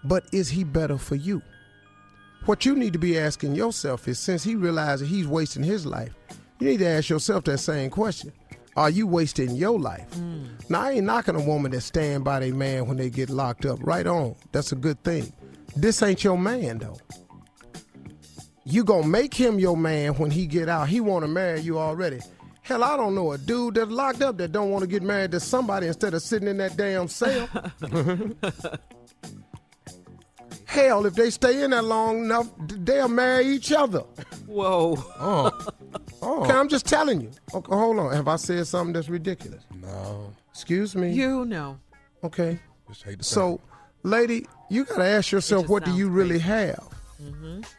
But 0.04 0.26
is 0.32 0.50
he 0.50 0.64
better 0.64 0.98
for 0.98 1.16
you? 1.16 1.42
What 2.46 2.66
you 2.66 2.76
need 2.76 2.94
to 2.94 3.00
be 3.00 3.20
asking 3.20 3.56
yourself 3.56 4.08
is 4.08 4.18
since 4.18 4.44
he 4.44 4.56
realizes 4.56 5.10
he's 5.10 5.28
wasting 5.28 5.64
his 5.64 5.86
life, 5.86 6.14
you 6.60 6.68
need 6.68 6.80
to 6.80 6.88
ask 6.88 7.10
yourself 7.10 7.44
that 7.46 7.60
same 7.60 7.90
question. 7.90 8.32
Are 8.76 8.90
you 8.90 9.08
wasting 9.08 9.56
your 9.56 9.80
life? 9.80 10.10
Mm. 10.12 10.70
Now, 10.70 10.82
I 10.82 10.92
ain't 10.92 11.06
knocking 11.06 11.36
a 11.36 11.42
woman 11.42 11.72
that 11.72 11.82
stand 11.82 12.24
by 12.24 12.40
their 12.40 12.54
man 12.54 12.88
when 12.88 12.98
they 12.98 13.10
get 13.10 13.30
locked 13.30 13.66
up. 13.66 13.80
Right 13.82 14.08
on. 14.08 14.36
That's 14.52 14.72
a 14.72 14.76
good 14.76 15.04
thing. 15.04 15.34
This 15.76 16.02
ain't 16.02 16.24
your 16.24 16.38
man, 16.38 16.78
though. 16.78 16.98
You 18.70 18.84
gonna 18.84 19.08
make 19.08 19.34
him 19.34 19.58
your 19.58 19.76
man 19.76 20.14
when 20.14 20.30
he 20.30 20.46
get 20.46 20.70
out. 20.70 20.88
He 20.88 21.02
wanna 21.02 21.28
marry 21.28 21.60
you 21.62 21.80
already. 21.80 22.20
Hell, 22.62 22.84
I 22.84 22.96
don't 22.98 23.16
know 23.16 23.32
a 23.32 23.38
dude 23.40 23.74
that's 23.76 23.90
locked 23.90 24.22
up 24.22 24.38
that 24.38 24.52
don't 24.52 24.70
want 24.70 24.84
to 24.84 24.88
get 24.88 25.02
married 25.02 25.32
to 25.32 25.40
somebody 25.40 25.88
instead 25.88 26.14
of 26.14 26.22
sitting 26.22 26.48
in 26.48 26.58
that 26.58 26.78
damn 26.78 27.08
cell. 27.08 27.50
Hell, 30.66 31.08
if 31.08 31.16
they 31.16 31.32
stay 31.32 31.64
in 31.64 31.72
there 31.72 31.82
long 31.82 32.26
enough, 32.26 32.48
they'll 32.60 33.08
marry 33.08 33.48
each 33.48 33.72
other. 33.72 34.02
Whoa. 34.46 35.04
Oh. 35.20 35.52
oh. 36.22 36.44
Okay, 36.44 36.52
I'm 36.54 36.68
just 36.68 36.86
telling 36.86 37.22
you. 37.22 37.32
Okay, 37.54 37.74
hold 37.74 37.98
on. 37.98 38.14
Have 38.14 38.28
I 38.28 38.36
said 38.36 38.68
something 38.68 38.94
that's 38.94 39.10
ridiculous? 39.10 39.64
No. 39.82 40.32
Excuse 40.52 40.96
me. 40.96 41.12
You 41.12 41.46
know. 41.46 41.80
Okay. 42.24 42.60
Just 42.88 43.04
hate 43.04 43.18
to 43.20 43.24
say 43.24 43.34
So, 43.34 43.62
lady, 44.04 44.46
you 44.70 44.84
gotta 44.84 45.06
ask 45.06 45.32
yourself, 45.32 45.70
what 45.70 45.86
do 45.86 45.92
you 45.92 46.06
sounds 46.06 46.16
really 46.16 46.40
have? 46.40 46.99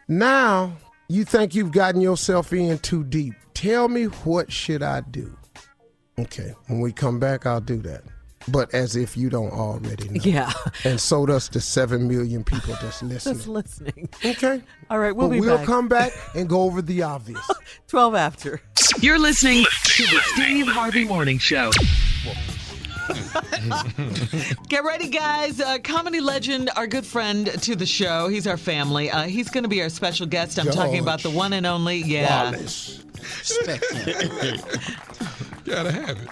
Now 0.09 0.76
you 1.09 1.24
think 1.24 1.55
you've 1.55 1.72
gotten 1.72 2.01
yourself 2.01 2.53
in 2.53 2.78
too 2.78 3.05
deep. 3.05 3.34
Tell 3.55 3.88
me 3.88 4.05
what 4.05 4.53
should 4.53 4.82
I 4.82 5.01
do? 5.01 5.36
Okay, 6.18 6.55
when 6.66 6.80
we 6.80 6.93
come 6.93 7.18
back, 7.18 7.47
I'll 7.47 7.61
do 7.61 7.78
that. 7.78 8.03
But 8.49 8.72
as 8.74 8.97
if 8.97 9.16
you 9.16 9.28
don't 9.28 9.53
already 9.53 10.09
know. 10.09 10.20
Yeah. 10.24 10.51
And 10.84 10.99
so 11.01 11.26
does 11.26 11.49
the 11.51 11.61
seven 11.61 12.09
million 12.09 12.43
people 12.43 12.74
that's 12.80 13.03
listening. 13.03 13.34
Just 13.36 13.49
listening. 13.49 14.09
Okay. 14.24 14.62
All 14.88 14.99
right, 14.99 15.14
we'll 15.14 15.28
but 15.28 15.34
be 15.34 15.41
we'll 15.41 15.59
back. 15.59 15.66
come 15.66 15.88
back 15.88 16.12
and 16.34 16.49
go 16.49 16.62
over 16.62 16.80
the 16.80 17.03
obvious. 17.03 17.47
12 17.88 18.14
after. 18.14 18.61
You're 19.01 19.18
listening 19.18 19.64
to 19.84 20.03
the 20.05 20.20
Steve 20.34 20.66
Harvey 20.68 21.05
Morning 21.05 21.38
Show. 21.38 21.70
Get 24.69 24.85
ready, 24.85 25.09
guys. 25.09 25.61
Uh, 25.61 25.79
comedy 25.83 26.21
legend, 26.21 26.71
our 26.77 26.87
good 26.87 27.05
friend 27.05 27.47
to 27.47 27.77
the 27.77 27.87
show. 27.87 28.29
He's 28.29 28.47
our 28.47 28.57
family. 28.57 29.11
Uh, 29.11 29.25
he's 29.25 29.51
going 29.51 29.65
to 29.65 29.69
be 29.69 29.83
our 29.83 29.89
special 29.89 30.27
guest. 30.27 30.59
I'm 30.59 30.67
talking 30.67 31.01
about 31.01 31.23
the 31.23 31.31
one 31.31 31.53
and 31.53 31.67
only, 31.67 31.99
yeah. 31.99 32.53
Wallace. 32.53 33.05
Gotta 35.65 35.93
have 35.93 36.21
it. 36.21 36.29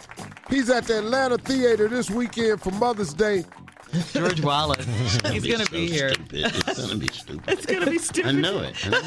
He's 0.50 0.70
at 0.70 0.84
the 0.84 0.98
Atlanta 0.98 1.38
Theater 1.38 1.88
this 1.88 2.10
weekend 2.10 2.62
for 2.62 2.70
Mother's 2.72 3.12
Day. 3.12 3.44
George 4.12 4.40
Wallace. 4.42 4.84
He's 5.30 5.46
going 5.46 5.64
to 5.64 5.70
be 5.70 5.86
here. 5.86 6.12
It's 6.30 6.80
gonna 6.80 6.96
be 6.96 7.08
stupid. 7.08 7.42
It's 7.48 7.66
going 7.66 7.84
to 7.84 7.90
be 7.90 7.98
stupid. 7.98 8.28
I 8.28 8.32
know 8.32 8.60
it. 8.60 8.74
I 8.84 8.90
know 8.90 9.00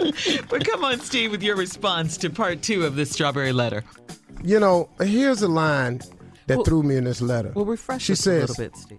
it. 0.00 0.48
but 0.48 0.64
come 0.64 0.84
on, 0.84 1.00
Steve, 1.00 1.30
with 1.30 1.42
your 1.42 1.56
response 1.56 2.16
to 2.18 2.30
part 2.30 2.62
two 2.62 2.84
of 2.84 2.96
this 2.96 3.10
strawberry 3.10 3.52
letter. 3.52 3.84
You 4.42 4.60
know, 4.60 4.88
here's 5.00 5.42
a 5.42 5.48
line 5.48 6.00
that 6.50 6.56
Well- 6.58 6.64
threw 6.64 6.82
me 6.82 6.96
in 6.96 7.04
this 7.04 7.22
letter. 7.22 7.52
Well, 7.54 7.64
refresh 7.64 8.02
she 8.02 8.14
us 8.14 8.20
says, 8.20 8.50
a 8.50 8.52
little 8.52 8.64
bit, 8.64 8.76
Steve. 8.76 8.98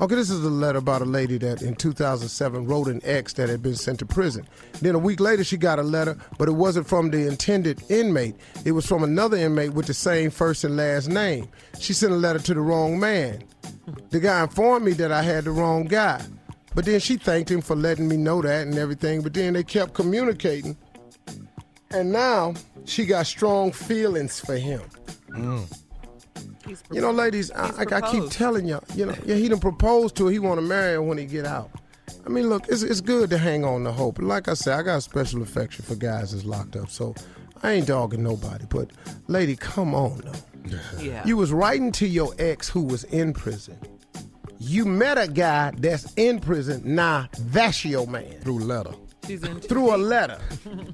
Okay, 0.00 0.14
this 0.16 0.30
is 0.30 0.44
a 0.44 0.50
letter 0.50 0.78
about 0.78 1.00
a 1.00 1.04
lady 1.04 1.38
that 1.38 1.62
in 1.62 1.74
2007 1.76 2.66
wrote 2.66 2.88
an 2.88 3.00
ex 3.04 3.32
that 3.34 3.48
had 3.48 3.62
been 3.62 3.74
sent 3.76 4.00
to 4.00 4.06
prison. 4.06 4.46
Then 4.80 4.94
a 4.94 4.98
week 4.98 5.20
later, 5.20 5.42
she 5.44 5.56
got 5.56 5.78
a 5.78 5.82
letter, 5.82 6.16
but 6.38 6.48
it 6.48 6.52
wasn't 6.52 6.88
from 6.88 7.10
the 7.10 7.26
intended 7.28 7.82
inmate. 7.88 8.34
It 8.64 8.72
was 8.72 8.84
from 8.86 9.02
another 9.04 9.36
inmate 9.36 9.74
with 9.74 9.86
the 9.86 9.94
same 9.94 10.30
first 10.30 10.64
and 10.64 10.76
last 10.76 11.08
name. 11.08 11.48
She 11.78 11.92
sent 11.92 12.12
a 12.12 12.16
letter 12.16 12.38
to 12.40 12.54
the 12.54 12.60
wrong 12.60 12.98
man. 12.98 13.42
The 14.10 14.20
guy 14.20 14.42
informed 14.42 14.84
me 14.84 14.92
that 14.94 15.10
I 15.12 15.22
had 15.22 15.44
the 15.44 15.50
wrong 15.52 15.84
guy. 15.84 16.22
But 16.74 16.84
then 16.84 17.00
she 17.00 17.16
thanked 17.16 17.50
him 17.50 17.60
for 17.60 17.74
letting 17.74 18.06
me 18.06 18.16
know 18.16 18.40
that 18.42 18.66
and 18.66 18.76
everything. 18.78 19.22
But 19.22 19.34
then 19.34 19.54
they 19.54 19.64
kept 19.64 19.94
communicating. 19.94 20.76
And 21.90 22.12
now 22.12 22.54
she 22.84 23.04
got 23.06 23.26
strong 23.26 23.72
feelings 23.72 24.38
for 24.38 24.56
him. 24.56 24.82
Mm. 25.30 25.66
You 26.90 27.00
know, 27.00 27.10
ladies, 27.10 27.50
I, 27.52 27.68
I, 27.68 27.96
I 27.96 28.10
keep 28.10 28.30
telling 28.30 28.66
y'all, 28.66 28.82
you 28.94 29.06
know, 29.06 29.14
yeah, 29.24 29.34
he 29.36 29.48
done 29.48 29.60
proposed 29.60 30.16
to 30.16 30.26
her. 30.26 30.32
He 30.32 30.38
want 30.38 30.58
to 30.58 30.66
marry 30.66 30.94
her 30.94 31.02
when 31.02 31.18
he 31.18 31.26
get 31.26 31.46
out. 31.46 31.70
I 32.24 32.28
mean, 32.30 32.48
look, 32.48 32.68
it's, 32.68 32.82
it's 32.82 33.00
good 33.00 33.30
to 33.30 33.38
hang 33.38 33.64
on 33.64 33.84
to 33.84 33.92
hope. 33.92 34.18
And 34.18 34.28
like 34.28 34.48
I 34.48 34.54
said, 34.54 34.78
I 34.78 34.82
got 34.82 34.96
a 34.96 35.00
special 35.00 35.42
affection 35.42 35.84
for 35.84 35.94
guys 35.94 36.32
that's 36.32 36.44
locked 36.44 36.76
up. 36.76 36.90
So 36.90 37.14
I 37.62 37.72
ain't 37.72 37.86
dogging 37.86 38.22
nobody. 38.22 38.64
But, 38.68 38.90
lady, 39.26 39.56
come 39.56 39.94
on, 39.94 40.18
though. 40.24 40.32
Yeah. 41.00 41.22
You 41.24 41.38
was 41.38 41.50
writing 41.50 41.92
to 41.92 42.06
your 42.06 42.34
ex 42.38 42.68
who 42.68 42.82
was 42.82 43.04
in 43.04 43.32
prison. 43.32 43.78
You 44.58 44.84
met 44.84 45.16
a 45.16 45.26
guy 45.26 45.70
that's 45.78 46.12
in 46.14 46.40
prison. 46.40 46.82
Nah, 46.84 47.26
that's 47.38 47.84
your 47.86 48.06
man. 48.06 48.40
Through 48.42 48.58
letter. 48.58 48.92
She's 49.26 49.44
in 49.44 49.60
Through 49.60 49.94
a 49.94 49.96
letter. 50.14 50.38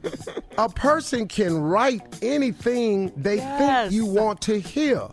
a 0.58 0.68
person 0.68 1.26
can 1.26 1.60
write 1.60 2.02
anything 2.22 3.10
they 3.16 3.38
think 3.38 3.90
you 3.92 4.06
want 4.06 4.40
to 4.42 4.60
hear. 4.60 5.08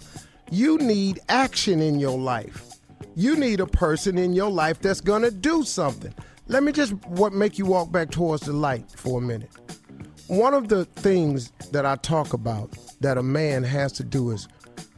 You 0.51 0.77
need 0.79 1.21
action 1.29 1.81
in 1.81 1.97
your 1.97 2.19
life. 2.19 2.73
You 3.15 3.37
need 3.37 3.61
a 3.61 3.65
person 3.65 4.17
in 4.17 4.33
your 4.33 4.51
life 4.51 4.81
that's 4.81 4.99
going 4.99 5.21
to 5.21 5.31
do 5.31 5.63
something. 5.63 6.13
Let 6.47 6.63
me 6.63 6.73
just 6.73 6.93
what 7.07 7.31
make 7.31 7.57
you 7.57 7.65
walk 7.65 7.89
back 7.89 8.11
towards 8.11 8.43
the 8.43 8.51
light 8.51 8.91
for 8.91 9.19
a 9.19 9.21
minute. 9.21 9.49
One 10.27 10.53
of 10.53 10.67
the 10.67 10.83
things 10.83 11.53
that 11.71 11.85
I 11.85 11.95
talk 11.95 12.33
about 12.33 12.75
that 12.99 13.17
a 13.17 13.23
man 13.23 13.63
has 13.63 13.93
to 13.93 14.03
do 14.03 14.31
is 14.31 14.49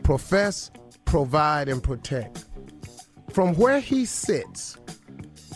profess, 0.02 0.72
provide, 1.06 1.70
and 1.70 1.84
protect. 1.84 2.46
From 3.32 3.54
where 3.54 3.80
he 3.80 4.06
sits, 4.06 4.78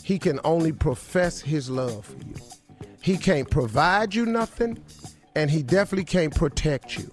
he 0.04 0.20
can 0.20 0.40
only 0.44 0.72
profess 0.72 1.42
his 1.42 1.72
love 1.72 2.06
for 2.06 2.18
you. 2.18 2.36
He 3.02 3.18
can't 3.18 3.50
provide 3.50 4.14
you 4.14 4.28
nothing, 4.28 4.78
and 5.36 5.50
he 5.50 5.64
definitely 5.64 6.06
can't 6.06 6.36
protect 6.36 6.98
you. 6.98 7.12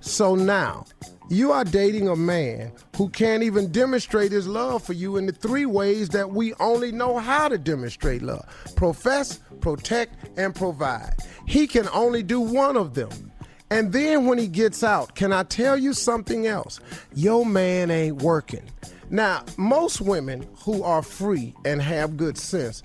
So 0.00 0.34
now, 0.34 0.84
you 1.28 1.52
are 1.52 1.64
dating 1.64 2.08
a 2.08 2.16
man 2.16 2.72
who 2.96 3.08
can't 3.08 3.42
even 3.42 3.72
demonstrate 3.72 4.30
his 4.30 4.46
love 4.46 4.82
for 4.82 4.92
you 4.92 5.16
in 5.16 5.26
the 5.26 5.32
three 5.32 5.66
ways 5.66 6.10
that 6.10 6.30
we 6.30 6.54
only 6.54 6.92
know 6.92 7.18
how 7.18 7.48
to 7.48 7.58
demonstrate 7.58 8.22
love 8.22 8.44
profess, 8.76 9.38
protect, 9.60 10.38
and 10.38 10.54
provide. 10.54 11.14
He 11.46 11.66
can 11.66 11.88
only 11.88 12.22
do 12.22 12.40
one 12.40 12.76
of 12.76 12.94
them. 12.94 13.32
And 13.70 13.92
then 13.92 14.26
when 14.26 14.38
he 14.38 14.46
gets 14.46 14.84
out, 14.84 15.14
can 15.14 15.32
I 15.32 15.42
tell 15.42 15.76
you 15.76 15.94
something 15.94 16.46
else? 16.46 16.80
Your 17.14 17.46
man 17.46 17.90
ain't 17.90 18.22
working. 18.22 18.62
Now, 19.10 19.44
most 19.56 20.00
women 20.00 20.46
who 20.60 20.82
are 20.82 21.02
free 21.02 21.54
and 21.64 21.80
have 21.80 22.16
good 22.16 22.38
sense 22.38 22.82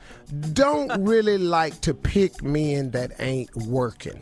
don't 0.54 1.04
really 1.04 1.38
like 1.38 1.82
to 1.82 1.94
pick 1.94 2.44
men 2.44 2.92
that 2.92 3.12
ain't 3.20 3.56
working. 3.56 4.20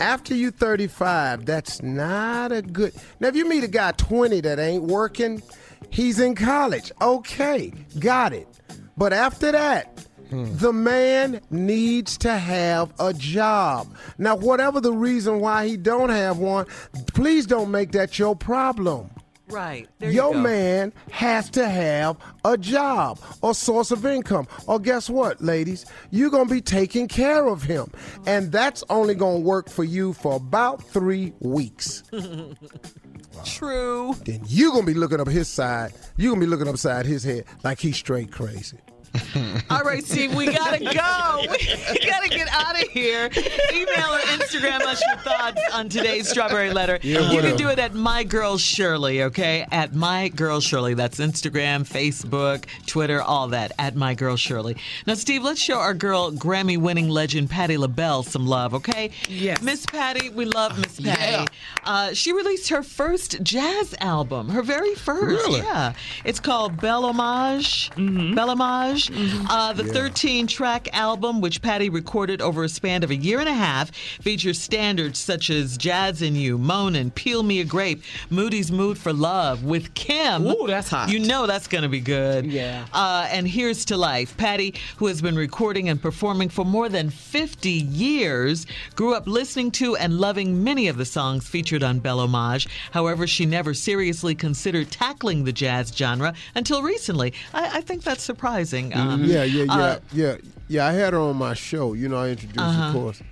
After 0.00 0.34
you 0.34 0.50
35, 0.50 1.44
that's 1.44 1.82
not 1.82 2.52
a 2.52 2.62
good. 2.62 2.94
Now, 3.20 3.28
if 3.28 3.36
you 3.36 3.46
meet 3.46 3.64
a 3.64 3.68
guy 3.68 3.92
20 3.92 4.40
that 4.40 4.58
ain't 4.58 4.84
working, 4.84 5.42
he's 5.90 6.18
in 6.18 6.34
college. 6.34 6.90
Okay, 7.02 7.70
got 7.98 8.32
it. 8.32 8.48
But 8.96 9.12
after 9.12 9.52
that, 9.52 10.06
hmm. 10.30 10.56
the 10.56 10.72
man 10.72 11.42
needs 11.50 12.16
to 12.18 12.38
have 12.38 12.94
a 12.98 13.12
job. 13.12 13.94
Now, 14.16 14.36
whatever 14.36 14.80
the 14.80 14.92
reason 14.92 15.38
why 15.40 15.68
he 15.68 15.76
don't 15.76 16.08
have 16.08 16.38
one, 16.38 16.64
please 17.12 17.46
don't 17.46 17.70
make 17.70 17.92
that 17.92 18.18
your 18.18 18.34
problem. 18.34 19.10
Right. 19.52 19.88
There 19.98 20.10
Your 20.10 20.34
you 20.34 20.40
man 20.40 20.92
has 21.10 21.50
to 21.50 21.68
have 21.68 22.16
a 22.44 22.56
job 22.56 23.18
or 23.42 23.54
source 23.54 23.90
of 23.90 24.04
income. 24.06 24.46
Or 24.66 24.78
guess 24.78 25.10
what, 25.10 25.40
ladies? 25.40 25.86
You're 26.10 26.30
going 26.30 26.48
to 26.48 26.54
be 26.54 26.60
taking 26.60 27.08
care 27.08 27.46
of 27.46 27.62
him. 27.62 27.90
And 28.26 28.52
that's 28.52 28.84
only 28.90 29.14
going 29.14 29.42
to 29.42 29.48
work 29.48 29.68
for 29.68 29.84
you 29.84 30.12
for 30.12 30.36
about 30.36 30.82
three 30.82 31.32
weeks. 31.40 32.02
True. 33.44 34.14
Then 34.24 34.42
you're 34.46 34.72
going 34.72 34.86
to 34.86 34.92
be 34.92 34.98
looking 34.98 35.20
up 35.20 35.28
his 35.28 35.48
side. 35.48 35.92
You're 36.16 36.30
going 36.30 36.40
to 36.40 36.46
be 36.46 36.50
looking 36.50 36.68
upside 36.68 37.06
his 37.06 37.24
head 37.24 37.44
like 37.64 37.78
he's 37.78 37.96
straight 37.96 38.30
crazy. 38.32 38.78
All 39.70 39.82
right, 39.82 40.04
Steve, 40.04 40.34
we 40.34 40.46
gotta 40.52 40.78
go. 40.84 41.54
We 41.90 42.06
gotta 42.06 42.28
get 42.28 42.48
out 42.52 42.80
of 42.80 42.88
here. 42.88 43.26
Email 43.72 44.14
or 44.14 44.20
Instagram 44.38 44.80
us 44.82 45.02
your 45.06 45.16
thoughts 45.18 45.60
on 45.72 45.88
today's 45.88 46.28
strawberry 46.28 46.70
letter. 46.72 46.98
Yeah, 47.02 47.30
you 47.32 47.40
can 47.40 47.56
do 47.56 47.68
it 47.68 47.78
at 47.78 47.94
My 47.94 48.22
Girl 48.22 48.56
Shirley, 48.58 49.22
okay? 49.24 49.66
At 49.72 49.94
My 49.94 50.28
Girl 50.28 50.60
Shirley. 50.60 50.94
That's 50.94 51.18
Instagram, 51.18 51.80
Facebook, 51.88 52.66
Twitter, 52.86 53.20
all 53.20 53.48
that. 53.48 53.72
At 53.78 53.96
My 53.96 54.14
Girl 54.14 54.36
Shirley. 54.36 54.76
Now, 55.06 55.14
Steve, 55.14 55.42
let's 55.42 55.60
show 55.60 55.78
our 55.78 55.94
girl, 55.94 56.30
Grammy-winning 56.30 57.08
legend 57.08 57.50
Patti 57.50 57.76
LaBelle, 57.76 58.22
some 58.22 58.46
love, 58.46 58.74
okay? 58.74 59.10
Yes. 59.28 59.60
Miss 59.62 59.84
Patti, 59.86 60.28
we 60.30 60.44
love 60.44 60.78
Miss 60.78 61.00
Patti. 61.00 61.20
Yeah. 61.32 61.46
Uh, 61.84 62.12
she 62.12 62.32
released 62.32 62.68
her 62.68 62.82
first 62.82 63.42
jazz 63.42 63.94
album, 64.00 64.48
her 64.50 64.62
very 64.62 64.94
first. 64.94 65.46
Really? 65.46 65.60
Yeah. 65.60 65.94
It's 66.24 66.40
called 66.40 66.80
Bel 66.80 67.02
Hommage. 67.12 67.90
Bel 68.34 68.48
Hommage. 68.48 68.99
Uh, 69.48 69.72
the 69.72 69.84
13 69.84 70.46
track 70.46 70.88
album, 70.92 71.40
which 71.40 71.62
Patti 71.62 71.88
recorded 71.88 72.42
over 72.42 72.64
a 72.64 72.68
span 72.68 73.02
of 73.02 73.10
a 73.10 73.16
year 73.16 73.40
and 73.40 73.48
a 73.48 73.54
half, 73.54 73.90
features 73.94 74.60
standards 74.60 75.18
such 75.18 75.50
as 75.50 75.78
Jazz 75.78 76.22
in 76.22 76.34
You, 76.34 76.58
Moanin', 76.58 77.14
Peel 77.14 77.42
Me 77.42 77.60
a 77.60 77.64
Grape, 77.64 78.02
Moody's 78.28 78.70
Mood 78.72 78.98
for 78.98 79.12
Love 79.12 79.64
with 79.64 79.94
Kem. 79.94 80.46
Ooh, 80.46 80.66
that's 80.66 80.88
hot. 80.88 81.08
You 81.10 81.20
know 81.20 81.46
that's 81.46 81.66
going 81.66 81.82
to 81.82 81.88
be 81.88 82.00
good. 82.00 82.46
Yeah. 82.46 82.86
Uh, 82.92 83.28
and 83.30 83.46
Here's 83.46 83.84
to 83.86 83.96
Life. 83.96 84.36
Patti, 84.36 84.74
who 84.96 85.06
has 85.06 85.22
been 85.22 85.36
recording 85.36 85.88
and 85.88 86.00
performing 86.00 86.48
for 86.48 86.64
more 86.64 86.88
than 86.88 87.10
50 87.10 87.70
years, 87.70 88.66
grew 88.96 89.14
up 89.14 89.26
listening 89.26 89.70
to 89.72 89.96
and 89.96 90.18
loving 90.18 90.62
many 90.64 90.88
of 90.88 90.96
the 90.96 91.04
songs 91.04 91.48
featured 91.48 91.82
on 91.82 91.98
Bel 91.98 92.18
Hommage. 92.18 92.68
However, 92.90 93.26
she 93.26 93.46
never 93.46 93.74
seriously 93.74 94.34
considered 94.34 94.90
tackling 94.90 95.44
the 95.44 95.52
jazz 95.52 95.92
genre 95.94 96.34
until 96.54 96.82
recently. 96.82 97.32
I, 97.54 97.78
I 97.78 97.80
think 97.80 98.02
that's 98.02 98.22
surprising. 98.22 98.89
Um, 98.94 99.24
Yeah, 99.24 99.44
yeah, 99.44 99.64
yeah, 99.64 99.72
uh, 99.72 99.98
yeah, 100.12 100.36
yeah. 100.68 100.86
I 100.86 100.92
had 100.92 101.12
her 101.12 101.20
on 101.20 101.36
my 101.36 101.54
show. 101.54 101.92
You 101.94 102.08
know, 102.08 102.16
I 102.18 102.30
introduced, 102.30 102.58
Uh-huh. 102.60 102.84
of 102.88 102.92
course. 102.94 103.22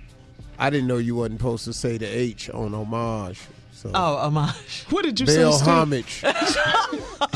I 0.57 0.69
didn't 0.69 0.87
know 0.87 0.97
you 0.97 1.15
wasn't 1.15 1.39
supposed 1.39 1.63
to 1.65 1.73
say 1.73 1.97
the 1.97 2.05
H 2.05 2.49
on 2.49 2.73
homage. 2.73 3.39
So 3.71 3.91
oh, 3.93 4.17
homage. 4.17 4.85
What 4.89 5.05
did 5.05 5.17
you 5.21 5.25
Bell 5.25 5.53
say, 5.53 5.57
Steve? 5.57 5.67
homage. 5.73 6.23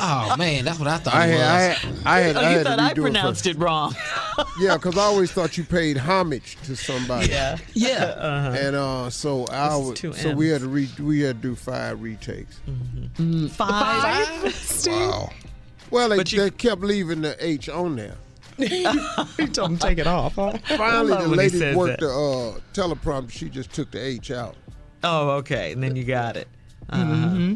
Oh 0.05 0.36
man, 0.38 0.65
that's 0.65 0.80
what 0.80 0.88
I 0.89 0.97
thought 0.97 1.13
I 1.13 1.28
it 1.28 1.32
was. 1.32 1.39
had, 1.39 1.51
I 1.51 1.61
had, 1.61 1.76
I 2.05 2.19
had, 2.19 2.36
Oh, 2.36 2.39
I 2.39 2.51
you 2.51 2.57
had 2.57 2.67
thought 2.67 2.80
I 2.80 2.93
pronounced 2.93 3.47
it, 3.47 3.51
it 3.55 3.59
wrong. 3.59 3.95
Yeah, 4.59 4.76
because 4.76 4.97
I 4.97 5.01
always 5.03 5.32
thought 5.32 5.57
you 5.57 5.63
paid 5.63 5.95
homage 5.97 6.57
to 6.65 6.76
somebody. 6.76 7.28
yeah. 7.30 7.57
yeah. 7.74 8.53
And 8.53 8.76
uh, 8.76 9.09
so 9.09 9.45
I 9.47 9.77
is 9.77 10.02
would, 10.03 10.15
so 10.15 10.34
we 10.34 10.49
had 10.49 10.61
to 10.61 10.68
re, 10.68 10.89
we 10.99 11.22
had 11.22 11.41
to 11.41 11.47
do 11.49 11.56
five 11.56 12.02
retakes. 12.02 12.60
Five. 13.52 14.53
Steve? 14.56 14.93
Wow. 14.93 15.30
Well, 15.94 16.10
they, 16.10 16.18
you- 16.18 16.41
they 16.41 16.49
kept 16.49 16.82
leaving 16.82 17.22
the 17.22 17.36
H 17.40 17.70
on 17.70 17.95
there. 17.95 18.15
he 18.57 18.84
told 19.48 19.72
him 19.72 19.78
take 19.78 19.98
it 19.99 20.07
off. 20.07 20.36
Huh? 20.36 20.57
Finally, 20.78 21.24
the 21.24 21.28
lady 21.28 21.76
worked 21.76 21.99
that. 22.02 22.06
the 22.06 22.10
uh, 22.11 22.60
teleprompter. 22.74 23.32
She 23.32 23.49
just 23.49 23.72
took 23.74 23.91
the 23.91 23.99
H 24.03 24.32
out. 24.32 24.56
Oh, 25.03 25.32
okay. 25.38 25.72
And 25.72 25.82
then 25.84 25.95
you 25.95 26.03
got 26.03 26.36
it. 26.38 26.48
Uh-huh. 26.90 27.56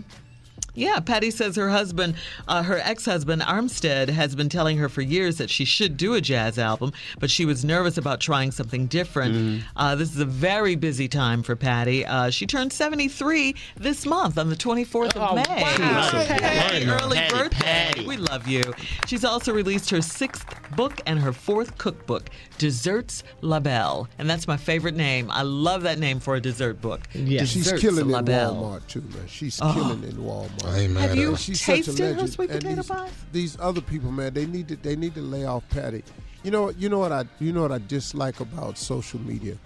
Yeah, 0.78 0.99
Patti 0.99 1.32
says 1.32 1.56
her 1.56 1.70
husband, 1.70 2.14
uh, 2.48 2.62
her 2.62 2.78
ex 2.78 3.06
husband, 3.06 3.41
Armstead, 3.41 4.10
has 4.10 4.36
been 4.36 4.48
telling 4.48 4.78
her 4.78 4.88
for 4.90 5.02
years 5.02 5.38
that 5.38 5.49
she 5.49 5.66
should 5.66 5.98
do 5.98 6.14
a 6.14 6.22
jazz 6.22 6.60
album, 6.60 6.94
but 7.20 7.32
she 7.32 7.45
was 7.45 7.66
nervous 7.66 7.98
about 7.98 8.20
trying 8.20 8.52
something 8.52 8.86
different. 8.86 9.64
Uh, 9.76 9.95
this 9.95 10.14
is 10.14 10.20
a 10.20 10.26
very 10.26 10.76
busy 10.76 11.08
time 11.08 11.41
for 11.41 11.56
Patti. 11.56 12.06
Uh, 12.06 12.30
she 12.30 12.45
turned 12.45 12.72
73 12.72 13.56
this 13.76 14.06
month 14.06 14.38
on 14.38 14.49
the 14.49 14.56
24th 14.56 15.16
of 15.16 15.32
Oh, 15.32 15.36
May. 15.36 15.41
wow. 15.48 15.66
Happy 15.66 16.28
Patti. 16.44 16.86
early 16.86 17.18
Patti, 17.18 17.34
birthday. 17.36 17.58
Patti. 17.58 18.06
We 18.08 18.18
love 18.18 18.48
you. 18.48 18.62
She's 19.08 19.26
also 19.26 19.52
released 19.54 19.90
her 19.90 20.02
sixth 20.02 20.45
book 20.76 21.02
and 21.08 21.18
her 21.20 21.34
fourth 21.34 21.78
cookbook, 21.80 22.30
Desserts 22.60 23.24
La 23.41 23.60
Belle. 23.60 24.08
And 24.20 24.30
that's 24.30 24.48
my 24.48 24.58
favorite 24.58 24.95
name. 24.95 25.32
I 25.32 25.41
love 25.41 25.82
that 25.84 25.98
name 25.98 26.20
for 26.20 26.36
a 26.36 26.40
dessert 26.41 26.82
book. 26.82 27.02
Yes. 27.14 27.48
She's 27.49 27.64
Desserts 27.64 27.82
killing 27.82 28.10
La 28.10 28.20
in 28.20 28.26
Walmart 28.26 28.86
too, 28.88 29.02
man. 29.02 29.28
She's 29.28 29.60
Oh. 29.62 29.74
killing 29.74 30.04
in 30.04 30.18
Walmart. 30.18 30.66
I 30.68 30.80
ain't 30.80 30.94
mad 30.94 31.02
Have 31.02 31.11
at 31.11 31.18
you 31.18 31.31
her. 31.31 31.38
She's 31.38 31.61
such 31.61 31.80
a 31.80 31.84
tasted 31.84 32.15
her 32.19 32.27
sweet 32.27 32.49
potato 32.49 32.76
these, 32.76 32.88
pies? 32.88 33.11
These 33.31 33.57
other 33.60 33.81
people, 33.81 34.11
man, 34.11 34.34
they 34.34 34.45
need 34.45 34.68
to 34.69 34.76
they 34.76 34.95
need 34.95 35.15
to 35.15 35.22
lay 35.22 35.45
off 35.45 35.68
Patti. 35.69 36.03
You 36.44 36.52
know, 36.52 36.69
you 36.72 36.89
know 36.89 36.99
what 36.99 37.11
I 37.11 37.26
you 37.39 37.52
know 37.52 37.61
what 37.64 37.72
I 37.72 37.80
dislike 37.80 38.39
about 38.39 38.77
social 38.77 39.19
media. 39.19 39.57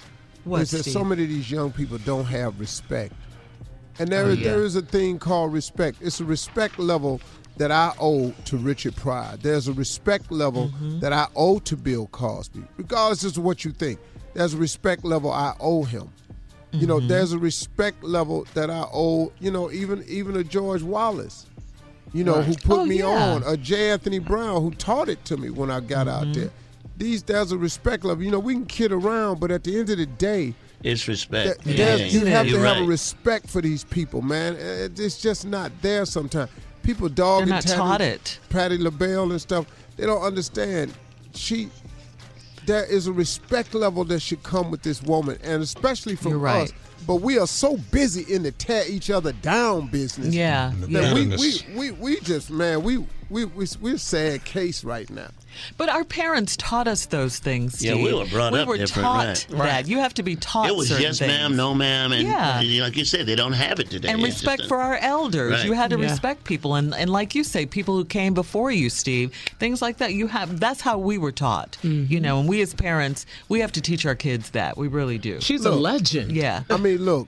What, 0.43 0.61
is 0.61 0.71
that 0.71 0.83
so 0.83 1.03
many 1.03 1.23
of 1.23 1.29
these 1.29 1.51
young 1.51 1.71
people 1.71 1.97
don't 1.99 2.25
have 2.25 2.59
respect, 2.59 3.13
and 3.99 4.09
there 4.09 4.25
Oh, 4.25 4.29
yeah. 4.31 4.51
there 4.53 4.63
is 4.63 4.75
a 4.75 4.81
thing 4.81 5.19
called 5.19 5.53
respect. 5.53 5.97
It's 6.01 6.19
a 6.19 6.25
respect 6.25 6.79
level 6.79 7.21
that 7.57 7.69
I 7.71 7.93
owe 7.99 8.31
to 8.45 8.57
Richard 8.57 8.95
Pryor. 8.95 9.37
There's 9.37 9.67
a 9.67 9.73
respect 9.73 10.31
level 10.31 10.69
Mm-hmm. 10.69 10.99
that 11.01 11.13
I 11.13 11.27
owe 11.35 11.59
to 11.59 11.77
Bill 11.77 12.07
Cosby, 12.07 12.63
regardless 12.77 13.23
of 13.23 13.37
what 13.43 13.63
you 13.65 13.71
think. 13.71 13.99
There's 14.33 14.53
a 14.53 14.57
respect 14.57 15.03
level 15.03 15.31
I 15.31 15.53
owe 15.59 15.83
him. 15.83 16.09
You 16.73 16.87
know, 16.87 16.97
Mm-hmm. 16.99 17.07
there's 17.09 17.33
a 17.33 17.37
respect 17.39 18.03
level 18.03 18.45
that 18.53 18.69
I 18.69 18.85
owe. 18.93 19.31
You 19.39 19.51
know, 19.51 19.71
even 19.71 20.03
even 20.07 20.35
a 20.37 20.43
George 20.43 20.81
Wallace. 20.83 21.45
You 22.13 22.23
know, 22.25 22.41
who 22.41 22.53
put 22.55 22.79
Oh, 22.79 22.85
me 22.85 22.99
yeah. 22.99 23.05
on, 23.05 23.43
a 23.43 23.55
J. 23.55 23.91
Anthony 23.91 24.19
Brown 24.19 24.61
who 24.61 24.71
taught 24.71 25.07
it 25.07 25.23
to 25.25 25.37
me 25.37 25.49
when 25.49 25.71
I 25.71 25.79
got 25.79 26.07
Mm-hmm. 26.07 26.29
out 26.29 26.33
there. 26.33 26.49
These 26.97 27.23
there's 27.23 27.51
a 27.51 27.57
respect 27.57 28.03
level. 28.05 28.23
You 28.23 28.31
know, 28.31 28.39
we 28.39 28.53
can 28.53 28.65
kid 28.65 28.91
around, 28.91 29.39
but 29.39 29.49
at 29.51 29.63
the 29.63 29.77
end 29.79 29.89
of 29.89 29.97
the 29.97 30.05
day, 30.05 30.53
It's 30.83 31.07
respect. 31.07 31.63
that- 31.63 31.75
there's- 31.77 32.13
you 32.13 32.25
have 32.25 32.45
to 32.45 32.51
You're 32.51 32.65
have 32.65 32.83
a 32.83 32.85
respect 32.85 33.49
for 33.49 33.61
these 33.61 33.83
people, 33.85 34.21
man. 34.21 34.55
Uh, 34.55 34.89
It's 34.97 35.21
just 35.21 35.45
not 35.45 35.71
there 35.81 36.05
sometimes. 36.05 36.49
People 36.83 37.09
dogging 37.09 37.47
They're 37.47 37.55
not 37.57 37.63
Patti- 37.65 37.77
taught 37.77 38.01
it. 38.01 38.39
Patti 38.49 38.77
LaBelle 38.77 39.31
and 39.31 39.41
stuff. 39.41 39.65
They 39.97 40.05
don't 40.05 40.21
understand. 40.21 40.93
She, 41.33 41.69
there 42.65 42.85
is 42.85 43.07
a 43.07 43.13
respect 43.13 43.73
level 43.73 44.03
that 44.05 44.19
should 44.21 44.43
come 44.43 44.71
with 44.71 44.81
this 44.83 45.01
woman, 45.01 45.37
and 45.43 45.61
especially 45.61 46.15
from 46.15 46.31
You're 46.31 46.39
right. 46.39 46.63
us. 46.63 46.73
But 47.07 47.15
we 47.15 47.39
are 47.39 47.47
so 47.47 47.77
busy 47.77 48.31
in 48.33 48.43
the 48.43 48.51
tear 48.51 48.83
each 48.87 49.09
other 49.09 49.33
down 49.33 49.87
business. 49.87 50.33
Yeah, 50.33 50.71
that 50.75 50.89
yeah. 50.89 51.13
we, 51.13 51.27
we, 51.27 51.75
we, 51.75 51.91
we 51.91 52.19
just 52.19 52.51
man, 52.51 52.83
we 52.83 53.05
we 53.31 53.45
we 53.45 53.65
we're 53.81 53.95
a 53.95 53.97
sad 53.97 54.43
case 54.45 54.83
right 54.83 55.09
now. 55.09 55.29
But 55.77 55.89
our 55.89 56.03
parents 56.05 56.55
taught 56.55 56.87
us 56.87 57.05
those 57.07 57.37
things. 57.39 57.83
Yeah, 57.83 57.95
we 57.95 58.13
were 58.13 58.25
brought 58.25 58.53
we 58.53 58.59
up 58.59 58.67
were 58.67 58.77
different, 58.77 59.05
taught 59.05 59.25
right. 59.27 59.47
that 59.49 59.57
Right. 59.57 59.87
you 59.87 59.97
have 59.99 60.13
to 60.15 60.23
be 60.23 60.35
taught. 60.37 60.69
It 60.69 60.75
was 60.75 60.89
yes, 60.89 61.19
things. 61.19 61.27
ma'am, 61.29 61.55
no, 61.57 61.73
ma'am, 61.73 62.11
and 62.13 62.25
Yeah. 62.27 62.61
like 62.83 62.95
you 62.95 63.03
said, 63.03 63.25
they 63.25 63.35
don't 63.35 63.51
have 63.53 63.79
it 63.79 63.89
today. 63.89 64.09
and 64.09 64.19
It's 64.21 64.35
respect 64.35 64.63
a- 64.63 64.67
for 64.67 64.77
our 64.77 64.95
elders. 64.97 65.51
Right. 65.53 65.65
You 65.65 65.73
had 65.73 65.89
to 65.91 65.97
Yeah. 65.99 66.09
respect 66.09 66.43
people, 66.45 66.75
and 66.75 66.93
and 66.95 67.09
like 67.09 67.35
you 67.35 67.43
say, 67.43 67.65
people 67.65 67.95
who 67.95 68.05
came 68.05 68.33
before 68.33 68.71
you, 68.71 68.89
Steve. 68.89 69.31
Things 69.59 69.81
like 69.81 69.97
that. 69.97 70.13
You 70.13 70.27
have. 70.27 70.59
That's 70.59 70.81
how 70.81 70.97
we 70.97 71.17
were 71.17 71.31
taught. 71.33 71.77
Mm-hmm. 71.83 72.11
You 72.13 72.19
know, 72.21 72.39
and 72.39 72.47
we 72.47 72.61
as 72.61 72.73
parents, 72.73 73.25
we 73.49 73.59
have 73.59 73.71
to 73.73 73.81
teach 73.81 74.05
our 74.05 74.15
kids 74.15 74.51
that. 74.51 74.77
We 74.77 74.87
really 74.87 75.17
do. 75.17 75.41
She's 75.41 75.65
a 75.65 75.71
legend. 75.71 76.31
Yeah. 76.31 76.63
I 76.69 76.77
mean, 76.77 76.99
look, 77.03 77.27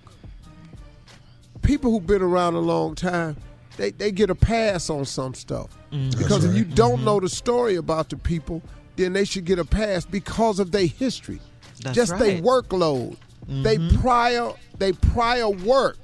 people 1.62 1.92
who've 1.92 2.08
been 2.08 2.22
around 2.22 2.56
a 2.56 2.60
long 2.60 2.96
time, 2.96 3.36
they, 3.78 3.92
they 3.92 4.12
get 4.12 4.30
a 4.30 4.36
pass 4.36 4.90
on 4.90 5.06
some 5.06 5.34
stuff. 5.34 5.70
Mm-hmm. 5.92 6.18
Because 6.18 6.44
if 6.46 6.56
you 6.56 6.64
don't 6.64 7.04
know 7.04 7.20
the 7.20 7.30
story 7.30 7.76
about 7.76 8.10
the 8.10 8.18
people, 8.18 8.62
then 8.96 9.14
they 9.14 9.26
should 9.26 9.46
get 9.46 9.60
a 9.60 9.66
pass 9.66 10.06
because 10.06 10.60
of 10.60 10.72
their 10.72 10.86
history. 10.86 11.40
That's 11.82 11.96
Just 11.96 12.18
their 12.20 12.42
workload. 12.42 13.18
They 13.48 13.78
Mhm. 13.78 14.00
prior 14.02 14.54
they 14.78 14.94
prior 14.94 15.50
work. 15.50 15.98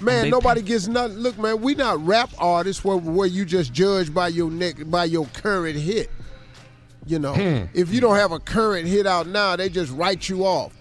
Man, 0.00 0.24
they- 0.24 0.30
nobody 0.30 0.62
gets 0.62 0.86
nothing. 0.88 1.18
Look, 1.18 1.38
man, 1.38 1.60
we 1.60 1.74
not 1.74 2.04
rap 2.06 2.30
artists 2.38 2.84
where 2.84 2.96
where 2.96 3.26
you 3.26 3.44
just 3.44 3.72
judge 3.72 4.14
by 4.14 4.28
your 4.28 4.50
neck 4.50 4.76
by 4.86 5.04
your 5.06 5.26
current 5.34 5.76
hit. 5.78 6.10
You 7.06 7.18
know, 7.18 7.34
Hmm. 7.34 7.64
if 7.74 7.92
you 7.92 8.00
don't 8.00 8.16
have 8.16 8.32
a 8.32 8.38
current 8.38 8.86
hit 8.86 9.06
out 9.06 9.26
now, 9.26 9.56
they 9.56 9.68
just 9.68 9.92
write 9.92 10.28
you 10.28 10.44
off. 10.46 10.72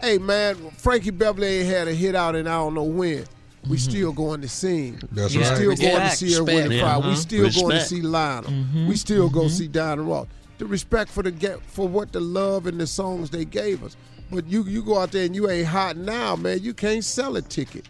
Hey 0.00 0.18
man, 0.18 0.56
Frankie 0.76 1.10
Beverly 1.10 1.46
ain't 1.60 1.68
had 1.68 1.88
a 1.88 1.94
hit 1.94 2.14
out 2.14 2.36
in 2.36 2.46
I 2.46 2.52
don't 2.56 2.74
know 2.74 2.82
when. 2.84 3.24
We 3.68 3.76
still 3.78 4.12
going 4.12 4.40
to 4.42 4.48
sing. 4.48 5.00
That's 5.12 5.34
we 5.34 5.42
right. 5.42 5.56
still 5.56 5.74
going 5.74 5.78
to 5.78 5.86
Respect. 5.86 6.16
see 6.18 6.32
her 6.34 6.44
Winnie 6.44 6.68
Respect. 6.68 6.80
Fry. 6.80 6.90
Yeah, 6.90 6.96
We 6.98 7.02
uh-huh. 7.04 7.14
still 7.16 7.50
going 7.50 7.70
to 7.76 7.80
see 7.80 8.02
Lionel. 8.02 8.52
We 8.86 8.96
still 8.96 9.28
go 9.28 9.48
see 9.48 9.68
Diana 9.68 10.02
Ross. 10.02 10.26
The 10.58 10.66
respect 10.66 11.10
for 11.10 11.22
the 11.22 11.30
get 11.30 11.60
for 11.62 11.86
what 11.86 12.12
the 12.12 12.20
love 12.20 12.66
and 12.66 12.80
the 12.80 12.86
songs 12.86 13.30
they 13.30 13.44
gave 13.44 13.84
us. 13.84 13.96
But 14.30 14.46
you 14.46 14.64
you 14.64 14.82
go 14.82 14.98
out 14.98 15.12
there 15.12 15.24
and 15.24 15.34
you 15.34 15.48
ain't 15.48 15.66
hot 15.68 15.96
now, 15.96 16.34
man. 16.36 16.60
You 16.62 16.74
can't 16.74 17.04
sell 17.04 17.36
a 17.36 17.42
ticket 17.42 17.88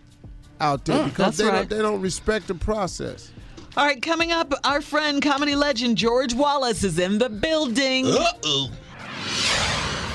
out 0.60 0.84
there 0.84 0.98
Mm, 1.04 1.04
because 1.08 1.36
they 1.38 1.44
right. 1.44 1.52
don't 1.52 1.70
they 1.70 1.78
don't 1.78 2.00
respect 2.02 2.46
the 2.46 2.54
process. 2.54 3.32
All 3.76 3.86
right, 3.86 4.00
coming 4.02 4.32
up, 4.32 4.52
our 4.64 4.80
friend 4.82 5.22
comedy 5.22 5.54
legend 5.54 5.96
George 5.96 6.34
Wallace 6.34 6.84
is 6.84 6.98
in 6.98 7.18
the 7.18 7.28
building. 7.30 8.06
Uh-oh. 8.06 8.70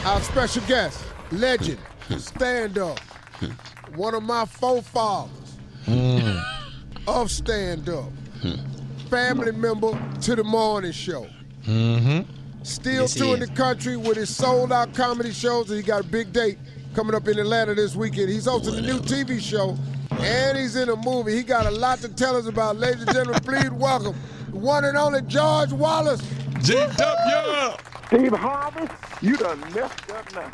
Our 0.06 0.22
special 0.22 0.62
guest, 0.68 1.04
legend, 1.32 1.80
stand 2.18 2.78
up, 2.78 3.00
one 3.96 4.14
of 4.16 4.24
my 4.24 4.46
forefathers 4.46 5.43
of 7.08 7.32
stand 7.32 7.90
up, 7.90 8.12
family 9.10 9.52
member 9.52 9.98
to 10.22 10.36
the 10.36 10.44
morning 10.44 10.92
show. 10.92 11.28
Mm-hmm. 11.66 12.30
Still 12.64 13.02
Yes, 13.02 13.14
touring 13.14 13.42
the 13.42 13.48
country 13.48 13.98
with 13.98 14.16
his 14.16 14.34
sold 14.34 14.72
out 14.72 14.94
comedy 14.94 15.32
shows, 15.34 15.70
and 15.70 15.78
he 15.78 15.84
got 15.84 16.02
a 16.02 16.08
big 16.08 16.32
date 16.32 16.58
coming 16.96 17.14
up 17.16 17.28
in 17.28 17.38
Atlanta 17.38 17.74
this 17.76 17.96
weekend. 17.96 18.30
He's 18.30 18.46
hosting 18.46 18.76
a 18.76 18.82
new 18.82 19.00
TV 19.00 19.42
show, 19.42 19.78
and 20.12 20.58
he's 20.58 20.76
in 20.78 20.90
a 20.90 20.96
movie. 20.96 21.36
He 21.36 21.44
got 21.44 21.66
a 21.66 21.72
lot 21.72 22.00
to 22.00 22.10
tell 22.10 22.38
us 22.38 22.46
about. 22.48 22.78
Ladies 22.78 23.02
and 23.04 23.12
gentlemen, 23.14 23.42
please 23.42 23.70
welcome 23.72 24.16
the 24.50 24.58
one 24.58 24.86
and 24.86 24.98
only 24.98 25.22
George 25.24 25.74
Wallace. 25.74 26.22
G-W! 26.62 27.76
Steve 28.14 28.34
Harvey, 28.34 28.88
you 29.22 29.36
done 29.38 29.60
messed 29.74 30.12
up 30.12 30.34
now. 30.34 30.52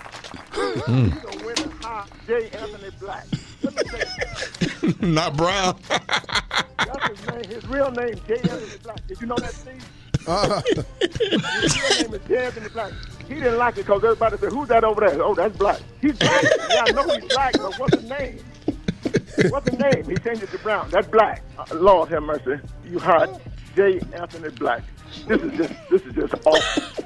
Mm. 0.54 1.14
You 1.14 1.22
done 1.22 1.46
went 1.46 1.60
and 1.66 1.74
hired 1.84 2.08
J. 2.26 2.50
Anthony 2.58 2.90
Black. 3.02 3.26
Let 3.64 3.76
me 3.76 3.84
tell 3.84 4.90
you, 4.90 4.96
Not 5.02 5.36
Brown. 5.36 5.78
that's 5.90 7.08
his 7.20 7.28
name. 7.28 7.44
His 7.44 7.68
real 7.68 7.92
name, 7.92 8.16
J. 8.28 8.36
Anthony 8.36 8.78
Black. 8.82 9.08
Did 9.08 9.20
you 9.20 9.28
know 9.28 9.36
that, 9.36 9.52
Steve? 9.52 9.90
Uh, 10.26 10.62
His 11.02 11.82
real 11.82 12.12
name 12.12 12.14
is 12.22 12.28
J. 12.30 12.46
Anthony 12.46 12.70
Black. 12.70 12.94
He 13.28 13.34
didn't 13.36 13.58
like 13.58 13.74
it 13.74 13.86
because 13.86 14.04
everybody 14.06 14.38
said, 14.38 14.54
who's 14.54 14.70
that 14.70 14.86
over 14.86 15.02
there? 15.08 15.22
Oh, 15.22 15.36
that's 15.36 15.58
Black. 15.58 15.82
He's 16.00 16.18
black. 16.18 16.44
yeah, 16.70 16.84
I 16.88 16.92
know 16.92 17.04
he's 17.10 17.26
black, 17.34 17.54
but 17.58 17.78
what's 17.78 17.96
his 18.00 18.10
name? 18.10 18.40
What's 19.50 19.70
his 19.70 19.80
name? 19.80 20.06
He 20.10 20.16
changed 20.18 20.44
it 20.44 20.52
to 20.52 20.58
Brown. 20.60 20.90
That's 20.92 21.08
Black. 21.08 21.44
Uh, 21.58 21.66
Lord 21.76 22.10
have 22.10 22.24
mercy. 22.24 22.58
You 22.86 23.00
hired 23.00 23.30
J. 23.76 24.00
Anthony 24.14 24.50
Black. 24.50 24.84
This 25.28 25.42
is 25.42 25.58
just, 25.58 25.74
this 25.90 26.02
is 26.04 26.14
just 26.14 26.34
awful. 26.46 26.99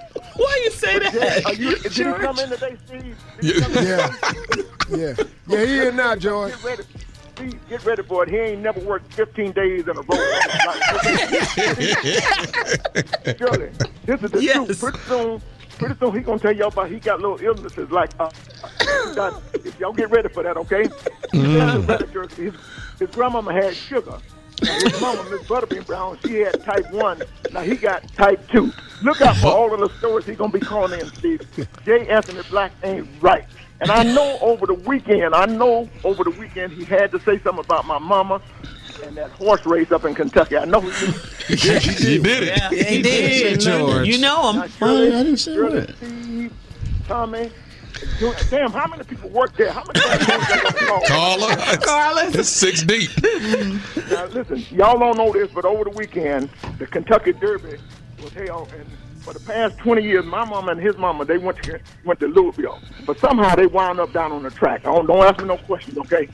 Why 0.43 0.61
you 0.65 0.71
say 0.71 0.99
Jay, 0.99 1.09
that? 1.19 1.45
are 1.45 1.53
you, 1.53 1.75
did 1.77 1.91
he 1.93 2.03
come 2.03 2.37
in 2.39 2.49
today, 2.49 2.75
Steve? 2.85 3.17
Did 3.39 3.63
he 3.63 3.79
in 3.79 3.85
yeah, 3.87 4.15
yeah, 4.89 5.13
yeah. 5.47 5.65
He 5.65 5.87
in 5.87 5.95
now, 5.95 6.15
George. 6.15 6.51
Get 6.53 6.63
ready. 6.63 6.83
Steve, 7.35 7.69
get 7.69 7.85
ready 7.85 8.03
for 8.03 8.23
it. 8.23 8.29
He 8.29 8.37
ain't 8.37 8.61
never 8.61 8.79
worked 8.81 9.13
15 9.13 9.51
days 9.53 9.87
in 9.87 9.97
a 9.97 10.01
row. 10.01 10.17
Surely, 13.37 13.69
this 14.05 14.21
is 14.23 14.31
the 14.31 14.39
Yes. 14.43 14.65
truth. 14.65 14.79
Pretty 14.81 14.99
soon, 15.07 15.41
pretty 15.77 15.95
soon 15.99 16.13
he 16.13 16.19
gonna 16.21 16.39
tell 16.39 16.51
y'all 16.55 16.67
about 16.67 16.89
he 16.91 16.99
got 16.99 17.21
little 17.21 17.39
illnesses 17.41 17.89
like. 17.91 18.11
Uh, 18.19 18.29
got- 19.15 19.41
if 19.53 19.79
y'all 19.79 19.93
get 19.93 20.09
ready 20.11 20.29
for 20.29 20.43
that, 20.43 20.57
okay? 20.57 20.83
Mm. 21.33 22.29
His, 22.37 22.53
his 22.99 23.09
grandmama 23.11 23.53
had 23.53 23.75
sugar. 23.75 24.17
Now, 24.63 24.73
his 24.73 25.01
mama, 25.01 25.23
Miss 25.29 25.41
Butterbean 25.41 25.85
Brown, 25.85 26.17
she 26.25 26.39
had 26.39 26.63
type 26.63 26.91
one. 26.91 27.21
Now 27.51 27.61
he 27.61 27.75
got 27.75 28.07
type 28.13 28.47
two. 28.49 28.71
Look 29.03 29.21
out 29.21 29.35
for 29.37 29.47
all 29.47 29.73
of 29.73 29.79
the 29.79 29.89
stories 29.97 30.25
he 30.25 30.33
gonna 30.35 30.51
be 30.51 30.59
calling 30.59 30.99
in, 30.99 31.07
Steve. 31.13 31.41
J. 31.85 32.07
Anthony 32.07 32.41
Black 32.49 32.71
ain't 32.83 33.07
right. 33.21 33.45
And 33.81 33.91
I 33.91 34.03
know 34.03 34.37
over 34.41 34.65
the 34.65 34.75
weekend, 34.75 35.35
I 35.35 35.45
know 35.45 35.89
over 36.03 36.23
the 36.23 36.29
weekend 36.31 36.71
he 36.71 36.85
had 36.85 37.11
to 37.11 37.19
say 37.19 37.37
something 37.39 37.65
about 37.65 37.85
my 37.85 37.99
mama 37.99 38.41
and 39.03 39.17
that 39.17 39.31
horse 39.31 39.65
race 39.65 39.91
up 39.91 40.05
in 40.05 40.15
Kentucky. 40.15 40.57
I 40.57 40.65
know 40.65 40.79
he 40.79 40.91
did. 40.91 41.15
You 41.49 42.21
did 42.23 42.43
it. 42.43 42.57
Yeah, 42.57 42.69
he 42.69 43.01
did. 43.01 43.59
George. 43.59 44.07
You 44.07 44.17
know 44.19 44.51
him. 44.51 44.55
Now, 44.61 44.67
Shirley, 44.67 45.07
I 45.07 45.23
didn't 45.23 45.37
say 45.37 45.53
Shirley, 45.53 45.79
that. 45.81 45.97
Steve, 45.97 46.53
Tommy, 47.05 47.51
Junior- 48.19 48.35
Damn, 48.49 48.71
how 48.71 48.87
many 48.87 49.03
people 49.03 49.29
work 49.29 49.55
there? 49.57 49.71
How 49.71 49.83
many 49.85 49.99
times 49.99 50.27
I 50.29 50.61
got 50.63 50.75
to 50.77 50.85
call? 50.85 51.01
Carla. 51.07 51.77
Carlos. 51.81 52.35
It's 52.35 52.49
six 52.49 52.83
deep. 52.83 53.09
Now, 54.09 54.25
listen, 54.27 54.65
y'all 54.71 54.99
don't 54.99 55.17
know 55.17 55.31
this, 55.31 55.49
but 55.53 55.65
over 55.65 55.83
the 55.85 55.89
weekend, 55.91 56.49
the 56.77 56.87
Kentucky 56.87 57.33
Derby 57.33 57.77
was 58.21 58.33
held, 58.33 58.71
and 58.73 58.85
for 59.21 59.33
the 59.33 59.39
past 59.39 59.77
20 59.77 60.01
years, 60.03 60.25
my 60.25 60.43
mama 60.45 60.71
and 60.73 60.81
his 60.81 60.97
mama, 60.97 61.23
they 61.25 61.37
went 61.37 61.61
to 61.63 61.79
went 62.05 62.19
to 62.19 62.27
Louisville. 62.27 62.79
But 63.05 63.19
somehow 63.19 63.55
they 63.55 63.67
wound 63.67 63.99
up 63.99 64.11
down 64.13 64.31
on 64.31 64.43
the 64.43 64.51
track. 64.51 64.83
Don't, 64.83 65.07
don't 65.07 65.23
ask 65.23 65.39
me 65.39 65.45
no 65.47 65.57
questions, 65.57 65.97
okay? 65.97 66.27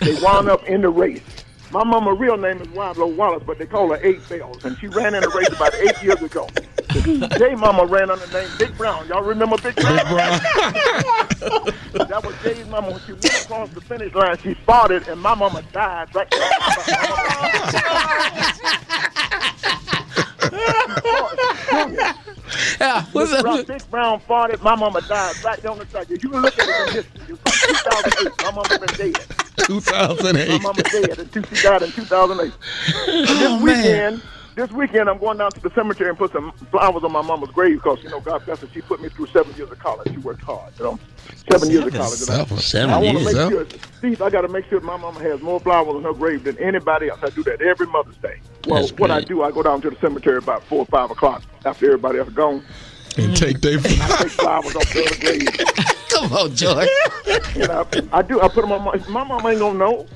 They 0.00 0.14
wound 0.22 0.48
up 0.48 0.64
in 0.64 0.80
the 0.82 0.88
race. 0.88 1.22
My 1.70 1.84
mama 1.84 2.12
real 2.14 2.36
name 2.36 2.60
is 2.60 2.66
Wildlow 2.68 3.14
Wallace, 3.14 3.44
but 3.46 3.58
they 3.58 3.66
call 3.66 3.90
her 3.90 4.00
Eight 4.02 4.26
Belles, 4.28 4.64
and 4.64 4.76
she 4.78 4.88
ran 4.88 5.14
in 5.14 5.20
the 5.22 5.28
race 5.28 5.48
about 5.54 5.72
eight 5.76 6.02
years 6.02 6.20
ago. 6.20 6.48
Jay 7.38 7.54
Mama 7.54 7.84
ran 7.86 8.10
under 8.10 8.26
the 8.26 8.40
name 8.40 8.50
Big 8.58 8.76
Brown. 8.76 9.06
Y'all 9.06 9.22
remember 9.22 9.56
Big 9.58 9.76
Brown? 9.76 9.96
that 12.08 12.20
was 12.24 12.34
Jay's 12.42 12.66
mama. 12.66 12.90
When 12.90 13.00
she 13.06 13.12
went 13.12 13.42
across 13.44 13.70
the 13.70 13.80
finish 13.80 14.12
line, 14.14 14.36
she 14.38 14.54
spotted, 14.54 15.06
and 15.08 15.20
my 15.20 15.34
mama 15.34 15.62
died 15.72 16.12
right 16.14 16.28
there. 16.30 16.50
Yeah, 22.80 23.04
what's 23.12 23.30
Big 23.32 23.42
Brown, 23.42 23.58
up? 23.60 23.66
Big 23.66 23.90
Brown 23.90 24.20
farted. 24.20 24.62
My 24.62 24.74
mama 24.74 25.00
died 25.02 25.34
right 25.44 25.62
down 25.62 25.78
the 25.78 25.84
track. 25.84 26.08
You 26.10 26.18
can 26.18 26.30
look 26.42 26.58
at 26.58 26.66
it 26.68 26.88
in 26.88 26.94
history. 26.94 27.34
It 27.34 27.38
was 27.44 27.60
2008. 27.60 28.32
My 28.42 28.50
mama 28.50 28.68
been 28.68 28.80
dead. 29.12 29.24
2008. 29.58 30.48
My 30.48 30.58
mama 30.58 30.82
dead 30.82 31.28
she 31.56 31.62
died 31.62 31.82
in 31.82 31.92
2008. 31.92 32.52
And 33.06 33.28
this 33.28 33.50
Oh, 33.50 33.58
man. 33.60 34.20
Weekend, 34.50 34.68
this 34.68 34.76
weekend, 34.76 35.08
I'm 35.08 35.18
going 35.18 35.38
down 35.38 35.50
to 35.52 35.60
the 35.60 35.70
cemetery 35.70 36.10
and 36.10 36.18
put 36.18 36.32
some 36.32 36.52
flowers 36.70 37.04
on 37.04 37.12
my 37.12 37.22
mama's 37.22 37.50
grave 37.50 37.76
because 37.76 38.02
you 38.02 38.10
know 38.10 38.20
God 38.20 38.44
bless 38.44 38.60
her. 38.60 38.68
She 38.72 38.80
put 38.80 39.00
me 39.00 39.08
through 39.08 39.26
seven 39.26 39.54
years 39.56 39.70
of 39.70 39.78
college. 39.78 40.10
She 40.10 40.18
worked 40.18 40.42
hard, 40.42 40.72
you 40.78 40.84
know, 40.84 40.98
seven, 41.50 41.70
years 41.70 41.86
of 41.86 41.94
college. 41.94 42.20
And 42.22 42.30
I- 42.30 42.34
Seven- 42.44 42.58
seven 42.58 42.90
I 42.90 42.98
want 42.98 43.18
to 43.18 43.22
years, 43.22 43.34
make 43.34 43.42
huh? 43.42 43.50
sure, 43.50 43.66
Steve. 43.98 44.22
I 44.22 44.30
got 44.30 44.40
to 44.42 44.48
make 44.48 44.66
sure 44.68 44.80
my 44.80 44.96
mama 44.96 45.20
has 45.20 45.40
more 45.40 45.60
flowers 45.60 45.94
on 45.94 46.02
her 46.04 46.12
grave 46.12 46.44
than 46.44 46.58
anybody 46.58 47.08
else. 47.08 47.20
I 47.22 47.30
do 47.30 47.42
that 47.44 47.62
every 47.62 47.86
Mother's 47.86 48.16
Day. 48.16 48.40
Well, 48.66 48.80
That's 48.80 48.92
what 48.92 49.10
I 49.10 49.20
do, 49.20 49.42
I 49.42 49.50
go 49.50 49.62
down 49.62 49.80
to 49.82 49.90
the 49.90 49.96
cemetery 49.96 50.38
about 50.38 50.64
four 50.64 50.80
or 50.80 50.86
five 50.86 51.10
o'clock 51.10 51.42
after 51.64 51.86
everybody 51.86 52.18
else 52.18 52.30
gone. 52.30 52.62
And 53.16 53.32
mm. 53.32 53.36
take 53.36 53.60
their 53.60 53.78
flowers 53.80 54.76
off 54.76 54.92
the 54.92 55.04
other 55.04 55.16
grave. 55.20 55.48
Come 56.10 56.32
on, 56.32 56.54
George. 56.54 56.88
You 57.56 57.66
know, 57.66 57.84
I 58.12 58.22
do. 58.22 58.40
I 58.40 58.46
put 58.48 58.62
them 58.62 58.70
on 58.72 58.82
my. 58.84 58.96
My 59.08 59.24
mama 59.24 59.48
ain't 59.48 59.58
gonna 59.58 59.78
know. 59.78 60.06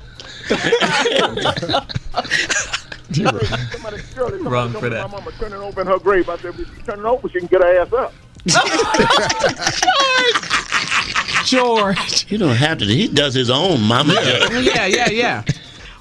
Somebody, 3.12 3.46
Shirley, 3.46 3.66
somebody 3.74 3.98
Wrong 4.42 4.72
for 4.72 4.88
that. 4.88 5.10
My 5.10 5.18
mama 5.18 5.30
turning 5.38 5.60
over 5.60 5.80
in 5.80 5.86
her 5.86 5.98
grave. 5.98 6.28
I 6.28 6.36
said, 6.38 6.54
if 6.54 6.58
you 6.58 6.66
turn 6.86 7.00
it 7.00 7.04
over, 7.04 7.28
she 7.28 7.38
can 7.38 7.48
get 7.48 7.62
her 7.62 7.80
ass 7.80 7.92
up. 7.92 8.12
George. 11.44 12.26
You 12.30 12.38
don't 12.38 12.56
have 12.56 12.78
to. 12.78 12.84
He 12.86 13.08
does 13.08 13.34
his 13.34 13.50
own 13.50 13.82
mama. 13.82 14.14
Yeah, 14.14 14.86
yeah, 14.86 15.10
yeah. 15.10 15.42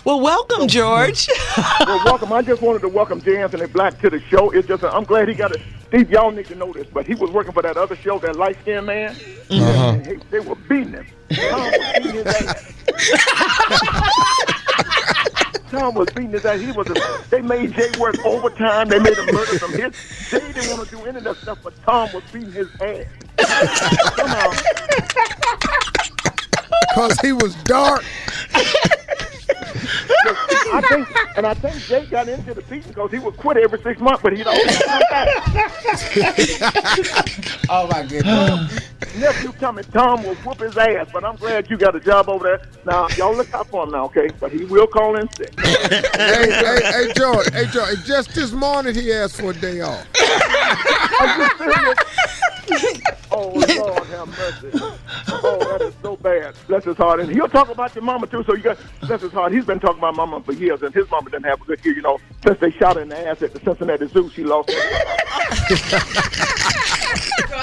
Well, 0.06 0.20
welcome, 0.20 0.68
George. 0.68 1.30
well, 1.58 2.02
welcome. 2.06 2.34
I 2.34 2.42
just 2.42 2.62
wanted 2.62 2.82
to 2.82 2.90
welcome 2.90 3.22
J. 3.22 3.42
Anthony 3.42 3.68
Black 3.68 4.00
to 4.02 4.10
the 4.10 4.20
show. 4.22 4.50
It's 4.52 4.68
just, 4.68 4.84
I'm 4.84 5.04
glad 5.06 5.30
he 5.30 5.34
got 5.34 5.54
it. 5.54 5.62
Steve, 5.88 6.10
y'all 6.10 6.32
need 6.32 6.46
to 6.48 6.56
know 6.56 6.74
this, 6.74 6.88
but 6.88 7.06
he 7.06 7.16
was 7.16 7.32
working 7.32 7.54
for 7.54 7.62
that 7.62 7.78
other 7.78 7.96
show, 7.96 8.20
that 8.20 8.36
light 8.36 8.58
skinned 8.62 8.88
man. 8.88 9.12
Uh-huh. 9.50 9.90
And 9.90 10.06
he- 10.06 10.20
they 10.30 10.40
were 10.40 10.56
beating 10.56 10.94
him. 10.94 11.06
Tom 15.74 15.96
was 15.96 16.08
beating 16.10 16.30
his 16.30 16.46
ass. 16.46 16.60
He 16.62 16.72
was. 16.72 16.88
A, 16.88 17.30
they 17.32 17.42
made 17.42 17.74
Jay 17.74 17.90
work 18.00 18.16
overtime. 18.26 18.90
They 18.90 19.00
made 19.00 19.18
him 19.18 19.26
murder 19.34 19.58
some 19.58 19.74
hits. 19.74 20.30
Jay 20.30 20.40
didn't 20.54 20.70
want 20.78 20.88
to 20.88 20.96
do 20.96 21.04
any 21.06 21.18
of 21.18 21.24
that 21.24 21.38
stuff, 21.38 21.58
but 21.64 21.74
Tom 21.84 22.10
was 22.14 22.24
beating 22.32 22.52
his 22.52 22.70
ass. 22.80 23.06
Because 26.96 27.20
he 27.22 27.34
was 27.34 27.56
dark. 27.64 28.04
I 29.66 30.82
think, 30.90 31.38
and 31.38 31.46
I 31.46 31.54
think 31.54 31.76
Jake 31.84 32.10
got 32.10 32.28
into 32.28 32.54
the 32.54 32.62
beating 32.64 32.90
because 32.90 33.12
he 33.12 33.20
would 33.20 33.38
quit 33.38 33.58
every 33.58 33.82
six 33.82 34.00
months, 34.00 34.22
but 34.24 34.36
he'd 34.36 34.48
always 34.48 34.78
come 34.82 35.02
back. 35.10 35.28
Oh 37.70 37.88
my 37.88 38.04
goodness. 38.06 38.80
Nephew 39.18 39.52
Tommy 39.54 39.84
Tom 39.84 40.24
will 40.24 40.36
whoop 40.36 40.60
his 40.60 40.78
ass, 40.78 41.08
but 41.14 41.24
I'm 41.24 41.36
glad 41.38 41.70
you 41.70 41.78
got 41.78 41.96
a 41.96 42.00
job 42.00 42.28
over 42.30 42.44
there. 42.44 42.62
Now, 42.86 43.08
y'all 43.18 43.36
look 43.36 43.54
out 43.54 43.68
for 43.68 43.84
him 43.84 43.92
now, 43.92 44.06
okay? 44.06 44.30
But 44.40 44.52
he 44.52 44.66
will 44.66 44.88
call 44.88 45.16
in 45.16 45.32
sick. 45.34 45.54
hey, 45.60 46.02
hey, 46.16 46.82
hey, 46.84 47.14
George. 47.16 47.50
Hey, 47.52 47.66
George. 47.68 48.04
Just 48.06 48.34
this 48.36 48.52
morning, 48.52 48.96
he 48.96 49.12
asked 49.14 49.40
for 49.40 49.52
a 49.52 49.54
day 49.54 49.82
off. 49.82 50.06
Are 53.34 53.54
you 53.54 53.62
serious? 53.62 53.80
oh, 53.80 53.86
Lord 53.88 54.08
have 54.08 54.28
mercy. 54.38 54.70
Oh, 55.30 55.60
that 55.72 55.82
is 55.82 55.94
so 56.02 56.16
bad. 56.18 56.56
Bless 56.68 56.84
his 56.84 56.98
heart. 56.98 57.20
And 57.20 57.30
he'll 57.30 57.48
talk 57.48 57.70
about 57.70 57.94
your 57.96 58.04
mama, 58.04 58.28
too. 58.28 58.44
So 58.44 58.56
you 58.56 58.64
got, 58.64 58.78
bless 59.02 59.22
his 59.22 59.32
heart. 59.32 59.54
He's 59.54 59.66
been 59.66 59.80
talking 59.80 60.00
about 60.00 60.16
my 60.16 60.26
mama 60.26 60.44
for 60.44 60.54
years, 60.54 60.82
and 60.82 60.94
his 60.94 61.10
mama 61.10 61.30
didn't 61.30 61.46
have 61.46 61.62
a 61.62 61.66
good 61.66 61.84
year. 61.84 61.96
You 61.96 62.02
know, 62.02 62.20
since 62.46 62.60
they 62.60 62.72
shot 62.72 62.96
her 62.96 63.02
in 63.02 63.10
the 63.10 63.28
ass 63.28 63.42
at 63.42 63.54
the 63.54 63.60
Cincinnati 63.60 64.08
Zoo, 64.08 64.30
she 64.30 64.44
lost 64.44 64.72
her. 64.72 64.80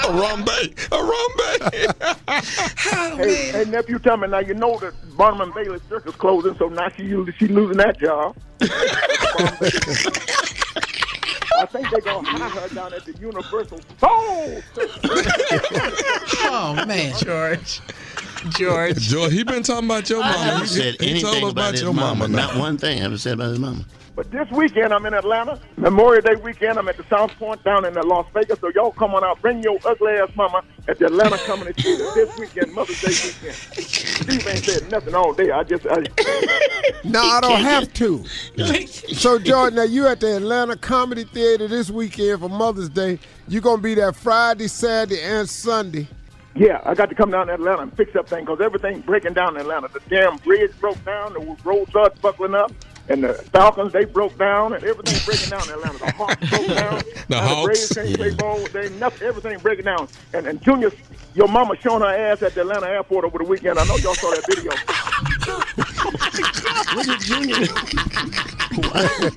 Harambe. 0.01 0.73
Harambe. 0.89 1.93
Oh, 2.93 3.17
hey, 3.17 3.51
hey, 3.51 3.65
nephew 3.65 3.99
me 4.17 4.27
now 4.27 4.39
you 4.39 4.53
know 4.53 4.77
that 4.79 4.93
Barnum 5.17 5.41
and 5.41 5.53
Bailey 5.53 5.79
Circus 5.89 6.15
closing, 6.15 6.55
so 6.57 6.69
now 6.69 6.89
she 6.89 7.03
she 7.37 7.47
losing 7.47 7.77
that 7.77 7.99
job. 7.99 8.35
I 11.61 11.65
think 11.67 11.89
they're 11.91 12.01
gonna 12.01 12.27
hire 12.27 12.49
her 12.49 12.73
down 12.73 12.91
at 12.93 13.05
the 13.05 13.13
Universal 13.19 13.79
Soul. 13.99 14.61
Oh 16.53 16.83
man, 16.87 17.13
George. 17.19 17.81
George. 18.57 18.97
George, 18.97 19.31
he 19.31 19.43
been 19.43 19.61
talking 19.63 19.85
about 19.85 20.09
your 20.09 20.21
I 20.23 20.31
mama. 20.31 20.43
haven't 20.43 20.61
He- 20.61 20.67
said 20.75 20.95
he 20.99 21.21
told 21.21 21.35
anything 21.35 21.45
us 21.45 21.51
about 21.51 21.71
his 21.73 21.81
your 21.83 21.93
mama. 21.93 22.27
now. 22.27 22.47
Not 22.47 22.57
one 22.57 22.77
thing 22.77 22.97
I 22.99 23.01
haven't 23.03 23.19
said 23.19 23.33
about 23.33 23.49
his 23.49 23.59
mama. 23.59 23.85
But 24.15 24.29
this 24.29 24.49
weekend 24.51 24.93
I'm 24.93 25.05
in 25.05 25.13
Atlanta. 25.13 25.59
Memorial 25.77 26.21
Day 26.21 26.35
weekend 26.35 26.77
I'm 26.77 26.87
at 26.89 26.97
the 26.97 27.05
South 27.05 27.31
Point 27.37 27.63
down 27.63 27.85
in 27.85 27.93
Las 27.93 28.27
Vegas. 28.33 28.59
So 28.59 28.69
y'all 28.75 28.91
come 28.91 29.15
on 29.15 29.23
out. 29.23 29.41
Bring 29.41 29.63
your 29.63 29.79
ugly 29.85 30.13
ass 30.13 30.29
mama 30.35 30.63
at 30.87 30.99
the 30.99 31.05
Atlanta 31.05 31.37
Comedy 31.39 31.73
Theater 31.81 32.05
this 32.15 32.37
weekend, 32.37 32.73
Mother's 32.73 33.01
Day 33.01 33.07
weekend. 33.07 33.55
Steve 33.55 34.47
ain't 34.47 34.65
said 34.65 34.91
nothing 34.91 35.15
all 35.15 35.33
day. 35.33 35.51
I 35.51 35.63
just 35.63 35.85
I, 35.87 36.03
No, 37.03 37.21
I 37.21 37.41
don't 37.41 37.61
have 37.61 37.91
to. 37.93 38.23
So, 39.11 39.37
Jordan, 39.37 39.75
now 39.75 39.83
you 39.83 40.07
at 40.07 40.19
the 40.19 40.37
Atlanta 40.37 40.75
Comedy 40.75 41.23
Theater 41.25 41.67
this 41.67 41.89
weekend 41.89 42.39
for 42.39 42.49
Mother's 42.49 42.89
Day. 42.89 43.19
You're 43.47 43.61
going 43.61 43.77
to 43.77 43.83
be 43.83 43.93
there 43.93 44.13
Friday, 44.13 44.67
Saturday, 44.67 45.21
and 45.21 45.47
Sunday. 45.47 46.07
Yeah, 46.55 46.81
I 46.83 46.95
got 46.95 47.09
to 47.09 47.15
come 47.15 47.31
down 47.31 47.47
to 47.47 47.53
Atlanta 47.53 47.83
and 47.83 47.95
fix 47.95 48.15
up 48.15 48.27
things 48.27 48.45
because 48.45 48.61
everything's 48.61 49.05
breaking 49.05 49.33
down 49.33 49.55
in 49.55 49.61
Atlanta. 49.61 49.89
The 49.93 50.01
damn 50.09 50.37
bridge 50.37 50.71
broke 50.79 51.03
down, 51.05 51.33
the 51.33 51.57
road 51.63 51.87
starts 51.89 52.19
buckling 52.19 52.55
up, 52.55 52.71
and 53.09 53.23
the 53.23 53.33
Falcons, 53.33 53.91
they 53.93 54.05
broke 54.05 54.37
down, 54.37 54.73
and 54.73 54.83
everything's 54.83 55.25
breaking 55.25 55.49
down 55.49 55.63
in 55.63 55.69
Atlanta. 55.75 55.97
The 55.99 56.11
Hawks 56.11 56.49
broke 56.49 56.67
down. 56.77 56.99
The 56.99 57.25
now 57.29 57.41
Hawks. 57.47 57.65
Braves 57.65 57.89
can't 57.93 58.15
play 58.17 58.33
ball. 58.35 58.59
They 58.67 58.89
nothing, 58.97 59.27
everything 59.27 59.57
breaking 59.59 59.85
down. 59.85 60.07
And, 60.33 60.45
and 60.47 60.61
Junior, 60.61 60.91
your 61.33 61.47
mama 61.47 61.75
showing 61.81 62.01
her 62.01 62.07
ass 62.07 62.41
at 62.43 62.53
the 62.53 62.61
Atlanta 62.61 62.87
airport 62.87 63.25
over 63.25 63.37
the 63.39 63.43
weekend. 63.45 63.79
I 63.79 63.85
know 63.85 63.95
y'all 63.97 64.13
saw 64.15 64.29
that 64.31 64.45
video. 64.47 64.71
Look 66.95 67.07
at 67.07 67.19
Junior. 67.21 67.67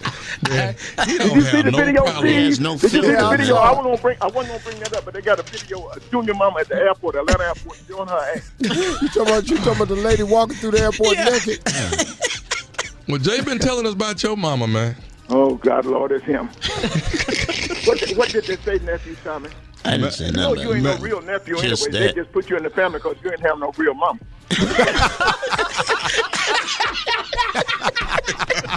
He 0.45 0.51
Did 0.51 0.77
don't 1.19 1.35
you 1.35 1.41
see 1.43 1.57
have 1.57 1.65
the 1.65 1.70
no 1.70 1.78
video, 1.78 2.03
problem. 2.03 2.27
Steve? 2.27 2.36
He 2.39 2.45
has 2.45 2.61
no 2.61 2.73
Did 2.77 2.82
you 2.82 2.89
see 2.89 3.01
the 3.01 3.07
video? 3.31 3.55
man. 3.55 3.65
I 3.65 3.70
was 3.73 3.85
gonna 3.85 3.97
bring. 3.97 4.16
I 4.20 4.27
wasn't 4.27 4.49
gonna 4.49 4.62
bring 4.65 4.78
that 4.81 4.93
up, 4.97 5.05
but 5.07 5.15
they 5.15 5.20
got 5.23 5.41
a 5.41 5.43
video 5.43 5.86
of 5.89 6.11
Junior 6.11 6.35
Mama 6.35 6.61
at 6.61 6.69
the 6.69 6.74
airport, 6.77 7.15
Atlanta 7.16 7.45
airport, 7.45 7.78
showing 7.89 8.09
her 8.09 8.35
ass. 8.36 8.51
You 8.61 8.69
talking 9.09 9.23
about 9.23 9.49
you 9.49 9.57
talking 9.59 9.73
about 9.77 9.89
the 9.89 9.95
lady 9.97 10.23
walking 10.23 10.57
through 10.57 10.73
the 10.73 10.81
airport 10.81 11.16
naked? 11.16 11.61
Well, 13.09 13.19
Jay 13.19 13.41
been 13.43 13.59
telling 13.59 13.87
us 13.87 13.93
about 13.93 14.23
your 14.23 14.37
mama, 14.37 14.67
man. 14.67 14.97
Oh 15.29 15.57
God, 15.57 15.85
Lord, 15.85 16.13
it's 16.13 16.25
him. 16.25 16.47
what, 17.87 17.99
did- 18.01 18.17
what 18.17 18.31
did 18.31 18.45
they 18.45 18.57
say, 18.57 18.79
nephew 18.85 19.17
Tommy? 19.25 19.49
I 19.85 19.99
didn't 19.99 20.13
say 20.13 20.27
You 20.27 20.33
know 20.33 20.55
nothing 20.55 20.69
you 20.69 20.75
ain't 20.75 20.87
about 20.87 20.99
no 21.01 21.05
real 21.05 21.21
nephew 21.21 21.59
anyway. 21.59 21.71
Just 21.71 21.91
They 21.93 22.13
just 22.13 22.33
put 22.33 22.49
you 22.49 22.57
in 22.57 22.63
the 22.63 22.71
family 22.71 22.99
because 22.99 23.17
you 23.23 23.31
ain't 23.31 23.41
have 23.41 23.59
no 23.59 23.73
real 23.77 23.95
mama. 23.95 24.19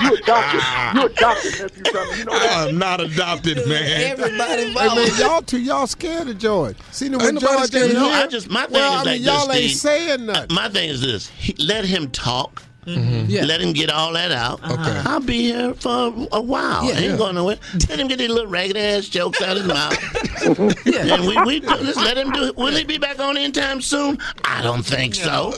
you 0.02 0.14
adopted. 0.16 0.62
You 0.96 1.06
adopted 1.06 1.58
nephew 1.60 1.86
Tommy. 1.86 2.18
You 2.18 2.24
know 2.26 2.32
that. 2.34 2.68
I'm 2.70 2.78
not 2.78 3.00
adopted, 3.02 3.66
man. 3.68 4.02
everybody 4.02 4.64
Hey 4.74 4.96
man, 4.96 5.12
y'all 5.20 5.42
two, 5.42 5.60
y'all 5.60 5.88
scared 5.88 6.28
of 6.28 6.38
George. 6.38 6.76
See, 6.92 7.10
when 7.10 7.22
Ain't 7.22 7.40
George 7.40 7.68
scared 7.68 7.84
ain't 7.90 7.98
of 7.98 8.04
No, 8.04 8.10
here, 8.10 8.24
I 8.24 8.28
just 8.28 8.50
my 8.50 8.64
thing 8.66 8.74
well, 8.74 8.94
is 8.94 9.02
I 9.02 9.04
mean, 9.04 9.24
like 9.24 9.34
y'all 9.34 9.48
this, 9.48 9.56
ain't 9.58 9.70
Steve. 9.72 9.78
saying 9.80 10.26
nothing. 10.26 10.56
My 10.56 10.70
thing 10.70 10.90
is 10.90 11.02
this: 11.02 11.28
he, 11.30 11.54
let 11.64 11.86
him 11.86 12.10
talk. 12.12 12.64
Mm-hmm. 12.88 13.02
Mm-hmm. 13.02 13.30
Yeah. 13.30 13.44
Let 13.46 13.62
him 13.62 13.74
get 13.74 13.90
all 13.90 14.14
that 14.14 14.32
out. 14.32 14.64
Uh-huh. 14.64 14.74
Okay. 14.74 15.10
I'll 15.10 15.20
be 15.20 15.42
here 15.52 15.74
for 15.76 16.14
a 16.32 16.42
while. 16.42 16.86
Yeah. 16.86 16.94
I 16.94 16.98
ain't 16.98 17.04
Yeah. 17.12 17.18
going 17.18 17.36
nowhere. 17.36 17.58
Let 17.90 18.00
him 18.00 18.08
get 18.08 18.18
these 18.20 18.30
little 18.30 18.48
ragged 18.50 18.78
ass 18.78 19.08
jokes 19.08 19.42
out 19.42 19.58
of 19.58 19.64
his 19.64 19.68
mouth. 19.68 20.24
Yeah. 20.86 21.16
And 21.16 21.28
we, 21.28 21.36
we 21.42 21.60
just 21.60 21.98
let 21.98 22.18
him 22.18 22.32
do 22.32 22.44
it. 22.46 22.56
Will 22.56 22.74
he 22.74 22.86
be 22.86 22.98
back 22.98 23.20
on 23.20 23.36
anytime 23.38 23.82
soon? 23.82 24.18
I 24.46 24.62
don't 24.62 24.84
think 24.84 25.14
so. 25.16 25.52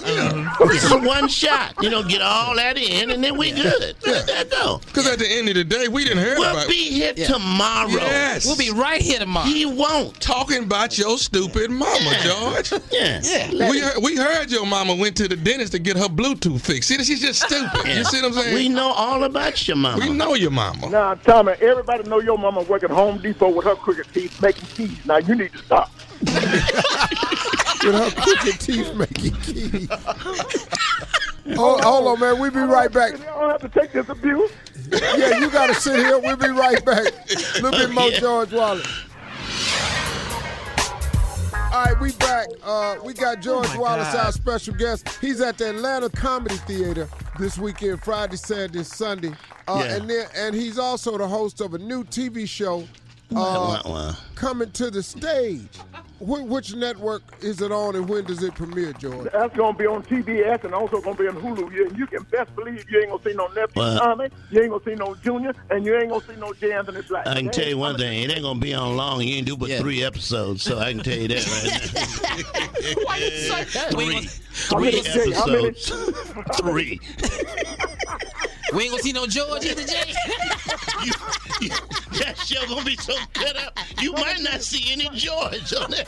This 0.68 0.84
is 0.84 0.92
a 0.92 0.98
one 0.98 1.28
shot. 1.28 1.76
You 1.82 1.90
know, 1.92 2.02
get 2.02 2.22
all 2.24 2.56
that 2.56 2.78
in, 2.78 3.12
and 3.12 3.24
then 3.24 3.38
we 3.38 3.52
good. 3.52 3.96
Let 4.06 4.26
that 4.28 4.50
go. 4.50 4.80
Because 4.88 5.08
at 5.08 5.20
the 5.20 5.28
end 5.28 5.48
of 5.50 5.56
the 5.56 5.64
day, 5.64 5.88
we 5.90 6.06
didn't 6.06 6.24
hear 6.24 6.36
We'll 6.40 6.50
about 6.52 6.68
be 6.68 6.90
here 6.92 7.14
Yeah. 7.16 7.28
tomorrow. 7.28 7.90
Yes. 7.92 8.46
We'll 8.48 8.58
be 8.58 8.72
right 8.72 9.02
here 9.02 9.20
tomorrow. 9.20 9.46
He 9.48 9.66
won't. 9.66 10.20
talking 10.20 10.64
about 10.64 10.98
your 10.98 11.18
stupid 11.20 11.70
mama, 11.70 12.16
George. 12.24 12.72
Yeah. 12.92 13.22
Yeah. 13.24 13.70
We 13.70 13.80
heard, 13.82 14.02
we 14.02 14.16
heard 14.16 14.50
your 14.50 14.66
mama 14.66 14.96
went 14.96 15.16
to 15.18 15.28
the 15.28 15.36
dentist 15.36 15.74
to 15.74 15.80
get 15.80 15.98
her 15.98 16.08
Bluetooth 16.08 16.62
fixed. 16.62 16.90
See, 16.90 16.98
she's 17.20 17.40
just 17.40 17.46
stupid. 17.46 17.88
You 17.88 18.04
see 18.04 18.22
what 18.22 18.28
I'm 18.28 18.34
saying? 18.34 18.56
We 18.56 18.70
know 18.70 18.92
all 18.92 19.24
about 19.24 19.68
your 19.68 19.78
mama. 19.78 20.06
We 20.06 20.12
know 20.14 20.34
your 20.36 20.52
mama. 20.52 20.90
Now, 20.90 21.14
Tommy, 21.16 21.54
everybody 21.54 22.08
know 22.10 22.20
your 22.20 22.38
mama 22.38 22.62
working 22.64 22.90
Home 22.90 23.22
Depot 23.22 23.50
with 23.50 23.66
her 23.66 23.76
crooked 23.76 24.08
teeth 24.14 24.42
making 24.42 24.68
keys. 24.70 25.06
Now 25.06 25.18
you 25.18 25.36
need 25.36 25.52
to 25.52 25.58
stop. 25.60 25.92
With 27.82 27.96
her 27.96 28.12
crooked 28.22 28.60
teeth 28.60 28.94
making 28.94 29.36
keys. 29.38 29.88
hold, 31.56 31.82
hold 31.82 32.08
on, 32.08 32.20
man. 32.20 32.38
We'll 32.38 32.52
be 32.52 32.60
right 32.60 32.92
back. 32.92 33.14
You 33.14 33.20
don't 33.20 33.52
have 33.52 33.62
to 33.62 33.70
take 33.70 33.94
this 33.94 34.10
abuse. 34.10 34.52
Yeah, 34.92 35.40
you 35.40 35.50
got 35.50 35.68
to 35.68 35.76
sit 35.76 35.96
here. 35.98 36.20
We'll 36.20 36.36
be 36.36 36.50
right 36.50 36.84
back. 36.84 37.08
A 37.08 37.62
little 37.62 37.72
bit 37.72 37.92
more 37.92 38.10
Yeah. 38.10 38.20
George 38.20 38.52
Wallace. 38.52 38.86
All 41.72 41.86
right, 41.86 42.00
we 42.00 42.12
back. 42.14 42.48
Uh, 42.64 42.96
we 43.04 43.14
got 43.14 43.42
George 43.42 43.74
Wallace, 43.76 44.14
our 44.16 44.32
special 44.32 44.74
guest. 44.74 45.08
He's 45.22 45.40
at 45.40 45.60
the 45.60 45.70
Atlanta 45.70 46.10
Comedy 46.10 46.56
Theater 46.56 47.08
this 47.38 47.60
weekend, 47.60 48.02
Friday, 48.02 48.38
Saturday, 48.38 48.84
Sunday. 48.84 49.34
Uh, 49.68 49.84
Yeah. 49.86 49.96
And 49.98 50.10
then, 50.10 50.28
and 50.36 50.56
he's 50.56 50.80
also 50.80 51.16
the 51.18 51.28
host 51.28 51.62
of 51.62 51.76
a 51.76 51.78
new 51.78 52.04
TV 52.06 52.48
show 52.50 52.88
Uh, 53.32 53.80
Wah, 53.86 53.92
wah. 53.92 54.16
coming 54.34 54.72
to 54.72 54.90
the 54.90 55.04
stage. 55.04 55.68
Wh- 56.18 56.44
which 56.50 56.74
network 56.74 57.22
is 57.42 57.62
it 57.62 57.72
on, 57.72 57.96
and 57.96 58.10
when 58.10 58.26
does 58.26 58.42
it 58.44 58.56
premiere, 58.56 58.92
George? 58.94 59.30
That's 59.32 59.56
gonna 59.56 59.78
be 59.78 59.86
on 59.86 60.02
TBS 60.04 60.64
and 60.64 60.74
also 60.74 61.00
gonna 61.00 61.16
be 61.16 61.28
on 61.28 61.36
Hulu. 61.36 61.72
You, 61.72 61.92
you 61.96 62.08
can 62.08 62.24
best 62.24 62.54
believe 62.56 62.84
you 62.90 63.00
ain't 63.00 63.12
gonna 63.12 63.24
see 63.24 63.34
no 63.36 63.46
nephew 63.48 63.82
Well- 63.82 64.00
Tommy, 64.00 64.30
you 64.50 64.62
ain't 64.62 64.72
gonna 64.72 64.84
see 64.84 64.96
no 64.96 65.14
Junior, 65.16 65.54
and 65.70 65.86
you 65.86 65.96
ain't 65.96 66.10
gonna 66.10 66.26
see 66.26 66.36
no 66.38 66.54
J. 66.54 66.74
Anthony 66.74 67.02
Black. 67.04 67.28
I 67.28 67.36
can 67.36 67.52
tell 67.52 67.68
you 67.68 67.78
one 67.78 67.98
thing. 67.98 68.24
It 68.24 68.32
ain't 68.32 68.42
gonna 68.42 68.60
be 68.60 68.74
on 68.74 68.98
long. 68.98 69.22
You 69.22 69.36
ain't 69.36 69.46
do 69.48 69.56
but 69.56 69.70
three 69.74 70.04
episodes, 70.04 70.64
so 70.64 70.80
I 70.80 70.92
can 70.94 71.04
tell 71.04 71.18
you 71.18 71.28
that 71.28 71.46
right 71.48 73.06
Why 73.06 73.18
you 73.18 73.30
say 73.30 73.64
that? 73.64 73.92
now. 73.94 74.00
Three, 74.00 74.22
three 74.26 75.00
episodes. 75.06 75.92
three. 76.60 77.00
We 78.74 78.84
ain't 78.84 78.92
gonna 78.92 79.04
see 79.04 79.14
no 79.14 79.26
George 79.26 79.66
either, 79.66 79.84
Jay. 79.84 80.14
you, 81.04 81.12
you, 81.62 81.70
that 82.20 82.38
show 82.38 82.66
gonna 82.68 82.86
be 82.86 82.96
so 82.98 83.16
cut 83.34 83.56
up. 83.58 83.78
You 84.00 84.14
might 84.14 84.42
not 84.42 84.62
see 84.62 84.92
any 84.92 85.10
George 85.18 85.74
on 85.74 85.92
there. 85.92 86.06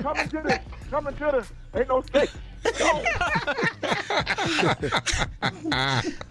Coming 0.00 0.28
to 0.28 0.42
the, 0.42 0.60
coming 0.90 1.14
to 1.16 1.46
the, 1.72 1.78
ain't 1.78 1.88
no 1.88 2.02
stick. 2.02 2.30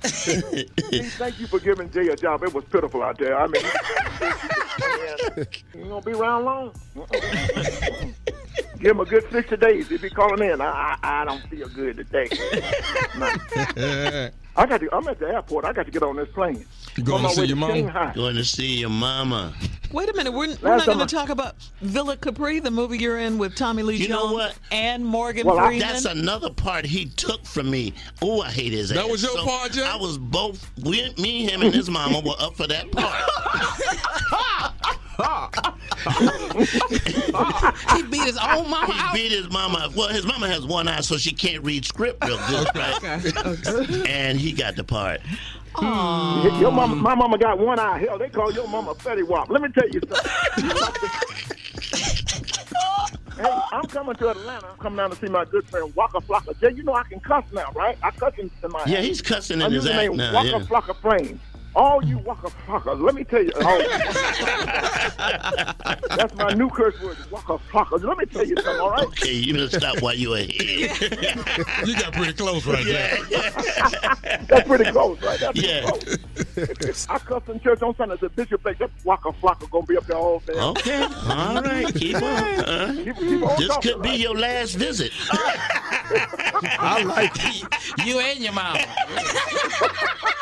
Steve, 0.04 1.14
thank 1.18 1.40
you 1.40 1.48
for 1.48 1.60
giving 1.60 1.90
Jay 1.92 2.08
a 2.08 2.16
job. 2.16 2.44
It 2.44 2.54
was 2.54 2.64
pitiful 2.66 3.04
out 3.04 3.18
there. 3.18 3.38
I 3.38 3.48
mean, 3.48 3.64
you 5.36 5.46
ain't 5.76 5.90
gonna 5.90 6.02
be 6.02 6.14
around 6.14 6.46
long. 6.46 6.74
Give 8.82 8.92
him 8.92 9.00
a 9.00 9.06
good 9.06 9.30
60 9.32 9.58
days 9.58 9.92
if 9.92 10.02
he 10.02 10.10
calling 10.10 10.44
in. 10.50 10.60
I, 10.60 10.98
I, 11.04 11.22
I 11.22 11.26
don't 11.26 11.44
feel 11.50 11.70
good 11.70 11.98
today. 11.98 12.28
I 14.56 14.66
got 14.66 14.82
to. 14.82 14.90
I'm 14.94 15.08
at 15.08 15.20
the 15.20 15.28
airport. 15.28 15.66
I 15.66 15.74
got 15.74 15.86
to 15.86 15.92
get 15.92 16.02
on 16.02 16.16
this 16.16 16.30
plane. 16.30 16.66
You 16.98 17.14
On 17.14 17.22
my 17.22 17.30
way 17.30 17.48
to 17.48 17.56
Shanghai. 17.56 18.12
Going 18.16 18.36
to 18.36 18.44
see 18.44 18.80
your 18.80 18.90
mama. 18.90 19.54
Wait 19.92 20.10
a 20.10 20.14
minute. 20.14 20.32
We're, 20.32 20.56
we're 20.62 20.78
not 20.78 20.86
going 20.88 21.00
to 21.00 21.06
talk 21.06 21.30
about 21.30 21.56
Villa 21.82 22.18
Capri, 22.18 22.60
the 22.60 22.72
movie 22.72 22.98
you're 22.98 23.20
in 23.20 23.38
with 23.38 23.56
Tommy 23.56 23.84
Lee 23.84 23.98
You 23.98 24.08
Jones 24.08 24.32
know 24.32 24.34
what? 24.34 24.58
and 24.72 25.06
Morgan 25.06 25.46
Well, 25.46 25.60
I, 25.60 25.78
that's 25.78 26.06
another 26.06 26.50
part 26.50 26.86
he 26.86 27.06
took 27.06 27.46
from 27.46 27.70
me. 27.70 27.94
Oh, 28.22 28.42
I 28.42 28.50
hate 28.50 28.72
his 28.74 28.90
That 28.90 28.98
ass. 28.98 29.06
That 29.06 29.12
was 29.12 29.22
your 29.24 29.32
So 29.34 29.46
part, 29.46 29.72
Jay? 29.74 29.86
I 29.86 29.96
was 29.96 30.18
both. 30.18 30.70
We, 30.84 31.14
me, 31.18 31.46
him, 31.46 31.62
and 31.62 31.74
his 31.74 31.90
mama 31.90 32.22
were 32.26 32.36
up 32.40 32.56
for 32.56 32.68
that 32.68 32.92
part. 32.92 33.22
he 37.96 38.04
beat 38.04 38.24
his 38.24 38.38
own 38.38 38.70
mama 38.70 38.94
He 38.94 39.14
beat 39.14 39.32
his 39.32 39.50
mama. 39.50 39.90
Well, 39.96 40.10
his 40.10 40.26
mama 40.26 40.48
has 40.48 40.66
one 40.66 40.88
eye, 40.88 41.02
so 41.02 41.18
she 41.18 41.32
can't 41.34 41.64
read 41.64 41.86
script 41.86 42.24
real 42.26 42.38
good, 42.48 42.68
right? 42.76 44.08
And 44.08 44.40
he 44.40 44.52
got 44.54 44.76
the 44.76 44.84
part. 44.84 45.22
Your 45.80 46.72
mama, 46.72 46.96
my 46.96 47.16
mama 47.16 47.38
got 47.38 47.60
one 47.60 47.80
eye. 47.80 48.00
Hell, 48.00 48.18
they 48.18 48.30
call 48.30 48.52
your 48.52 48.68
mama 48.68 48.94
Fetty 48.96 49.26
Wap. 49.28 49.50
Let 49.50 49.62
me 49.62 49.70
tell 49.70 49.88
you 49.90 50.02
something. 50.02 50.32
hey, 53.38 53.60
I'm 53.72 53.86
coming 53.86 54.16
to 54.16 54.30
Atlanta. 54.30 54.68
I'm 54.68 54.78
coming 54.78 54.98
down 54.98 55.12
to 55.12 55.16
see 55.16 55.28
my 55.28 55.46
good 55.46 55.66
friend 55.68 55.94
Waka 55.96 56.20
Flocka. 56.20 56.60
Jay, 56.60 56.74
you 56.76 56.84
know 56.84 56.94
I 56.94 57.04
can 57.04 57.20
cuss 57.22 57.46
now, 57.54 57.72
right? 57.74 57.98
I 58.04 58.12
cuss 58.12 58.34
in, 58.38 58.52
in 58.64 58.72
my 58.72 58.84
Yeah, 58.86 59.02
he's 59.02 59.22
cussing 59.22 59.62
in 59.62 59.72
his 59.72 59.86
act 59.88 59.96
name 59.96 60.18
now, 60.18 60.34
Waka 60.34 60.48
yeah. 60.50 60.60
Flocka 60.60 60.96
Flame. 60.98 61.40
All 61.74 62.04
you 62.04 62.18
Waka 62.20 62.50
Flockers, 62.68 63.00
let 63.02 63.16
me 63.16 63.24
tell 63.24 63.42
you. 63.44 63.52
Oh, 63.56 63.82
that's 66.18 66.36
my 66.36 66.54
new 66.54 66.70
curse 66.70 67.00
word, 67.02 67.16
Waka 67.32 67.58
Flockers. 67.72 68.04
Let 68.04 68.18
me 68.18 68.26
tell 68.26 68.46
you 68.46 68.56
something, 68.58 68.80
all 68.82 68.92
right? 68.92 69.06
Okay, 69.08 69.32
you 69.34 69.54
gonna 69.54 69.70
stop 69.70 70.02
while 70.02 70.14
you 70.14 70.34
ahead. 70.34 70.50
you 71.88 71.96
got 71.96 72.12
pretty 72.14 72.34
close 72.34 72.66
right 72.66 72.84
there. 72.86 73.18
That's 74.48 74.68
pretty 74.68 74.92
close, 74.92 75.22
right? 75.22 75.40
That's 75.40 75.62
Yeah. 75.62 75.90
pretty 75.92 76.76
close. 76.76 77.08
I 77.10 77.18
cuss 77.20 77.44
in 77.48 77.60
church 77.62 77.82
on 77.82 77.96
Sunday. 77.96 78.18
The 78.20 78.30
bishop 78.30 78.66
like 78.66 78.78
that 78.80 78.92
Waka 79.06 79.30
Flocka 79.42 79.70
gonna 79.70 79.86
be 79.86 79.96
up 79.98 80.06
there 80.08 80.18
all 80.18 80.40
day. 80.40 80.54
Okay, 80.54 81.04
all 81.04 81.62
right, 81.62 81.94
keep 81.96 82.16
on. 82.18 82.22
Uh, 82.24 82.94
Keep- 83.04 83.16
keep 83.18 83.44
on 83.44 83.56
this 83.58 83.68
talking, 83.70 83.94
could 83.94 84.02
be 84.02 84.10
right? 84.10 84.20
your 84.20 84.36
last 84.38 84.74
visit. 84.76 85.12
I 85.32 87.04
like 87.04 87.32
it. 87.36 88.06
You 88.06 88.20
and 88.20 88.40
your 88.40 88.52
mama. 88.54 88.80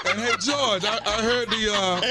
And 0.06 0.20
hey, 0.20 0.32
George, 0.42 0.84
I, 0.86 1.00
I 1.06 1.19
heard 1.22 1.50
the 1.50 1.72
uh, 1.72 2.02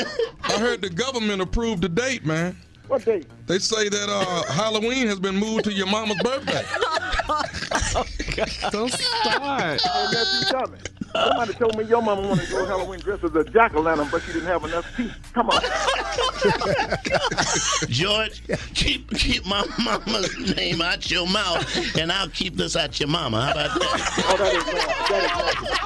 I 0.45 0.59
heard 0.59 0.81
the 0.81 0.91
government 0.91 1.43
approved 1.43 1.83
the 1.83 1.89
date, 1.89 2.25
man. 2.25 2.57
What 2.89 3.05
date? 3.05 3.27
They 3.47 3.59
say 3.59 3.89
that 3.89 4.09
uh, 4.09 4.51
Halloween 4.53 5.07
has 5.09 5.21
been 5.21 5.37
moved 5.37 5.65
to 5.65 5.73
your 5.73 5.87
mama's 5.87 6.19
birthday. 6.23 6.65
Don't 8.71 8.93
start. 8.93 9.81
Hey, 9.83 10.07
nephew, 10.13 10.49
tell 10.49 10.67
me. 10.69 10.79
Somebody 11.13 11.53
told 11.55 11.77
me 11.77 11.85
your 11.85 12.03
mama 12.03 12.29
wanted 12.29 12.47
to 12.47 12.53
go 12.53 12.65
Halloween 12.67 13.01
dressed 13.01 13.25
as 13.25 13.35
a 13.35 13.43
jack-o'-lantern, 13.45 14.11
but 14.11 14.23
she 14.23 14.33
didn't 14.33 14.47
have 14.49 14.65
enough 14.65 14.87
teeth. 14.97 15.13
Come 15.33 15.49
on. 15.51 15.61
George, 17.89 18.43
keep 18.75 19.11
keep 19.17 19.45
my 19.47 19.65
mama's 19.79 20.37
name 20.57 20.81
out 20.83 21.11
your 21.11 21.27
mouth, 21.27 21.65
and 21.97 22.13
I'll 22.13 22.29
keep 22.29 22.57
this 22.57 22.77
out 22.77 23.01
your 23.01 23.09
mama. 23.09 23.41
How 23.43 23.53
about 23.53 23.81
that? 23.81 24.25
Oh, 24.29 24.37
that 24.37 24.55
is 24.55 24.65
bad. 24.65 24.89
That 25.09 25.23
is 25.63 25.69
bad. 25.69 25.79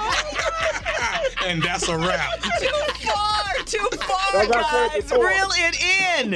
and 1.48 1.62
that's 1.62 1.88
a 1.88 1.96
wrap. 1.96 2.40
too 2.40 3.08
far, 3.08 3.44
too 3.64 3.88
far, 3.98 4.34
Like 4.40 4.50
guys. 4.50 5.02
before. 5.04 5.26
Reel 5.26 5.50
it 5.52 5.76
in. 6.20 6.30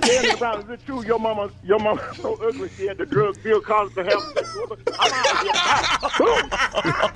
Danny 0.00 0.34
Brown, 0.36 0.60
is 0.62 0.68
it 0.70 0.80
true 0.86 1.02
your 1.04 1.18
mama, 1.18 1.50
your 1.64 1.78
mama 1.78 2.02
so 2.20 2.34
ugly 2.46 2.68
she 2.76 2.86
had 2.86 2.98
the 2.98 3.06
drug 3.06 3.42
Bill 3.42 3.60
Cosby 3.60 3.94
to 3.94 4.04
have 4.04 4.22
sex? 4.34 4.56
I'm 4.98 5.12
out 5.12 5.26
of 5.32 5.38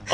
here. 0.06 0.11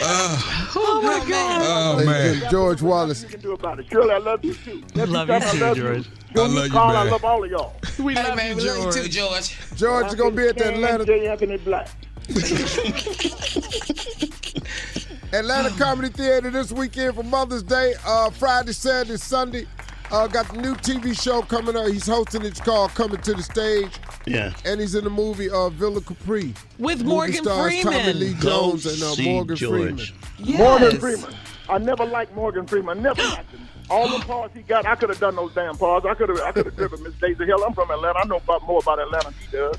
Oh 0.00 1.00
my 1.02 1.28
God. 1.28 1.60
Oh 1.62 2.04
man, 2.04 2.42
George 2.50 2.82
Wallace. 2.82 3.22
You 3.22 3.28
can 3.28 3.40
do 3.40 3.52
about 3.52 3.80
it. 3.80 3.86
Shirley, 3.90 4.14
I 4.14 4.18
love 4.18 4.44
you 4.44 4.54
too. 4.54 4.82
Nephew 4.94 5.14
Love 5.14 5.28
you 5.28 5.34
I 5.34 5.40
too, 5.40 5.58
love 5.58 5.76
George. 5.76 6.06
You. 6.34 6.42
I 6.42 6.46
love 6.46 6.64
you, 6.66 6.70
Carl, 6.70 6.96
I 6.96 7.10
love 7.10 7.24
all 7.24 7.44
of 7.44 7.50
y'all. 7.50 7.74
We 7.98 8.14
Hey, 8.14 8.22
love 8.22 8.36
man, 8.36 8.50
you, 8.50 8.56
we 8.56 8.68
love 8.68 8.96
you 8.96 9.02
too, 9.02 9.08
George. 9.08 9.58
George 9.74 10.06
is 10.06 10.14
gonna 10.14 10.30
be 10.30 10.46
at 10.46 10.56
the 10.56 10.72
Atlanta 10.74 11.04
J. 11.04 11.28
Anthony 11.28 11.56
Black. 11.58 11.88
Atlanta 15.32 15.70
Comedy 15.76 16.08
Theater 16.10 16.50
this 16.50 16.72
weekend 16.72 17.14
for 17.14 17.22
Mother's 17.22 17.62
Day. 17.62 17.94
Uh, 18.06 18.30
Friday, 18.30 18.72
Saturday, 18.72 19.16
Sunday. 19.18 19.66
Uh, 20.10 20.26
got 20.26 20.48
the 20.52 20.60
new 20.60 20.74
TV 20.74 21.20
show 21.20 21.42
coming 21.42 21.76
up. 21.76 21.86
He's 21.88 22.06
hosting 22.06 22.42
it. 22.42 22.48
It's 22.48 22.60
called 22.60 22.90
Coming 22.94 23.20
to 23.20 23.34
the 23.34 23.42
Stage. 23.42 23.92
Yeah. 24.26 24.54
And 24.64 24.80
he's 24.80 24.94
in 24.94 25.04
the 25.04 25.10
movie 25.10 25.50
uh, 25.50 25.68
Villa 25.68 26.00
Capri. 26.00 26.54
With 26.78 26.98
Movie 26.98 27.04
Morgan 27.04 27.34
stars 27.44 27.82
Tommy 27.82 27.82
Freeman. 27.82 28.18
Lee 28.18 28.34
Go 28.34 28.70
Jones 28.70 28.86
and 28.86 29.02
uh, 29.02 29.30
Morgan 29.30 29.56
George. 29.56 30.12
Freeman. 30.12 30.24
Yes. 30.38 30.58
Morgan 30.58 31.00
Freeman. 31.00 31.34
I 31.68 31.78
never 31.78 32.06
liked 32.06 32.34
Morgan 32.34 32.66
Freeman. 32.66 33.02
Never 33.02 33.22
liked 33.28 33.50
him. 33.50 33.68
All 33.90 34.06
the 34.08 34.18
parts 34.24 34.54
he 34.54 34.62
got, 34.62 34.86
I 34.86 34.94
could 34.96 35.08
have 35.08 35.18
done 35.18 35.34
those 35.36 35.54
damn 35.54 35.76
parts. 35.76 36.04
I 36.06 36.12
could 36.14 36.28
have, 36.28 36.40
I 36.40 36.52
could 36.52 36.66
have 36.66 36.76
driven 36.76 37.02
Miss 37.02 37.14
Daisy 37.14 37.46
Hill. 37.46 37.62
I'm 37.66 37.72
from 37.74 37.90
Atlanta. 37.90 38.18
I 38.18 38.24
know 38.26 38.36
about 38.36 38.62
more 38.64 38.80
about 38.82 38.98
Atlanta 38.98 39.30
than 39.30 39.34
he 39.40 39.46
does. 39.56 39.76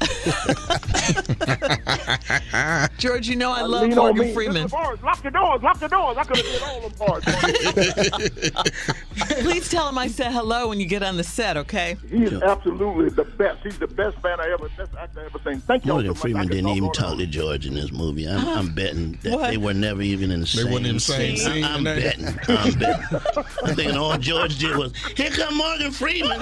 George, 2.97 3.27
you 3.27 3.35
know 3.35 3.51
I 3.51 3.61
love 3.61 3.83
Lean 3.83 3.91
on 3.91 3.97
Morgan 3.97 4.27
me. 4.27 4.33
Freeman. 4.33 4.65
Mr. 4.67 4.71
Forrest, 4.71 5.03
lock 5.03 5.21
the 5.21 5.29
doors, 5.31 5.61
lock 5.61 5.79
the 5.79 5.87
doors. 5.87 6.17
I 6.17 6.23
could 6.23 6.37
have 6.37 6.45
did 6.45 6.61
all 6.63 6.81
them 6.81 6.91
parts. 6.93 7.25
Please 9.41 9.69
tell 9.69 9.87
him 9.89 9.97
I 9.97 10.07
said 10.07 10.31
hello 10.31 10.69
when 10.69 10.79
you 10.79 10.85
get 10.85 11.03
on 11.03 11.17
the 11.17 11.23
set, 11.23 11.57
okay? 11.57 11.97
He 12.09 12.23
is 12.25 12.41
absolutely 12.41 13.09
the 13.09 13.23
best. 13.25 13.61
He's 13.63 13.77
the 13.79 13.87
best 13.87 14.21
man 14.23 14.39
I 14.39 14.49
ever, 14.53 14.69
best 14.77 14.91
actor 14.97 15.21
I 15.21 15.25
ever 15.25 15.39
seen. 15.45 15.59
Thank 15.61 15.85
you 15.85 15.89
so 15.89 15.93
Morgan 15.95 16.09
much. 16.09 16.17
I 16.17 16.21
Freeman 16.21 16.47
could 16.47 16.55
didn't 16.55 16.69
even 16.71 16.91
talk 16.91 17.17
to 17.17 17.25
George 17.27 17.65
in 17.65 17.73
this 17.75 17.91
movie. 17.91 18.27
I'm, 18.27 18.47
I'm 18.47 18.73
betting 18.73 19.17
that 19.23 19.33
What? 19.33 19.49
they 19.51 19.57
were 19.57 19.73
never 19.73 20.01
even 20.01 20.31
in 20.31 20.39
the 20.41 20.45
They 20.45 20.63
same 20.63 20.71
weren't 20.71 20.87
in 20.87 20.95
the 20.95 20.99
same 20.99 21.37
scene, 21.37 21.63
I'm 21.63 21.83
betting. 21.83 22.27
I'm 22.47 22.73
betting. 22.79 23.19
I'm 23.63 23.75
thinking 23.75 23.97
all 23.99 24.17
George 24.17 24.57
did 24.57 24.75
was, 24.75 24.95
here 25.15 25.29
come 25.29 25.57
Morgan 25.57 25.91
Freeman. 25.91 26.39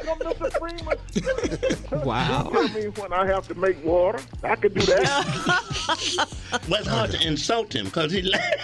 Come, 0.00 0.18
Mr. 0.20 0.50
Freeman. 0.58 2.04
Wow. 2.04 2.50
Tell 2.52 2.68
me 2.68 2.86
when 2.88 3.12
I 3.12 3.26
have 3.26 3.46
to 3.48 3.54
make 3.54 3.84
water. 3.84 4.20
I 4.42 4.56
could 4.56 4.74
do 4.74 4.80
that. 4.82 6.26
Well, 6.68 6.80
it's 6.80 6.88
hard 6.88 7.10
to 7.12 7.26
insult 7.26 7.74
him 7.74 7.86
because 7.86 8.12
he 8.12 8.22
laughed. 8.22 8.56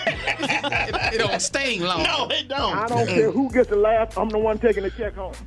It 1.14 1.18
don't 1.18 1.40
sting 1.40 1.82
long. 1.82 2.02
No, 2.02 2.28
it 2.30 2.48
don't. 2.48 2.74
I 2.74 2.86
don't 2.86 3.06
care 3.06 3.30
who 3.30 3.50
gets 3.50 3.68
the 3.68 3.76
laugh. 3.76 4.16
I'm 4.16 4.28
the 4.28 4.38
one 4.38 4.58
taking 4.58 4.82
the 4.82 4.90
check 4.90 5.14
home. 5.14 5.34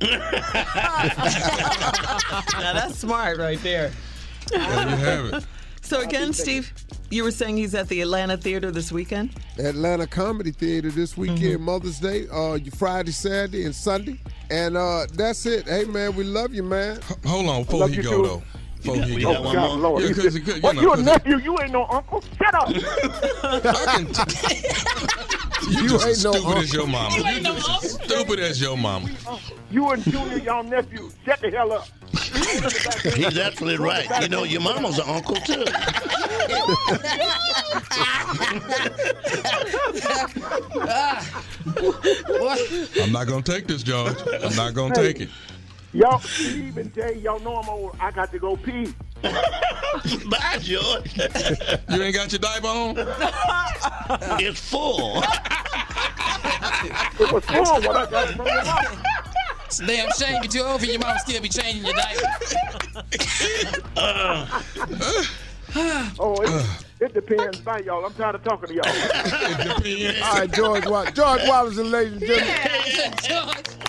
Now 2.60 2.72
that's 2.74 2.98
smart 2.98 3.38
right 3.38 3.60
there. 3.62 3.90
there 4.50 4.60
you 4.60 4.96
have 4.96 5.24
it. 5.34 5.46
So 5.82 6.00
again, 6.00 6.32
Steve, 6.32 6.72
you 7.10 7.24
were 7.24 7.30
saying 7.30 7.56
he's 7.56 7.74
at 7.74 7.88
the 7.88 8.00
Atlanta 8.02 8.36
Theater 8.36 8.70
this 8.70 8.92
weekend? 8.92 9.30
Atlanta 9.58 10.06
Comedy 10.06 10.52
Theater 10.52 10.90
this 10.90 11.16
weekend, 11.16 11.60
Mother's 11.60 11.98
Day, 11.98 12.26
uh, 12.32 12.58
Friday, 12.76 13.10
Saturday, 13.12 13.64
and 13.64 13.74
Sunday. 13.74 14.18
And 14.50 14.76
uh, 14.76 15.06
that's 15.14 15.46
it. 15.46 15.66
Hey, 15.66 15.84
man, 15.84 16.14
we 16.16 16.24
love 16.24 16.52
you, 16.54 16.62
man. 16.62 17.00
Hold 17.26 17.46
on 17.48 17.62
before 17.64 17.88
he 17.88 17.96
you 17.96 18.02
go 18.02 18.10
too. 18.10 18.22
though. 18.28 18.42
Before 18.76 18.96
got- 18.96 19.08
he 19.08 19.14
we 19.16 19.22
go. 19.22 19.32
got 19.32 19.40
Oh, 19.40 19.44
one 19.44 19.54
God, 19.54 19.68
more? 19.68 19.76
Lord. 19.78 20.02
Yeah, 20.02 20.08
You 20.08 20.14
'cause- 20.14 20.32
said- 20.32 20.44
'cause, 20.44 20.54
you 20.56 20.60
what, 20.62 20.76
know, 20.76 20.82
you 20.82 20.92
a 20.92 20.96
'cause- 20.96 21.04
nephew? 21.04 21.38
You 21.38 21.58
ain't 21.60 21.72
no 21.72 21.86
uncle. 21.86 22.22
Shut 22.38 22.54
up. 22.54 22.68
I 25.70 25.72
can 25.72 25.74
t- 25.74 25.76
you, 25.76 25.82
You 25.82 25.88
just 25.88 26.06
ain't 26.06 26.24
no 26.24 26.32
stupid 26.40 26.58
as 26.58 26.72
your 26.72 26.86
mama. 26.86 27.16
You, 27.16 27.40
just 27.40 27.84
as 27.84 27.92
stupid 27.92 28.38
as 28.40 28.60
your 28.60 28.76
mama. 28.76 29.08
you 29.70 29.88
and 29.90 30.02
Junior, 30.04 30.38
y'all 30.38 30.62
nephews, 30.62 31.14
shut 31.24 31.40
the 31.40 31.50
hell 31.50 31.72
up. 31.72 31.88
He's 33.14 33.38
absolutely 33.38 33.84
right. 33.84 34.06
You 34.22 34.28
know, 34.28 34.44
your 34.44 34.60
mama's 34.60 34.98
an 34.98 35.08
uncle 35.08 35.36
too. 35.36 35.64
I'm 43.00 43.12
not 43.12 43.26
gonna 43.26 43.42
take 43.42 43.66
this, 43.66 43.82
George. 43.82 44.16
I'm 44.42 44.54
not 44.56 44.74
gonna 44.74 44.94
take 44.94 45.20
it. 45.20 45.28
Y'all, 45.92 46.20
Steve 46.20 46.76
and 46.76 46.94
Jay, 46.94 47.16
y'all 47.16 47.40
know 47.40 47.56
I'm 47.56 47.68
old. 47.68 47.96
I 48.00 48.10
got 48.12 48.30
to 48.32 48.38
go 48.38 48.56
pee. 48.56 48.92
Bye, 49.22 50.58
George. 50.60 51.16
You 51.90 52.02
ain't 52.02 52.14
got 52.14 52.32
your 52.32 52.38
diaper 52.38 52.66
on? 52.66 52.94
it's 54.40 54.60
full. 54.60 55.22
It 57.18 57.32
was 57.32 57.44
full 57.44 57.80
when 57.80 57.96
I 57.96 58.06
got 58.10 58.30
it 58.30 58.36
from 58.36 58.46
your 58.46 58.64
mama. 58.64 59.02
It's 59.66 59.80
a 59.80 59.86
damn 59.86 60.10
shame 60.12 60.42
you're 60.42 60.50
too 60.50 60.60
old 60.60 60.80
for 60.80 60.86
your 60.86 60.98
mom 61.00 61.18
still 61.18 61.42
be 61.42 61.48
changing 61.48 61.84
your 61.84 61.94
diaper. 61.94 62.26
Oh, 66.18 66.34
it, 66.42 66.84
it 67.00 67.14
depends. 67.14 67.60
Bye, 67.60 67.82
y'all. 67.86 68.04
I'm 68.04 68.12
tired 68.14 68.34
of 68.34 68.42
talking 68.42 68.68
to 68.68 68.74
y'all. 68.74 68.86
All 70.24 70.34
right, 70.38 70.52
George 70.52 70.86
Wallace. 70.86 71.12
George 71.12 71.42
Wallace, 71.46 71.78
and 71.78 71.90
ladies 71.90 72.22
and 72.22 73.22
gentlemen. 73.22 73.62
Oh, 73.76 73.79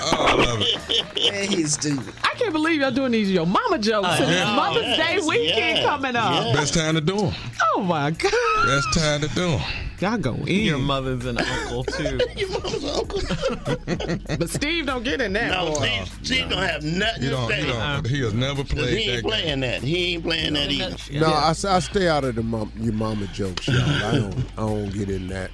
Oh, 0.00 0.26
I 0.28 0.34
love 0.34 0.58
it. 0.60 1.32
Man, 1.32 1.48
he's 1.48 1.72
stupid. 1.74 2.14
I 2.22 2.28
can't 2.36 2.52
believe 2.52 2.80
y'all 2.80 2.90
doing 2.90 3.12
these 3.12 3.30
your 3.30 3.46
mama 3.46 3.78
jokes. 3.78 4.06
I 4.08 4.18
It's 4.18 4.30
know. 4.30 4.54
Mother's 4.56 4.82
Yes, 4.84 4.96
Day 5.22 5.26
weekend 5.28 5.78
yeah, 5.78 5.84
coming 5.84 6.16
up. 6.16 6.54
Best 6.54 6.74
time 6.74 6.94
to 6.94 7.00
do 7.00 7.16
them. 7.16 7.34
Oh 7.74 7.80
my 7.82 8.10
God. 8.12 8.32
Best 8.66 8.94
time 8.94 9.20
to 9.22 9.28
do 9.34 9.50
them. 9.50 9.60
Y'all 10.00 10.16
go 10.16 10.34
in. 10.46 10.46
Your 10.62 10.78
mother's 10.78 11.24
an 11.26 11.38
uncle 11.38 11.82
too. 11.82 12.20
Your 12.36 12.48
mama's 12.50 12.84
an 12.84 12.90
uncle. 12.90 13.20
But 14.38 14.48
Steve 14.50 14.86
don't 14.86 15.02
get 15.02 15.20
in 15.20 15.32
that. 15.32 15.50
No, 15.50 15.72
boy. 15.74 15.86
Steve, 16.04 16.18
Steve 16.22 16.48
don't 16.50 16.62
have 16.62 16.84
nothing 16.84 17.22
He 17.22 17.28
to 17.28 17.34
don't. 17.34 17.48
say. 17.48 17.60
He 17.62 17.66
don't. 17.66 18.06
He 18.06 18.20
has 18.20 18.34
never 18.34 18.62
'Cause 18.62 18.72
played 18.72 18.98
he 18.98 19.10
ain't 19.10 19.22
that. 19.24 19.28
playing 19.28 19.60
that. 19.60 19.82
He 19.82 20.14
ain't 20.14 20.22
playing 20.22 20.52
that 20.54 20.70
either. 20.70 20.96
No, 21.18 21.26
I, 21.26 21.48
I 21.50 21.78
stay 21.80 22.08
out 22.08 22.22
of 22.22 22.36
the 22.36 22.42
mom, 22.44 22.70
your 22.76 22.92
mama 22.92 23.26
jokes, 23.28 23.66
y'all. 23.66 23.80
I 23.80 24.12
don't, 24.12 24.36
I 24.56 24.60
don't 24.60 24.90
get 24.90 25.10
in 25.10 25.26
that. 25.28 25.50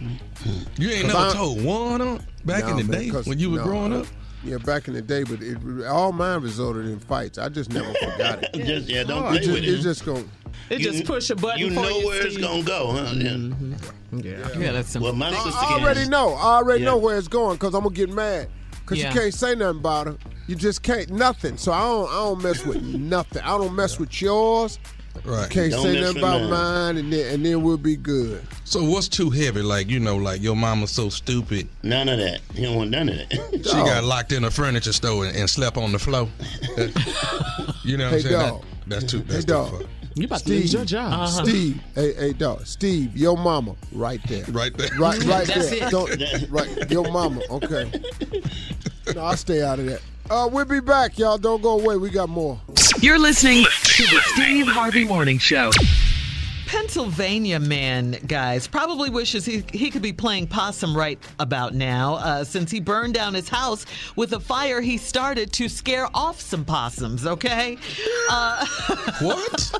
You 0.77 0.91
ain't 0.91 1.07
never 1.07 1.19
I- 1.19 1.33
told 1.33 1.65
one 1.65 2.03
on 2.03 2.23
back 2.45 2.65
in 2.69 2.77
the 2.77 2.85
man, 2.85 3.01
day 3.01 3.09
'cause- 3.11 3.27
when 3.27 3.39
you 3.39 3.51
were 3.51 3.59
no, 3.59 3.65
growing 3.65 3.95
I- 3.95 4.01
up. 4.01 4.07
Yeah, 4.45 4.59
back 4.59 4.89
in 4.89 4.95
the 4.95 5.01
day, 5.03 5.23
but 5.25 5.41
it, 5.41 5.87
all 5.87 6.13
mine 6.13 6.41
resulted 6.43 6.87
in 6.87 7.01
fights. 7.01 7.39
I 7.39 7.49
just 7.49 7.73
never 7.73 7.93
forgot 7.95 8.43
it. 8.43 8.53
Just, 8.67 8.89
yeah, 8.89 9.03
don't 9.03 9.25
It 9.25 9.29
play 9.29 9.39
just, 9.39 9.51
with 9.51 9.65
it's 9.65 9.81
it. 9.81 9.83
just 9.83 10.05
going. 10.05 10.31
It 10.69 10.81
You- 10.81 10.93
just 10.93 11.05
push 11.07 11.31
a 11.31 11.37
button 11.37 11.61
You 11.61 11.69
for 11.69 11.75
know 11.77 11.99
where 12.01 12.27
it's 12.27 12.37
gonna 12.37 12.63
go, 12.63 12.93
huh? 12.93 13.13
Yeah. 13.15 13.31
Mm-hmm. 13.31 14.19
Yeah. 14.19 14.49
Yeah, 14.59 14.73
that's 14.73 14.91
some. 14.91 15.03
Well, 15.03 15.15
my 15.15 15.31
sister 15.33 15.51
I 15.55 15.79
already 15.81 16.09
know. 16.09 16.35
I 16.35 16.57
already 16.57 16.81
Yeah. 16.85 16.91
know 16.91 16.97
where 16.99 17.17
it's 17.19 17.27
going 17.29 17.57
because 17.57 17.75
I'm 17.75 17.83
gonna 17.85 17.95
get 17.95 18.11
mad. 18.13 18.49
Because 18.83 18.99
Yeah. 18.99 19.13
you 19.15 19.19
can't 19.19 19.35
say 19.35 19.55
nothing 19.55 19.81
about 19.81 20.07
her. 20.09 20.17
You 20.47 20.57
just 20.57 20.83
can't 20.83 21.09
nothing. 21.11 21.57
So 21.57 21.73
I 21.73 21.81
don't. 21.81 22.09
I 22.11 22.13
don't 22.17 22.43
mess 22.43 22.65
with 22.67 22.83
nothing. 22.83 23.43
I 23.43 23.57
don't 23.57 23.75
mess 23.75 23.99
with 23.99 24.21
yours. 24.21 24.79
Right. 25.25 25.49
Can't 25.49 25.71
Don't 25.73 25.83
say 25.85 26.01
nothing 26.01 26.19
about 26.19 26.41
mine. 26.43 26.51
mine, 26.51 26.97
and 26.99 27.13
then 27.13 27.35
and 27.35 27.47
then 27.47 27.63
we'll 27.63 27.79
be 27.79 27.97
good. 27.97 28.47
So 28.65 28.85
what's 28.85 29.09
too 29.09 29.31
heavy? 29.31 29.63
Like 29.63 29.89
you 29.89 29.99
know, 29.99 30.17
like 30.17 30.43
your 30.43 30.55
mama's 30.55 30.91
so 30.91 31.09
stupid. 31.09 31.67
None 31.83 32.09
of 32.11 32.19
that. 32.19 32.41
He 32.55 32.63
don't 32.63 32.77
want 32.77 32.91
none 32.91 33.09
of 33.09 33.17
that. 33.17 33.31
She 33.65 33.73
got 33.73 34.05
locked 34.05 34.33
in 34.33 34.45
a 34.45 34.51
furniture 34.51 34.93
store 34.93 35.25
and, 35.27 35.35
and 35.37 35.49
slept 35.49 35.77
on 35.79 35.93
the 35.93 35.99
floor. 35.99 36.29
You 37.85 37.99
know 37.99 38.11
what 38.11 38.23
Hey, 38.23 38.35
I'm 38.35 38.41
saying? 38.41 38.61
That- 38.61 38.61
that's 38.87 39.05
too. 39.05 39.19
Hey 39.19 39.25
That's 39.29 39.45
too 39.47 39.53
dog. 39.53 39.71
far. 39.71 39.81
You 40.17 40.27
about 40.27 40.39
to 40.41 40.45
Steve, 40.45 40.61
lose 40.61 40.73
your 40.73 40.85
job. 40.85 41.13
Uh-huh. 41.13 41.45
Steve, 41.45 41.81
hey, 41.95 42.15
hey, 42.15 42.33
dog, 42.33 42.65
Steve, 42.67 43.17
your 43.17 43.37
mama, 43.37 43.75
right 43.93 44.21
there, 44.29 44.45
Right 44.49 44.73
there. 44.77 44.89
right, 44.99 45.19
right 45.25 45.47
That's 45.47 45.71
there. 45.71 45.89
it. 45.89 45.91
Don't, 45.91 46.51
right, 46.51 46.91
your 46.91 47.11
mama. 47.11 47.41
Okay. 47.51 47.91
No, 49.15 49.25
I 49.25 49.35
stay 49.35 49.63
out 49.63 49.79
of 49.81 49.87
that. 49.87 50.01
Uh, 50.31 50.49
we'll 50.51 50.65
be 50.65 50.81
back, 50.81 51.19
y'all. 51.19 51.37
Don't 51.37 51.61
go 51.63 51.79
away. 51.81 51.97
We 51.97 52.09
got 52.11 52.29
more. 52.31 52.59
You're 53.01 53.19
listening 53.19 53.65
to 53.65 54.03
the 54.05 54.21
Steve 54.35 54.67
Harvey 54.69 55.05
Morning 55.05 55.39
Show. 55.39 55.71
Pennsylvania 56.79 57.61
man, 57.61 58.19
guys, 58.27 58.67
probably 58.67 59.09
wishes 59.09 59.45
he, 59.45 59.63
he 59.73 59.91
could 59.93 60.03
be 60.03 60.13
playing 60.13 60.49
possum 60.49 60.97
right 60.97 61.21
about 61.39 61.73
now, 61.73 62.15
uh, 62.15 62.43
since 62.43 62.69
he 62.69 62.81
burned 62.81 63.15
down 63.15 63.33
his 63.33 63.49
house 63.49 63.87
with 64.17 64.33
a 64.33 64.41
fire 64.41 64.81
he 64.81 64.97
started 64.97 65.53
to 65.53 65.69
scare 65.69 66.09
off 66.15 66.41
some 66.41 66.65
possums, 66.65 67.27
okay? 67.27 67.79
Uh, 68.29 68.67
What? 69.21 69.71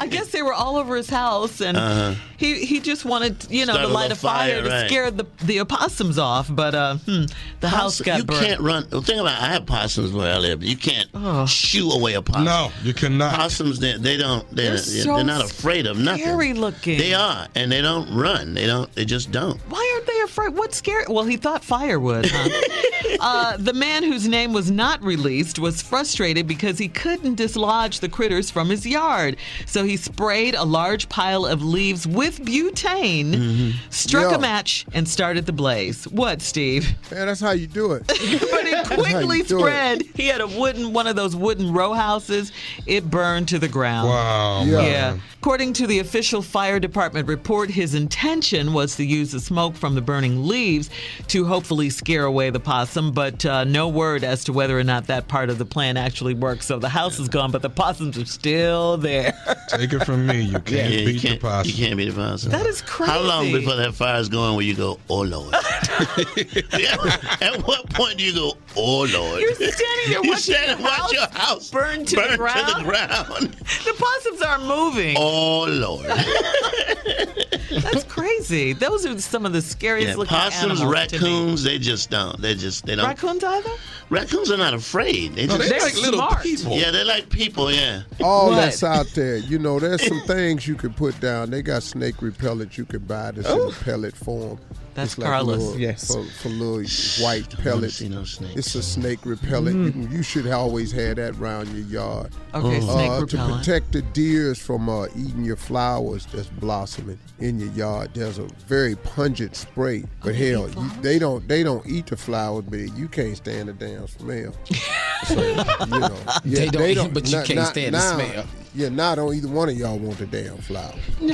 I 0.00 0.06
guess 0.06 0.28
they 0.30 0.42
were 0.42 0.52
all 0.52 0.76
over 0.76 0.94
his 0.96 1.08
house, 1.08 1.60
and 1.60 1.76
Uh-huh. 1.76 2.14
he, 2.36 2.64
he 2.66 2.78
just 2.80 3.04
wanted, 3.04 3.46
you 3.50 3.64
know, 3.66 3.76
to 3.78 3.86
light 3.88 4.10
a 4.10 4.12
a 4.12 4.16
fire, 4.16 4.56
fire, 4.56 4.62
to 4.62 4.68
right. 4.68 4.86
scare 4.88 5.10
the, 5.10 5.26
the 5.44 5.60
opossums 5.60 6.18
off, 6.18 6.48
but 6.54 6.74
uh, 6.74 6.96
hmm, 6.98 7.24
the 7.60 7.68
house 7.68 8.00
got 8.00 8.18
you 8.18 8.24
burned. 8.24 8.44
can't 8.46 8.60
run. 8.60 8.86
The 8.90 9.00
thing 9.02 9.18
about 9.18 9.40
I 9.40 9.46
have 9.52 9.64
possums 9.66 10.12
where 10.12 10.32
I 10.34 10.38
live. 10.38 10.62
You 10.62 10.76
can't 10.76 11.08
Oh. 11.14 11.46
shoo 11.46 11.90
away 11.90 12.14
a 12.14 12.22
possum. 12.22 12.44
No, 12.44 12.70
you 12.82 12.92
cannot. 12.94 13.34
Possums, 13.34 13.78
they, 13.80 13.96
they 13.96 14.16
don't. 14.16 14.48
They're, 14.54 14.76
They're 14.76 14.97
so 15.04 15.16
they're 15.16 15.24
not 15.24 15.44
afraid 15.44 15.86
of 15.86 15.98
nothing. 15.98 16.22
Scary 16.22 16.52
looking. 16.52 16.98
They 16.98 17.14
are, 17.14 17.46
and 17.54 17.70
they 17.70 17.80
don't 17.80 18.14
run. 18.14 18.54
They 18.54 18.66
don't. 18.66 18.92
They 18.94 19.04
just 19.04 19.30
don't. 19.30 19.58
Why 19.70 19.90
aren't 19.94 20.06
they 20.06 20.20
afraid? 20.22 20.54
What's 20.56 20.76
scary? 20.76 21.04
Well, 21.08 21.24
he 21.24 21.36
thought 21.36 21.64
fire 21.64 21.98
would. 21.98 22.26
Huh? 22.30 23.16
uh, 23.20 23.56
the 23.58 23.72
man 23.72 24.02
whose 24.02 24.26
name 24.28 24.52
was 24.52 24.70
not 24.70 25.02
released 25.02 25.58
was 25.58 25.82
frustrated 25.82 26.46
because 26.46 26.78
he 26.78 26.88
couldn't 26.88 27.34
dislodge 27.36 28.00
the 28.00 28.08
critters 28.08 28.50
from 28.50 28.68
his 28.70 28.86
yard. 28.86 29.36
So 29.66 29.84
he 29.84 29.96
sprayed 29.96 30.54
a 30.54 30.64
large 30.64 31.08
pile 31.08 31.46
of 31.46 31.62
leaves 31.62 32.06
with 32.06 32.40
butane, 32.40 33.72
struck 33.90 34.30
Yeah. 34.30 34.36
a 34.36 34.40
match, 34.40 34.86
and 34.92 35.08
started 35.08 35.46
the 35.46 35.52
blaze. 35.52 36.04
What, 36.04 36.42
Steve? 36.42 36.94
Man, 37.10 37.26
that's 37.26 37.40
how 37.40 37.50
you 37.52 37.66
do 37.66 37.92
it. 37.92 38.02
but 38.88 38.98
it 38.98 39.06
how 39.06 39.12
quickly 39.12 39.38
you 39.38 39.44
do 39.44 39.56
it. 39.56 39.60
spread. 39.60 40.02
He 40.14 40.26
had 40.28 40.40
a 40.40 40.46
wooden, 40.46 40.92
one 40.92 41.06
of 41.06 41.16
those 41.16 41.34
wooden 41.34 41.72
row 41.72 41.92
houses. 41.94 42.52
It 42.86 43.10
burned 43.10 43.48
to 43.48 43.58
the 43.58 43.68
ground. 43.68 44.08
Wow. 44.08 44.64
Yeah. 44.64 44.80
Yeah. 44.82 45.18
According 45.40 45.72
to 45.74 45.86
the 45.86 46.00
official 46.00 46.42
fire 46.42 46.80
department 46.80 47.28
report, 47.28 47.70
his 47.70 47.94
intention 47.94 48.72
was 48.72 48.96
to 48.96 49.04
use 49.04 49.30
the 49.32 49.40
smoke 49.40 49.76
from 49.76 49.94
the 49.94 50.00
burning 50.00 50.46
leaves 50.48 50.90
to 51.28 51.44
hopefully 51.44 51.90
scare 51.90 52.24
away 52.24 52.50
the 52.50 52.58
possum, 52.60 53.12
but 53.12 53.46
uh, 53.46 53.62
no 53.64 53.88
word 53.88 54.24
as 54.24 54.42
to 54.44 54.52
whether 54.52 54.76
or 54.78 54.82
not 54.84 55.06
that 55.06 55.28
part 55.28 55.48
of 55.48 55.58
the 55.58 55.64
plan 55.64 55.96
actually 55.96 56.34
worked. 56.34 56.64
So 56.64 56.78
the 56.80 56.88
house 56.88 57.18
is 57.20 57.28
gone, 57.28 57.52
but 57.52 57.62
the 57.62 57.70
possums 57.70 58.18
are 58.18 58.24
still 58.26 58.96
there. 58.96 59.32
Take 59.68 59.92
it 59.92 60.04
from 60.04 60.26
me. 60.26 60.40
You 60.42 60.52
can't 60.58 60.70
Yeah, 60.70 60.86
you 60.88 61.06
beat 61.06 61.22
can't. 61.22 61.40
the 61.40 61.46
possum. 61.46 61.70
You 61.70 61.86
can't 61.86 61.96
beat 61.96 62.08
the 62.10 62.14
possum. 62.16 62.50
That 62.50 62.66
is 62.66 62.82
crazy. 62.82 63.12
How 63.12 63.20
long 63.20 63.52
before 63.52 63.76
that 63.76 63.94
fire's 63.94 64.28
going 64.28 64.56
where 64.56 64.64
you 64.64 64.74
go, 64.74 64.98
oh 65.08 65.20
lord? 65.22 65.54
At 67.40 67.62
what 67.66 67.88
point 67.90 68.18
do 68.18 68.24
you 68.24 68.34
go, 68.34 68.52
oh 68.78 69.06
lord? 69.12 69.40
You're 69.42 69.54
standing 69.54 70.10
there 70.10 70.20
watching 70.22 70.36
stand 70.54 70.70
and 70.70 70.80
your 70.80 70.88
watch 70.88 70.98
house 71.00 71.12
your 71.12 71.28
house 71.30 71.70
burn 71.70 72.04
to 72.06 72.16
burn 72.16 72.30
the 72.32 72.36
ground. 72.36 72.66
to 72.68 72.74
the 72.78 72.82
ground. 72.84 73.52
the 73.84 73.94
possums 73.98 74.42
aren't 74.42 74.64
moving. 74.66 75.16
Oh 75.18 75.64
lord! 75.68 76.06
That's 77.82 78.04
crazy. 78.04 78.72
Those 78.72 79.04
are 79.06 79.18
some 79.20 79.44
of 79.46 79.52
the 79.52 79.60
scariest 79.62 80.10
Yeah, 80.10 80.16
looking 80.16 80.36
possums, 80.36 80.80
animals 80.80 80.80
to 80.80 80.86
me. 80.86 80.92
raccoons, 80.92 81.62
they 81.62 81.78
just 81.78 82.10
don't. 82.10 82.40
They 82.40 82.54
just 82.54 82.86
they 82.86 82.96
don't. 82.96 83.06
Raccoons 83.06 83.44
either? 83.44 83.70
Raccoons 84.10 84.50
are 84.50 84.56
not 84.56 84.72
afraid. 84.74 85.34
They 85.34 85.46
No, 85.46 85.58
just 85.58 85.68
they 85.68 85.80
like 85.80 85.94
little 85.96 86.26
people. 86.42 86.76
yeah, 86.78 86.90
they're 86.90 87.04
like 87.04 87.28
people. 87.28 87.70
Yeah. 87.70 88.02
All 88.22 88.48
What? 88.48 88.56
that's 88.56 88.82
out 88.82 89.06
there. 89.14 89.36
You 89.36 89.58
know, 89.58 89.78
there's 89.78 90.06
some 90.06 90.20
things 90.22 90.66
you 90.66 90.76
can 90.76 90.94
put 90.94 91.20
down. 91.20 91.50
They 91.50 91.60
got 91.62 91.82
snake 91.82 92.22
repellent 92.22 92.78
you 92.78 92.86
can 92.86 93.00
buy 93.00 93.32
that's 93.32 93.48
in 93.48 93.58
oh. 93.58 93.68
a 93.68 93.72
pellet 93.84 94.16
form. 94.16 94.58
That's 94.94 95.12
It's 95.12 95.18
like 95.18 95.28
Carlos. 95.30 95.58
little- 95.58 95.78
Yes. 95.78 96.06
For, 96.12 96.24
for 96.24 96.48
little 96.48 97.24
white 97.24 97.50
Don't 97.50 97.62
pellets. 97.62 97.96
see 97.96 98.08
no 98.08 98.24
snakes. 98.24 98.67
It's 98.68 98.74
a 98.74 98.82
snake 98.82 99.24
repellent. 99.24 99.76
You, 99.86 99.92
can, 99.92 100.12
you 100.12 100.22
should 100.22 100.46
always 100.46 100.92
have 100.92 101.16
that 101.16 101.36
around 101.36 101.68
your 101.74 101.86
yard. 101.86 102.34
Okay, 102.52 102.82
snake 102.82 103.10
Uh, 103.10 103.24
to 103.24 103.36
protect 103.38 103.92
the 103.92 104.02
deers 104.02 104.58
from 104.58 104.90
uh, 104.90 105.06
eating 105.16 105.42
your 105.42 105.56
flowers 105.56 106.26
that's 106.26 106.48
blossoming 106.48 107.18
in 107.38 107.58
your 107.58 107.70
yard, 107.70 108.10
there's 108.12 108.38
a 108.38 108.46
very 108.66 108.94
pungent 108.96 109.56
spray. 109.56 110.04
But 110.22 110.34
hell, 110.34 110.68
you, 110.68 110.90
they 111.00 111.18
don't 111.18 111.48
they 111.48 111.62
don't 111.62 111.86
eat 111.86 112.08
the 112.08 112.18
flowers, 112.18 112.66
but 112.68 112.76
you 112.94 113.08
can't 113.08 113.38
stand 113.38 113.70
the 113.70 113.72
damn 113.72 114.06
smell. 114.06 114.52
so, 115.24 115.40
you 115.40 116.00
know, 116.00 116.16
yeah, 116.44 116.66
They 116.70 116.94
don't 116.94 117.06
eat, 117.08 117.14
but 117.14 117.26
you 117.26 117.42
can't 117.42 117.68
stand 117.68 117.94
the 117.94 118.00
smell. 118.00 118.44
Yeah, 118.74 118.90
now 118.90 119.14
don't 119.14 119.34
either 119.34 119.48
one 119.48 119.68
of 119.68 119.76
y'all 119.76 119.98
want 119.98 120.18
the 120.18 120.26
damn 120.26 120.58
flower. 120.58 120.94
Be 121.20 121.32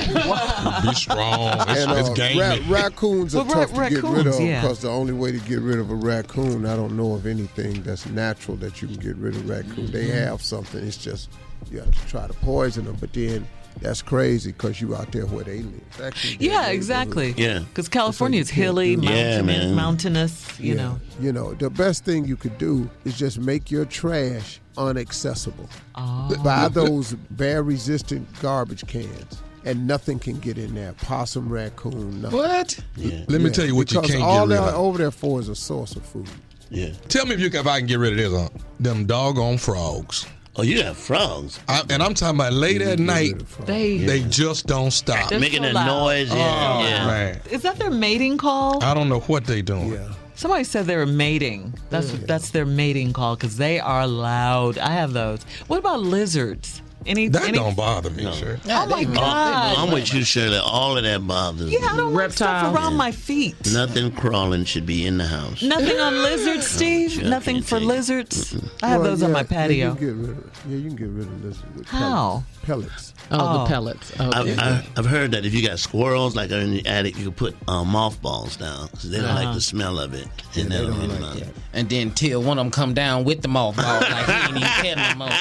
strong. 0.95 1.59
It's, 1.61 1.81
And 1.85 1.91
it's 1.99 2.09
uh, 2.09 2.13
gamey. 2.15 2.39
ra- 2.39 2.57
raccoons 2.69 3.35
are 3.35 3.43
Well, 3.43 3.55
ra- 3.55 3.65
tough 3.65 3.69
to 3.73 3.75
get 3.75 4.03
rid 4.03 4.03
raccoons, 4.25 4.35
of 4.37 4.41
yeah. 4.41 4.61
because 4.61 4.81
the 4.81 4.89
only 4.89 5.13
way 5.13 5.31
to 5.31 5.39
get 5.39 5.59
rid 5.59 5.79
of 5.79 5.89
a 5.91 5.95
raccoon, 5.95 6.65
I 6.65 6.75
don't 6.75 6.95
know 6.95 7.13
of 7.13 7.25
anything 7.25 7.83
that's 7.83 8.05
natural 8.07 8.57
that 8.57 8.81
you 8.81 8.87
can 8.87 8.97
get 8.97 9.15
rid 9.17 9.35
of 9.35 9.47
raccoon. 9.49 9.91
They 9.91 10.05
Mm-hmm. 10.05 10.17
have 10.17 10.41
something. 10.41 10.85
It's 10.85 10.97
just 10.97 11.29
you 11.71 11.79
have 11.79 11.91
to 11.91 12.07
try 12.07 12.27
to 12.27 12.33
poison 12.33 12.85
them, 12.85 12.97
but 12.99 13.11
then 13.13 13.47
that's 13.81 14.01
crazy 14.01 14.51
because 14.53 14.79
you 14.79 14.95
out 14.95 15.11
there 15.11 15.25
where 15.25 15.43
they 15.43 15.61
live. 15.61 16.01
Actually 16.01 16.37
Yeah, 16.39 16.67
exactly. 16.67 17.33
Yeah. 17.37 17.59
Because 17.59 17.89
California 17.89 18.39
is 18.41 18.47
So 18.47 18.51
you 18.51 18.55
can't 18.55 18.65
hilly, 18.65 18.95
do. 18.95 19.07
Yeah, 19.07 19.41
mountainous, 19.41 19.75
mountainous, 19.75 20.59
you 20.59 20.75
Yeah. 20.75 20.81
know. 20.81 20.99
You 21.19 21.33
know, 21.33 21.53
the 21.53 21.69
best 21.69 22.05
thing 22.05 22.25
you 22.25 22.37
could 22.37 22.57
do 22.57 22.89
is 23.03 23.17
just 23.17 23.39
make 23.39 23.69
your 23.71 23.83
trash 23.85 24.61
unaccessible. 24.75 25.69
Ah. 25.95 26.27
Oh. 26.31 26.43
Buy 26.43 26.67
those 26.69 27.13
bear 27.31 27.63
resistant 27.63 28.27
garbage 28.41 28.85
cans. 28.87 29.41
And 29.63 29.87
nothing 29.87 30.19
can 30.19 30.37
get 30.39 30.59
in 30.59 30.75
there. 30.75 30.93
Possum, 30.93 31.49
raccoon, 31.49 32.21
nothing. 32.21 32.37
What? 32.37 32.79
Yeah. 32.95 33.25
Let 33.27 33.41
me 33.41 33.45
Yeah, 33.47 33.51
tell 33.51 33.65
you 33.65 33.75
what 33.75 33.91
you 33.91 33.99
can't 34.01 34.21
all 34.21 34.45
get 34.47 34.53
rid 34.53 34.61
they're 34.63 34.69
of. 34.69 34.75
over 34.75 34.97
there 34.99 35.09
for 35.11 35.39
is 35.39 35.49
a 35.49 35.55
source 35.55 35.95
of 35.95 36.03
food. 36.05 36.29
Yeah. 36.69 36.89
Tell 37.07 37.25
me 37.25 37.33
if 37.33 37.39
you 37.39 37.49
can, 37.49 37.61
if 37.61 37.67
I 37.67 37.79
can 37.79 37.87
get 37.87 37.97
rid 37.97 38.11
of 38.11 38.17
this. 38.19 38.31
Huh? 38.41 38.49
Them 38.79 39.05
doggone 39.07 39.57
frogs. 39.57 40.27
Oh, 40.55 40.61
you 40.61 40.83
have 40.83 40.97
frogs. 40.97 41.59
I, 41.67 41.81
and 41.89 42.03
I'm 42.03 42.13
talking 42.13 42.37
about 42.39 42.53
late 42.53 42.81
at 42.81 42.99
night. 42.99 43.41
They 43.65 43.97
They 43.97 44.21
just 44.23 44.67
don't 44.67 44.91
stop. 44.91 45.29
They're 45.29 45.39
Making 45.39 45.63
so 45.63 45.71
a 45.71 45.73
loud. 45.73 45.85
noise. 46.05 46.29
Yeah, 46.29 46.35
Oh, 46.35 46.83
yeah. 46.87 47.05
man. 47.07 47.41
Is 47.49 47.63
that 47.63 47.77
their 47.77 47.89
mating 47.91 48.37
call? 48.37 48.83
I 48.83 48.93
don't 48.93 49.09
know 49.09 49.19
what 49.21 49.45
they're 49.45 49.61
doing. 49.63 49.99
Somebody 50.35 50.65
said 50.65 50.85
they 50.85 50.97
were 50.97 51.05
mating. 51.05 51.73
That's 51.89 52.11
that's 52.11 52.49
their 52.49 52.65
mating 52.65 53.13
call 53.13 53.35
because 53.35 53.57
they 53.57 53.79
are 53.79 54.05
loud. 54.05 54.77
I 54.77 54.91
have 54.91 55.13
those. 55.13 55.43
What 55.67 55.79
about 55.79 56.01
lizards? 56.01 56.81
Any? 57.05 57.27
That 57.27 57.43
any, 57.43 57.57
don't 57.57 57.75
bother 57.77 58.09
me, 58.09 58.23
sir. 58.33 58.59
Oh 58.65 58.87
my 58.87 59.05
Oh, 59.07 59.13
god! 59.13 59.77
I'm 59.77 59.91
with 59.93 60.13
you, 60.13 60.23
Shirley. 60.23 60.57
All 60.57 60.97
of 60.97 61.03
that 61.03 61.25
bothers 61.27 61.71
Yeah, 61.71 61.79
I 61.87 61.91
me. 61.91 61.97
don't 61.97 62.13
want 62.13 62.33
stuff 62.33 62.49
Reptiles. 62.63 62.75
around 62.75 62.95
my 62.97 63.11
feet. 63.11 63.55
Nothing 63.71 64.11
crawling 64.11 64.65
should 64.65 64.85
be 64.85 65.05
in 65.05 65.17
the 65.17 65.27
house. 65.27 65.61
Nothing 65.61 65.99
on 65.99 66.13
lizards, 66.23 66.65
Steve. 66.67 67.11
sure, 67.11 67.23
Nothing 67.25 67.61
for 67.61 67.75
take 67.79 67.83
it. 67.83 67.87
lizards. 67.87 68.55
I 68.81 68.87
have 68.89 69.01
Well, 69.01 69.11
those 69.11 69.21
on 69.23 69.29
yeah, 69.29 69.33
my 69.33 69.39
yeah, 69.41 69.45
patio. 69.45 69.89
you 69.91 69.95
can 69.95 70.05
get 70.07 70.15
rid 70.27 70.37
of, 70.37 70.51
yeah, 70.67 70.77
you 70.77 70.87
can 70.87 70.95
get 70.95 71.07
rid 71.09 71.27
of 71.27 71.43
lizards 71.45 71.75
with 71.75 71.87
How? 71.87 72.43
pellets. 72.63 72.89
pellets. 72.89 73.13
Oh, 73.31 73.37
Oh. 73.39 73.57
the 73.63 73.65
pellets. 73.69 74.19
I've, 74.19 74.33
Okay. 74.47 74.55
I, 74.57 74.83
I've 74.97 75.05
heard 75.05 75.31
that 75.31 75.45
if 75.45 75.53
you 75.53 75.67
got 75.67 75.79
squirrels 75.79 76.35
like 76.35 76.49
in 76.51 76.71
the 76.71 76.85
attic, 76.87 77.17
you 77.17 77.25
can 77.25 77.33
put 77.33 77.55
uh, 77.67 77.83
mothballs 77.83 78.55
down 78.57 78.87
because 78.91 79.09
they 79.11 79.17
don't 79.17 79.25
Uh-huh. 79.29 79.45
like 79.45 79.53
the 79.55 79.61
smell 79.61 79.99
of 79.99 80.13
it. 80.13 80.27
And 80.55 80.71
they 80.71 80.77
they'll 80.77 80.87
don't 80.87 80.99
like 81.09 81.19
them 81.19 81.39
that. 81.39 81.47
And 81.73 81.89
then 81.89 82.11
till 82.11 82.41
one 82.41 82.57
of 82.57 82.65
them 82.65 82.71
come 82.71 82.93
down 82.93 83.23
with 83.25 83.41
the 83.41 83.47
mothball, 83.47 84.01
like 84.01 84.25
he 84.25 84.31
ain't 84.33 84.57
even 84.57 84.61
care 84.61 84.95
no 84.95 85.15
more. 85.15 85.29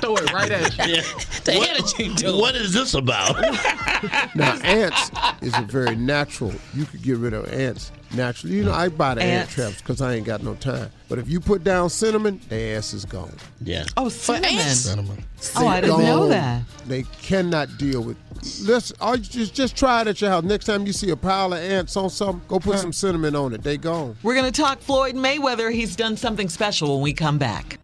Throw 0.00 0.14
it 0.16 0.32
right 0.32 0.50
at 0.52 0.77
you. 0.77 0.77
Yeah. 0.78 1.02
The 1.44 1.52
hell 1.54 1.76
did 1.96 2.20
you? 2.20 2.36
What 2.36 2.54
is 2.56 2.72
this 2.74 2.92
about? 2.94 3.36
Now, 4.34 4.54
ants 4.62 5.10
is 5.40 5.56
a 5.58 5.62
very 5.62 5.96
natural. 5.96 6.52
You 6.74 6.84
could 6.84 7.02
get 7.02 7.16
rid 7.16 7.32
of 7.32 7.52
ants 7.52 7.90
naturally. 8.14 8.54
You 8.56 8.64
know, 8.64 8.72
I 8.72 8.88
buy 8.88 9.14
the 9.14 9.22
ant 9.24 9.48
traps 9.50 9.78
because 9.80 10.00
I 10.00 10.14
ain't 10.14 10.26
got 10.26 10.42
no 10.44 10.54
time. 10.54 10.90
But 11.08 11.18
if 11.18 11.28
you 11.28 11.40
put 11.40 11.64
down 11.64 11.90
cinnamon, 11.90 12.40
the 12.48 12.74
ass 12.76 12.92
is 12.92 13.04
gone. 13.04 13.34
yeah. 13.60 13.84
Oh, 13.96 14.08
cinnamon. 14.08 14.58
Cinnamon. 14.58 15.24
Oh, 15.56 15.66
I 15.66 15.80
didn't 15.80 15.98
know 16.02 16.28
that. 16.28 16.62
They 16.86 17.02
cannot 17.22 17.76
deal 17.78 18.02
with. 18.02 18.16
Let's 18.62 18.92
or 19.00 19.16
you 19.16 19.22
just 19.22 19.54
just 19.54 19.74
try 19.76 20.02
it 20.02 20.06
at 20.06 20.20
your 20.20 20.30
house. 20.30 20.44
Next 20.44 20.66
time 20.66 20.86
you 20.86 20.92
see 20.92 21.10
a 21.10 21.16
pile 21.16 21.52
of 21.52 21.58
ants 21.58 21.96
on 21.96 22.10
something, 22.10 22.42
go 22.46 22.60
put 22.60 22.78
some 22.78 22.92
cinnamon 22.92 23.34
on 23.34 23.52
it. 23.54 23.62
They 23.64 23.78
gone. 23.78 24.16
We're 24.22 24.34
going 24.34 24.50
to 24.52 24.60
talk 24.62 24.80
Floyd 24.80 25.16
Mayweather. 25.16 25.72
He's 25.72 25.96
done 25.96 26.16
something 26.16 26.48
special 26.48 26.94
when 26.94 27.02
we 27.02 27.12
come 27.14 27.38
back. 27.38 27.77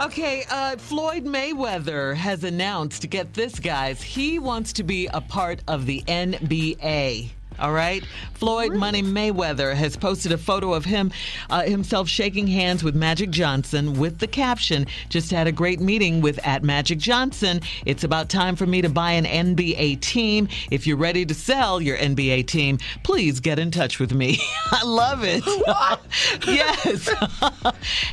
Okay, 0.00 0.44
uh, 0.48 0.78
Floyd 0.78 1.26
Mayweather 1.26 2.14
has 2.14 2.42
announced, 2.42 3.10
get 3.10 3.34
this, 3.34 3.60
guys, 3.60 4.00
he 4.00 4.38
wants 4.38 4.72
to 4.72 4.82
be 4.82 5.08
a 5.08 5.20
part 5.20 5.60
of 5.68 5.84
the 5.84 6.00
NBA. 6.08 7.28
All 7.60 7.72
right, 7.72 8.02
Floyd 8.34 8.74
Money 8.74 9.02
Mayweather 9.02 9.74
has 9.74 9.96
posted 9.96 10.32
a 10.32 10.38
photo 10.38 10.72
of 10.72 10.86
him 10.86 11.12
uh, 11.50 11.62
himself 11.62 12.08
shaking 12.08 12.46
hands 12.46 12.82
with 12.82 12.94
Magic 12.94 13.30
Johnson 13.30 13.98
with 13.98 14.18
the 14.18 14.26
caption, 14.26 14.86
"Just 15.10 15.30
had 15.30 15.46
a 15.46 15.52
great 15.52 15.78
meeting 15.78 16.22
with 16.22 16.38
at 16.46 16.62
Magic 16.62 16.98
Johnson. 16.98 17.60
It's 17.84 18.02
about 18.02 18.30
time 18.30 18.56
for 18.56 18.66
me 18.66 18.80
to 18.80 18.88
buy 18.88 19.12
an 19.12 19.26
NBA 19.26 20.00
team. 20.00 20.48
If 20.70 20.86
you're 20.86 20.96
ready 20.96 21.26
to 21.26 21.34
sell 21.34 21.82
your 21.82 21.98
NBA 21.98 22.46
team, 22.46 22.78
please 23.02 23.40
get 23.40 23.58
in 23.58 23.70
touch 23.70 23.98
with 23.98 24.14
me." 24.14 24.40
I 24.72 24.84
love 24.84 25.22
it. 25.22 25.44
yes. 26.46 27.08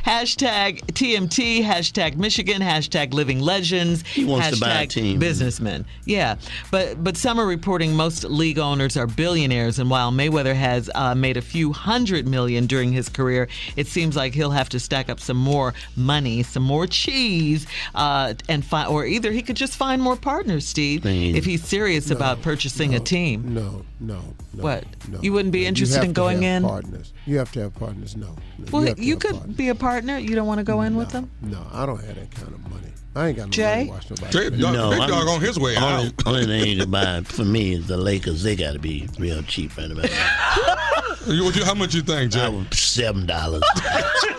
hashtag 0.04 0.80
TMT. 0.92 1.62
Hashtag 1.64 2.16
Michigan. 2.16 2.60
Hashtag 2.60 3.14
Living 3.14 3.40
Legends. 3.40 4.02
He 4.02 4.24
wants 4.24 4.50
to 4.50 4.60
buy 4.60 4.82
a 4.82 4.86
team. 4.86 5.18
Businessmen. 5.18 5.86
Yeah, 6.04 6.36
but 6.70 7.02
but 7.02 7.16
some 7.16 7.38
are 7.40 7.46
reporting 7.46 7.94
most 7.94 8.24
league 8.24 8.58
owners 8.58 8.96
are 8.96 9.06
billionaires, 9.38 9.78
and 9.78 9.88
while 9.88 10.10
Mayweather 10.10 10.54
has 10.54 10.90
uh, 10.96 11.14
made 11.14 11.36
a 11.36 11.40
few 11.40 11.72
hundred 11.72 12.26
million 12.26 12.66
during 12.66 12.90
his 12.92 13.08
career, 13.08 13.46
it 13.76 13.86
seems 13.86 14.16
like 14.16 14.34
he'll 14.34 14.50
have 14.50 14.68
to 14.70 14.80
stack 14.80 15.08
up 15.08 15.20
some 15.20 15.36
more 15.36 15.74
money, 15.94 16.42
some 16.42 16.64
more 16.64 16.88
cheese, 16.88 17.64
uh, 17.94 18.34
and 18.48 18.64
find, 18.64 18.88
or 18.88 19.06
either 19.06 19.30
he 19.30 19.42
could 19.42 19.54
just 19.54 19.76
find 19.76 20.02
more 20.02 20.16
partners, 20.16 20.66
Steve, 20.66 21.06
if 21.06 21.44
he's 21.44 21.62
serious 21.64 22.10
about 22.10 22.42
purchasing 22.42 22.96
a 22.96 23.00
team. 23.00 23.54
No, 23.54 23.84
no, 24.00 24.20
no. 24.54 24.62
What? 24.64 24.84
No, 25.08 25.20
You 25.22 25.32
wouldn't 25.32 25.52
be 25.52 25.62
no. 25.62 25.68
interested 25.68 26.02
in 26.02 26.12
going 26.12 26.42
in? 26.42 26.64
Partners. 26.64 27.12
You 27.24 27.38
have 27.38 27.52
to 27.52 27.60
have 27.60 27.74
partners. 27.76 28.16
No. 28.16 28.34
no. 28.58 28.66
Well, 28.72 28.92
to 28.92 29.00
you 29.00 29.16
could 29.16 29.36
partners. 29.36 29.56
be 29.56 29.68
a 29.68 29.74
partner. 29.76 30.18
You 30.18 30.34
don't 30.34 30.48
want 30.48 30.58
to 30.58 30.64
go 30.64 30.80
in 30.80 30.96
with 30.96 31.10
them. 31.10 31.30
No, 31.42 31.64
I 31.72 31.86
don't 31.86 32.02
have 32.02 32.16
that 32.16 32.30
kind 32.34 32.48
of 32.48 32.68
money. 32.70 32.92
I 33.18 33.28
ain't 33.28 33.36
got 33.36 33.46
no 33.46 33.50
Jay? 33.50 33.74
money 33.74 33.84
to 33.86 33.90
watch 33.92 34.10
nobody. 34.10 34.32
Jay, 34.32 34.48
play. 34.50 34.60
dog, 34.60 34.72
No, 34.74 34.90
big 34.90 35.00
I'm- 35.00 35.10
dog 35.10 35.28
on 35.28 35.40
his 35.40 35.58
way 35.58 35.76
only, 35.76 36.06
out. 36.06 36.12
only 36.26 36.46
thing 36.46 36.66
you 36.66 36.78
can 36.82 36.90
buy 36.90 37.20
for 37.22 37.44
me 37.44 37.72
is 37.74 37.86
the 37.86 37.96
Lakers. 37.96 38.42
They 38.42 38.56
got 38.56 38.72
to 38.74 38.78
be 38.78 39.08
real 39.18 39.42
cheap 39.42 39.76
right 39.76 39.90
about 39.90 40.10
now. 40.10 40.74
You- 41.26 41.44
what 41.44 41.56
you- 41.56 41.64
How 41.64 41.74
much 41.74 41.94
you 41.94 42.00
think, 42.00 42.32
Jay? 42.32 42.48
would 42.48 42.72
seven 42.72 43.26
dollars. 43.26 43.62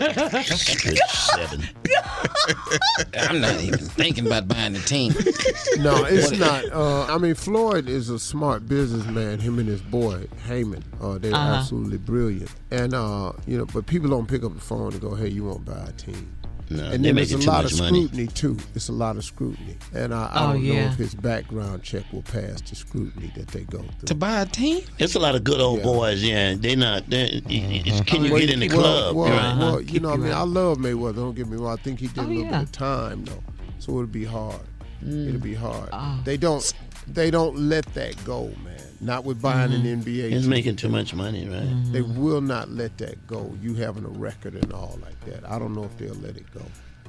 seven. 0.00 1.68
I'm 3.18 3.40
not 3.40 3.60
even 3.60 3.78
thinking 3.78 4.26
about 4.26 4.48
buying 4.48 4.72
the 4.72 4.80
team. 4.80 5.12
No, 5.82 6.04
it's 6.04 6.32
not. 6.32 6.64
Uh, 6.72 7.04
I 7.06 7.18
mean, 7.18 7.34
Floyd 7.34 7.88
is 7.88 8.08
a 8.08 8.18
smart 8.18 8.66
businessman. 8.66 9.38
Him 9.38 9.58
and 9.58 9.68
his 9.68 9.80
boy 9.82 10.26
Haymon, 10.46 10.82
uh, 11.00 11.18
they're 11.18 11.34
Uh-huh. 11.34 11.54
absolutely 11.60 11.98
brilliant. 11.98 12.50
And 12.70 12.94
uh, 12.94 13.32
you 13.46 13.58
know, 13.58 13.66
but 13.66 13.86
people 13.86 14.08
don't 14.10 14.26
pick 14.26 14.42
up 14.42 14.54
the 14.54 14.60
phone 14.60 14.92
and 14.92 15.00
go, 15.00 15.14
"Hey, 15.14 15.28
you 15.28 15.44
want 15.44 15.66
to 15.66 15.72
buy 15.72 15.84
a 15.86 15.92
team?" 15.92 16.34
No, 16.72 16.84
and 16.84 17.04
then 17.04 17.16
there's 17.16 17.32
a 17.32 17.38
lot 17.38 17.64
much 17.64 17.72
of 17.72 17.78
money. 17.80 18.06
scrutiny 18.06 18.26
too. 18.28 18.56
It's 18.76 18.88
a 18.88 18.92
lot 18.92 19.16
of 19.16 19.24
scrutiny, 19.24 19.76
and 19.92 20.14
I, 20.14 20.26
I 20.26 20.30
Oh, 20.50 20.52
don't 20.52 20.64
know 20.68 20.72
if 20.74 20.94
his 20.94 21.14
background 21.16 21.82
check 21.82 22.04
will 22.12 22.22
pass 22.22 22.60
the 22.60 22.76
scrutiny 22.76 23.32
that 23.36 23.48
they 23.48 23.62
go 23.64 23.78
through. 23.78 24.06
To 24.06 24.14
buy 24.14 24.40
a 24.42 24.46
team? 24.46 24.84
It's 24.98 25.16
a 25.16 25.18
lot 25.18 25.34
of 25.34 25.42
good 25.42 25.60
old 25.60 25.78
Yeah. 25.78 25.84
boys. 25.84 26.22
Yeah, 26.22 26.54
they're 26.56 26.76
not. 26.76 27.10
They, 27.10 27.42
it's, 27.48 28.00
can 28.08 28.24
you 28.24 28.30
Well, 28.32 28.40
get 28.40 28.50
in 28.50 28.60
the 28.60 28.68
well, 28.68 28.78
club? 28.78 29.16
Well, 29.16 29.30
right? 29.30 29.58
well, 29.58 29.80
you 29.80 29.86
Keep 29.88 30.02
know, 30.02 30.12
I 30.12 30.16
mean, 30.16 30.30
out. 30.32 30.38
I 30.42 30.44
love 30.44 30.78
Mayweather. 30.78 31.16
Don't 31.16 31.34
get 31.34 31.48
me 31.48 31.56
wrong. 31.56 31.76
I 31.76 31.82
think 31.82 31.98
he 31.98 32.06
did 32.06 32.18
Oh, 32.18 32.22
a 32.22 32.28
little 32.28 32.42
yeah. 32.44 32.50
bit 32.60 32.62
of 32.62 32.72
time 32.72 33.24
though, 33.24 33.42
so 33.80 33.92
it'll 33.92 34.06
be 34.06 34.24
hard. 34.24 34.60
Mm. 35.04 35.28
It'll 35.28 35.40
be 35.40 35.54
hard. 35.54 35.88
Oh. 35.92 36.20
They 36.24 36.36
don't. 36.36 36.72
They 37.08 37.32
don't 37.32 37.56
let 37.58 37.84
that 37.94 38.22
go, 38.24 38.52
man. 38.62 38.69
Not 39.00 39.24
with 39.24 39.40
buying 39.40 39.70
Mm-hmm. 39.70 39.86
an 39.86 40.02
NBA. 40.04 40.30
He's 40.30 40.42
team. 40.42 40.50
making 40.50 40.76
too 40.76 40.88
much 40.90 41.14
money, 41.14 41.48
right? 41.48 41.92
They 41.92 42.02
will 42.02 42.40
not 42.42 42.70
let 42.70 42.98
that 42.98 43.26
go. 43.26 43.52
You 43.62 43.74
having 43.74 44.04
a 44.04 44.08
record 44.08 44.54
and 44.54 44.72
all 44.72 44.98
like 45.02 45.18
that. 45.24 45.48
I 45.50 45.58
don't 45.58 45.74
know 45.74 45.84
if 45.84 45.96
they'll 45.96 46.14
let 46.16 46.36
it 46.36 46.44
go. 46.52 46.62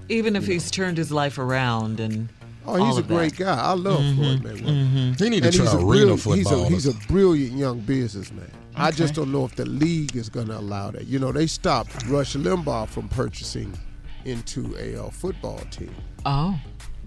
Even 0.09 0.35
if 0.35 0.45
he's 0.47 0.72
turned 0.72 0.97
his 0.97 1.11
life 1.11 1.38
around 1.38 1.99
and. 1.99 2.30
Oh, 2.65 2.76
he's 2.76 2.93
all 2.93 2.97
a 2.99 3.03
great 3.03 3.38
that. 3.38 3.43
Mm-hmm. 3.45 3.59
guy. 3.59 3.61
I 3.61 3.73
love 3.73 4.15
Floyd 4.15 4.43
Mayweather. 4.43 5.19
He 5.19 5.30
need 5.30 5.39
to 5.41 5.47
And 5.47 5.55
try 5.55 5.65
he's 5.65 5.73
a 5.73 5.77
arena 5.77 6.05
brill- 6.05 6.18
football. 6.18 6.35
He's 6.69 6.85
a, 6.85 6.91
he's 6.93 7.03
a 7.03 7.07
brilliant 7.07 7.57
young 7.57 7.80
businessman. 7.80 8.49
I 8.76 8.91
just 8.91 9.13
don't 9.15 9.31
know 9.34 9.43
if 9.45 9.55
the 9.55 9.65
league 9.65 10.15
is 10.15 10.30
going 10.30 10.47
to 10.47 10.57
allow 10.57 10.91
that. 10.91 11.05
You 11.07 11.19
know, 11.19 11.31
they 11.34 11.45
stopped 11.47 12.05
Rush 12.07 12.35
Limbaugh 12.35 12.88
from 12.88 13.09
purchasing 13.09 13.77
into 14.26 14.76
a 14.80 14.95
uh, 15.03 15.09
football 15.09 15.57
team 15.72 15.93
Oh. 16.26 16.57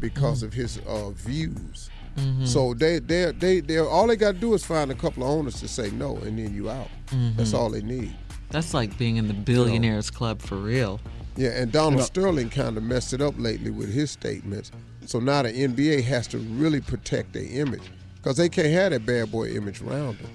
because 0.00 0.42
of 0.42 0.52
his 0.52 0.78
uh, 0.86 1.10
views. 1.10 1.88
Mm-hmm. 2.16 2.44
So 2.46 2.74
they 2.74 2.98
they 2.98 3.32
they 3.32 3.60
they 3.60 3.78
all 3.78 4.06
they 4.06 4.16
got 4.16 4.34
to 4.34 4.40
do 4.40 4.54
is 4.54 4.64
find 4.64 4.90
a 4.90 4.94
couple 4.94 5.22
of 5.22 5.30
owners 5.30 5.60
to 5.60 5.68
say 5.68 5.90
no, 5.90 6.16
and 6.16 6.38
then 6.38 6.54
you 6.54 6.70
out. 6.70 6.88
Mm-hmm. 7.08 7.36
That's 7.36 7.54
all 7.54 7.70
they 7.70 7.82
need. 7.82 8.14
That's 8.50 8.72
like 8.72 8.96
being 8.98 9.16
in 9.16 9.26
the 9.26 9.34
billionaires 9.34 10.10
club 10.10 10.40
for 10.40 10.56
real. 10.56 11.00
Yeah, 11.36 11.50
and 11.50 11.72
Donald 11.72 12.02
Sterling 12.02 12.50
kind 12.50 12.76
of 12.76 12.84
messed 12.84 13.12
it 13.12 13.20
up 13.20 13.34
lately 13.36 13.72
with 13.72 13.92
his 13.92 14.12
statements. 14.12 14.70
So 15.06 15.18
now 15.18 15.42
the 15.42 15.52
NBA 15.52 16.04
has 16.04 16.28
to 16.28 16.38
really 16.38 16.80
protect 16.80 17.32
their 17.32 17.42
image 17.44 17.82
because 18.16 18.36
they 18.36 18.48
can't 18.48 18.68
have 18.68 18.92
that 18.92 19.04
bad 19.04 19.32
boy 19.32 19.48
image 19.48 19.82
around 19.82 20.18
them. 20.18 20.30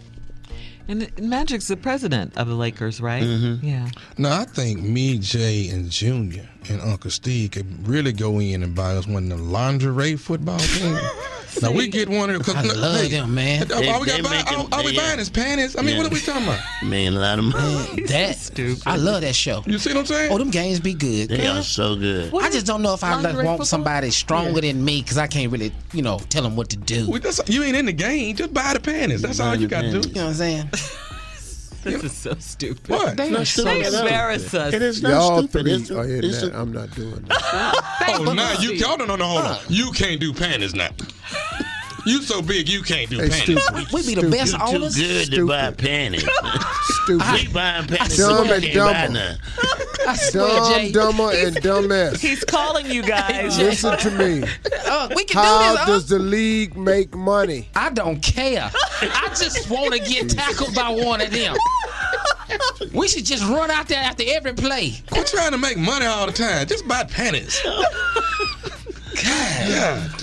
And 0.90 1.16
Magic's 1.20 1.68
the 1.68 1.78
president 1.78 2.36
of 2.36 2.48
the 2.48 2.56
Lakers, 2.56 3.00
right? 3.00 3.22
Mm-hmm. 3.22 3.66
Yeah. 3.66 3.90
Now 4.18 4.42
I 4.42 4.46
think 4.46 4.82
me, 4.82 5.20
Jay, 5.20 5.70
and 5.70 5.90
Junior 5.90 6.50
and 6.68 6.82
Uncle 6.82 7.12
Steve 7.12 7.52
could 7.52 7.88
really 7.88 8.12
go 8.12 8.40
in 8.40 8.64
and 8.64 8.76
buy 8.76 8.96
us 8.96 9.08
one 9.08 9.32
of 9.32 9.38
the 9.38 9.44
lingerie 9.44 10.16
football 10.16 10.58
teams. 10.58 11.00
now 11.62 11.72
we 11.72 11.88
get 11.88 12.10
one 12.10 12.30
of 12.30 12.46
them. 12.46 12.58
I 12.58 12.62
love 12.64 13.10
them, 13.10 13.34
man. 13.36 13.72
All, 13.72 13.80
They- 13.80 13.90
all 13.90 14.00
we, 14.02 14.06
they 14.08 14.22
got 14.22 14.24
buy, 14.24 14.38
make 14.38 14.52
all, 14.52 14.68
all 14.72 14.84
we 14.84 14.92
they- 14.92 14.98
uh, 14.98 15.02
buying 15.02 15.20
is 15.20 15.30
panties. 15.30 15.76
I 15.76 15.82
mean, 15.82 15.96
Yeah. 15.96 16.04
what 16.04 16.12
are 16.12 16.14
we 16.16 16.22
talking 16.22 16.44
about? 16.44 16.60
Man, 16.84 17.14
a 17.14 17.20
lot 17.20 17.40
of 17.40 17.46
money. 17.46 18.04
That 18.08 18.36
Stupid. 18.38 18.84
I 18.86 18.96
love 18.96 19.22
that 19.22 19.36
show. 19.36 19.64
You 19.66 19.78
see 19.78 19.90
what 19.92 20.00
I'm 20.00 20.06
saying? 20.06 20.32
Oh, 20.32 20.38
them 20.38 20.50
games 20.50 20.80
be 20.80 20.94
good. 20.94 21.30
They 21.30 21.48
are 21.48 21.62
so 21.62 21.96
good. 21.96 22.34
I 22.36 22.50
just 22.50 22.66
don't 22.66 22.82
know 22.82 22.94
if 22.94 23.04
I 23.04 23.20
like, 23.20 23.44
want 23.46 23.66
somebody 23.68 24.10
stronger 24.12 24.62
than 24.62 24.84
me 24.84 25.02
because 25.02 25.18
I 25.18 25.28
can't 25.28 25.52
really, 25.52 25.72
you 25.94 26.02
know, 26.02 26.20
tell 26.30 26.44
them 26.44 26.56
what 26.56 26.70
to 26.70 26.78
do. 26.78 27.10
We- 27.10 27.20
that's- 27.20 27.42
you 27.50 27.64
ain't 27.64 27.76
in 27.78 27.86
the 27.86 27.94
game. 27.94 28.36
Just 28.36 28.54
buy 28.54 28.74
the 28.74 28.80
panties. 28.80 29.22
That's 29.22 29.40
all 29.40 29.56
you 29.56 29.68
got 29.68 29.82
to 29.82 29.92
do. 30.02 30.08
You 30.10 30.16
know 30.16 30.22
what 30.26 30.30
I'm 30.30 30.34
saying? 30.36 30.70
This 31.84 32.04
is 32.04 32.14
so 32.14 32.36
stupid. 32.40 32.90
What? 32.90 33.18
They 33.18 33.34
are 33.36 33.46
so 33.46 33.64
They 33.64 33.84
Stupid, 33.84 34.00
embarrass 34.02 34.54
us. 34.54 34.74
It 34.74 34.82
is 34.82 35.02
not 35.02 35.10
Y'all 35.12 35.38
stupid. 35.40 35.62
three 35.64 35.72
It's, 35.74 35.92
are 35.92 36.04
in 36.06 36.24
it's 36.24 36.42
that. 36.42 36.54
a, 36.54 36.60
I'm 36.60 36.72
not 36.74 36.92
doing 36.96 37.22
that. 37.28 38.16
Oh, 38.20 38.34
now 38.34 38.54
you 38.60 38.72
y'all 38.74 38.98
don't 38.98 39.08
know. 39.08 39.16
no, 39.16 39.26
Hold 39.26 39.46
on. 39.46 39.58
You 39.70 39.92
can't 39.92 40.20
do 40.20 40.34
panties 40.34 40.74
now. 40.76 40.90
You 42.10 42.22
so 42.24 42.42
big, 42.42 42.68
you 42.68 42.82
can't 42.82 43.10
do 43.10 43.18
Hey, 43.20 43.30
panties. 43.30 43.64
stupid. 43.64 43.88
We 43.94 44.02
be 44.02 44.16
the 44.16 44.22
Stupid. 44.22 44.32
best 44.32 44.52
you're 44.54 44.68
too 44.68 44.76
owners. 44.78 44.96
good 44.98 45.32
to 45.32 45.48
buy 45.48 45.72
panties. 45.72 46.24
Stupid. 47.04 47.28
we 47.34 47.48
buying 47.54 47.88
panties. 47.88 48.18
Dumb 48.18 48.48
so 48.48 48.54
and 48.54 48.64
we 48.64 48.70
can't 48.72 49.14
dumber. 49.14 49.38
I 50.08 50.16
swear, 50.16 50.48
Dumb, 50.48 50.74
Jay. 50.74 50.92
dumber, 50.92 51.32
and 51.34 51.56
dumbass. 51.58 52.20
He's 52.20 52.44
calling 52.44 52.88
you 52.90 53.04
guys. 53.04 53.58
Listen 53.60 53.96
to 54.00 54.12
me. 54.12 54.44
Uh, 54.88 55.10
we 55.16 55.24
can 55.26 55.38
How 55.44 55.72
do 55.72 55.78
this. 55.78 55.86
does 55.86 56.10
the 56.10 56.18
league 56.20 56.76
make 56.76 57.14
money? 57.16 57.70
I 57.76 57.90
don't 57.92 58.22
care. 58.24 58.72
I 59.02 59.28
just 59.38 59.70
want 59.70 59.94
to 59.94 60.00
get 60.00 60.30
tackled 60.32 60.74
by 60.74 60.90
one 60.90 61.22
of 61.22 61.30
them. 61.32 61.56
We 62.94 63.08
should 63.08 63.26
just 63.26 63.44
run 63.44 63.70
out 63.70 63.88
there 63.88 64.00
after 64.02 64.24
every 64.26 64.54
play. 64.54 64.94
Quit 65.12 65.28
trying 65.28 65.52
to 65.52 65.58
make 65.60 65.78
money 65.78 66.08
all 66.08 66.26
the 66.26 66.32
time. 66.34 66.66
Just 66.66 66.88
buy 66.88 67.04
panties. 67.04 67.62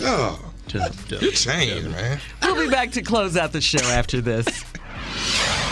God, 0.00 0.38
dog. 0.68 0.94
You 1.22 1.30
changed, 1.32 1.90
man. 1.90 2.20
We'll 2.42 2.64
be 2.64 2.70
back 2.70 2.92
to 2.92 3.02
close 3.02 3.36
out 3.36 3.52
the 3.52 3.60
show 3.60 3.84
after 3.84 4.20
this. 4.20 4.46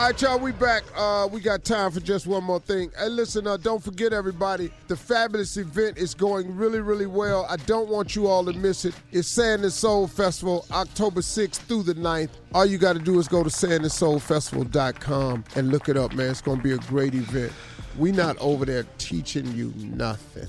All 0.00 0.06
right, 0.06 0.22
y'all, 0.22 0.38
we 0.38 0.52
back. 0.52 0.82
Uh, 0.96 1.28
we 1.30 1.42
got 1.42 1.62
time 1.62 1.90
for 1.90 2.00
just 2.00 2.26
one 2.26 2.42
more 2.42 2.58
thing. 2.58 2.90
Hey, 2.98 3.10
listen, 3.10 3.46
uh, 3.46 3.58
don't 3.58 3.84
forget, 3.84 4.14
everybody, 4.14 4.72
the 4.88 4.96
fabulous 4.96 5.58
event 5.58 5.98
is 5.98 6.14
going 6.14 6.56
really, 6.56 6.80
really 6.80 7.04
well. 7.04 7.44
I 7.50 7.56
don't 7.56 7.90
want 7.90 8.16
you 8.16 8.26
all 8.26 8.42
to 8.46 8.54
miss 8.54 8.86
it. 8.86 8.94
It's 9.12 9.28
Sand 9.28 9.62
and 9.62 9.70
Soul 9.70 10.06
Festival, 10.06 10.64
October 10.70 11.20
6th 11.20 11.56
through 11.56 11.82
the 11.82 11.92
9th. 11.94 12.30
All 12.54 12.64
you 12.64 12.78
got 12.78 12.94
to 12.94 12.98
do 12.98 13.18
is 13.18 13.28
go 13.28 13.42
to 13.42 13.50
sandandsoulfestival.com 13.50 15.44
and 15.54 15.68
look 15.70 15.90
it 15.90 15.98
up, 15.98 16.14
man. 16.14 16.30
It's 16.30 16.40
going 16.40 16.56
to 16.56 16.62
be 16.62 16.72
a 16.72 16.78
great 16.78 17.14
event. 17.14 17.52
We 17.98 18.12
not 18.12 18.38
over 18.38 18.64
there 18.64 18.86
teaching 18.98 19.52
you 19.54 19.72
nothing. 19.76 20.48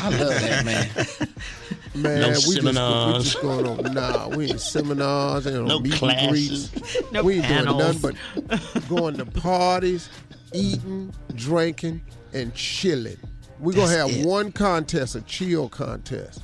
I 0.00 0.08
love 0.10 0.28
that, 0.40 0.64
man. 1.94 2.02
Man, 2.02 2.20
No 2.20 2.28
we 2.28 2.32
just, 2.32 2.62
we 2.62 2.62
just 2.72 3.40
going 3.42 3.66
on. 3.66 3.92
Nah, 3.92 4.28
we 4.28 4.46
ain't 4.50 4.60
seminars, 4.60 5.46
ain't 5.46 5.56
no, 5.56 5.64
No 5.64 5.80
meet 5.80 5.92
classes. 5.94 6.72
and 6.72 6.82
greets. 6.82 7.12
No 7.12 7.22
we 7.24 7.34
ain't 7.36 7.44
panels. 7.44 8.00
doing 8.00 8.16
nothing 8.46 8.60
but 8.72 8.88
going 8.88 9.16
to 9.16 9.26
parties, 9.26 10.08
eating, 10.54 11.12
drinking, 11.34 12.00
and 12.32 12.54
chilling. 12.54 13.18
We're 13.58 13.74
gonna 13.74 13.90
have 13.90 14.10
it. 14.10 14.24
one 14.26 14.52
contest, 14.52 15.16
a 15.16 15.20
chill 15.22 15.68
contest, 15.68 16.40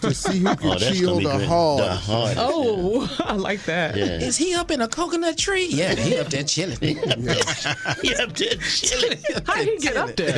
to 0.00 0.14
see 0.14 0.38
who 0.38 0.44
can 0.56 0.68
Oh, 0.70 0.74
that's 0.78 0.98
chill 0.98 1.16
the 1.20 1.22
great. 1.36 1.46
hardest. 1.46 2.06
The 2.06 2.12
hardest. 2.12 2.38
Oh, 2.40 3.16
I 3.20 3.34
like 3.34 3.62
that. 3.64 3.96
Yeah. 3.96 4.04
Is 4.20 4.36
he 4.36 4.54
up 4.54 4.70
in 4.70 4.80
a 4.80 4.88
coconut 4.88 5.38
tree? 5.38 5.66
Yeah, 5.70 5.94
he 5.94 6.18
up 6.18 6.28
there 6.28 6.42
chilling. 6.44 6.78
You 8.02 8.14
up 8.20 8.32
there 8.34 8.56
chilling. 8.56 9.18
How 9.46 9.54
did 9.56 9.68
he 9.68 9.76
get 9.78 9.96
up 9.96 10.16
there? 10.16 10.32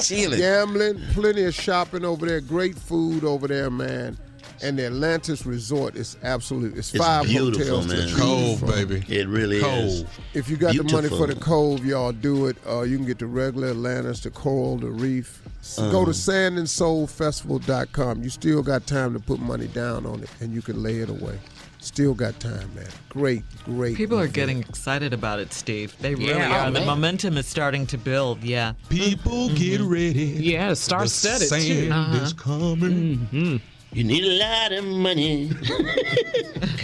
chilling. 0.00 0.38
Gambling, 0.38 1.00
plenty 1.12 1.44
of 1.44 1.54
shopping 1.54 2.04
over 2.04 2.26
there, 2.26 2.40
great 2.40 2.76
food 2.76 3.24
over 3.24 3.46
there, 3.48 3.70
man. 3.70 4.16
And 4.60 4.76
the 4.78 4.86
Atlantis 4.86 5.46
Resort 5.46 5.94
is 5.94 6.16
absolute. 6.22 6.76
It's, 6.76 6.92
It's 6.94 7.04
five 7.04 7.26
beautiful, 7.26 7.80
hotels 7.82 7.86
to 7.86 7.92
man. 7.96 8.08
choose 8.08 8.18
Cold, 8.18 8.58
from. 8.58 8.70
baby. 8.70 9.04
It 9.08 9.28
really 9.28 9.60
Cold. 9.60 9.84
is. 9.84 10.04
If 10.34 10.48
you 10.50 10.56
got 10.56 10.74
the 10.74 10.82
money 10.82 11.08
for 11.08 11.26
the 11.28 11.36
cove, 11.36 11.84
y'all 11.84 12.10
do 12.12 12.46
it. 12.46 12.56
Uh, 12.68 12.82
you 12.82 12.96
can 12.96 13.06
get 13.06 13.18
the 13.20 13.26
regular 13.26 13.68
Atlantis, 13.70 14.20
the 14.20 14.30
coral, 14.30 14.78
the 14.78 14.90
reef. 14.90 15.42
S- 15.60 15.78
Go 15.78 16.04
to 16.04 16.10
sandandsoulfestival.com. 16.12 18.22
You 18.22 18.30
still 18.30 18.62
got 18.62 18.86
time 18.86 19.12
to 19.14 19.20
put 19.20 19.38
money 19.40 19.66
down 19.68 20.04
on 20.06 20.22
it, 20.22 20.28
and 20.40 20.52
you 20.52 20.60
can 20.62 20.82
lay 20.82 20.96
it 20.98 21.08
away. 21.08 21.38
Still 21.80 22.12
got 22.14 22.38
time, 22.40 22.68
man. 22.74 22.88
Great, 23.08 23.44
great. 23.64 23.96
People 23.96 24.18
are 24.18 24.26
getting 24.26 24.58
excited 24.58 25.12
about 25.12 25.38
it, 25.38 25.52
Steve. 25.52 25.94
They 26.00 26.16
really 26.16 26.30
Yeah, 26.30 26.64
are. 26.64 26.68
oh, 26.68 26.72
the 26.72 26.84
momentum 26.84 27.36
is 27.38 27.46
starting 27.46 27.86
to 27.86 27.96
build. 27.96 28.42
Yeah. 28.42 28.72
People 28.88 29.50
get 29.54 29.80
ready. 29.82 30.24
Yeah, 30.24 30.74
star 30.74 31.04
The 31.04 31.08
studded 31.08 31.48
sand 31.48 31.62
too. 31.64 31.88
Uh-huh. 31.92 32.24
is 32.24 32.32
coming. 32.32 33.60
You 33.92 34.04
need 34.04 34.24
a 34.24 34.38
lot 34.38 34.72
of 34.72 34.84
money. 34.84 35.50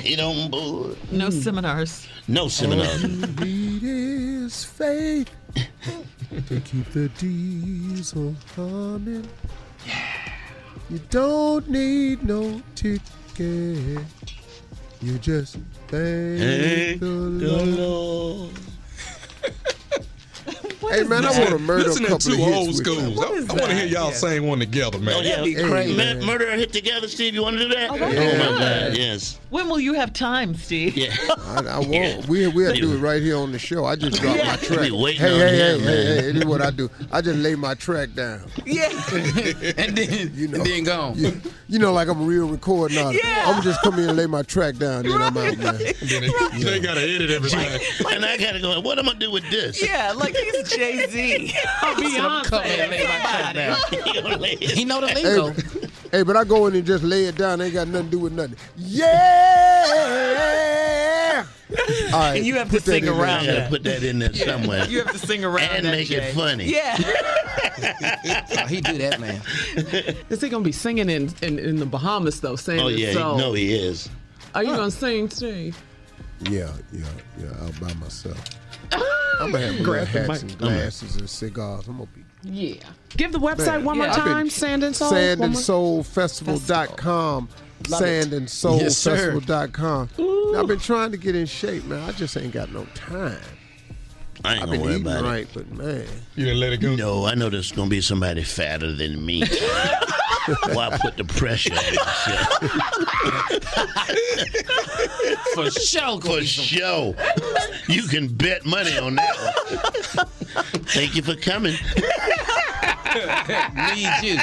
Get 0.03 0.21
on 0.21 0.51
board. 0.51 0.97
No 1.13 1.31
seminars. 1.31 2.07
No 2.27 2.49
seminars. 2.49 3.03
Need 3.41 3.83
is 3.85 4.65
faith 4.65 5.29
to 6.49 6.61
keep 6.61 6.91
the 6.93 7.09
diesel 7.19 8.35
humming. 8.57 9.29
Yeah. 9.87 10.33
You 10.91 10.99
don't 11.11 11.69
need 11.69 12.23
no 12.25 12.61
ticket. 12.75 14.05
You 15.03 15.19
just 15.21 15.57
thank 15.89 16.41
Thank 16.41 17.01
the 17.01 17.07
the 17.07 17.67
Lord. 17.67 17.69
Lord. 17.69 18.51
Hey 20.91 21.03
man, 21.05 21.25
I 21.25 21.31
want 21.39 21.51
to 21.51 21.59
murder 21.59 21.85
a 21.85 21.87
Listening 21.89 22.09
couple 22.09 22.21
to 22.21 22.33
of 22.33 22.39
hits 22.39 22.57
old 22.57 22.67
with 22.69 22.77
schools. 22.77 22.99
you. 23.03 23.23
I, 23.23 23.29
want 23.31 23.71
to 23.71 23.75
hear 23.75 23.87
y'all 23.87 24.13
sing 24.13 24.47
one 24.47 24.59
together, 24.59 24.99
man. 24.99 25.15
Oh, 25.17 25.21
yeah. 25.21 25.43
be 25.43 25.55
crazy. 25.55 25.97
Mur- 25.97 26.23
Murder 26.25 26.51
hit 26.57 26.73
together, 26.73 27.09
Steve. 27.09 27.35
You 27.35 27.43
want 27.43 27.59
to 27.59 27.69
do 27.69 27.75
that? 27.75 27.91
Oh, 27.91 27.99
that'd 27.99 28.17
be 28.17 28.39
my. 28.39 28.59
God, 28.59 28.97
yes. 28.97 29.39
When 29.51 29.69
will 29.69 29.81
you 29.81 29.95
have 29.95 30.13
time, 30.13 30.55
Steve? 30.55 30.97
Yeah. 30.97 31.15
I, 31.39 31.65
I 31.67 31.79
won't. 31.79 31.93
Yeah. 31.93 32.27
We 32.27 32.47
we 32.49 32.65
have 32.65 32.75
to 32.75 32.81
do 32.81 32.93
it 32.95 32.99
right 32.99 33.23
here 33.23 33.37
on 33.37 33.53
the 33.53 33.59
show. 33.59 33.85
I 33.85 33.97
just 33.97 34.21
drop 34.21 34.37
my 34.37 34.57
track. 34.57 34.81
We 34.81 34.91
waiting 34.91 35.21
hey, 35.21 35.33
on 35.33 35.39
hey, 35.41 35.75
him, 35.75 35.81
hey, 35.81 35.85
man. 35.85 35.97
hey, 35.97 36.15
hey, 36.15 36.33
This 36.33 36.43
is 36.43 36.45
what 36.47 36.61
I 36.61 36.71
do. 36.71 36.91
I 37.13 37.21
just 37.21 37.39
lay 37.39 37.55
my 37.55 37.75
track 37.75 38.13
down. 38.15 38.43
Yeah. 38.67 38.89
and 39.77 39.97
then, 39.97 40.31
You 40.35 40.49
know. 40.49 40.59
and 40.59 40.67
then 40.67 40.85
gone. 40.85 41.15
You, 41.17 41.41
you 41.69 41.79
know, 41.79 41.93
like 41.93 42.09
I'm 42.09 42.21
a 42.21 42.25
real 42.25 42.49
recording 42.49 42.99
artist. 42.99 43.25
Yeah. 43.25 43.45
I'm 43.47 43.63
just 43.63 43.81
come 43.83 43.95
in 43.99 44.09
and 44.09 44.17
lay 44.17 44.27
my 44.27 44.43
track 44.43 44.77
down, 44.77 45.05
then 45.05 45.13
I'm 45.23 45.37
out, 45.37 45.57
man. 45.59 45.79
You 45.79 46.69
ain't 46.69 46.83
got 46.83 46.95
to 46.95 47.01
edit 47.01 47.31
everything. 47.31 47.81
And 48.11 48.25
I 48.25 48.37
got 48.37 48.53
to 48.53 48.61
go, 48.61 48.81
what 48.81 48.99
am 48.99 49.05
I 49.09 49.13
going 49.13 49.21
to 49.21 49.27
do 49.27 49.31
with 49.31 49.49
this? 49.51 49.83
Yeah, 49.83 50.13
like 50.13 50.35
he's 50.37 50.69
Jay 50.77 51.07
Z. 51.09 51.55
Come 51.81 52.05
in 52.05 52.81
and 52.81 52.91
lay 52.91 53.07
my 53.07 53.19
track 53.21 53.55
down. 53.55 53.77
You 54.15 54.23
gonna 54.23 54.37
lay 54.39 54.53
it? 54.53 54.71
He 54.73 54.85
know 54.85 55.01
the 55.01 55.07
lingo. 55.15 55.53
hey, 56.13 56.23
but 56.23 56.37
I 56.37 56.45
go 56.45 56.67
in 56.67 56.75
and 56.75 56.87
just 56.87 57.03
lay 57.05 57.25
it 57.27 57.37
down. 57.37 57.61
Ain't 57.61 57.75
got 57.75 57.89
nothing 57.89 58.07
to 58.07 58.11
do 58.13 58.19
with 58.21 58.33
nothing. 58.33 58.57
Yeah. 58.77 60.15
All 62.13 62.21
right, 62.21 62.37
And 62.37 62.47
you 62.47 62.55
have 62.55 62.71
to 62.71 62.81
sing 62.81 63.05
in 63.07 63.09
there. 63.13 63.15
around 63.21 63.41
I 63.41 63.47
got 63.47 63.65
to 63.65 63.69
put 63.71 63.83
that 63.85 64.03
in 64.05 64.19
there 64.21 64.33
somewhere. 64.33 64.85
You 64.87 65.03
have 65.03 65.11
to 65.13 65.19
sing 65.19 65.45
around 65.45 65.71
and 65.71 65.85
that, 65.87 65.91
make 65.93 66.07
Jay. 66.09 66.17
it 66.29 66.35
funny. 66.35 66.65
Yeah. 66.67 66.97
Oh, 68.57 68.67
he 68.67 68.81
do 68.81 68.97
that, 68.99 69.19
man. 69.21 69.43
Is 70.31 70.41
he 70.41 70.49
gonna 70.49 70.63
be 70.65 70.71
singing 70.73 71.11
in, 71.11 71.31
in, 71.43 71.59
in 71.59 71.77
the 71.77 71.85
Bahamas 71.87 72.41
though? 72.41 72.55
Saying 72.57 72.81
Oh, 72.81 72.89
yeah. 72.89 73.13
so. 73.13 73.37
No, 73.37 73.53
he 73.53 73.75
is. 73.75 74.09
Are 74.55 74.63
you 74.63 74.75
gonna 74.77 74.91
sing, 74.93 75.29
Steve? 75.29 75.77
Yeah, 76.49 76.71
yeah, 76.93 77.05
yeah. 77.39 77.49
All 77.63 77.73
by 77.81 77.93
myself. 77.95 78.39
I'm 79.41 79.51
gonna 79.53 79.67
have 79.67 79.77
my 79.79 79.83
Grab 79.83 80.07
the 80.09 80.21
hats 80.27 80.43
mic. 80.43 80.43
and 80.53 80.59
glasses 80.59 81.17
and 81.17 81.29
cigars. 81.29 81.87
I'm 81.89 81.99
gonna 81.99 82.09
be 82.15 82.23
Yeah. 82.49 82.77
Give 83.17 83.33
the 83.33 83.39
website 83.39 83.67
Man, 83.67 83.85
one 83.85 83.97
more 83.99 84.07
yeah, 84.07 84.13
I've 84.15 84.19
time. 84.23 84.51
Sand 84.51 84.85
and 84.85 84.95
Soul. 84.95 85.11
Sand 85.11 85.41
one 85.41 85.47
and 85.47 85.55
more- 85.55 85.63
Soul 85.63 86.03
Festival.com. 86.05 87.49
Love 87.89 88.01
it. 88.03 88.05
Sand 88.07 88.33
and 88.33 88.49
Soul 88.49 88.79
Yes, 88.79 88.97
sir. 88.97 89.33
Festival.com. 89.41 90.09
I've 90.57 90.67
been 90.69 90.79
trying 90.79 91.11
to 91.11 91.17
get 91.17 91.35
in 91.35 91.47
shape, 91.47 91.85
man. 91.85 92.09
I 92.09 92.13
just 92.13 92.37
ain't 92.37 92.53
got 92.53 92.71
no 92.73 92.87
time. 92.95 93.39
I 94.45 94.55
ain't 94.55 94.63
I've 94.63 94.69
going 94.69 94.71
been 94.71 94.79
to 94.81 94.85
worry 94.85 94.95
eating 94.95 95.07
about 95.07 95.25
right, 95.25 95.49
but 95.53 95.71
man. 95.73 96.07
You 96.37 96.45
didn't 96.45 96.61
let 96.61 96.73
it 96.73 96.79
go? 96.79 96.95
No, 96.95 97.25
I 97.27 97.35
know 97.35 97.49
there's 97.51 97.73
going 97.73 97.89
to 97.89 97.91
be 97.91 98.01
somebody 98.01 98.43
fatter 98.45 98.93
than 98.93 99.25
me. 99.25 99.43
Why 100.73 100.89
I 100.89 100.99
put 100.99 101.17
the 101.17 101.25
pressure 101.25 101.73
on 101.73 101.95
myself? 101.95 102.49
For 105.55 105.71
sure. 105.71 106.21
For 106.21 106.43
sure. 106.43 107.15
You 107.89 108.03
can 108.05 108.29
bet 108.29 108.67
money 108.67 108.99
on 108.99 109.15
that 109.17 109.37
one. 109.37 110.27
Thank 110.87 111.15
you 111.17 111.23
for 111.23 111.35
coming. 111.37 111.75
Need 113.05 114.09
you. 114.23 114.39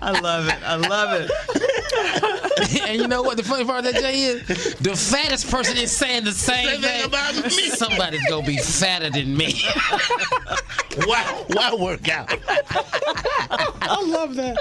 I 0.00 0.18
love 0.20 0.48
it. 0.48 0.56
I 0.64 0.76
love 0.76 1.20
it. 1.20 2.82
and 2.88 3.00
you 3.00 3.08
know 3.08 3.22
what 3.22 3.36
the 3.36 3.42
funny 3.42 3.64
part 3.64 3.84
of 3.84 3.92
that, 3.92 4.00
Jay, 4.02 4.22
is? 4.24 4.46
The 4.76 4.96
fattest 4.96 5.50
person 5.50 5.76
is 5.76 5.92
saying 5.92 6.24
the 6.24 6.32
same 6.32 6.66
Same 6.66 6.80
thing 6.80 7.00
thing. 7.00 7.04
about 7.06 7.34
me. 7.44 7.50
Somebody's 7.50 8.24
going 8.28 8.44
to 8.44 8.50
be 8.50 8.58
fatter 8.58 9.10
than 9.10 9.36
me. 9.36 9.54
Why, 11.06 11.22
why 11.52 11.72
work 11.74 12.08
out? 12.08 12.28
I 12.42 14.02
love 14.04 14.34
that. 14.34 14.56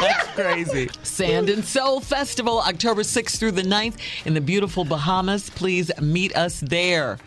That's 0.00 0.28
crazy. 0.28 0.88
Sand 1.02 1.50
and 1.50 1.64
Soul 1.64 2.00
Festival, 2.00 2.60
October 2.60 3.02
6th 3.02 3.36
through 3.38 3.50
the 3.52 3.62
9th 3.62 3.96
in 4.24 4.34
the 4.34 4.40
beautiful 4.40 4.84
Bahamas. 4.84 5.50
Please 5.50 5.90
meet 6.00 6.36
us 6.36 6.60
there. 6.60 7.18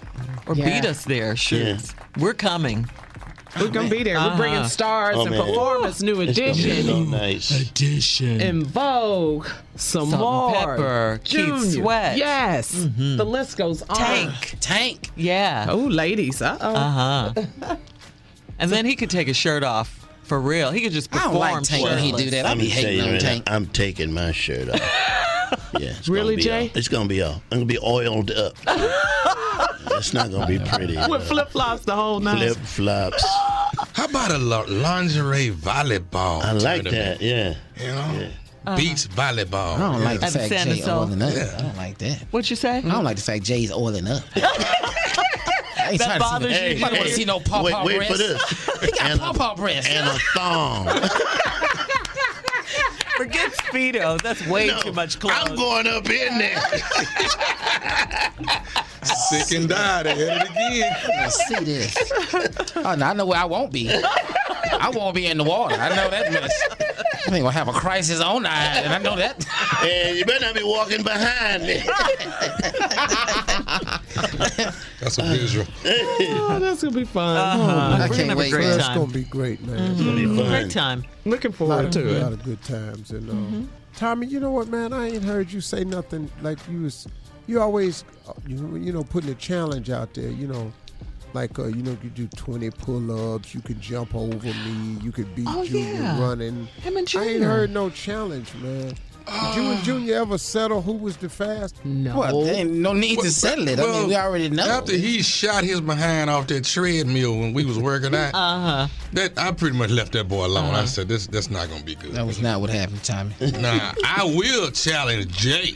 Or 0.48 0.56
Yeah. 0.56 0.66
beat 0.82 0.88
us 0.88 1.04
there, 1.04 1.36
sure. 1.36 1.76
We're 2.18 2.34
coming. 2.34 2.88
We're 3.60 3.70
gonna 3.70 3.90
be 3.90 4.04
there. 4.04 4.16
We're 4.16 4.20
Uh-huh. 4.28 4.38
bringing 4.38 4.66
stars 4.68 5.16
Oh, 5.18 5.22
and 5.22 5.32
man. 5.32 5.46
performance, 5.46 6.02
new 6.02 6.20
It's 6.22 6.38
gonna 6.38 6.54
be 6.54 6.62
so 6.62 6.68
edition, 6.70 7.12
nice. 7.12 7.52
Edition. 7.62 8.42
En 8.42 8.64
Vogue, 8.66 9.48
some 9.76 10.10
Salt 10.10 10.20
more, 10.22 10.78
Pepa, 10.78 11.24
Keith 11.24 11.46
Junior. 11.46 11.72
Sweat. 11.84 12.18
Yes, 12.18 12.72
the 12.98 13.24
list 13.26 13.58
goes 13.58 13.82
on. 13.84 13.96
Tank. 13.96 14.56
Tank. 14.60 15.10
Yeah. 15.16 15.68
Oh, 15.70 15.78
ladies. 15.78 16.42
Uh 16.42 16.58
oh. 16.60 16.76
Uh 16.76 17.34
huh. 17.62 17.76
and 18.60 18.72
then 18.72 18.86
he 18.86 18.96
could 18.96 19.10
take 19.10 19.28
his 19.28 19.38
shirt 19.38 19.64
off 19.64 20.06
for 20.24 20.40
real. 20.42 20.72
He 20.72 20.82
could 20.82 20.92
just 20.92 21.10
I 21.14 21.20
perform. 21.20 21.34
don't 21.34 21.40
like 21.42 21.64
Tank 21.64 21.84
when 21.86 21.98
he 22.00 22.12
do 22.12 22.30
that. 22.32 22.46
I 22.46 22.52
I'm 22.52 22.58
be 22.58 22.68
gonna 22.70 22.82
tell 22.82 22.92
you 22.92 23.00
hating 23.02 23.14
on 23.16 23.20
Tank. 23.22 23.44
I'm 23.48 23.66
taking 23.68 24.12
my 24.14 24.32
shirt 24.32 24.70
off. 24.70 24.82
Yeah, 25.80 25.90
it's 25.98 26.08
Really, 26.08 26.36
gonna 26.36 26.38
be 26.38 26.44
Jay? 26.44 26.62
All, 26.70 26.78
it's 26.78 26.88
gonna 26.88 27.08
be 27.10 27.22
all. 27.22 27.42
I'm 27.52 27.58
gonna 27.60 27.66
be 27.66 27.80
oiled 27.80 28.32
up. 28.32 28.56
It's 29.98 30.14
not 30.14 30.30
gonna 30.30 30.46
be 30.48 30.60
pretty. 30.60 30.98
With 31.08 31.24
flip 31.26 31.50
flops 31.52 31.86
the 31.86 31.96
whole 31.96 32.20
night. 32.20 32.38
Flip 32.38 32.58
flops. 32.58 33.24
How 33.94 34.06
about 34.06 34.30
a 34.32 34.38
lingerie 34.38 35.52
volleyball? 35.52 36.44
I 36.44 36.52
like 36.52 36.84
tournament? 36.84 37.20
that. 37.20 37.22
Yeah. 37.22 37.56
You 37.80 37.88
know, 37.94 38.30
Uh-huh. 38.68 38.76
beach 38.78 39.08
volleyball. 39.16 39.76
I 39.76 39.80
don't 39.80 40.04
like 40.04 40.20
the 40.20 40.28
fact 40.28 40.50
Sand 40.50 40.70
and 40.72 40.80
Jay 40.80 40.92
oiling 40.92 41.22
up. 41.22 41.34
Yeah. 41.34 41.56
I 41.58 41.62
don't 41.62 41.78
like 41.78 41.98
that. 42.00 42.18
What'd 42.32 42.50
you 42.50 42.56
say? 42.58 42.78
I 42.80 42.82
don't 42.82 43.04
like 43.06 43.16
the 43.18 43.22
fact 43.22 43.44
Jay's 43.46 43.72
oiling 43.72 44.08
up. 44.08 44.24
I 44.36 44.42
ain't 45.92 46.00
That 46.00 46.18
trying 46.18 46.20
to 46.20 46.20
see 46.20 46.20
bothers 46.20 46.52
no- 46.52 46.58
you, 46.68 46.86
I 46.86 46.90
don't 46.90 46.98
want 46.98 47.08
to 47.10 47.14
see 47.16 47.26
no 47.26 47.40
pawpaw 47.40 47.86
wait, 47.86 48.00
wait 48.00 48.12
for 48.12 48.18
this. 48.18 48.42
He 48.82 48.92
got 48.92 49.02
And- 49.12 49.20
pawpaw 49.20 49.56
breast. 49.56 49.88
And 49.90 50.08
a 50.08 50.20
thong. 50.34 50.88
Forget 53.18 53.52
Speedo. 53.54 54.22
That's 54.22 54.46
way 54.48 54.68
No, 54.68 54.80
too 54.82 54.94
much 54.94 55.20
clothes. 55.20 55.36
I'm 55.38 55.56
going 55.56 55.88
up 55.88 56.08
in 56.10 56.38
there. 56.38 56.62
sick 59.30 59.58
and 59.58 59.70
die. 59.70 60.04
They 60.04 60.16
had 60.28 60.46
it 60.46 60.52
again. 60.52 60.96
Let's 61.10 61.38
see 61.48 61.64
this. 61.64 61.96
Oh, 62.76 62.96
now 62.96 63.12
I 63.12 63.14
know 63.14 63.26
where 63.26 63.40
I 63.40 63.46
won't 63.46 63.72
be. 63.72 63.88
I 64.80 64.90
won't 64.90 65.16
be 65.16 65.28
in 65.28 65.38
the 65.38 65.44
water. 65.44 65.76
I 65.76 65.90
know 65.90 66.10
that 66.10 66.32
much. 66.34 66.52
I 67.28 67.30
think 67.32 67.44
gonna 67.44 67.52
have 67.52 67.68
a 67.68 67.74
crisis 67.74 68.22
on 68.22 68.44
that, 68.44 68.84
and 68.86 68.94
I 68.94 68.98
know 69.00 69.16
that. 69.16 69.46
And 69.84 70.18
you 70.18 70.26
better 70.26 70.46
not 70.46 70.56
be 70.56 70.64
walking 70.64 71.02
behind 71.04 71.64
me. 71.64 71.82
That's 75.00 75.18
a 75.18 75.24
visual. 75.24 75.66
Oh, 75.86 76.58
that's 76.60 76.84
gonna 76.84 76.96
be 76.96 77.04
fun. 77.04 77.38
Uh-huh. 77.38 78.08
We're 78.10 78.18
gonna 78.18 78.26
have 78.30 78.40
a 78.40 78.50
great 78.50 78.66
It's 78.68 78.86
time. 78.88 78.98
gonna 79.00 79.12
be 79.14 79.24
great, 79.24 79.62
man. 79.66 79.78
Mhm. 79.78 79.92
It's 79.92 80.02
gonna 80.02 80.16
be 80.16 80.26
fun. 80.26 80.48
Great 80.48 80.72
time. 80.72 81.04
Looking 81.26 81.52
lot 81.52 81.58
forward 81.58 81.86
of, 81.86 81.92
to 81.92 82.20
a 82.20 82.24
lot 82.24 82.34
of 82.34 82.44
good 82.44 82.62
times. 82.64 83.12
And 83.12 83.30
uh, 83.30 83.34
Mhm. 83.34 83.68
Tommy, 83.98 84.28
you 84.28 84.40
know 84.40 84.52
what, 84.52 84.68
man? 84.68 84.94
I 84.94 85.08
ain't 85.10 85.24
heard 85.24 85.52
you 85.52 85.62
say 85.62 85.84
nothing 85.84 86.30
like 86.42 86.60
you 86.70 86.82
was. 86.84 87.08
You 87.48 87.62
always, 87.62 88.04
you, 88.48 88.76
you 88.78 88.92
know, 88.92 89.04
putting 89.04 89.30
a 89.30 89.36
challenge 89.36 89.90
out 89.92 90.14
there. 90.16 90.30
You 90.30 90.48
know, 90.48 90.74
like 91.36 91.60
uh, 91.60 91.66
you 91.68 91.84
know, 91.84 91.96
you 92.02 92.10
do 92.10 92.28
twenty 92.36 92.72
pull-ups. 92.72 93.54
You 93.54 93.62
can 93.62 93.80
jump 93.80 94.16
over 94.16 94.48
me. 94.48 94.98
You 95.04 95.12
could 95.12 95.36
beat 95.36 95.46
Oh, 95.48 95.64
Junior 95.66 95.94
yeah. 96.02 96.20
running. 96.22 96.66
Him 96.82 96.98
and 96.98 97.14
I 97.16 97.24
ain't 97.26 97.44
heard 97.44 97.70
no 97.70 97.90
challenge, 97.92 98.52
man. 98.56 98.96
Did 99.28 99.56
you 99.56 99.72
and 99.72 99.84
Junior 99.84 100.16
ever 100.18 100.38
settle 100.38 100.84
who 100.84 100.94
was 100.94 101.18
the 101.18 101.28
fast? 101.30 101.84
No. 101.84 102.20
Well, 102.20 102.44
there 102.44 102.54
ain't 102.58 102.72
no 102.74 102.94
need 102.94 103.20
to 103.22 103.32
settle 103.32 103.68
it. 103.68 103.80
I 103.80 103.84
mean, 103.84 104.08
we 104.10 104.16
already 104.16 104.50
know. 104.50 104.64
After 104.64 104.96
he 104.96 105.24
shot 105.24 105.64
his 105.64 105.82
behind 105.82 106.30
off 106.30 106.46
that 106.48 106.64
treadmill 106.64 107.40
when 107.40 107.52
we 107.52 107.66
was 107.66 107.80
working 107.80 108.14
out, 108.16 108.32
Uh-huh. 108.36 108.88
that 109.14 109.34
I 109.38 109.52
pretty 109.52 109.78
much 109.78 109.90
left 109.90 110.12
that 110.14 110.28
boy 110.28 110.46
alone. 110.46 110.66
I 110.76 110.78
Uh-huh. 110.80 110.86
said, 110.86 111.08
"This, 111.08 111.26
that's 111.28 111.50
not 111.50 111.70
gonna 111.70 111.84
be 111.84 111.96
good." 111.96 112.12
That 112.14 112.26
was 112.28 112.40
not 112.40 112.62
what 112.62 112.70
happened, 112.70 113.04
Tommy. 113.04 113.34
Nah, 113.42 113.94
I 114.06 114.24
will 114.26 114.70
challenge 114.72 115.28
Jay 115.36 115.76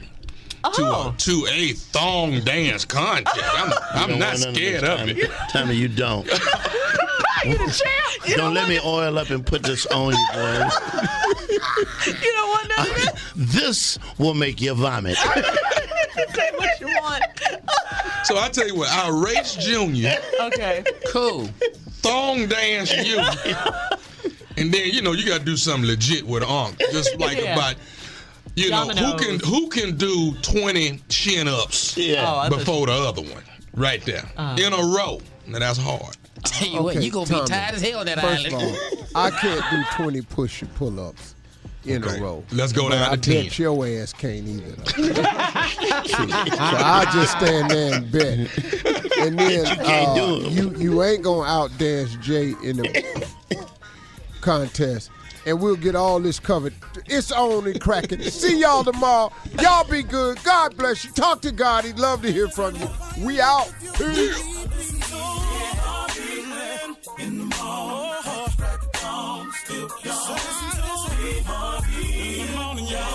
to 0.64 0.82
a 0.84 1.08
oh. 1.08 1.16
to 1.18 1.48
a 1.52 1.74
thong 1.74 2.42
dance 2.42 2.86
contest. 2.86 3.38
I'm, 3.54 3.72
I'm 3.94 4.10
don't 4.12 4.20
not 4.20 4.34
of 4.36 4.56
scared 4.56 4.84
of 4.84 5.00
Tommy. 5.00 5.12
it. 5.14 5.32
Tommy, 5.50 5.76
you 5.76 5.88
don't. 5.88 6.28
You 7.46 7.58
the 7.58 7.72
champ. 7.72 8.28
You 8.28 8.36
don't 8.36 8.54
let 8.54 8.68
me 8.68 8.82
oil 8.84 9.18
up 9.18 9.30
and 9.30 9.46
put 9.46 9.64
this 9.64 9.86
on 9.86 10.12
you, 10.12 10.28
boy. 10.34 10.68
You 12.06 12.32
don't 12.34 12.50
want 12.50 12.68
none 12.78 12.88
of 12.90 12.96
that. 12.96 13.16
This 13.36 13.98
will 14.18 14.34
make 14.34 14.60
you 14.60 14.74
vomit. 14.74 15.16
Say 15.18 16.52
what 16.58 16.80
you 16.82 16.88
want. 16.88 17.24
So 18.26 18.38
I 18.38 18.50
tell 18.52 18.68
you 18.68 18.76
what, 18.76 18.90
I'll 18.92 19.18
race 19.18 19.56
Junior. 19.56 20.16
Okay. 20.42 20.84
Cool. 21.14 21.48
Thong 22.02 22.48
dance 22.48 22.92
you. 23.08 23.20
And 24.58 24.74
then 24.74 24.90
you 24.92 25.02
know 25.02 25.14
you 25.14 25.26
gotta 25.26 25.44
do 25.44 25.56
something 25.56 25.88
legit 25.90 26.26
with 26.28 26.44
Unc. 26.44 26.78
Just 26.92 27.18
like 27.20 27.38
Yeah. 27.38 27.54
about 27.54 27.76
you 28.56 28.70
know 28.72 28.88
who 28.90 29.18
can 29.18 29.40
who 29.40 29.68
can 29.70 29.96
do 29.98 30.34
twenty 30.42 31.00
chin 31.10 31.48
ups 31.48 31.96
Yeah. 31.98 32.26
Oh, 32.46 32.50
before 32.50 32.88
the 32.88 32.94
other 32.94 33.22
one. 33.22 33.44
Right 33.74 34.02
there. 34.06 34.24
Uh-huh. 34.38 34.58
In 34.62 34.74
a 34.74 34.78
row. 34.84 35.22
Now 35.48 35.60
that's 35.60 35.78
hard. 35.80 36.16
Tell 36.44 36.68
you 36.68 36.82
what, 36.84 37.02
you 37.02 37.12
gonna 37.12 37.30
be 37.30 37.46
tired 37.48 37.76
as 37.76 37.82
hell 37.82 38.00
on 38.00 38.06
that 38.08 38.20
First 38.20 38.46
island. 38.48 38.56
of 38.56 38.62
all, 39.16 39.22
I 39.26 39.30
can't 39.32 39.64
do 39.72 39.84
twenty 39.96 40.22
push 40.22 40.64
pull-ups 40.76 41.36
in 41.86 42.04
Okay. 42.04 42.18
a 42.18 42.22
row. 42.22 42.44
Let's 42.52 42.72
go 42.74 42.90
down 42.90 43.02
I 43.12 43.16
to 43.16 43.22
10. 43.22 43.44
bet 43.46 43.60
your 43.60 43.88
ass 43.88 44.14
can't 44.14 44.48
either. 44.48 44.72
though. 44.72 45.14
so 46.04 46.54
I'll 46.60 47.12
just 47.14 47.32
stand 47.38 47.72
there 47.72 47.94
and 47.96 48.12
bet. 48.12 48.38
And 49.20 49.38
then 49.40 49.66
can't 49.66 49.80
uh, 50.10 50.16
do 50.16 50.46
'em. 50.46 50.52
you 50.52 50.76
you 50.78 51.04
ain't 51.04 51.24
gonna 51.24 51.48
outdance 51.50 52.20
Jay 52.22 52.54
in 52.64 52.78
the 52.78 53.28
contest. 54.42 55.10
And 55.50 55.60
we'll 55.60 55.76
get 55.76 55.96
all 55.96 56.20
this 56.20 56.40
covered. 56.40 56.76
It's 57.08 57.32
on 57.32 57.66
and 57.66 57.82
cracking. 57.82 58.22
See 58.22 58.60
y'all 58.60 58.84
tomorrow. 58.84 59.34
Y'all 59.60 59.84
be 59.84 60.04
good. 60.04 60.38
God 60.44 60.78
bless 60.78 61.04
you. 61.04 61.12
Talk 61.12 61.42
to 61.42 61.52
God. 61.52 61.86
He'd 61.86 61.98
love 61.98 62.22
to 62.22 62.32
hear 62.32 62.50
from 62.50 62.76
you. 62.76 62.88
We 63.26 63.42
out. 63.42 63.74
Peace. 63.96 64.60